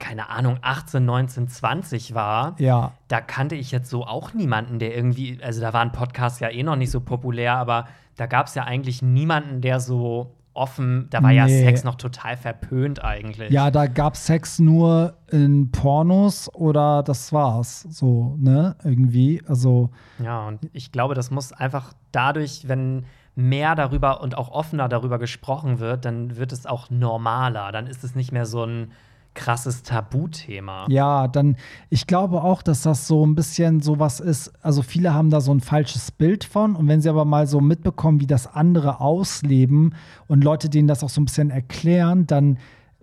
keine 0.00 0.30
Ahnung, 0.30 0.58
18, 0.62 1.04
19, 1.04 1.46
20 1.48 2.14
war, 2.14 2.56
Ja, 2.58 2.92
da 3.06 3.20
kannte 3.20 3.54
ich 3.54 3.70
jetzt 3.70 3.88
so 3.88 4.04
auch 4.04 4.34
niemanden, 4.34 4.80
der 4.80 4.96
irgendwie, 4.96 5.38
also 5.42 5.60
da 5.60 5.72
waren 5.72 5.92
Podcasts 5.92 6.40
ja 6.40 6.48
eh 6.48 6.64
noch 6.64 6.76
nicht 6.76 6.90
so 6.90 7.00
populär, 7.00 7.54
aber 7.54 7.86
da 8.16 8.26
gab 8.26 8.46
es 8.48 8.54
ja 8.56 8.64
eigentlich 8.64 9.02
niemanden, 9.02 9.60
der 9.60 9.78
so 9.78 10.34
offen, 10.52 11.06
da 11.10 11.22
war 11.22 11.30
ja 11.30 11.46
Nee. 11.46 11.62
Sex 11.62 11.84
noch 11.84 11.94
total 11.94 12.36
verpönt 12.36 13.04
eigentlich. 13.04 13.50
ja, 13.52 13.70
da 13.70 13.86
gab 13.86 14.16
Sex 14.16 14.58
nur 14.58 15.14
in 15.30 15.70
Pornos 15.70 16.52
oder 16.54 17.02
das 17.04 17.32
war's. 17.32 17.82
So, 17.82 18.36
ne? 18.38 18.74
Irgendwie. 18.82 19.42
Also, 19.46 19.90
Ja, 20.18 20.48
und 20.48 20.58
ich 20.72 20.90
glaube, 20.90 21.14
das 21.14 21.30
muss 21.30 21.52
einfach 21.52 21.92
dadurch, 22.10 22.64
wenn 22.66 23.04
mehr 23.36 23.74
darüber 23.76 24.20
und 24.22 24.36
auch 24.36 24.50
offener 24.50 24.88
darüber 24.88 25.18
gesprochen 25.18 25.78
wird, 25.78 26.04
dann 26.04 26.36
wird 26.36 26.52
es 26.52 26.66
auch 26.66 26.90
normaler. 26.90 27.70
Dann 27.72 27.86
ist 27.86 28.02
es 28.04 28.14
nicht 28.14 28.32
mehr 28.32 28.44
so 28.44 28.64
ein 28.64 28.90
krasses 29.34 29.82
Tabuthema. 29.82 30.86
Ja, 30.88 31.28
dann, 31.28 31.56
ich 31.88 32.06
glaube 32.06 32.42
auch, 32.42 32.62
dass 32.62 32.82
das 32.82 33.06
so 33.06 33.24
ein 33.24 33.34
bisschen 33.34 33.80
sowas 33.80 34.20
ist. 34.20 34.52
Also, 34.62 34.82
viele 34.82 35.14
haben 35.14 35.30
da 35.30 35.40
so 35.40 35.52
ein 35.52 35.60
falsches 35.60 36.10
Bild 36.10 36.44
von. 36.44 36.74
Und 36.76 36.88
wenn 36.88 37.00
sie 37.00 37.08
aber 37.08 37.24
mal 37.24 37.46
so 37.46 37.60
mitbekommen, 37.60 38.20
wie 38.20 38.26
das 38.26 38.46
andere 38.46 39.00
ausleben 39.00 39.94
und 40.26 40.44
Leute 40.44 40.68
denen 40.68 40.88
das 40.88 41.04
auch 41.04 41.08
so 41.08 41.20
ein 41.20 41.26
bisschen 41.26 41.50
erklären, 41.50 42.26
dann 42.26 42.58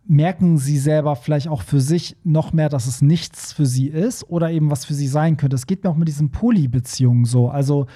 merken 0.09 0.57
sie 0.57 0.77
selber 0.77 1.15
vielleicht 1.15 1.49
auch 1.49 1.61
für 1.61 1.81
sich 1.81 2.15
noch 2.23 2.53
mehr, 2.53 2.69
dass 2.69 2.87
es 2.87 3.01
nichts 3.01 3.51
für 3.51 3.65
sie 3.65 3.87
ist 3.87 4.29
oder 4.29 4.51
eben 4.51 4.71
was 4.71 4.85
für 4.85 4.93
sie 4.93 5.07
sein 5.07 5.35
könnte. 5.37 5.55
Es 5.55 5.67
geht 5.67 5.83
mir 5.83 5.89
auch 5.89 5.97
mit 5.97 6.07
diesen 6.07 6.31
Polybeziehungen 6.31 7.25
so. 7.25 7.49
Also, 7.49 7.87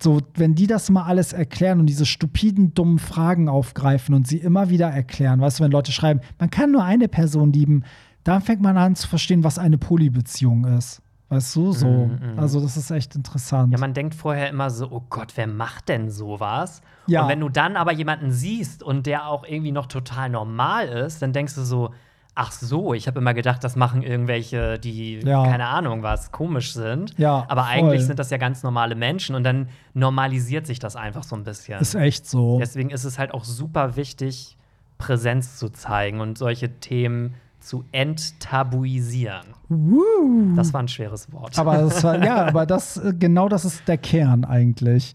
so, 0.00 0.20
wenn 0.34 0.54
die 0.54 0.66
das 0.66 0.90
mal 0.90 1.04
alles 1.04 1.32
erklären 1.32 1.80
und 1.80 1.86
diese 1.86 2.06
stupiden, 2.06 2.74
dummen 2.74 2.98
Fragen 2.98 3.48
aufgreifen 3.48 4.14
und 4.14 4.26
sie 4.26 4.38
immer 4.38 4.70
wieder 4.70 4.88
erklären, 4.88 5.40
weißt 5.40 5.58
du, 5.58 5.64
wenn 5.64 5.72
Leute 5.72 5.92
schreiben, 5.92 6.20
man 6.38 6.50
kann 6.50 6.70
nur 6.70 6.84
eine 6.84 7.08
Person 7.08 7.52
lieben, 7.52 7.84
dann 8.24 8.42
fängt 8.42 8.60
man 8.60 8.76
an 8.76 8.94
zu 8.94 9.08
verstehen, 9.08 9.42
was 9.44 9.58
eine 9.58 9.78
Polybeziehung 9.78 10.64
ist. 10.64 11.02
Weißt 11.30 11.56
du, 11.56 11.72
so. 11.72 11.86
Mm, 11.86 12.34
mm. 12.34 12.38
Also, 12.38 12.60
das 12.60 12.76
ist 12.76 12.90
echt 12.90 13.14
interessant. 13.14 13.72
Ja, 13.72 13.78
man 13.78 13.92
denkt 13.92 14.14
vorher 14.14 14.48
immer 14.48 14.70
so, 14.70 14.90
oh 14.90 15.02
Gott, 15.10 15.32
wer 15.36 15.46
macht 15.46 15.88
denn 15.88 16.10
sowas? 16.10 16.80
Ja. 17.06 17.22
Und 17.22 17.28
wenn 17.28 17.40
du 17.40 17.50
dann 17.50 17.76
aber 17.76 17.92
jemanden 17.92 18.30
siehst 18.30 18.82
und 18.82 19.06
der 19.06 19.26
auch 19.26 19.44
irgendwie 19.44 19.72
noch 19.72 19.86
total 19.86 20.30
normal 20.30 20.88
ist, 20.88 21.20
dann 21.20 21.34
denkst 21.34 21.54
du 21.54 21.62
so, 21.62 21.90
ach 22.38 22.52
so, 22.52 22.94
ich 22.94 23.08
habe 23.08 23.18
immer 23.18 23.34
gedacht, 23.34 23.64
das 23.64 23.74
machen 23.74 24.02
irgendwelche, 24.04 24.78
die, 24.78 25.18
Ja. 25.18 25.44
keine 25.44 25.66
Ahnung 25.66 26.04
was, 26.04 26.30
komisch 26.30 26.72
sind. 26.72 27.18
Ja, 27.18 27.44
aber 27.48 27.62
voll. 27.64 27.70
eigentlich 27.72 28.06
sind 28.06 28.20
das 28.20 28.30
ja 28.30 28.36
ganz 28.36 28.62
normale 28.62 28.94
Menschen 28.94 29.34
und 29.34 29.42
dann 29.42 29.68
normalisiert 29.92 30.64
sich 30.64 30.78
das 30.78 30.94
einfach 30.94 31.24
so 31.24 31.34
ein 31.34 31.42
bisschen. 31.42 31.80
ist 31.80 31.96
echt 31.96 32.26
so. 32.28 32.58
Deswegen 32.60 32.90
ist 32.90 33.02
es 33.04 33.18
halt 33.18 33.34
auch 33.34 33.42
super 33.44 33.96
wichtig, 33.96 34.56
Präsenz 34.98 35.56
zu 35.58 35.68
zeigen 35.68 36.20
und 36.20 36.38
solche 36.38 36.78
Themen 36.78 37.34
zu 37.58 37.84
enttabuisieren. 37.90 39.46
Woo. 39.68 40.54
Das 40.54 40.72
war 40.72 40.80
ein 40.80 40.88
schweres 40.88 41.32
Wort. 41.32 41.58
Aber 41.58 41.78
das 41.78 42.04
war, 42.04 42.24
ja, 42.24 42.46
aber 42.46 42.66
das, 42.66 42.96
äh, 42.98 43.12
genau 43.18 43.48
das 43.48 43.64
ist 43.64 43.86
der 43.88 43.98
Kern 43.98 44.44
eigentlich. 44.44 45.14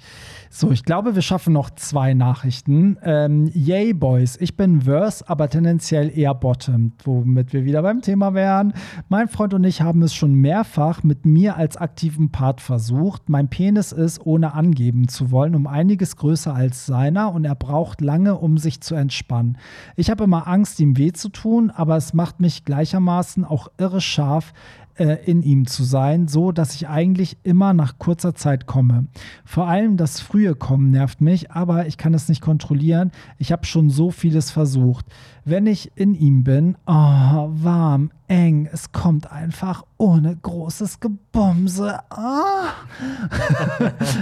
So, 0.56 0.70
ich 0.70 0.84
glaube, 0.84 1.16
wir 1.16 1.24
schaffen 1.24 1.52
noch 1.52 1.72
zwei 1.72 2.14
Nachrichten. 2.14 3.00
Ähm, 3.02 3.50
yay, 3.56 3.92
Boys, 3.92 4.38
ich 4.40 4.56
bin 4.56 4.82
Verse, 4.84 5.28
aber 5.28 5.50
tendenziell 5.50 6.16
eher 6.16 6.36
Bottom, 6.36 6.92
womit 7.04 7.54
wir 7.54 7.66
wieder 7.66 7.82
beim 7.82 8.04
Thema 8.04 8.36
wären. 8.36 8.74
Mein 9.10 9.30
Freund 9.30 9.56
und 9.56 9.64
ich 9.64 9.82
haben 9.82 10.04
es 10.04 10.14
schon 10.14 10.36
mehrfach 10.36 11.02
mit 11.02 11.26
mir 11.26 11.58
als 11.58 11.76
aktiven 11.76 12.32
Part 12.32 12.62
versucht. 12.62 13.30
Mein 13.30 13.50
Penis 13.50 13.92
ist, 13.92 14.24
ohne 14.28 14.54
angeben 14.54 15.08
zu 15.08 15.32
wollen, 15.32 15.56
um 15.56 15.66
einiges 15.66 16.18
größer 16.18 16.54
als 16.54 16.86
seiner 16.86 17.34
und 17.34 17.46
er 17.46 17.56
braucht 17.56 18.00
lange, 18.00 18.38
um 18.38 18.60
sich 18.60 18.80
zu 18.80 18.94
entspannen. 18.94 19.58
Ich 19.96 20.12
habe 20.12 20.26
immer 20.26 20.48
Angst, 20.48 20.80
ihm 20.80 20.98
weh 20.98 21.14
zu 21.14 21.30
tun, 21.30 21.72
aber 21.72 21.98
es 21.98 22.14
macht 22.14 22.40
mich 22.40 22.64
gleichermaßen 22.64 23.44
auch 23.44 23.70
irre 23.80 24.02
scharf, 24.02 24.54
in 24.96 25.42
ihm 25.42 25.66
zu 25.66 25.84
sein, 25.84 26.28
so 26.28 26.52
dass 26.52 26.76
ich 26.76 26.88
eigentlich 26.88 27.38
immer 27.44 27.74
nach 27.74 27.98
kurzer 27.98 28.36
Zeit 28.36 28.68
komme. 28.68 29.08
Vor 29.44 29.68
allem 29.68 29.98
das 29.98 30.20
frühe 30.20 30.56
Kommen 30.56 30.92
nervt 30.92 31.20
mich, 31.22 31.52
aber 31.52 31.88
ich 31.88 31.98
kann 31.98 32.14
es 32.14 32.30
nicht 32.30 32.42
kontrollieren. 32.42 33.12
Ich 33.38 33.52
habe 33.52 33.66
schon 33.66 33.90
so 33.90 34.12
vieles 34.12 34.52
versucht. 34.52 35.06
Wenn 35.46 35.66
ich 35.66 35.92
in 35.96 36.14
ihm 36.14 36.44
bin, 36.44 36.78
oh, 36.86 36.92
warm, 36.92 38.12
eng, 38.28 38.70
es 38.72 38.92
kommt 38.92 39.32
einfach 39.32 39.84
ohne 39.98 40.36
großes 40.36 41.00
Gebumse. 41.00 42.00
Ah. 42.10 42.70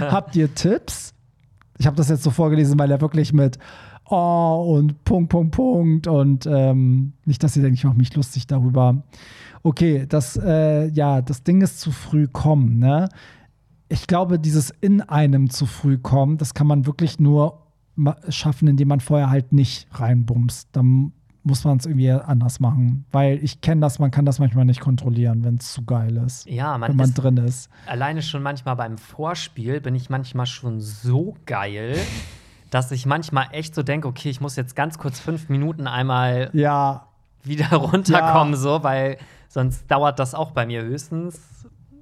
Habt 0.00 0.36
ihr 0.36 0.54
Tipps? 0.54 1.14
Ich 1.78 1.86
habe 1.86 1.96
das 1.96 2.08
jetzt 2.08 2.22
so 2.22 2.30
vorgelesen, 2.30 2.78
weil 2.78 2.90
er 2.90 3.00
wirklich 3.00 3.32
mit 3.32 3.58
Oh 4.14 4.76
und 4.76 5.04
Punkt, 5.04 5.30
Punkt, 5.30 5.56
Punkt 5.56 6.06
und 6.06 6.44
ähm, 6.46 7.14
nicht, 7.24 7.42
dass 7.42 7.56
ihr 7.56 7.62
denkt, 7.62 7.78
ich 7.78 7.84
mache 7.84 7.96
mich 7.96 8.14
lustig 8.14 8.46
darüber. 8.46 9.02
Okay, 9.62 10.04
das, 10.06 10.36
äh, 10.36 10.88
ja, 10.88 11.22
das 11.22 11.44
Ding 11.44 11.62
ist 11.62 11.80
zu 11.80 11.92
früh 11.92 12.26
kommen, 12.26 12.78
ne? 12.78 13.08
Ich 13.88 14.06
glaube, 14.06 14.38
dieses 14.38 14.68
in 14.82 15.00
einem 15.00 15.48
zu 15.48 15.64
früh 15.64 15.96
kommen, 15.96 16.36
das 16.36 16.52
kann 16.52 16.66
man 16.66 16.84
wirklich 16.84 17.20
nur 17.20 17.62
schaffen, 18.28 18.68
indem 18.68 18.88
man 18.88 19.00
vorher 19.00 19.30
halt 19.30 19.54
nicht 19.54 19.88
reinbumst. 19.92 20.68
Dann 20.72 21.12
muss 21.42 21.64
man 21.64 21.78
es 21.78 21.86
irgendwie 21.86 22.10
anders 22.10 22.60
machen. 22.60 23.06
Weil 23.12 23.42
ich 23.42 23.62
kenne 23.62 23.80
das, 23.80 23.98
man 23.98 24.10
kann 24.10 24.26
das 24.26 24.38
manchmal 24.38 24.66
nicht 24.66 24.80
kontrollieren, 24.80 25.42
wenn 25.42 25.56
es 25.56 25.72
zu 25.72 25.84
geil 25.84 26.18
ist. 26.18 26.46
ja, 26.48 26.76
man 26.76 26.90
wenn 26.90 26.96
man 26.96 27.08
ist 27.08 27.14
drin 27.14 27.36
ist. 27.38 27.70
alleine 27.86 28.20
schon 28.20 28.42
manchmal 28.42 28.76
beim 28.76 28.98
Vorspiel 28.98 29.80
bin 29.80 29.94
ich 29.94 30.10
manchmal 30.10 30.46
schon 30.46 30.80
so 30.80 31.34
geil, 31.46 31.96
dass 32.72 32.90
ich 32.90 33.04
manchmal 33.06 33.46
echt 33.52 33.74
so 33.74 33.82
denke, 33.82 34.08
okay, 34.08 34.30
ich 34.30 34.40
muss 34.40 34.56
jetzt 34.56 34.74
ganz 34.74 34.98
kurz 34.98 35.20
fünf 35.20 35.48
Minuten 35.48 35.86
einmal 35.86 36.48
Ja, 36.54 37.06
wieder 37.44 37.68
runterkommen, 37.76 38.54
Ja. 38.54 38.58
so, 38.58 38.82
weil 38.82 39.18
sonst 39.48 39.90
dauert 39.90 40.18
das 40.18 40.34
auch 40.34 40.52
bei 40.52 40.64
mir 40.66 40.82
höchstens 40.82 41.38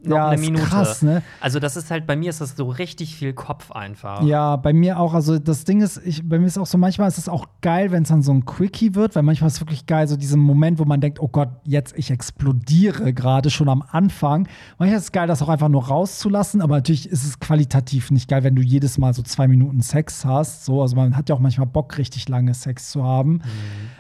noch 0.03 0.17
Ja, 0.17 0.29
eine 0.29 0.41
ist 0.41 0.47
Minute. 0.47 0.63
krass, 0.65 1.03
ne? 1.03 1.23
Also 1.41 1.59
das 1.61 1.77
ist 1.77 1.91
halt 1.91 2.07
bei 2.07 2.17
mir 2.17 2.31
ist 2.31 2.41
das 2.41 2.57
so 2.57 2.69
richtig 2.69 3.15
viel 3.17 3.33
Kopf 3.33 3.71
einfach. 3.73 4.23
Ja, 4.23 4.57
bei 4.57 4.73
mir 4.73 4.99
auch. 4.99 5.15
Also 5.15 5.39
das 5.39 5.65
Ding 5.65 5.81
ist, 5.83 6.01
ich, 6.05 6.29
bei 6.29 6.39
mir 6.39 6.47
ist 6.47 6.59
auch 6.59 6.67
so, 6.67 6.79
manchmal 6.79 7.09
ist 7.09 7.19
es 7.19 7.29
auch 7.29 7.47
geil, 7.61 7.91
wenn 7.91 8.03
es 8.05 8.09
dann 8.09 8.23
so 8.23 8.33
ein 8.33 8.45
Quickie 8.45 8.95
wird, 8.95 9.15
weil 9.17 9.23
manchmal 9.23 9.49
ist 9.49 9.55
es 9.55 9.61
wirklich 9.61 9.87
geil, 9.87 10.09
so 10.09 10.17
diesen 10.17 10.41
Moment, 10.41 10.79
wo 10.79 10.85
man 10.85 11.01
denkt, 11.01 11.21
oh 11.21 11.29
Gott, 11.29 11.51
jetzt 11.65 11.95
ich 11.97 12.11
explodiere 12.11 13.13
gerade 13.13 13.51
schon 13.51 13.69
am 13.69 13.83
Anfang. 13.91 14.49
Manchmal 14.79 14.99
ist 14.99 15.05
es 15.05 15.13
geil, 15.13 15.27
das 15.27 15.43
auch 15.43 15.49
einfach 15.49 15.69
nur 15.69 15.87
rauszulassen, 15.89 16.63
aber 16.63 16.77
natürlich 16.77 17.09
ist 17.09 17.25
es 17.25 17.39
qualitativ 17.41 18.11
nicht 18.11 18.29
geil, 18.29 18.43
wenn 18.45 18.57
du 18.57 18.63
jedes 18.63 18.99
Mal 18.99 19.13
so 19.15 19.23
zwei 19.23 19.49
Minuten 19.49 19.81
Sex 19.83 20.25
hast. 20.25 20.65
So, 20.65 20.83
also 20.83 20.97
man 20.97 21.17
hat 21.17 21.29
ja 21.29 21.35
auch 21.35 21.41
manchmal 21.41 21.67
Bock, 21.67 21.99
richtig 21.99 22.29
lange 22.29 22.55
Sex 22.55 22.91
zu 22.91 23.05
haben. 23.05 23.43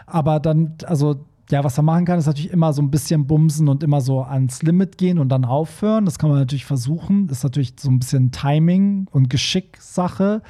Aber 0.06 0.40
dann, 0.40 0.74
also 0.86 1.26
ja, 1.50 1.64
was 1.64 1.76
man 1.76 1.86
machen 1.86 2.04
kann, 2.04 2.18
ist 2.18 2.26
natürlich 2.26 2.50
immer 2.50 2.72
so 2.72 2.82
ein 2.82 2.90
bisschen 2.90 3.26
bumsen 3.26 3.68
und 3.68 3.82
immer 3.82 4.00
so 4.00 4.22
ans 4.22 4.62
Limit 4.62 4.98
gehen 4.98 5.18
und 5.18 5.28
dann 5.28 5.44
aufhören. 5.44 6.04
Das 6.04 6.18
kann 6.18 6.30
man 6.30 6.38
natürlich 6.38 6.64
versuchen. 6.64 7.26
Das 7.26 7.38
ist 7.38 7.44
natürlich 7.44 7.74
so 7.78 7.90
ein 7.90 7.98
bisschen 7.98 8.30
Timing 8.30 9.08
und 9.10 9.30
Geschick-Sache. 9.30 10.42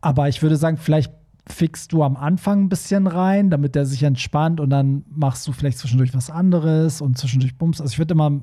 Aber 0.00 0.28
ich 0.28 0.42
würde 0.42 0.56
sagen, 0.56 0.76
vielleicht 0.76 1.12
fixst 1.46 1.92
du 1.92 2.02
am 2.02 2.16
Anfang 2.16 2.64
ein 2.64 2.68
bisschen 2.68 3.06
rein, 3.06 3.50
damit 3.50 3.74
der 3.74 3.86
sich 3.86 4.02
entspannt 4.02 4.60
und 4.60 4.70
dann 4.70 5.04
machst 5.10 5.46
du 5.46 5.52
vielleicht 5.52 5.78
zwischendurch 5.78 6.14
was 6.14 6.30
anderes 6.30 7.00
und 7.00 7.18
zwischendurch 7.18 7.56
bumst. 7.58 7.80
Also 7.80 7.92
ich 7.92 7.98
würde 7.98 8.14
immer 8.14 8.30
ein 8.30 8.42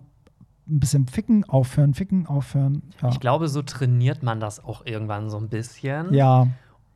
bisschen 0.68 1.08
ficken, 1.08 1.44
aufhören, 1.50 1.94
ficken, 1.94 2.28
aufhören. 2.28 2.84
Ja. 3.02 3.10
Ich 3.10 3.20
glaube, 3.20 3.48
so 3.48 3.62
trainiert 3.62 4.24
man 4.24 4.40
das 4.40 4.64
auch 4.64 4.86
irgendwann 4.86 5.30
so 5.30 5.38
ein 5.38 5.50
bisschen. 5.50 6.14
ja. 6.14 6.48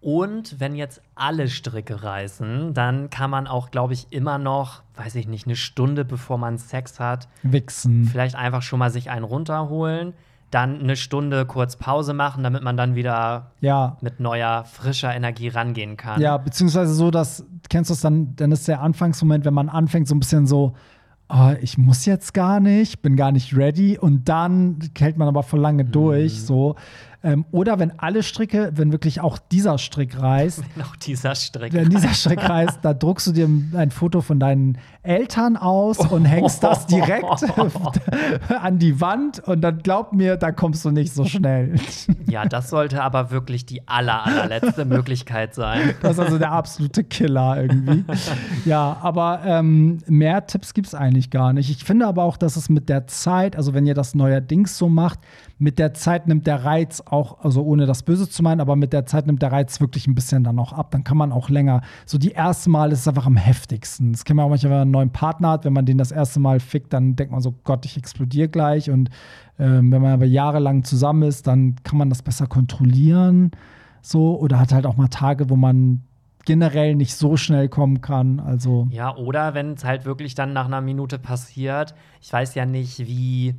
Und 0.05 0.59
wenn 0.59 0.75
jetzt 0.75 1.01
alle 1.15 1.47
Stricke 1.47 2.03
reißen, 2.03 2.75
dann 2.75 3.09
kann 3.09 3.31
man 3.31 3.47
auch, 3.47 3.71
glaube 3.71 3.93
ich, 3.93 4.05
immer 4.11 4.37
noch, 4.37 4.83
weiß 4.95 5.15
ich 5.15 5.27
nicht, 5.27 5.47
eine 5.47 5.55
Stunde 5.55 6.05
bevor 6.05 6.37
man 6.37 6.59
Sex 6.59 6.99
hat, 6.99 7.27
Wichsen. 7.41 8.05
vielleicht 8.05 8.35
einfach 8.35 8.61
schon 8.61 8.77
mal 8.77 8.91
sich 8.91 9.09
einen 9.09 9.25
runterholen, 9.25 10.13
dann 10.51 10.79
eine 10.79 10.95
Stunde 10.95 11.47
kurz 11.47 11.75
Pause 11.77 12.13
machen, 12.13 12.43
damit 12.43 12.61
man 12.61 12.77
dann 12.77 12.93
wieder 12.93 13.49
Ja. 13.61 13.97
mit 14.01 14.19
neuer, 14.19 14.65
frischer 14.65 15.11
Energie 15.15 15.47
rangehen 15.47 15.97
kann. 15.97 16.21
Ja, 16.21 16.37
beziehungsweise 16.37 16.93
so, 16.93 17.09
dass, 17.09 17.43
kennst 17.71 17.89
du 17.89 17.95
es 17.95 18.01
dann, 18.01 18.35
dann 18.35 18.51
ist 18.51 18.67
der 18.67 18.81
Anfangsmoment, 18.81 19.43
wenn 19.43 19.55
man 19.55 19.69
anfängt, 19.69 20.07
so 20.07 20.13
ein 20.13 20.19
bisschen 20.19 20.45
so, 20.45 20.75
oh, 21.29 21.53
ich 21.61 21.79
muss 21.79 22.05
jetzt 22.05 22.35
gar 22.35 22.59
nicht, 22.59 23.01
bin 23.01 23.15
gar 23.15 23.31
nicht 23.31 23.57
ready 23.57 23.97
und 23.97 24.29
dann 24.29 24.77
hält 24.99 25.17
man 25.17 25.27
aber 25.27 25.41
voll 25.41 25.61
lange 25.61 25.83
durch, 25.83 26.43
so. 26.43 26.75
Ähm, 27.25 27.43
oder 27.49 27.79
wenn 27.79 27.97
alle 27.97 28.21
Stricke, 28.21 28.71
wenn 28.75 28.91
wirklich 28.91 29.19
auch 29.19 29.39
dieser 29.39 29.79
Strick 29.79 30.21
reißt, 30.21 30.61
Noch 30.75 30.95
dieser 30.95 31.33
Strick. 31.33 31.73
wenn 31.73 31.89
dieser 31.89 32.13
Strick 32.13 32.47
reißt, 32.47 32.79
da 32.83 32.93
druckst 32.93 33.25
du 33.25 33.31
dir 33.31 33.49
ein 33.73 33.89
Foto 33.89 34.21
von 34.21 34.39
deinen 34.39 34.77
Eltern 35.05 35.57
aus 35.57 35.99
und 35.99 36.25
hängst 36.25 36.63
das 36.63 36.85
direkt 36.87 37.25
an 38.61 38.79
die 38.79 38.99
Wand 39.01 39.39
und 39.39 39.61
dann 39.61 39.79
glaub 39.79 40.13
mir, 40.13 40.37
da 40.37 40.51
kommst 40.51 40.83
du 40.85 40.91
nicht 40.91 41.13
so 41.13 41.25
schnell. 41.25 41.75
Ja, 42.27 42.45
das 42.45 42.69
sollte 42.69 43.03
aber 43.03 43.31
wirklich 43.31 43.65
die 43.65 43.87
aller, 43.87 44.25
allerletzte 44.25 44.85
Möglichkeit 44.85 45.53
sein. 45.53 45.93
Das 46.01 46.13
ist 46.13 46.19
also 46.19 46.37
der 46.37 46.51
absolute 46.51 47.03
Killer 47.03 47.61
irgendwie. 47.61 48.03
ja, 48.65 48.97
aber 49.01 49.41
ähm, 49.45 49.99
mehr 50.07 50.45
Tipps 50.47 50.73
gibt 50.73 50.87
es 50.87 50.95
eigentlich 50.95 51.29
gar 51.29 51.53
nicht. 51.53 51.69
Ich 51.69 51.83
finde 51.83 52.07
aber 52.07 52.23
auch, 52.23 52.37
dass 52.37 52.55
es 52.55 52.69
mit 52.69 52.89
der 52.89 53.07
Zeit, 53.07 53.55
also 53.55 53.73
wenn 53.73 53.85
ihr 53.85 53.93
das 53.93 54.15
neuerdings 54.15 54.77
so 54.77 54.89
macht, 54.89 55.19
mit 55.57 55.79
der 55.79 55.93
Zeit 55.93 56.27
nimmt 56.27 56.47
der 56.47 56.65
Reiz 56.65 57.01
auch, 57.05 57.43
also 57.43 57.63
ohne 57.63 57.85
das 57.85 58.03
Böse 58.03 58.27
zu 58.27 58.43
meinen, 58.43 58.59
aber 58.59 58.75
mit 58.75 58.91
der 58.91 59.05
Zeit 59.05 59.25
nimmt 59.25 59.41
der 59.41 59.51
Reiz 59.51 59.79
wirklich 59.79 60.05
ein 60.07 60.15
bisschen 60.15 60.43
dann 60.43 60.59
auch 60.59 60.73
ab. 60.73 60.91
Dann 60.91 61.03
kann 61.03 61.17
man 61.17 61.31
auch 61.31 61.49
länger. 61.49 61.81
So 62.05 62.17
die 62.17 62.31
erste 62.31 62.69
Mal 62.69 62.91
ist 62.91 62.99
es 62.99 63.07
einfach 63.07 63.25
am 63.25 63.37
heftigsten. 63.37 64.11
Das 64.11 64.25
kennt 64.25 64.37
man 64.37 64.45
auch 64.45 64.49
manchmal, 64.49 64.81
wenn 64.81 64.91
neuen 64.95 65.11
Partner 65.11 65.51
hat, 65.51 65.65
wenn 65.65 65.73
man 65.73 65.85
den 65.85 65.97
das 65.97 66.11
erste 66.11 66.39
Mal 66.39 66.59
fickt, 66.59 66.93
dann 66.93 67.15
denkt 67.15 67.31
man 67.31 67.41
so, 67.41 67.53
Gott, 67.63 67.85
ich 67.85 67.97
explodiere 67.97 68.47
gleich. 68.49 68.89
Und 68.89 69.09
ähm, 69.59 69.91
wenn 69.91 70.01
man 70.01 70.13
aber 70.13 70.25
jahrelang 70.25 70.83
zusammen 70.83 71.23
ist, 71.23 71.47
dann 71.47 71.75
kann 71.83 71.97
man 71.97 72.09
das 72.09 72.21
besser 72.21 72.47
kontrollieren. 72.47 73.51
So, 74.01 74.39
oder 74.39 74.59
hat 74.59 74.71
halt 74.71 74.85
auch 74.85 74.97
mal 74.97 75.07
Tage, 75.07 75.49
wo 75.49 75.55
man 75.55 76.01
generell 76.45 76.95
nicht 76.95 77.15
so 77.15 77.37
schnell 77.37 77.69
kommen 77.69 78.01
kann. 78.01 78.39
Also, 78.39 78.87
Ja, 78.91 79.15
oder 79.15 79.53
wenn 79.53 79.73
es 79.73 79.83
halt 79.83 80.05
wirklich 80.05 80.35
dann 80.35 80.53
nach 80.53 80.65
einer 80.65 80.81
Minute 80.81 81.19
passiert, 81.19 81.95
ich 82.21 82.31
weiß 82.31 82.55
ja 82.55 82.65
nicht, 82.65 82.99
wie 82.99 83.55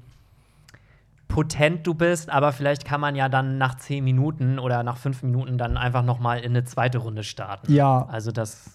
potent 1.28 1.86
du 1.86 1.94
bist, 1.94 2.30
aber 2.30 2.52
vielleicht 2.52 2.84
kann 2.84 3.00
man 3.00 3.16
ja 3.16 3.28
dann 3.28 3.58
nach 3.58 3.76
zehn 3.76 4.04
Minuten 4.04 4.58
oder 4.58 4.82
nach 4.82 4.96
fünf 4.96 5.22
Minuten 5.22 5.58
dann 5.58 5.76
einfach 5.76 6.04
noch 6.04 6.20
mal 6.20 6.38
in 6.38 6.50
eine 6.52 6.64
zweite 6.64 6.98
Runde 6.98 7.24
starten. 7.24 7.72
Ja. 7.72 8.06
Also 8.06 8.30
das. 8.30 8.70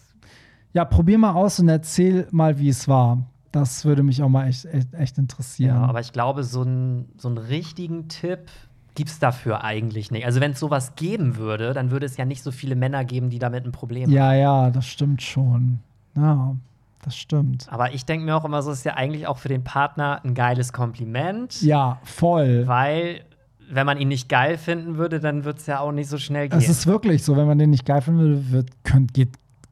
Ja, 0.74 0.86
probier 0.86 1.18
mal 1.18 1.34
aus 1.34 1.60
und 1.60 1.70
erzähl 1.70 2.28
mal, 2.32 2.58
wie 2.60 2.70
es 2.70 2.88
war. 2.88 3.24
Das 3.52 3.84
würde 3.84 4.04
mich 4.04 4.24
auch 4.24 4.30
mal 4.30 4.48
echt, 4.48 4.66
echt, 4.66 4.94
echt 4.94 5.18
interessieren. 5.18 5.76
Ja, 5.76 5.84
aber 5.84 6.00
ich 6.00 6.14
glaube, 6.14 6.44
so, 6.44 6.64
ein, 6.64 7.10
so 7.18 7.28
einen 7.28 7.38
richtigen 7.38 8.08
Tipp 8.08 8.50
gibt 8.96 9.10
es 9.10 9.20
dafür 9.20 9.64
eigentlich 9.64 10.12
nicht. 10.12 10.26
Also 10.26 10.40
wenn 10.40 10.52
es 10.52 10.60
sowas 10.60 10.96
geben 10.96 11.38
würde, 11.38 11.74
dann 11.74 11.92
würde 11.92 12.06
es 12.06 12.18
ja 12.18 12.26
nicht 12.26 12.44
so 12.44 12.52
viele 12.52 12.76
Männer 12.76 13.04
geben, 13.06 13.30
die 13.30 13.40
damit 13.40 13.66
ein 13.66 13.72
Problem 13.72 14.04
haben. 14.04 14.12
ja, 14.12 14.34
ja, 14.34 14.70
das 14.70 14.88
stimmt 14.88 15.22
schon. 15.22 15.80
Ja, 16.16 16.56
das 17.04 17.18
stimmt. 17.18 17.68
Aber 17.70 17.94
ich 17.94 18.06
denke 18.06 18.26
mir 18.26 18.36
auch 18.36 18.46
immer, 18.46 18.62
so 18.62 18.72
ist 18.72 18.86
ja 18.86 18.94
eigentlich 18.96 19.28
auch 19.28 19.38
für 19.38 19.48
den 19.50 19.64
Partner 19.64 20.22
ein 20.24 20.34
geiles 20.34 20.72
Kompliment. 20.72 21.62
Ja, 21.62 22.00
voll. 22.04 22.68
Weil, 22.68 23.22
wenn 23.70 23.86
man 23.86 23.98
ihn 23.98 24.10
nicht 24.10 24.30
geil 24.30 24.58
finden 24.58 24.98
würde, 24.98 25.20
dann 25.20 25.46
wird 25.46 25.60
es 25.60 25.66
ja 25.68 25.80
auch 25.80 25.92
nicht 25.92 26.10
so 26.10 26.18
schnell 26.18 26.50
gehen. 26.50 26.60
Es 26.60 26.70
ist 26.70 26.86
wirklich 26.86 27.24
so, 27.24 27.36
wenn 27.36 27.48
man 27.48 27.58
den 27.58 27.70
nicht 27.70 27.86
geil 27.86 28.02
finden 28.02 28.20
würde, 28.20 28.52
wird, 28.52 28.70
könnt, 28.84 29.14
geht, 29.14 29.30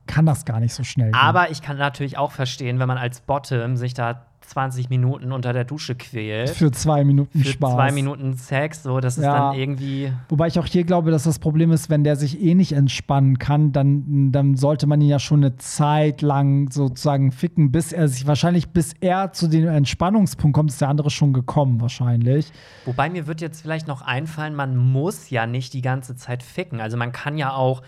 kann 0.10 0.26
das 0.26 0.44
gar 0.44 0.60
nicht 0.60 0.74
so 0.74 0.84
schnell 0.84 1.12
gehen. 1.12 1.20
Aber 1.22 1.52
ich 1.52 1.62
kann 1.62 1.78
natürlich 1.78 2.18
auch 2.18 2.32
verstehen, 2.32 2.80
wenn 2.80 2.88
man 2.88 2.98
als 2.98 3.22
Bottom 3.22 3.78
sich 3.78 3.94
da 3.94 4.26
20 4.42 4.90
Minuten 4.90 5.32
unter 5.32 5.54
der 5.54 5.64
Dusche 5.64 5.94
quält. 5.94 6.50
für 6.50 6.72
zwei 6.72 7.04
Minuten 7.04 7.40
Für 7.44 7.50
Spaß. 7.50 7.74
zwei 7.76 7.92
Minuten 7.92 8.34
Sex, 8.34 8.82
so, 8.82 9.00
das 9.00 9.20
ist 9.20 9.24
Ja. 9.24 9.52
dann 9.52 9.60
irgendwie. 9.60 10.12
Wobei 10.28 10.48
ich 10.48 10.58
auch 10.58 10.66
hier 10.66 10.86
glaube, 10.86 11.12
dass 11.12 11.24
das 11.24 11.38
Problem 11.38 11.72
ist, 11.72 11.92
wenn 11.92 12.04
der 12.04 12.16
sich 12.16 12.42
eh 12.42 12.56
nicht 12.56 12.72
entspannen 12.72 13.38
kann, 13.38 13.72
dann, 13.74 14.32
dann 14.32 14.56
sollte 14.56 14.88
man 14.88 15.02
ihn 15.02 15.10
ja 15.10 15.20
schon 15.20 15.44
eine 15.44 15.58
Zeit 15.58 16.24
lang 16.24 16.72
sozusagen 16.72 17.32
ficken, 17.32 17.72
bis 17.72 17.94
er 17.94 18.08
sich 18.08 18.26
wahrscheinlich, 18.26 18.70
bis 18.70 18.94
er 19.02 19.34
zu 19.34 19.48
dem 19.48 19.68
Entspannungspunkt 19.68 20.56
kommt, 20.56 20.72
ist 20.72 20.82
der 20.82 20.90
andere 20.90 21.12
schon 21.12 21.32
gekommen, 21.32 21.80
wahrscheinlich. 21.80 22.52
Wobei 22.86 23.08
mir 23.12 23.28
wird 23.28 23.42
jetzt 23.42 23.62
vielleicht 23.62 23.88
noch 23.88 24.02
einfallen, 24.02 24.56
man 24.56 24.76
muss 24.76 25.30
ja 25.30 25.46
nicht 25.46 25.74
die 25.74 25.82
ganze 25.82 26.16
Zeit 26.16 26.42
ficken. 26.42 26.82
Also 26.82 26.98
man 26.98 27.12
kann 27.12 27.38
ja 27.38 27.54
auch 27.54 27.84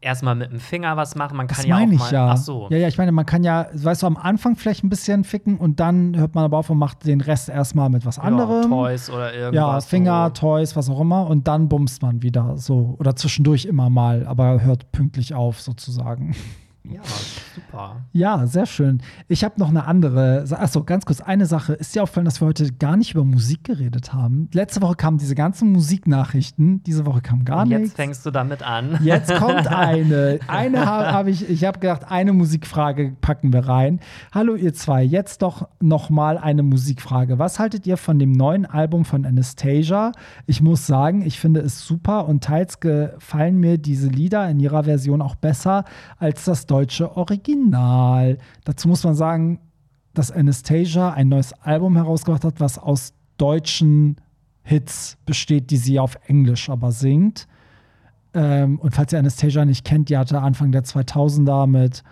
erstmal 0.00 0.34
mit 0.34 0.50
dem 0.50 0.60
Finger 0.60 0.96
was 0.96 1.14
machen, 1.14 1.36
man 1.36 1.46
kann 1.46 1.56
Das 1.58 1.66
ja 1.66 1.74
auch 1.74 1.80
meine 1.80 1.94
ich 1.94 1.98
mal. 2.00 2.12
ja. 2.12 2.28
Ach 2.32 2.36
so. 2.36 2.68
Ja, 2.70 2.78
ja, 2.78 2.88
ich 2.88 2.98
meine, 2.98 3.12
man 3.12 3.26
kann 3.26 3.44
ja, 3.44 3.66
weißt 3.72 4.02
du, 4.02 4.06
am 4.06 4.16
Anfang 4.16 4.56
vielleicht 4.56 4.84
ein 4.84 4.88
bisschen 4.88 5.24
ficken 5.24 5.56
und 5.58 5.80
dann 5.80 6.16
hört 6.16 6.34
man 6.34 6.44
aber 6.44 6.58
auf 6.58 6.70
und 6.70 6.78
macht 6.78 7.06
den 7.06 7.20
Rest 7.20 7.48
erstmal 7.48 7.90
mit 7.90 8.04
was 8.06 8.18
anderem. 8.18 8.62
Ja, 8.62 8.68
Toys 8.68 9.10
oder 9.10 9.34
Ja, 9.34 9.40
irgendwas. 9.46 9.86
Finger, 9.86 10.26
so. 10.34 10.40
Toys, 10.40 10.76
was 10.76 10.88
auch 10.90 11.00
immer. 11.00 11.26
Und 11.26 11.48
dann 11.48 11.68
bumst 11.68 12.02
man 12.02 12.22
wieder 12.22 12.56
so. 12.56 12.94
Oder 12.98 13.16
zwischendurch 13.16 13.64
immer 13.64 13.90
mal, 13.90 14.26
aber 14.26 14.62
hört 14.62 14.90
pünktlich 14.92 15.34
auf 15.34 15.60
sozusagen. 15.60 16.34
Ja, 16.84 17.00
super. 17.54 17.96
Ja, 18.12 18.46
sehr 18.46 18.66
schön. 18.66 19.00
Ich 19.28 19.44
habe 19.44 19.54
noch 19.58 19.68
eine 19.68 19.84
andere. 19.86 20.44
Achso, 20.50 20.84
ganz 20.84 21.04
kurz, 21.04 21.20
eine 21.20 21.46
Sache. 21.46 21.72
Ist 21.74 21.94
dir 21.94 22.02
aufgefallen, 22.02 22.24
dass 22.24 22.40
wir 22.40 22.46
heute 22.46 22.72
gar 22.72 22.96
nicht 22.96 23.14
über 23.14 23.24
Musik 23.24 23.64
geredet 23.64 24.12
haben? 24.12 24.48
Letzte 24.52 24.82
Woche 24.82 24.94
kamen 24.94 25.18
diese 25.18 25.34
ganzen 25.34 25.72
Musiknachrichten. 25.72 26.82
Diese 26.84 27.06
Woche 27.06 27.20
kam 27.20 27.44
gar 27.44 27.62
Und 27.62 27.70
jetzt 27.70 27.80
nichts. 27.80 27.94
fängst 27.96 28.26
du 28.26 28.30
damit 28.30 28.62
an. 28.62 28.98
Jetzt 29.02 29.34
kommt 29.36 29.66
eine. 29.72 30.38
Eine 30.46 30.86
habe 30.86 31.12
hab 31.12 31.26
ich, 31.26 31.48
ich 31.48 31.64
habe 31.64 31.78
gedacht, 31.78 32.10
eine 32.10 32.32
Musikfrage 32.32 33.16
packen 33.20 33.52
wir 33.52 33.66
rein. 33.66 34.00
Hallo 34.32 34.54
ihr 34.54 34.74
zwei, 34.74 35.02
jetzt 35.02 35.42
doch 35.42 35.68
noch 35.80 36.10
mal 36.10 36.38
eine 36.38 36.62
Musikfrage. 36.62 37.38
Was 37.38 37.58
haltet 37.58 37.86
ihr 37.86 37.96
von 37.96 38.18
dem 38.18 38.32
neuen 38.32 38.66
Album 38.66 39.04
von 39.04 39.24
Anastasia? 39.24 40.12
Ich 40.46 40.60
muss 40.62 40.86
sagen, 40.86 41.22
ich 41.22 41.40
finde 41.40 41.60
es 41.60 41.84
super 41.86 42.26
und 42.28 42.44
teils 42.44 42.80
gefallen 42.80 43.58
mir 43.58 43.78
diese 43.78 44.08
Lieder 44.08 44.48
in 44.48 44.60
ihrer 44.60 44.84
Version 44.84 45.22
auch 45.22 45.34
besser 45.34 45.84
als 46.18 46.44
das 46.44 46.66
deutsche 46.66 47.16
Original. 47.16 47.39
Dazu 48.64 48.88
muss 48.88 49.04
man 49.04 49.14
sagen, 49.14 49.60
dass 50.14 50.30
Anastasia 50.32 51.10
ein 51.12 51.28
neues 51.28 51.52
Album 51.52 51.96
herausgebracht 51.96 52.44
hat, 52.44 52.60
was 52.60 52.78
aus 52.78 53.12
deutschen 53.38 54.16
Hits 54.62 55.16
besteht, 55.24 55.70
die 55.70 55.76
sie 55.76 55.98
auf 55.98 56.18
Englisch 56.26 56.68
aber 56.68 56.92
singt. 56.92 57.46
Ähm, 58.34 58.78
und 58.78 58.94
falls 58.94 59.12
ihr 59.12 59.18
Anastasia 59.18 59.64
nicht 59.64 59.84
kennt, 59.84 60.08
die 60.08 60.16
hatte 60.16 60.40
Anfang 60.40 60.70
der 60.72 60.84
2000er 60.84 61.66
mit 61.66 62.02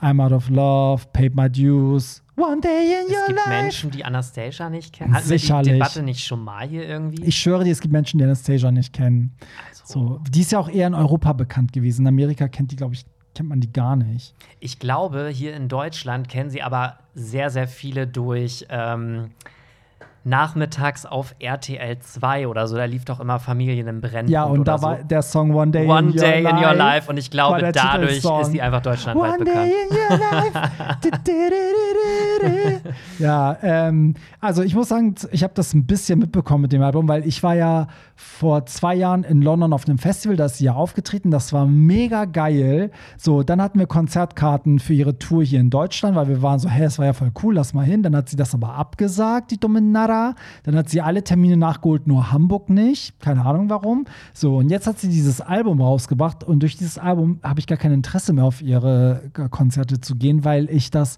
I'm 0.00 0.20
Out 0.22 0.32
of 0.32 0.48
Love, 0.50 1.04
Paid 1.12 1.36
My 1.36 1.48
Dues, 1.48 2.22
One 2.36 2.60
Day 2.60 2.92
in 3.02 3.06
Es 3.06 3.12
Your 3.16 3.26
gibt 3.28 3.38
Life. 3.38 3.48
Menschen, 3.50 3.90
die 3.90 4.04
Anastasia 4.04 4.68
nicht 4.68 4.92
kennen. 4.92 5.14
Hatten 5.14 5.28
wir 5.28 5.36
die 5.36 5.40
Sicherlich. 5.40 5.72
Debatte 5.74 6.02
nicht 6.02 6.24
schon 6.24 6.42
mal 6.42 6.66
hier 6.66 6.88
irgendwie? 6.88 7.22
Ich 7.24 7.36
schwöre 7.38 7.62
dir, 7.64 7.70
es 7.72 7.80
gibt 7.80 7.92
Menschen, 7.92 8.18
die 8.18 8.24
Anastasia 8.24 8.70
nicht 8.72 8.92
kennen. 8.92 9.32
also, 9.68 9.82
So, 9.84 10.20
die 10.30 10.40
ist 10.40 10.50
ja 10.52 10.58
auch 10.58 10.68
eher 10.68 10.86
in 10.88 10.94
Europa 10.94 11.32
bekannt 11.34 11.72
gewesen. 11.72 12.02
In 12.02 12.08
Amerika 12.08 12.48
kennt 12.48 12.72
die, 12.72 12.76
glaube 12.76 12.94
ich, 12.94 13.04
kennt 13.34 13.48
man 13.48 13.60
die 13.60 13.72
gar 13.72 13.96
nicht. 13.96 14.34
Ich 14.60 14.78
glaube, 14.78 15.28
hier 15.28 15.54
in 15.54 15.68
Deutschland 15.68 16.28
kennen 16.28 16.50
sie 16.50 16.62
aber 16.62 16.98
sehr, 17.14 17.50
sehr 17.50 17.68
viele 17.68 18.06
durch 18.06 18.66
ähm, 18.68 19.30
nachmittags 20.24 21.04
auf 21.06 21.34
RTL 21.38 21.98
2 21.98 22.48
oder 22.48 22.66
so. 22.66 22.76
Da 22.76 22.84
lief 22.84 23.04
doch 23.04 23.20
immer 23.20 23.38
Familien 23.38 23.86
im 23.88 24.00
Brennpunkt. 24.00 24.30
Ja, 24.30 24.44
und 24.44 24.66
da 24.68 24.74
oder 24.74 24.82
war 24.82 24.98
so. 24.98 25.04
der 25.04 25.22
Song 25.22 25.54
One 25.54 25.70
Day 25.70 25.86
One 25.86 26.00
in 26.10 26.14
Your 26.14 26.20
Day 26.20 26.40
Life. 26.42 26.56
in 26.56 26.64
Your 26.64 26.74
Life. 26.74 27.10
Und 27.10 27.16
ich 27.16 27.30
glaube, 27.30 27.60
dadurch 27.72 28.06
Titelsong. 28.16 28.40
ist 28.42 28.52
sie 28.52 28.62
einfach 28.62 28.82
deutschlandweit 28.82 29.34
One 29.34 29.44
bekannt. 29.44 29.70
day 29.70 29.74
in 29.88 29.96
your 29.96 30.18
life. 30.18 30.70
Ja, 33.18 33.56
ähm, 33.62 34.14
also 34.40 34.62
ich 34.62 34.74
muss 34.74 34.88
sagen, 34.88 35.14
ich 35.30 35.42
habe 35.44 35.54
das 35.54 35.74
ein 35.74 35.86
bisschen 35.86 36.18
mitbekommen 36.18 36.62
mit 36.62 36.72
dem 36.72 36.82
Album, 36.82 37.06
weil 37.08 37.26
ich 37.26 37.42
war 37.42 37.54
ja 37.54 37.86
vor 38.16 38.66
zwei 38.66 38.94
Jahren 38.94 39.22
in 39.24 39.42
London 39.42 39.72
auf 39.72 39.86
einem 39.86 39.98
Festival, 39.98 40.36
da 40.36 40.46
ist 40.46 40.58
sie 40.58 40.64
ja 40.64 40.74
aufgetreten. 40.74 41.30
Das 41.30 41.52
war 41.52 41.66
mega 41.66 42.24
geil. 42.24 42.90
So, 43.16 43.42
dann 43.42 43.60
hatten 43.62 43.78
wir 43.78 43.86
Konzertkarten 43.86 44.78
für 44.78 44.94
ihre 44.94 45.18
Tour 45.18 45.44
hier 45.44 45.60
in 45.60 45.70
Deutschland, 45.70 46.16
weil 46.16 46.28
wir 46.28 46.42
waren 46.42 46.58
so, 46.58 46.68
hä, 46.68 46.84
es 46.84 46.98
war 46.98 47.06
ja 47.06 47.12
voll 47.12 47.30
cool, 47.42 47.54
lass 47.54 47.74
mal 47.74 47.84
hin. 47.84 48.02
Dann 48.02 48.16
hat 48.16 48.28
sie 48.28 48.36
das 48.36 48.54
aber 48.54 48.74
abgesagt, 48.74 49.50
die 49.50 49.60
dumme 49.60 49.80
Narra. 50.12 50.34
Dann 50.64 50.76
hat 50.76 50.88
sie 50.88 51.00
alle 51.00 51.24
Termine 51.24 51.56
nachgeholt, 51.56 52.06
nur 52.06 52.32
Hamburg 52.32 52.68
nicht. 52.70 53.18
Keine 53.20 53.44
Ahnung 53.44 53.70
warum. 53.70 54.04
So, 54.34 54.56
und 54.56 54.70
jetzt 54.70 54.86
hat 54.86 54.98
sie 54.98 55.08
dieses 55.08 55.40
Album 55.40 55.80
rausgebracht 55.80 56.44
und 56.44 56.60
durch 56.60 56.76
dieses 56.76 56.98
Album 56.98 57.40
habe 57.42 57.60
ich 57.60 57.66
gar 57.66 57.78
kein 57.78 57.92
Interesse 57.92 58.32
mehr 58.32 58.44
auf 58.44 58.62
ihre 58.62 59.30
Konzerte 59.50 60.00
zu 60.00 60.16
gehen, 60.16 60.44
weil 60.44 60.70
ich 60.70 60.90
das 60.90 61.16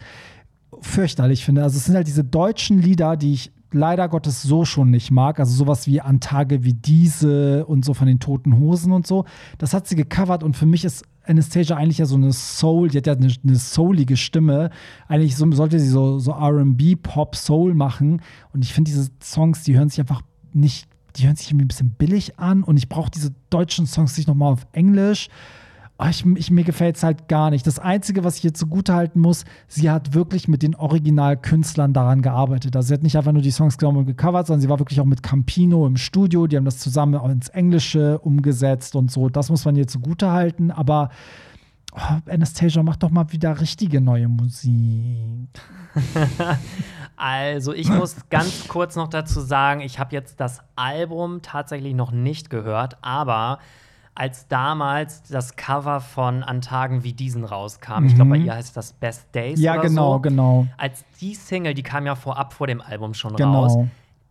fürchterlich 0.81 1.45
finde. 1.45 1.63
Also 1.63 1.77
es 1.77 1.85
sind 1.85 1.95
halt 1.95 2.07
diese 2.07 2.25
deutschen 2.25 2.81
Lieder, 2.81 3.17
die 3.17 3.33
ich 3.33 3.53
leider 3.75 4.09
Gottes 4.09 4.43
so 4.43 4.65
schon 4.65 4.91
nicht 4.91 5.11
mag. 5.11 5.39
Also 5.39 5.55
sowas 5.55 5.87
wie 5.87 6.01
An 6.01 6.21
Tage 6.21 6.65
wie 6.65 6.73
diese 6.73 7.67
und 7.67 7.85
so 7.85 7.93
von 7.93 8.07
den 8.07 8.21
Toten 8.21 8.59
Hosen 8.59 8.93
und 8.93 9.07
so. 9.07 9.25
Das 9.59 9.75
hat 9.75 9.87
sie 9.87 9.97
gecovert 9.97 10.43
und 10.43 10.57
für 10.57 10.67
mich 10.67 10.85
ist 10.85 11.05
Anastasia 11.27 11.77
eigentlich 11.77 11.99
ja 11.99 12.07
so 12.07 12.17
eine 12.17 12.33
Soul, 12.33 12.89
die 12.89 12.99
hat 12.99 13.07
ja 13.07 13.15
eine, 13.15 13.33
eine 13.45 13.57
soulige 13.57 14.17
Stimme. 14.17 14.71
Eigentlich 15.09 15.37
so, 15.37 15.51
sollte 15.53 15.81
sie 15.81 15.89
so, 15.89 16.19
so 16.19 16.33
RB, 16.33 17.03
Pop, 17.03 17.35
Soul 17.37 17.75
machen. 17.75 18.21
Und 18.53 18.65
ich 18.65 18.73
finde 18.73 18.91
diese 18.91 19.11
Songs, 19.23 19.63
die 19.65 19.77
hören 19.77 19.89
sich 19.89 20.01
einfach 20.01 20.23
nicht, 20.53 20.87
die 21.17 21.27
hören 21.27 21.37
sich 21.37 21.49
irgendwie 21.49 21.65
ein 21.65 21.69
bisschen 21.69 21.91
billig 21.91 22.39
an 22.39 22.63
und 22.63 22.77
ich 22.77 22.89
brauche 22.89 23.11
diese 23.11 23.35
deutschen 23.51 23.87
Songs 23.87 24.17
nicht 24.17 24.29
nochmal 24.29 24.53
auf 24.53 24.67
Englisch. 24.73 25.29
Oh, 25.97 26.07
ich, 26.11 26.27
ich, 26.27 26.51
mir 26.51 26.65
gefällt 26.65 26.97
es 26.97 27.05
halt 27.05 27.29
gar 27.29 27.51
nicht. 27.51 27.65
Das 27.69 27.79
Einzige, 27.79 28.25
was 28.25 28.39
ich 28.39 28.45
ihr 28.45 28.55
zugutehalten 28.55 29.21
muss, 29.21 29.45
sie 29.69 29.91
hat 29.91 30.13
wirklich 30.13 30.49
mit 30.49 30.63
den 30.63 30.75
Originalkünstlern 30.75 31.93
daran 31.93 32.21
gearbeitet. 32.21 32.75
Also 32.75 32.89
sie 32.89 32.95
hat 32.95 33.05
nicht 33.05 33.17
einfach 33.17 33.31
nur 33.31 33.43
die 33.43 33.53
Songs 33.53 33.79
genommen 33.79 33.99
und 33.99 34.07
gecovert, 34.07 34.49
sondern 34.49 34.61
sie 34.61 34.69
war 34.69 34.81
wirklich 34.81 35.01
auch 35.01 35.05
mit 35.05 35.23
Campino 35.23 35.87
im 35.87 35.97
Studio. 35.97 36.49
Die 36.49 36.57
haben 36.57 36.65
das 36.65 36.79
zusammen 36.79 37.15
auch 37.15 37.29
ins 37.29 37.49
Englische 37.49 38.19
umgesetzt 38.19 38.97
und 38.97 39.13
so. 39.13 39.29
Das 39.29 39.51
muss 39.51 39.65
man 39.65 39.77
ihr 39.77 39.87
zugutehalten. 39.87 40.73
Aber 40.73 41.11
oh, 41.93 42.31
Anastasia, 42.31 42.83
mach 42.83 42.97
doch 42.97 43.11
mal 43.11 43.31
wieder 43.31 43.61
richtige 43.61 44.01
neue 44.01 44.29
Musik. 44.29 45.49
Also, 47.17 47.73
ich 47.73 47.89
muss 47.89 48.17
ganz 48.29 48.67
kurz 48.67 48.97
noch 48.97 49.09
dazu 49.09 49.41
sagen, 49.41 49.81
ich 49.81 50.01
habe 50.01 50.15
jetzt 50.15 50.41
das 50.41 50.61
Album 50.75 51.43
tatsächlich 51.43 51.95
noch 51.95 52.11
nicht 52.11 52.51
gehört, 52.51 52.99
aber 53.03 53.61
als 54.15 54.47
damals 54.49 55.23
das 55.25 55.57
Cover 55.57 56.01
von 56.01 56.43
An 56.45 56.61
Tagen 56.61 57.03
wie 57.03 57.13
diesen 57.13 57.45
rauskam, 57.45 58.05
ich 58.07 58.15
glaube, 58.15 58.31
bei 58.31 58.37
ihr 58.37 58.55
heißt 58.55 58.77
das 58.77 58.93
Best 58.93 59.35
Days 59.35 59.59
Mhm. 59.59 59.65
Ja, 59.65 59.73
oder 59.75 59.83
genau, 59.83 60.13
so. 60.15 60.21
genau. 60.21 60.67
Als 60.77 61.05
die 61.21 61.35
Single, 61.35 61.75
die 61.75 61.83
kam 61.83 62.07
ja 62.07 62.15
vorab 62.15 62.53
vor 62.53 62.67
dem 62.67 62.81
Album 62.81 63.15
schon 63.15 63.35
Genau. 63.37 63.63
raus. 63.65 63.77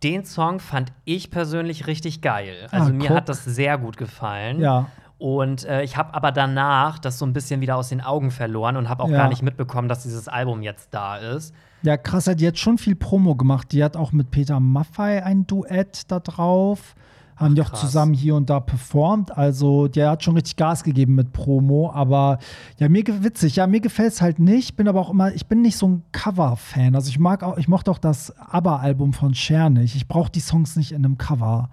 Den 0.02 0.24
Song 0.24 0.58
fand 0.60 0.92
ich 1.04 1.30
persönlich 1.30 1.86
richtig 1.86 2.20
geil. 2.20 2.66
Also 2.70 2.90
Ah, 2.90 2.94
mir 2.94 3.08
guck. 3.08 3.16
hat 3.16 3.28
das 3.28 3.44
sehr 3.44 3.78
gut 3.78 3.96
gefallen. 3.96 4.60
Ja. 4.60 4.86
Und 5.18 5.64
äh, 5.64 5.82
ich 5.82 5.96
habe 5.96 6.12
aber 6.12 6.32
danach 6.32 6.98
das 6.98 7.18
so 7.18 7.24
ein 7.24 7.32
bisschen 7.32 7.60
wieder 7.60 7.76
aus 7.76 7.88
den 7.88 8.00
Augen 8.02 8.30
verloren 8.30 8.76
und 8.76 8.88
habe 8.88 9.02
auch 9.02 9.08
Ja. 9.08 9.18
gar 9.18 9.28
nicht 9.28 9.42
mitbekommen, 9.42 9.88
dass 9.88 10.02
dieses 10.02 10.28
Album 10.28 10.60
jetzt 10.62 10.88
da 10.92 11.16
ist. 11.16 11.54
Ja, 11.82 11.96
krass, 11.96 12.24
die 12.36 12.46
hat 12.46 12.58
schon 12.58 12.78
viel 12.78 12.96
Promo 12.96 13.34
gemacht. 13.34 13.70
Die 13.72 13.84
hat 13.84 13.96
auch 13.96 14.12
mit 14.12 14.30
Peter 14.30 14.58
Maffay 14.60 15.20
ein 15.20 15.46
Duett 15.46 16.10
da 16.10 16.20
drauf. 16.20 16.94
Haben 17.36 17.54
die 17.54 17.62
auch 17.62 17.70
krass. 17.70 17.80
zusammen 17.80 18.14
hier 18.14 18.34
und 18.36 18.48
da 18.50 18.60
performt. 18.60 19.36
Also, 19.36 19.88
der 19.88 20.10
hat 20.10 20.22
schon 20.22 20.34
richtig 20.34 20.56
Gas 20.56 20.84
gegeben 20.84 21.14
mit 21.14 21.32
Promo. 21.32 21.90
Aber 21.92 22.38
ja, 22.78 22.88
mir 22.88 23.02
witzig. 23.24 23.56
Ja, 23.56 23.66
mir 23.66 23.80
gefällt 23.80 24.12
es 24.12 24.22
halt 24.22 24.38
nicht. 24.38 24.76
Bin 24.76 24.86
aber 24.88 25.00
auch 25.00 25.10
immer, 25.10 25.32
ich 25.34 25.46
bin 25.46 25.60
nicht 25.62 25.76
so 25.76 25.88
ein 25.88 26.02
Cover-Fan. 26.12 26.94
Also, 26.94 27.08
ich 27.08 27.18
mag 27.18 27.42
auch, 27.42 27.56
ich 27.58 27.66
mochte 27.68 27.90
auch 27.90 27.98
das 27.98 28.32
ABBA-Album 28.38 29.12
von 29.12 29.34
Cher 29.34 29.70
nicht. 29.70 29.96
Ich 29.96 30.06
brauche 30.08 30.30
die 30.30 30.40
Songs 30.40 30.76
nicht 30.76 30.92
in 30.92 31.04
einem 31.04 31.18
Cover. 31.18 31.70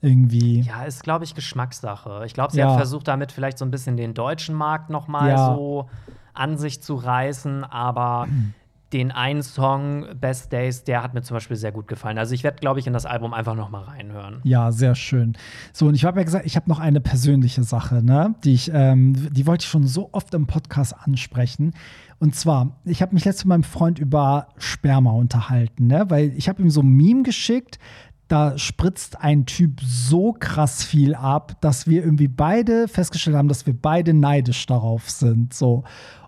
Irgendwie. 0.00 0.60
Ja, 0.60 0.84
ist, 0.84 1.02
glaube 1.02 1.24
ich, 1.24 1.34
Geschmackssache. 1.34 2.22
Ich 2.26 2.34
glaube, 2.34 2.52
sie 2.52 2.58
Ja. 2.58 2.68
hat 2.70 2.76
versucht, 2.76 3.08
damit 3.08 3.32
vielleicht 3.32 3.58
so 3.58 3.64
ein 3.64 3.70
bisschen 3.70 3.96
den 3.96 4.14
deutschen 4.14 4.54
Markt 4.54 4.90
noch 4.90 5.08
mal 5.08 5.28
Ja. 5.30 5.54
so 5.54 5.88
an 6.34 6.58
sich 6.58 6.82
zu 6.82 6.94
reißen, 6.96 7.64
aber 7.64 8.26
den 8.94 9.10
einen 9.10 9.42
Song, 9.42 10.06
Best 10.20 10.52
Days, 10.52 10.84
der 10.84 11.02
hat 11.02 11.14
mir 11.14 11.22
zum 11.22 11.34
Beispiel 11.34 11.56
sehr 11.56 11.72
gut 11.72 11.88
gefallen. 11.88 12.16
Also 12.16 12.32
ich 12.32 12.44
werde, 12.44 12.58
glaube 12.58 12.78
ich, 12.78 12.86
in 12.86 12.92
das 12.92 13.06
Album 13.06 13.34
einfach 13.34 13.56
noch 13.56 13.68
mal 13.68 13.82
reinhören. 13.82 14.40
Ja, 14.44 14.70
sehr 14.70 14.94
schön. 14.94 15.36
So, 15.72 15.86
und 15.86 15.96
ich 15.96 16.04
habe 16.04 16.20
ja 16.20 16.24
gesagt, 16.24 16.46
ich 16.46 16.54
habe 16.54 16.70
noch 16.70 16.78
eine 16.78 17.00
persönliche 17.00 17.64
Sache, 17.64 18.04
ne? 18.04 18.36
Die 18.44 18.54
ich, 18.54 18.70
ähm, 18.72 19.14
die 19.32 19.46
wollte 19.46 19.64
ich 19.64 19.68
schon 19.68 19.86
so 19.86 20.10
oft 20.12 20.32
im 20.32 20.46
Podcast 20.46 20.94
ansprechen. 20.96 21.74
Und 22.20 22.36
zwar, 22.36 22.78
ich 22.84 23.02
habe 23.02 23.14
mich 23.14 23.24
letztens 23.24 23.46
mit 23.46 23.48
meinem 23.48 23.64
Freund 23.64 23.98
über 23.98 24.46
Sperma 24.58 25.10
unterhalten, 25.10 25.88
ne? 25.88 26.06
Weil 26.08 26.32
ich 26.36 26.48
habe 26.48 26.62
ihm 26.62 26.70
so 26.70 26.80
ein 26.80 26.88
Meme 26.88 27.24
geschickt, 27.24 27.80
da 28.28 28.56
spritzt 28.56 29.20
ein 29.20 29.44
Typ 29.44 29.80
so 29.82 30.32
krass 30.32 30.84
viel 30.84 31.14
ab, 31.14 31.60
dass 31.60 31.88
wir 31.88 32.02
irgendwie 32.02 32.28
beide 32.28 32.86
festgestellt 32.86 33.36
haben, 33.36 33.48
dass 33.48 33.66
wir 33.66 33.74
beide 33.74 34.14
neidisch 34.14 34.64
darauf 34.66 35.10
sind. 35.10 35.52
So. 35.52 35.82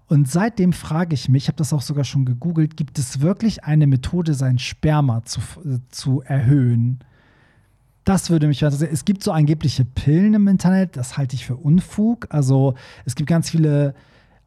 Und 0.08 0.30
seitdem 0.30 0.72
frage 0.72 1.14
ich 1.14 1.28
mich, 1.28 1.44
ich 1.44 1.48
habe 1.48 1.56
das 1.56 1.72
auch 1.72 1.82
sogar 1.82 2.04
schon 2.04 2.24
gegoogelt, 2.24 2.76
gibt 2.76 2.98
es 2.98 3.20
wirklich 3.20 3.64
eine 3.64 3.86
Methode, 3.86 4.34
sein 4.34 4.58
Sperma 4.58 5.24
zu, 5.24 5.40
äh, 5.64 5.78
zu 5.90 6.22
erhöhen? 6.22 7.00
Das 8.04 8.30
würde 8.30 8.46
mich 8.46 8.62
interessieren. 8.62 8.90
Es 8.92 9.04
gibt 9.04 9.24
so 9.24 9.32
angebliche 9.32 9.84
Pillen 9.84 10.34
im 10.34 10.46
Internet, 10.46 10.96
das 10.96 11.16
halte 11.16 11.34
ich 11.34 11.44
für 11.44 11.56
Unfug. 11.56 12.28
Also 12.30 12.74
es 13.04 13.16
gibt 13.16 13.28
ganz 13.28 13.50
viele 13.50 13.94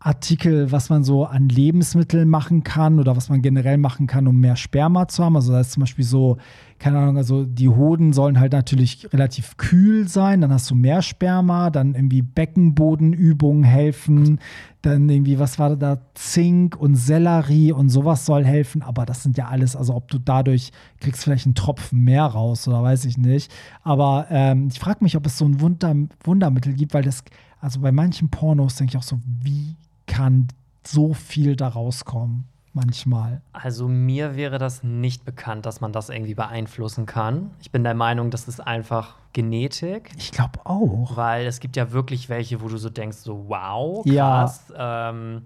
Artikel, 0.02 0.72
was 0.72 0.90
man 0.90 1.04
so 1.04 1.26
an 1.26 1.50
Lebensmitteln 1.50 2.30
machen 2.30 2.64
kann 2.64 3.00
oder 3.00 3.18
was 3.18 3.28
man 3.28 3.42
generell 3.42 3.78
machen 3.78 4.08
kann, 4.08 4.28
um 4.28 4.40
mehr 4.40 4.56
Sperma 4.56 5.10
zu 5.10 5.26
haben. 5.26 5.36
Also 5.36 5.52
da 5.52 5.60
ist 5.60 5.74
zum 5.74 5.82
Beispiel 5.82 6.06
so, 6.06 6.38
keine 6.80 7.00
Ahnung, 7.00 7.18
also 7.18 7.44
die 7.44 7.68
Hoden 7.68 8.14
sollen 8.14 8.40
halt 8.40 8.54
natürlich 8.54 9.12
relativ 9.12 9.58
kühl 9.58 10.08
sein, 10.08 10.40
dann 10.40 10.54
hast 10.54 10.72
du 10.72 10.76
mehr 10.76 11.02
Sperma, 11.02 11.70
dann 11.70 11.96
irgendwie 11.96 12.22
Beckenbodenübungen 12.22 13.66
helfen, 13.66 14.40
dann 14.84 15.10
irgendwie, 15.10 15.38
was 15.38 15.60
war 15.60 15.76
da, 15.76 16.00
Zink 16.14 16.78
und 16.78 16.96
Sellerie 16.96 17.74
und 17.74 17.90
sowas 17.90 18.26
soll 18.26 18.46
helfen, 18.46 18.82
aber 18.82 19.06
das 19.06 19.24
sind 19.24 19.38
ja 19.38 19.50
alles, 19.50 19.76
also 19.76 19.96
ob 19.96 20.08
du 20.08 20.18
dadurch 20.18 20.72
kriegst 21.02 21.26
vielleicht 21.26 21.46
einen 21.46 21.56
Tropfen 21.56 22.06
mehr 22.06 22.24
raus 22.24 22.66
oder 22.70 22.82
weiß 22.82 23.04
ich 23.04 23.18
nicht. 23.18 23.52
Aber 23.84 24.28
ähm, 24.30 24.70
ich 24.72 24.80
frage 24.80 25.04
mich, 25.04 25.18
ob 25.18 25.26
es 25.26 25.38
so 25.38 25.44
ein 25.44 25.60
Wunder, 25.60 25.94
Wundermittel 26.24 26.74
gibt, 26.74 26.94
weil 26.94 27.04
das, 27.04 27.26
also 27.60 27.82
bei 27.82 27.92
manchen 27.92 28.30
Pornos 28.30 28.76
denke 28.76 28.92
ich 28.92 28.98
auch 28.98 29.04
so, 29.04 29.20
wie 29.44 29.76
kann 30.10 30.50
so 30.86 31.14
viel 31.14 31.56
da 31.56 31.70
rauskommen 31.70 32.50
manchmal. 32.74 33.42
Also 33.54 33.88
mir 33.88 34.36
wäre 34.36 34.58
das 34.58 34.84
nicht 34.84 35.24
bekannt, 35.26 35.66
dass 35.66 35.82
man 35.82 35.94
das 35.94 36.10
irgendwie 36.10 36.36
beeinflussen 36.36 37.06
kann. 37.06 37.52
Ich 37.62 37.72
bin 37.72 37.84
der 37.84 37.94
Meinung, 37.94 38.32
das 38.32 38.48
ist 38.48 38.60
einfach 38.60 39.16
Genetik. 39.34 40.12
Ich 40.18 40.32
glaube 40.32 40.60
auch. 40.66 41.16
Weil 41.16 41.46
es 41.46 41.60
gibt 41.60 41.76
ja 41.76 41.92
wirklich 41.92 42.30
welche, 42.30 42.62
wo 42.62 42.68
du 42.68 42.78
so 42.78 42.90
denkst, 42.90 43.18
so 43.18 43.46
wow, 43.48 44.04
krass. 44.06 44.66
Ja. 44.76 45.10
Ähm, 45.10 45.44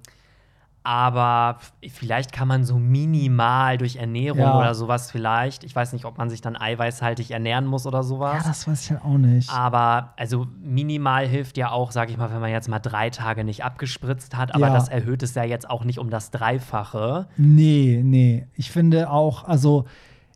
aber 0.84 1.60
vielleicht 1.90 2.34
kann 2.34 2.48
man 2.48 2.66
so 2.66 2.78
minimal 2.78 3.78
durch 3.78 3.96
Ernährung 3.96 4.42
ja. 4.42 4.58
oder 4.58 4.76
sowas 4.76 5.10
vielleicht. 5.10 5.64
Ich 5.64 5.76
weiß 5.76 5.94
nicht, 5.94 6.04
ob 6.06 6.18
man 6.18 6.30
sich 6.30 6.42
dann 6.42 6.58
eiweißhaltig 6.58 7.32
ernähren 7.32 7.66
muss 7.66 7.88
oder 7.88 8.04
sowas. 8.04 8.44
Ja, 8.44 8.50
das 8.50 8.68
weiß 8.68 8.84
ich 8.84 8.92
halt 8.92 9.04
auch 9.04 9.18
nicht. 9.18 9.50
Aber 9.50 10.14
also 10.18 10.46
minimal 10.62 11.26
hilft 11.26 11.58
ja 11.58 11.72
auch, 11.72 11.92
sag 11.92 12.10
ich 12.10 12.18
mal, 12.18 12.32
wenn 12.32 12.42
man 12.42 12.52
jetzt 12.52 12.68
mal 12.68 12.80
drei 12.80 13.10
Tage 13.10 13.44
nicht 13.46 13.64
abgespritzt 13.64 14.36
hat. 14.36 14.54
Aber 14.54 14.68
ja. 14.68 14.74
das 14.74 14.90
erhöht 14.90 15.24
es 15.24 15.34
ja 15.36 15.44
jetzt 15.44 15.70
auch 15.70 15.86
nicht 15.86 16.00
um 16.00 16.10
das 16.10 16.32
Dreifache. 16.32 17.28
Nee, 17.38 18.02
nee. 18.04 18.48
Ich 18.56 18.72
finde 18.72 19.10
auch, 19.10 19.46
also 19.46 19.86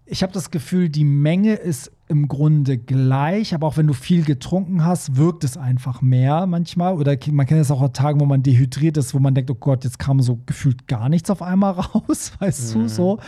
ich 0.09 0.23
habe 0.23 0.31
das 0.31 0.51
Gefühl, 0.51 0.89
die 0.89 1.03
Menge 1.03 1.55
ist 1.55 1.91
im 2.07 2.29
Grunde 2.29 2.77
gleich, 2.77 3.53
aber 3.53 3.67
auch 3.67 3.75
wenn 3.75 3.87
du 3.87 3.93
viel 3.93 4.23
getrunken 4.23 4.85
hast, 4.85 5.17
wirkt 5.17 5.43
es 5.43 5.57
einfach 5.57 6.01
mehr 6.01 6.47
manchmal. 6.47 6.95
Oder 6.95 7.17
man 7.31 7.45
kennt 7.45 7.59
es 7.59 7.69
auch 7.69 7.81
an 7.81 7.91
Tagen, 7.91 8.21
wo 8.21 8.25
man 8.25 8.41
dehydriert 8.41 8.95
ist, 8.95 9.13
wo 9.13 9.19
man 9.19 9.35
denkt, 9.35 9.51
oh 9.51 9.55
Gott, 9.55 9.83
jetzt 9.83 9.99
kam 9.99 10.21
so 10.21 10.39
gefühlt 10.45 10.87
gar 10.87 11.09
nichts 11.09 11.29
auf 11.29 11.41
einmal 11.41 11.73
raus, 11.79 12.31
weißt 12.39 12.75
mhm. 12.75 12.83
du 12.83 12.87
so. 12.87 13.19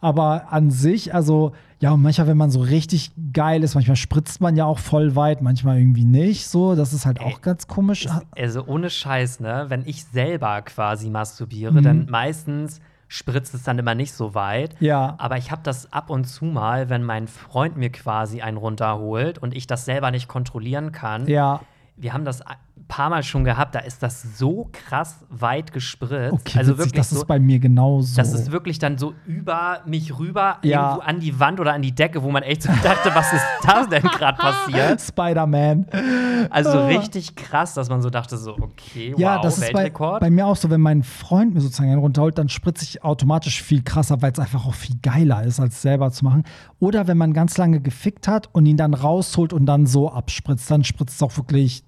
Aber 0.00 0.52
an 0.52 0.70
sich, 0.70 1.12
also 1.12 1.52
ja, 1.80 1.90
und 1.92 2.02
manchmal, 2.02 2.28
wenn 2.28 2.36
man 2.36 2.50
so 2.50 2.60
richtig 2.60 3.10
geil 3.32 3.64
ist, 3.64 3.74
manchmal 3.74 3.96
spritzt 3.96 4.40
man 4.40 4.56
ja 4.56 4.64
auch 4.64 4.78
voll 4.78 5.16
weit, 5.16 5.42
manchmal 5.42 5.78
irgendwie 5.78 6.04
nicht. 6.04 6.46
So, 6.46 6.76
das 6.76 6.92
ist 6.92 7.06
halt 7.06 7.18
Ey, 7.20 7.26
auch 7.26 7.40
ganz 7.40 7.66
komisch. 7.66 8.06
Also 8.36 8.64
ohne 8.64 8.90
Scheiß, 8.90 9.40
ne? 9.40 9.66
Wenn 9.68 9.82
ich 9.86 10.04
selber 10.04 10.62
quasi 10.62 11.10
masturbiere, 11.10 11.72
mhm. 11.72 11.82
dann 11.82 12.06
meistens 12.08 12.80
spritzt 13.08 13.54
es 13.54 13.62
dann 13.62 13.78
immer 13.78 13.94
nicht 13.94 14.12
so 14.12 14.34
weit. 14.34 14.76
Ja. 14.80 15.14
Aber 15.18 15.38
ich 15.38 15.50
habe 15.50 15.62
das 15.64 15.92
ab 15.92 16.10
und 16.10 16.24
zu 16.24 16.44
mal, 16.44 16.88
wenn 16.90 17.02
mein 17.02 17.26
Freund 17.26 17.76
mir 17.76 17.90
quasi 17.90 18.42
einen 18.42 18.58
runterholt 18.58 19.38
und 19.38 19.56
ich 19.56 19.66
das 19.66 19.84
selber 19.84 20.10
nicht 20.10 20.28
kontrollieren 20.28 20.92
kann. 20.92 21.26
Ja. 21.26 21.60
Wir 21.96 22.12
haben 22.12 22.24
das 22.24 22.42
paar 22.88 23.10
Mal 23.10 23.22
schon 23.22 23.44
gehabt, 23.44 23.74
da 23.74 23.80
ist 23.80 24.02
das 24.02 24.38
so 24.38 24.68
krass 24.72 25.24
weit 25.28 25.72
gespritzt. 25.72 26.32
Okay, 26.32 26.58
also 26.58 26.72
witzig, 26.72 26.86
wirklich 26.86 27.00
das 27.00 27.10
so, 27.10 27.16
ist 27.16 27.26
bei 27.26 27.38
mir 27.38 27.58
genauso. 27.58 28.16
Das 28.16 28.32
ist 28.32 28.50
wirklich 28.50 28.78
dann 28.78 28.98
so 28.98 29.14
über 29.26 29.80
mich 29.86 30.18
rüber, 30.18 30.58
ja. 30.62 30.88
irgendwo 30.88 31.06
an 31.06 31.20
die 31.20 31.38
Wand 31.38 31.60
oder 31.60 31.74
an 31.74 31.82
die 31.82 31.94
Decke, 31.94 32.22
wo 32.22 32.30
man 32.30 32.42
echt 32.42 32.62
so 32.62 32.72
dachte, 32.82 33.14
was 33.14 33.32
ist 33.32 33.44
da 33.62 33.84
denn 33.84 34.02
gerade 34.02 34.38
passiert? 34.38 35.00
Spider-Man. 35.00 35.86
Also 36.50 36.86
richtig 36.86 37.36
krass, 37.36 37.74
dass 37.74 37.88
man 37.88 38.00
so 38.00 38.10
dachte, 38.10 38.36
so, 38.38 38.52
okay, 38.52 39.12
wow, 39.12 39.20
ja, 39.20 39.40
das 39.40 39.60
Weltrekord. 39.60 40.16
Ist 40.16 40.20
bei, 40.20 40.26
bei 40.26 40.30
mir 40.30 40.46
auch 40.46 40.56
so, 40.56 40.70
wenn 40.70 40.80
mein 40.80 41.02
Freund 41.02 41.54
mir 41.54 41.60
sozusagen 41.60 41.90
einen 41.90 42.00
runterholt, 42.00 42.38
dann 42.38 42.48
spritze 42.48 42.84
ich 42.84 43.04
automatisch 43.04 43.62
viel 43.62 43.82
krasser, 43.82 44.22
weil 44.22 44.32
es 44.32 44.38
einfach 44.38 44.66
auch 44.66 44.74
viel 44.74 44.96
geiler 45.02 45.44
ist, 45.44 45.60
als 45.60 45.82
selber 45.82 46.10
zu 46.10 46.24
machen. 46.24 46.44
Oder 46.80 47.06
wenn 47.06 47.18
man 47.18 47.34
ganz 47.34 47.58
lange 47.58 47.80
gefickt 47.80 48.28
hat 48.28 48.48
und 48.52 48.66
ihn 48.66 48.76
dann 48.76 48.94
rausholt 48.94 49.52
und 49.52 49.66
dann 49.66 49.86
so 49.86 50.10
abspritzt, 50.10 50.70
dann 50.70 50.84
spritzt 50.84 51.16
es 51.16 51.22
auch 51.22 51.36
wirklich 51.36 51.84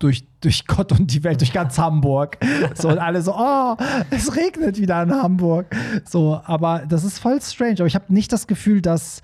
durch, 0.00 0.26
durch 0.40 0.66
Gott 0.66 0.90
und 0.92 1.12
die 1.12 1.22
Welt, 1.22 1.40
durch 1.40 1.52
ganz 1.52 1.78
Hamburg. 1.78 2.38
So, 2.74 2.88
und 2.88 2.98
alle 2.98 3.22
so, 3.22 3.34
oh, 3.36 3.76
es 4.10 4.34
regnet 4.34 4.80
wieder 4.80 5.02
in 5.02 5.12
Hamburg. 5.12 5.76
So, 6.04 6.40
aber 6.44 6.82
das 6.88 7.04
ist 7.04 7.18
voll 7.18 7.40
strange. 7.40 7.76
Aber 7.78 7.86
ich 7.86 7.94
habe 7.94 8.12
nicht 8.12 8.32
das 8.32 8.46
Gefühl, 8.46 8.82
dass 8.82 9.20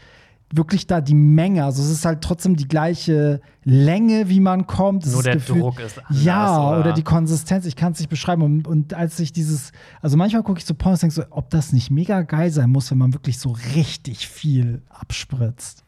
wirklich 0.52 0.86
da 0.86 1.00
die 1.00 1.14
Menge, 1.14 1.64
also 1.64 1.82
es 1.82 1.90
ist 1.90 2.04
halt 2.04 2.20
trotzdem 2.20 2.56
die 2.56 2.68
gleiche 2.68 3.40
Länge, 3.64 4.28
wie 4.28 4.38
man 4.38 4.66
kommt. 4.66 5.06
Nur 5.06 5.22
der 5.22 5.34
Gefühl, 5.34 5.60
Druck 5.60 5.80
ist 5.80 5.98
anders, 5.98 6.22
Ja, 6.22 6.68
oder, 6.68 6.80
oder 6.80 6.92
die 6.92 7.02
Konsistenz, 7.02 7.66
ich 7.66 7.74
kann 7.74 7.92
es 7.92 7.98
nicht 7.98 8.10
beschreiben. 8.10 8.42
Und, 8.42 8.68
und, 8.68 8.94
als 8.94 9.18
ich 9.18 9.32
dieses, 9.32 9.72
also 10.02 10.16
manchmal 10.16 10.42
gucke 10.42 10.58
ich 10.58 10.66
so 10.66 10.74
Pornos 10.74 11.02
und 11.02 11.14
denke 11.14 11.28
so, 11.28 11.36
ob 11.36 11.50
das 11.50 11.72
nicht 11.72 11.90
mega 11.90 12.22
geil 12.22 12.50
sein 12.50 12.70
muss, 12.70 12.90
wenn 12.90 12.98
man 12.98 13.12
wirklich 13.12 13.38
so 13.38 13.56
richtig 13.74 14.28
viel 14.28 14.82
abspritzt. 14.88 15.85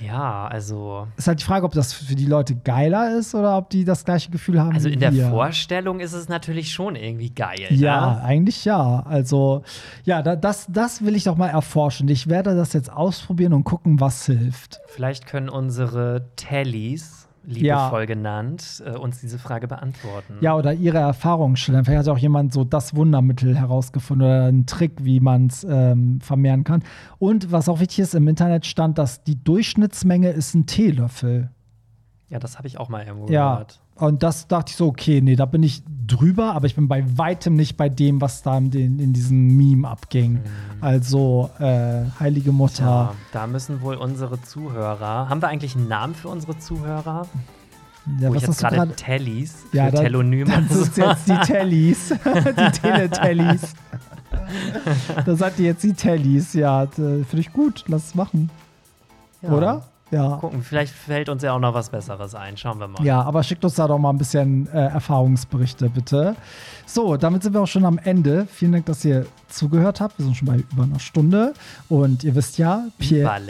Ja, 0.00 0.46
also. 0.46 1.06
Ist 1.16 1.28
halt 1.28 1.40
die 1.40 1.44
Frage, 1.44 1.64
ob 1.64 1.72
das 1.72 1.92
für 1.92 2.14
die 2.14 2.26
Leute 2.26 2.54
geiler 2.54 3.16
ist 3.16 3.34
oder 3.34 3.56
ob 3.56 3.70
die 3.70 3.84
das 3.84 4.04
gleiche 4.04 4.30
Gefühl 4.30 4.60
haben. 4.60 4.74
Also 4.74 4.88
in 4.88 5.00
der 5.00 5.12
wir. 5.12 5.30
Vorstellung 5.30 6.00
ist 6.00 6.12
es 6.12 6.28
natürlich 6.28 6.72
schon 6.72 6.96
irgendwie 6.96 7.30
geil. 7.30 7.66
Ja, 7.70 8.14
ne? 8.14 8.22
eigentlich 8.22 8.64
ja. 8.64 9.04
Also, 9.06 9.62
ja, 10.04 10.22
das, 10.22 10.66
das 10.68 11.04
will 11.04 11.16
ich 11.16 11.24
doch 11.24 11.36
mal 11.36 11.48
erforschen. 11.48 12.08
Ich 12.08 12.28
werde 12.28 12.54
das 12.54 12.72
jetzt 12.72 12.92
ausprobieren 12.92 13.52
und 13.52 13.64
gucken, 13.64 14.00
was 14.00 14.26
hilft. 14.26 14.80
Vielleicht 14.86 15.26
können 15.26 15.48
unsere 15.48 16.28
Tellys 16.36 17.25
liebevoll 17.46 18.00
ja. 18.00 18.04
genannt, 18.06 18.82
äh, 18.84 18.90
uns 18.90 19.20
diese 19.20 19.38
Frage 19.38 19.68
beantworten. 19.68 20.34
Ja, 20.40 20.56
oder 20.56 20.72
ihre 20.72 20.98
Erfahrungen 20.98 21.56
schildern. 21.56 21.84
Vielleicht 21.84 22.06
hat 22.06 22.08
auch 22.08 22.18
jemand 22.18 22.52
so 22.52 22.64
das 22.64 22.94
Wundermittel 22.94 23.56
herausgefunden 23.56 24.26
oder 24.26 24.44
einen 24.46 24.66
Trick, 24.66 25.04
wie 25.04 25.20
man 25.20 25.46
es 25.46 25.64
ähm, 25.68 26.20
vermehren 26.20 26.64
kann. 26.64 26.82
Und 27.18 27.52
was 27.52 27.68
auch 27.68 27.80
wichtig 27.80 28.00
ist, 28.00 28.14
im 28.14 28.28
Internet 28.28 28.66
stand, 28.66 28.98
dass 28.98 29.22
die 29.22 29.42
Durchschnittsmenge 29.42 30.30
ist 30.30 30.54
ein 30.54 30.66
Teelöffel. 30.66 31.50
Ja, 32.28 32.38
das 32.38 32.58
habe 32.58 32.66
ich 32.66 32.78
auch 32.78 32.88
mal 32.88 33.06
irgendwo 33.06 33.32
ja. 33.32 33.52
gehört. 33.52 33.80
Und 33.96 34.22
das 34.22 34.46
dachte 34.46 34.70
ich 34.70 34.76
so, 34.76 34.86
okay, 34.88 35.20
nee, 35.22 35.36
da 35.36 35.46
bin 35.46 35.62
ich 35.62 35.82
drüber, 36.06 36.52
aber 36.54 36.66
ich 36.66 36.74
bin 36.74 36.86
bei 36.86 37.04
weitem 37.16 37.54
nicht 37.54 37.76
bei 37.76 37.88
dem, 37.88 38.20
was 38.20 38.42
da 38.42 38.58
in, 38.58 38.72
in 38.72 39.12
diesem 39.12 39.56
Meme 39.56 39.88
abging. 39.88 40.34
Mhm. 40.34 40.40
Also, 40.82 41.50
äh, 41.58 42.02
Heilige 42.20 42.52
Mutter. 42.52 42.84
Ja, 42.84 43.14
da 43.32 43.46
müssen 43.46 43.80
wohl 43.80 43.96
unsere 43.96 44.40
Zuhörer. 44.40 45.28
Haben 45.28 45.40
wir 45.40 45.48
eigentlich 45.48 45.74
einen 45.76 45.88
Namen 45.88 46.14
für 46.14 46.28
unsere 46.28 46.58
Zuhörer? 46.58 47.26
Ja, 48.20 48.28
Wo 48.28 48.34
was 48.34 48.42
ich 48.42 48.48
jetzt 48.48 48.58
gerade 48.60 48.94
Tellys 48.94 49.64
ja, 49.72 49.86
für 49.86 49.96
Telonyme. 49.96 50.64
Das 50.68 50.76
ist 50.76 50.96
jetzt 50.96 51.28
die 51.28 51.38
Tellys. 51.38 52.08
die 52.24 52.80
Teletellys. 52.80 53.74
da 55.24 55.34
seid 55.36 55.58
ihr 55.58 55.66
jetzt 55.66 55.82
die 55.82 55.94
Tellys. 55.94 56.52
Ja, 56.52 56.86
finde 56.86 57.24
ich 57.38 57.52
gut. 57.52 57.84
Lass 57.88 58.08
es 58.08 58.14
machen. 58.14 58.50
Ja. 59.42 59.50
Oder? 59.50 59.82
Ja. 60.10 60.36
Gucken, 60.36 60.62
vielleicht 60.62 60.94
fällt 60.94 61.28
uns 61.28 61.42
ja 61.42 61.52
auch 61.52 61.58
noch 61.58 61.74
was 61.74 61.90
Besseres 61.90 62.34
ein. 62.34 62.56
Schauen 62.56 62.78
wir 62.78 62.86
mal. 62.86 63.04
Ja, 63.04 63.22
aber 63.22 63.42
schickt 63.42 63.64
uns 63.64 63.74
da 63.74 63.88
doch 63.88 63.98
mal 63.98 64.10
ein 64.10 64.18
bisschen 64.18 64.68
äh, 64.68 64.86
Erfahrungsberichte, 64.86 65.90
bitte. 65.90 66.36
So, 66.86 67.16
damit 67.16 67.42
sind 67.42 67.52
wir 67.52 67.60
auch 67.60 67.66
schon 67.66 67.84
am 67.84 67.98
Ende. 67.98 68.46
Vielen 68.50 68.72
Dank, 68.72 68.86
dass 68.86 69.04
ihr 69.04 69.26
zugehört 69.48 70.00
habt. 70.00 70.18
Wir 70.18 70.24
sind 70.24 70.36
schon 70.36 70.46
bei 70.46 70.64
über 70.72 70.84
einer 70.84 70.98
Stunde. 71.00 71.52
Und 71.88 72.24
ihr 72.24 72.34
wisst 72.34 72.58
ja, 72.58 72.86
Pierre, 72.98 73.40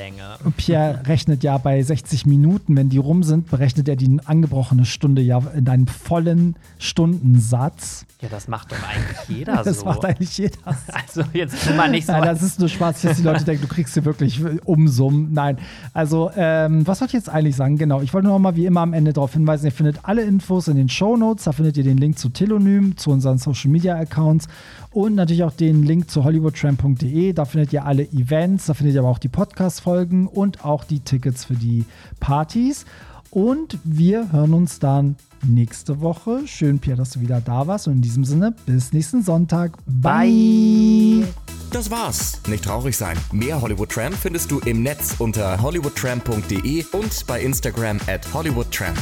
Pierre 0.57 1.03
rechnet 1.07 1.43
ja 1.45 1.59
bei 1.59 1.83
60 1.83 2.27
Minuten. 2.27 2.77
Wenn 2.77 2.89
die 2.89 2.99
rum 2.99 3.23
sind, 3.23 3.49
berechnet 3.51 3.89
er 3.89 3.97
die 3.97 4.19
angebrochene 4.25 4.85
Stunde 4.85 5.23
ja 5.23 5.43
in 5.57 5.69
einen 5.69 5.87
vollen 5.87 6.57
Stundensatz. 6.79 8.07
Ja, 8.21 8.29
das 8.31 8.49
macht 8.49 8.73
doch 8.73 8.79
eigentlich 8.83 9.39
jeder 9.39 9.59
so. 9.59 9.65
Das 9.65 9.85
macht 9.85 10.05
eigentlich 10.05 10.37
jeder. 10.39 10.57
Also 10.93 11.23
jetzt 11.33 11.75
mal 11.77 11.91
nicht 11.91 12.07
so. 12.07 12.13
Nein, 12.13 12.25
das 12.25 12.43
ist 12.43 12.59
nur 12.59 12.69
Spaß, 12.69 13.03
dass 13.03 13.19
die 13.19 13.23
Leute 13.23 13.45
denken, 13.45 13.63
du 13.63 13.69
kriegst 13.69 13.95
hier 13.95 14.05
wirklich 14.05 14.41
Umsummen. 14.65 15.33
Nein, 15.33 15.59
also 15.93 16.31
äh, 16.31 16.47
Ähm, 16.67 16.87
was 16.87 17.01
wollte 17.01 17.17
ich 17.17 17.25
jetzt 17.25 17.29
eigentlich 17.29 17.57
sagen? 17.57 17.77
Genau, 17.77 18.01
ich 18.01 18.15
wollte 18.15 18.27
nur 18.27 18.35
noch 18.35 18.43
mal 18.43 18.57
wie 18.57 18.67
immer 18.67 18.81
am 18.81 18.93
Ende 18.93 19.13
darauf 19.13 19.33
hinweisen, 19.33 19.67
ihr 19.67 19.73
findet 19.73 20.01
alle 20.05 20.23
Infos 20.23 20.69
in 20.69 20.77
den 20.77 20.89
Show 20.89 21.17
Notes. 21.17 21.45
Da 21.45 21.53
findet 21.53 21.77
ihr 21.77 21.85
den 21.85 21.99
Link 21.99 22.19
zu 22.19 22.29
Telonym, 22.29 22.97
zu 22.97 23.11
unseren 23.27 23.55
Social 23.55 23.71
Media 23.71 23.97
Accounts 23.97 24.49
und 24.91 25.15
natürlich 25.15 25.45
auch 25.45 25.53
den 25.53 25.83
Link 25.83 26.11
zu 26.11 26.25
hollywoodtramp.de. 26.25 27.33
Da 27.33 27.45
findet 27.45 27.73
ihr 27.73 27.85
alle 27.85 28.05
Events, 28.11 28.67
da 28.67 28.75
findet 28.75 28.95
ihr 28.95 29.01
aber 29.01 29.11
auch 29.11 29.19
die 29.19 29.29
Podcast-Folgen 29.29 30.27
und 30.27 30.65
auch 30.65 30.85
die 30.85 31.01
Tickets 31.01 31.45
für 31.45 31.55
die 31.55 31.85
Partys. 32.21 32.85
Und 33.31 33.79
wir 33.85 34.33
hören 34.33 34.55
uns 34.55 34.79
dann 34.79 35.17
nächste 35.45 36.01
Woche. 36.01 36.47
Schön, 36.47 36.79
Pierre, 36.79 36.97
dass 36.97 37.11
du 37.11 37.21
wieder 37.21 37.41
da 37.41 37.67
warst. 37.67 37.87
Und 37.87 37.95
in 37.95 38.03
diesem 38.03 38.25
Sinne, 38.25 38.55
bis 38.65 38.93
nächsten 38.93 39.23
Sonntag. 39.23 39.77
Bye. 39.87 41.27
Das 41.71 41.91
war's. 41.91 42.41
Nicht 42.49 42.65
traurig 42.65 42.97
sein. 42.97 43.17
Mehr 43.33 43.61
Hollywood 43.61 43.91
Tramp 43.91 44.15
findest 44.15 44.51
du 44.51 44.61
im 44.61 44.83
Netz 44.83 45.17
unter 45.19 45.61
hollywoodtramp.de 45.61 46.85
und 46.93 47.27
bei 47.27 47.43
Instagram 47.43 47.99
at 48.07 48.33
hollywoodtramp. 48.33 48.97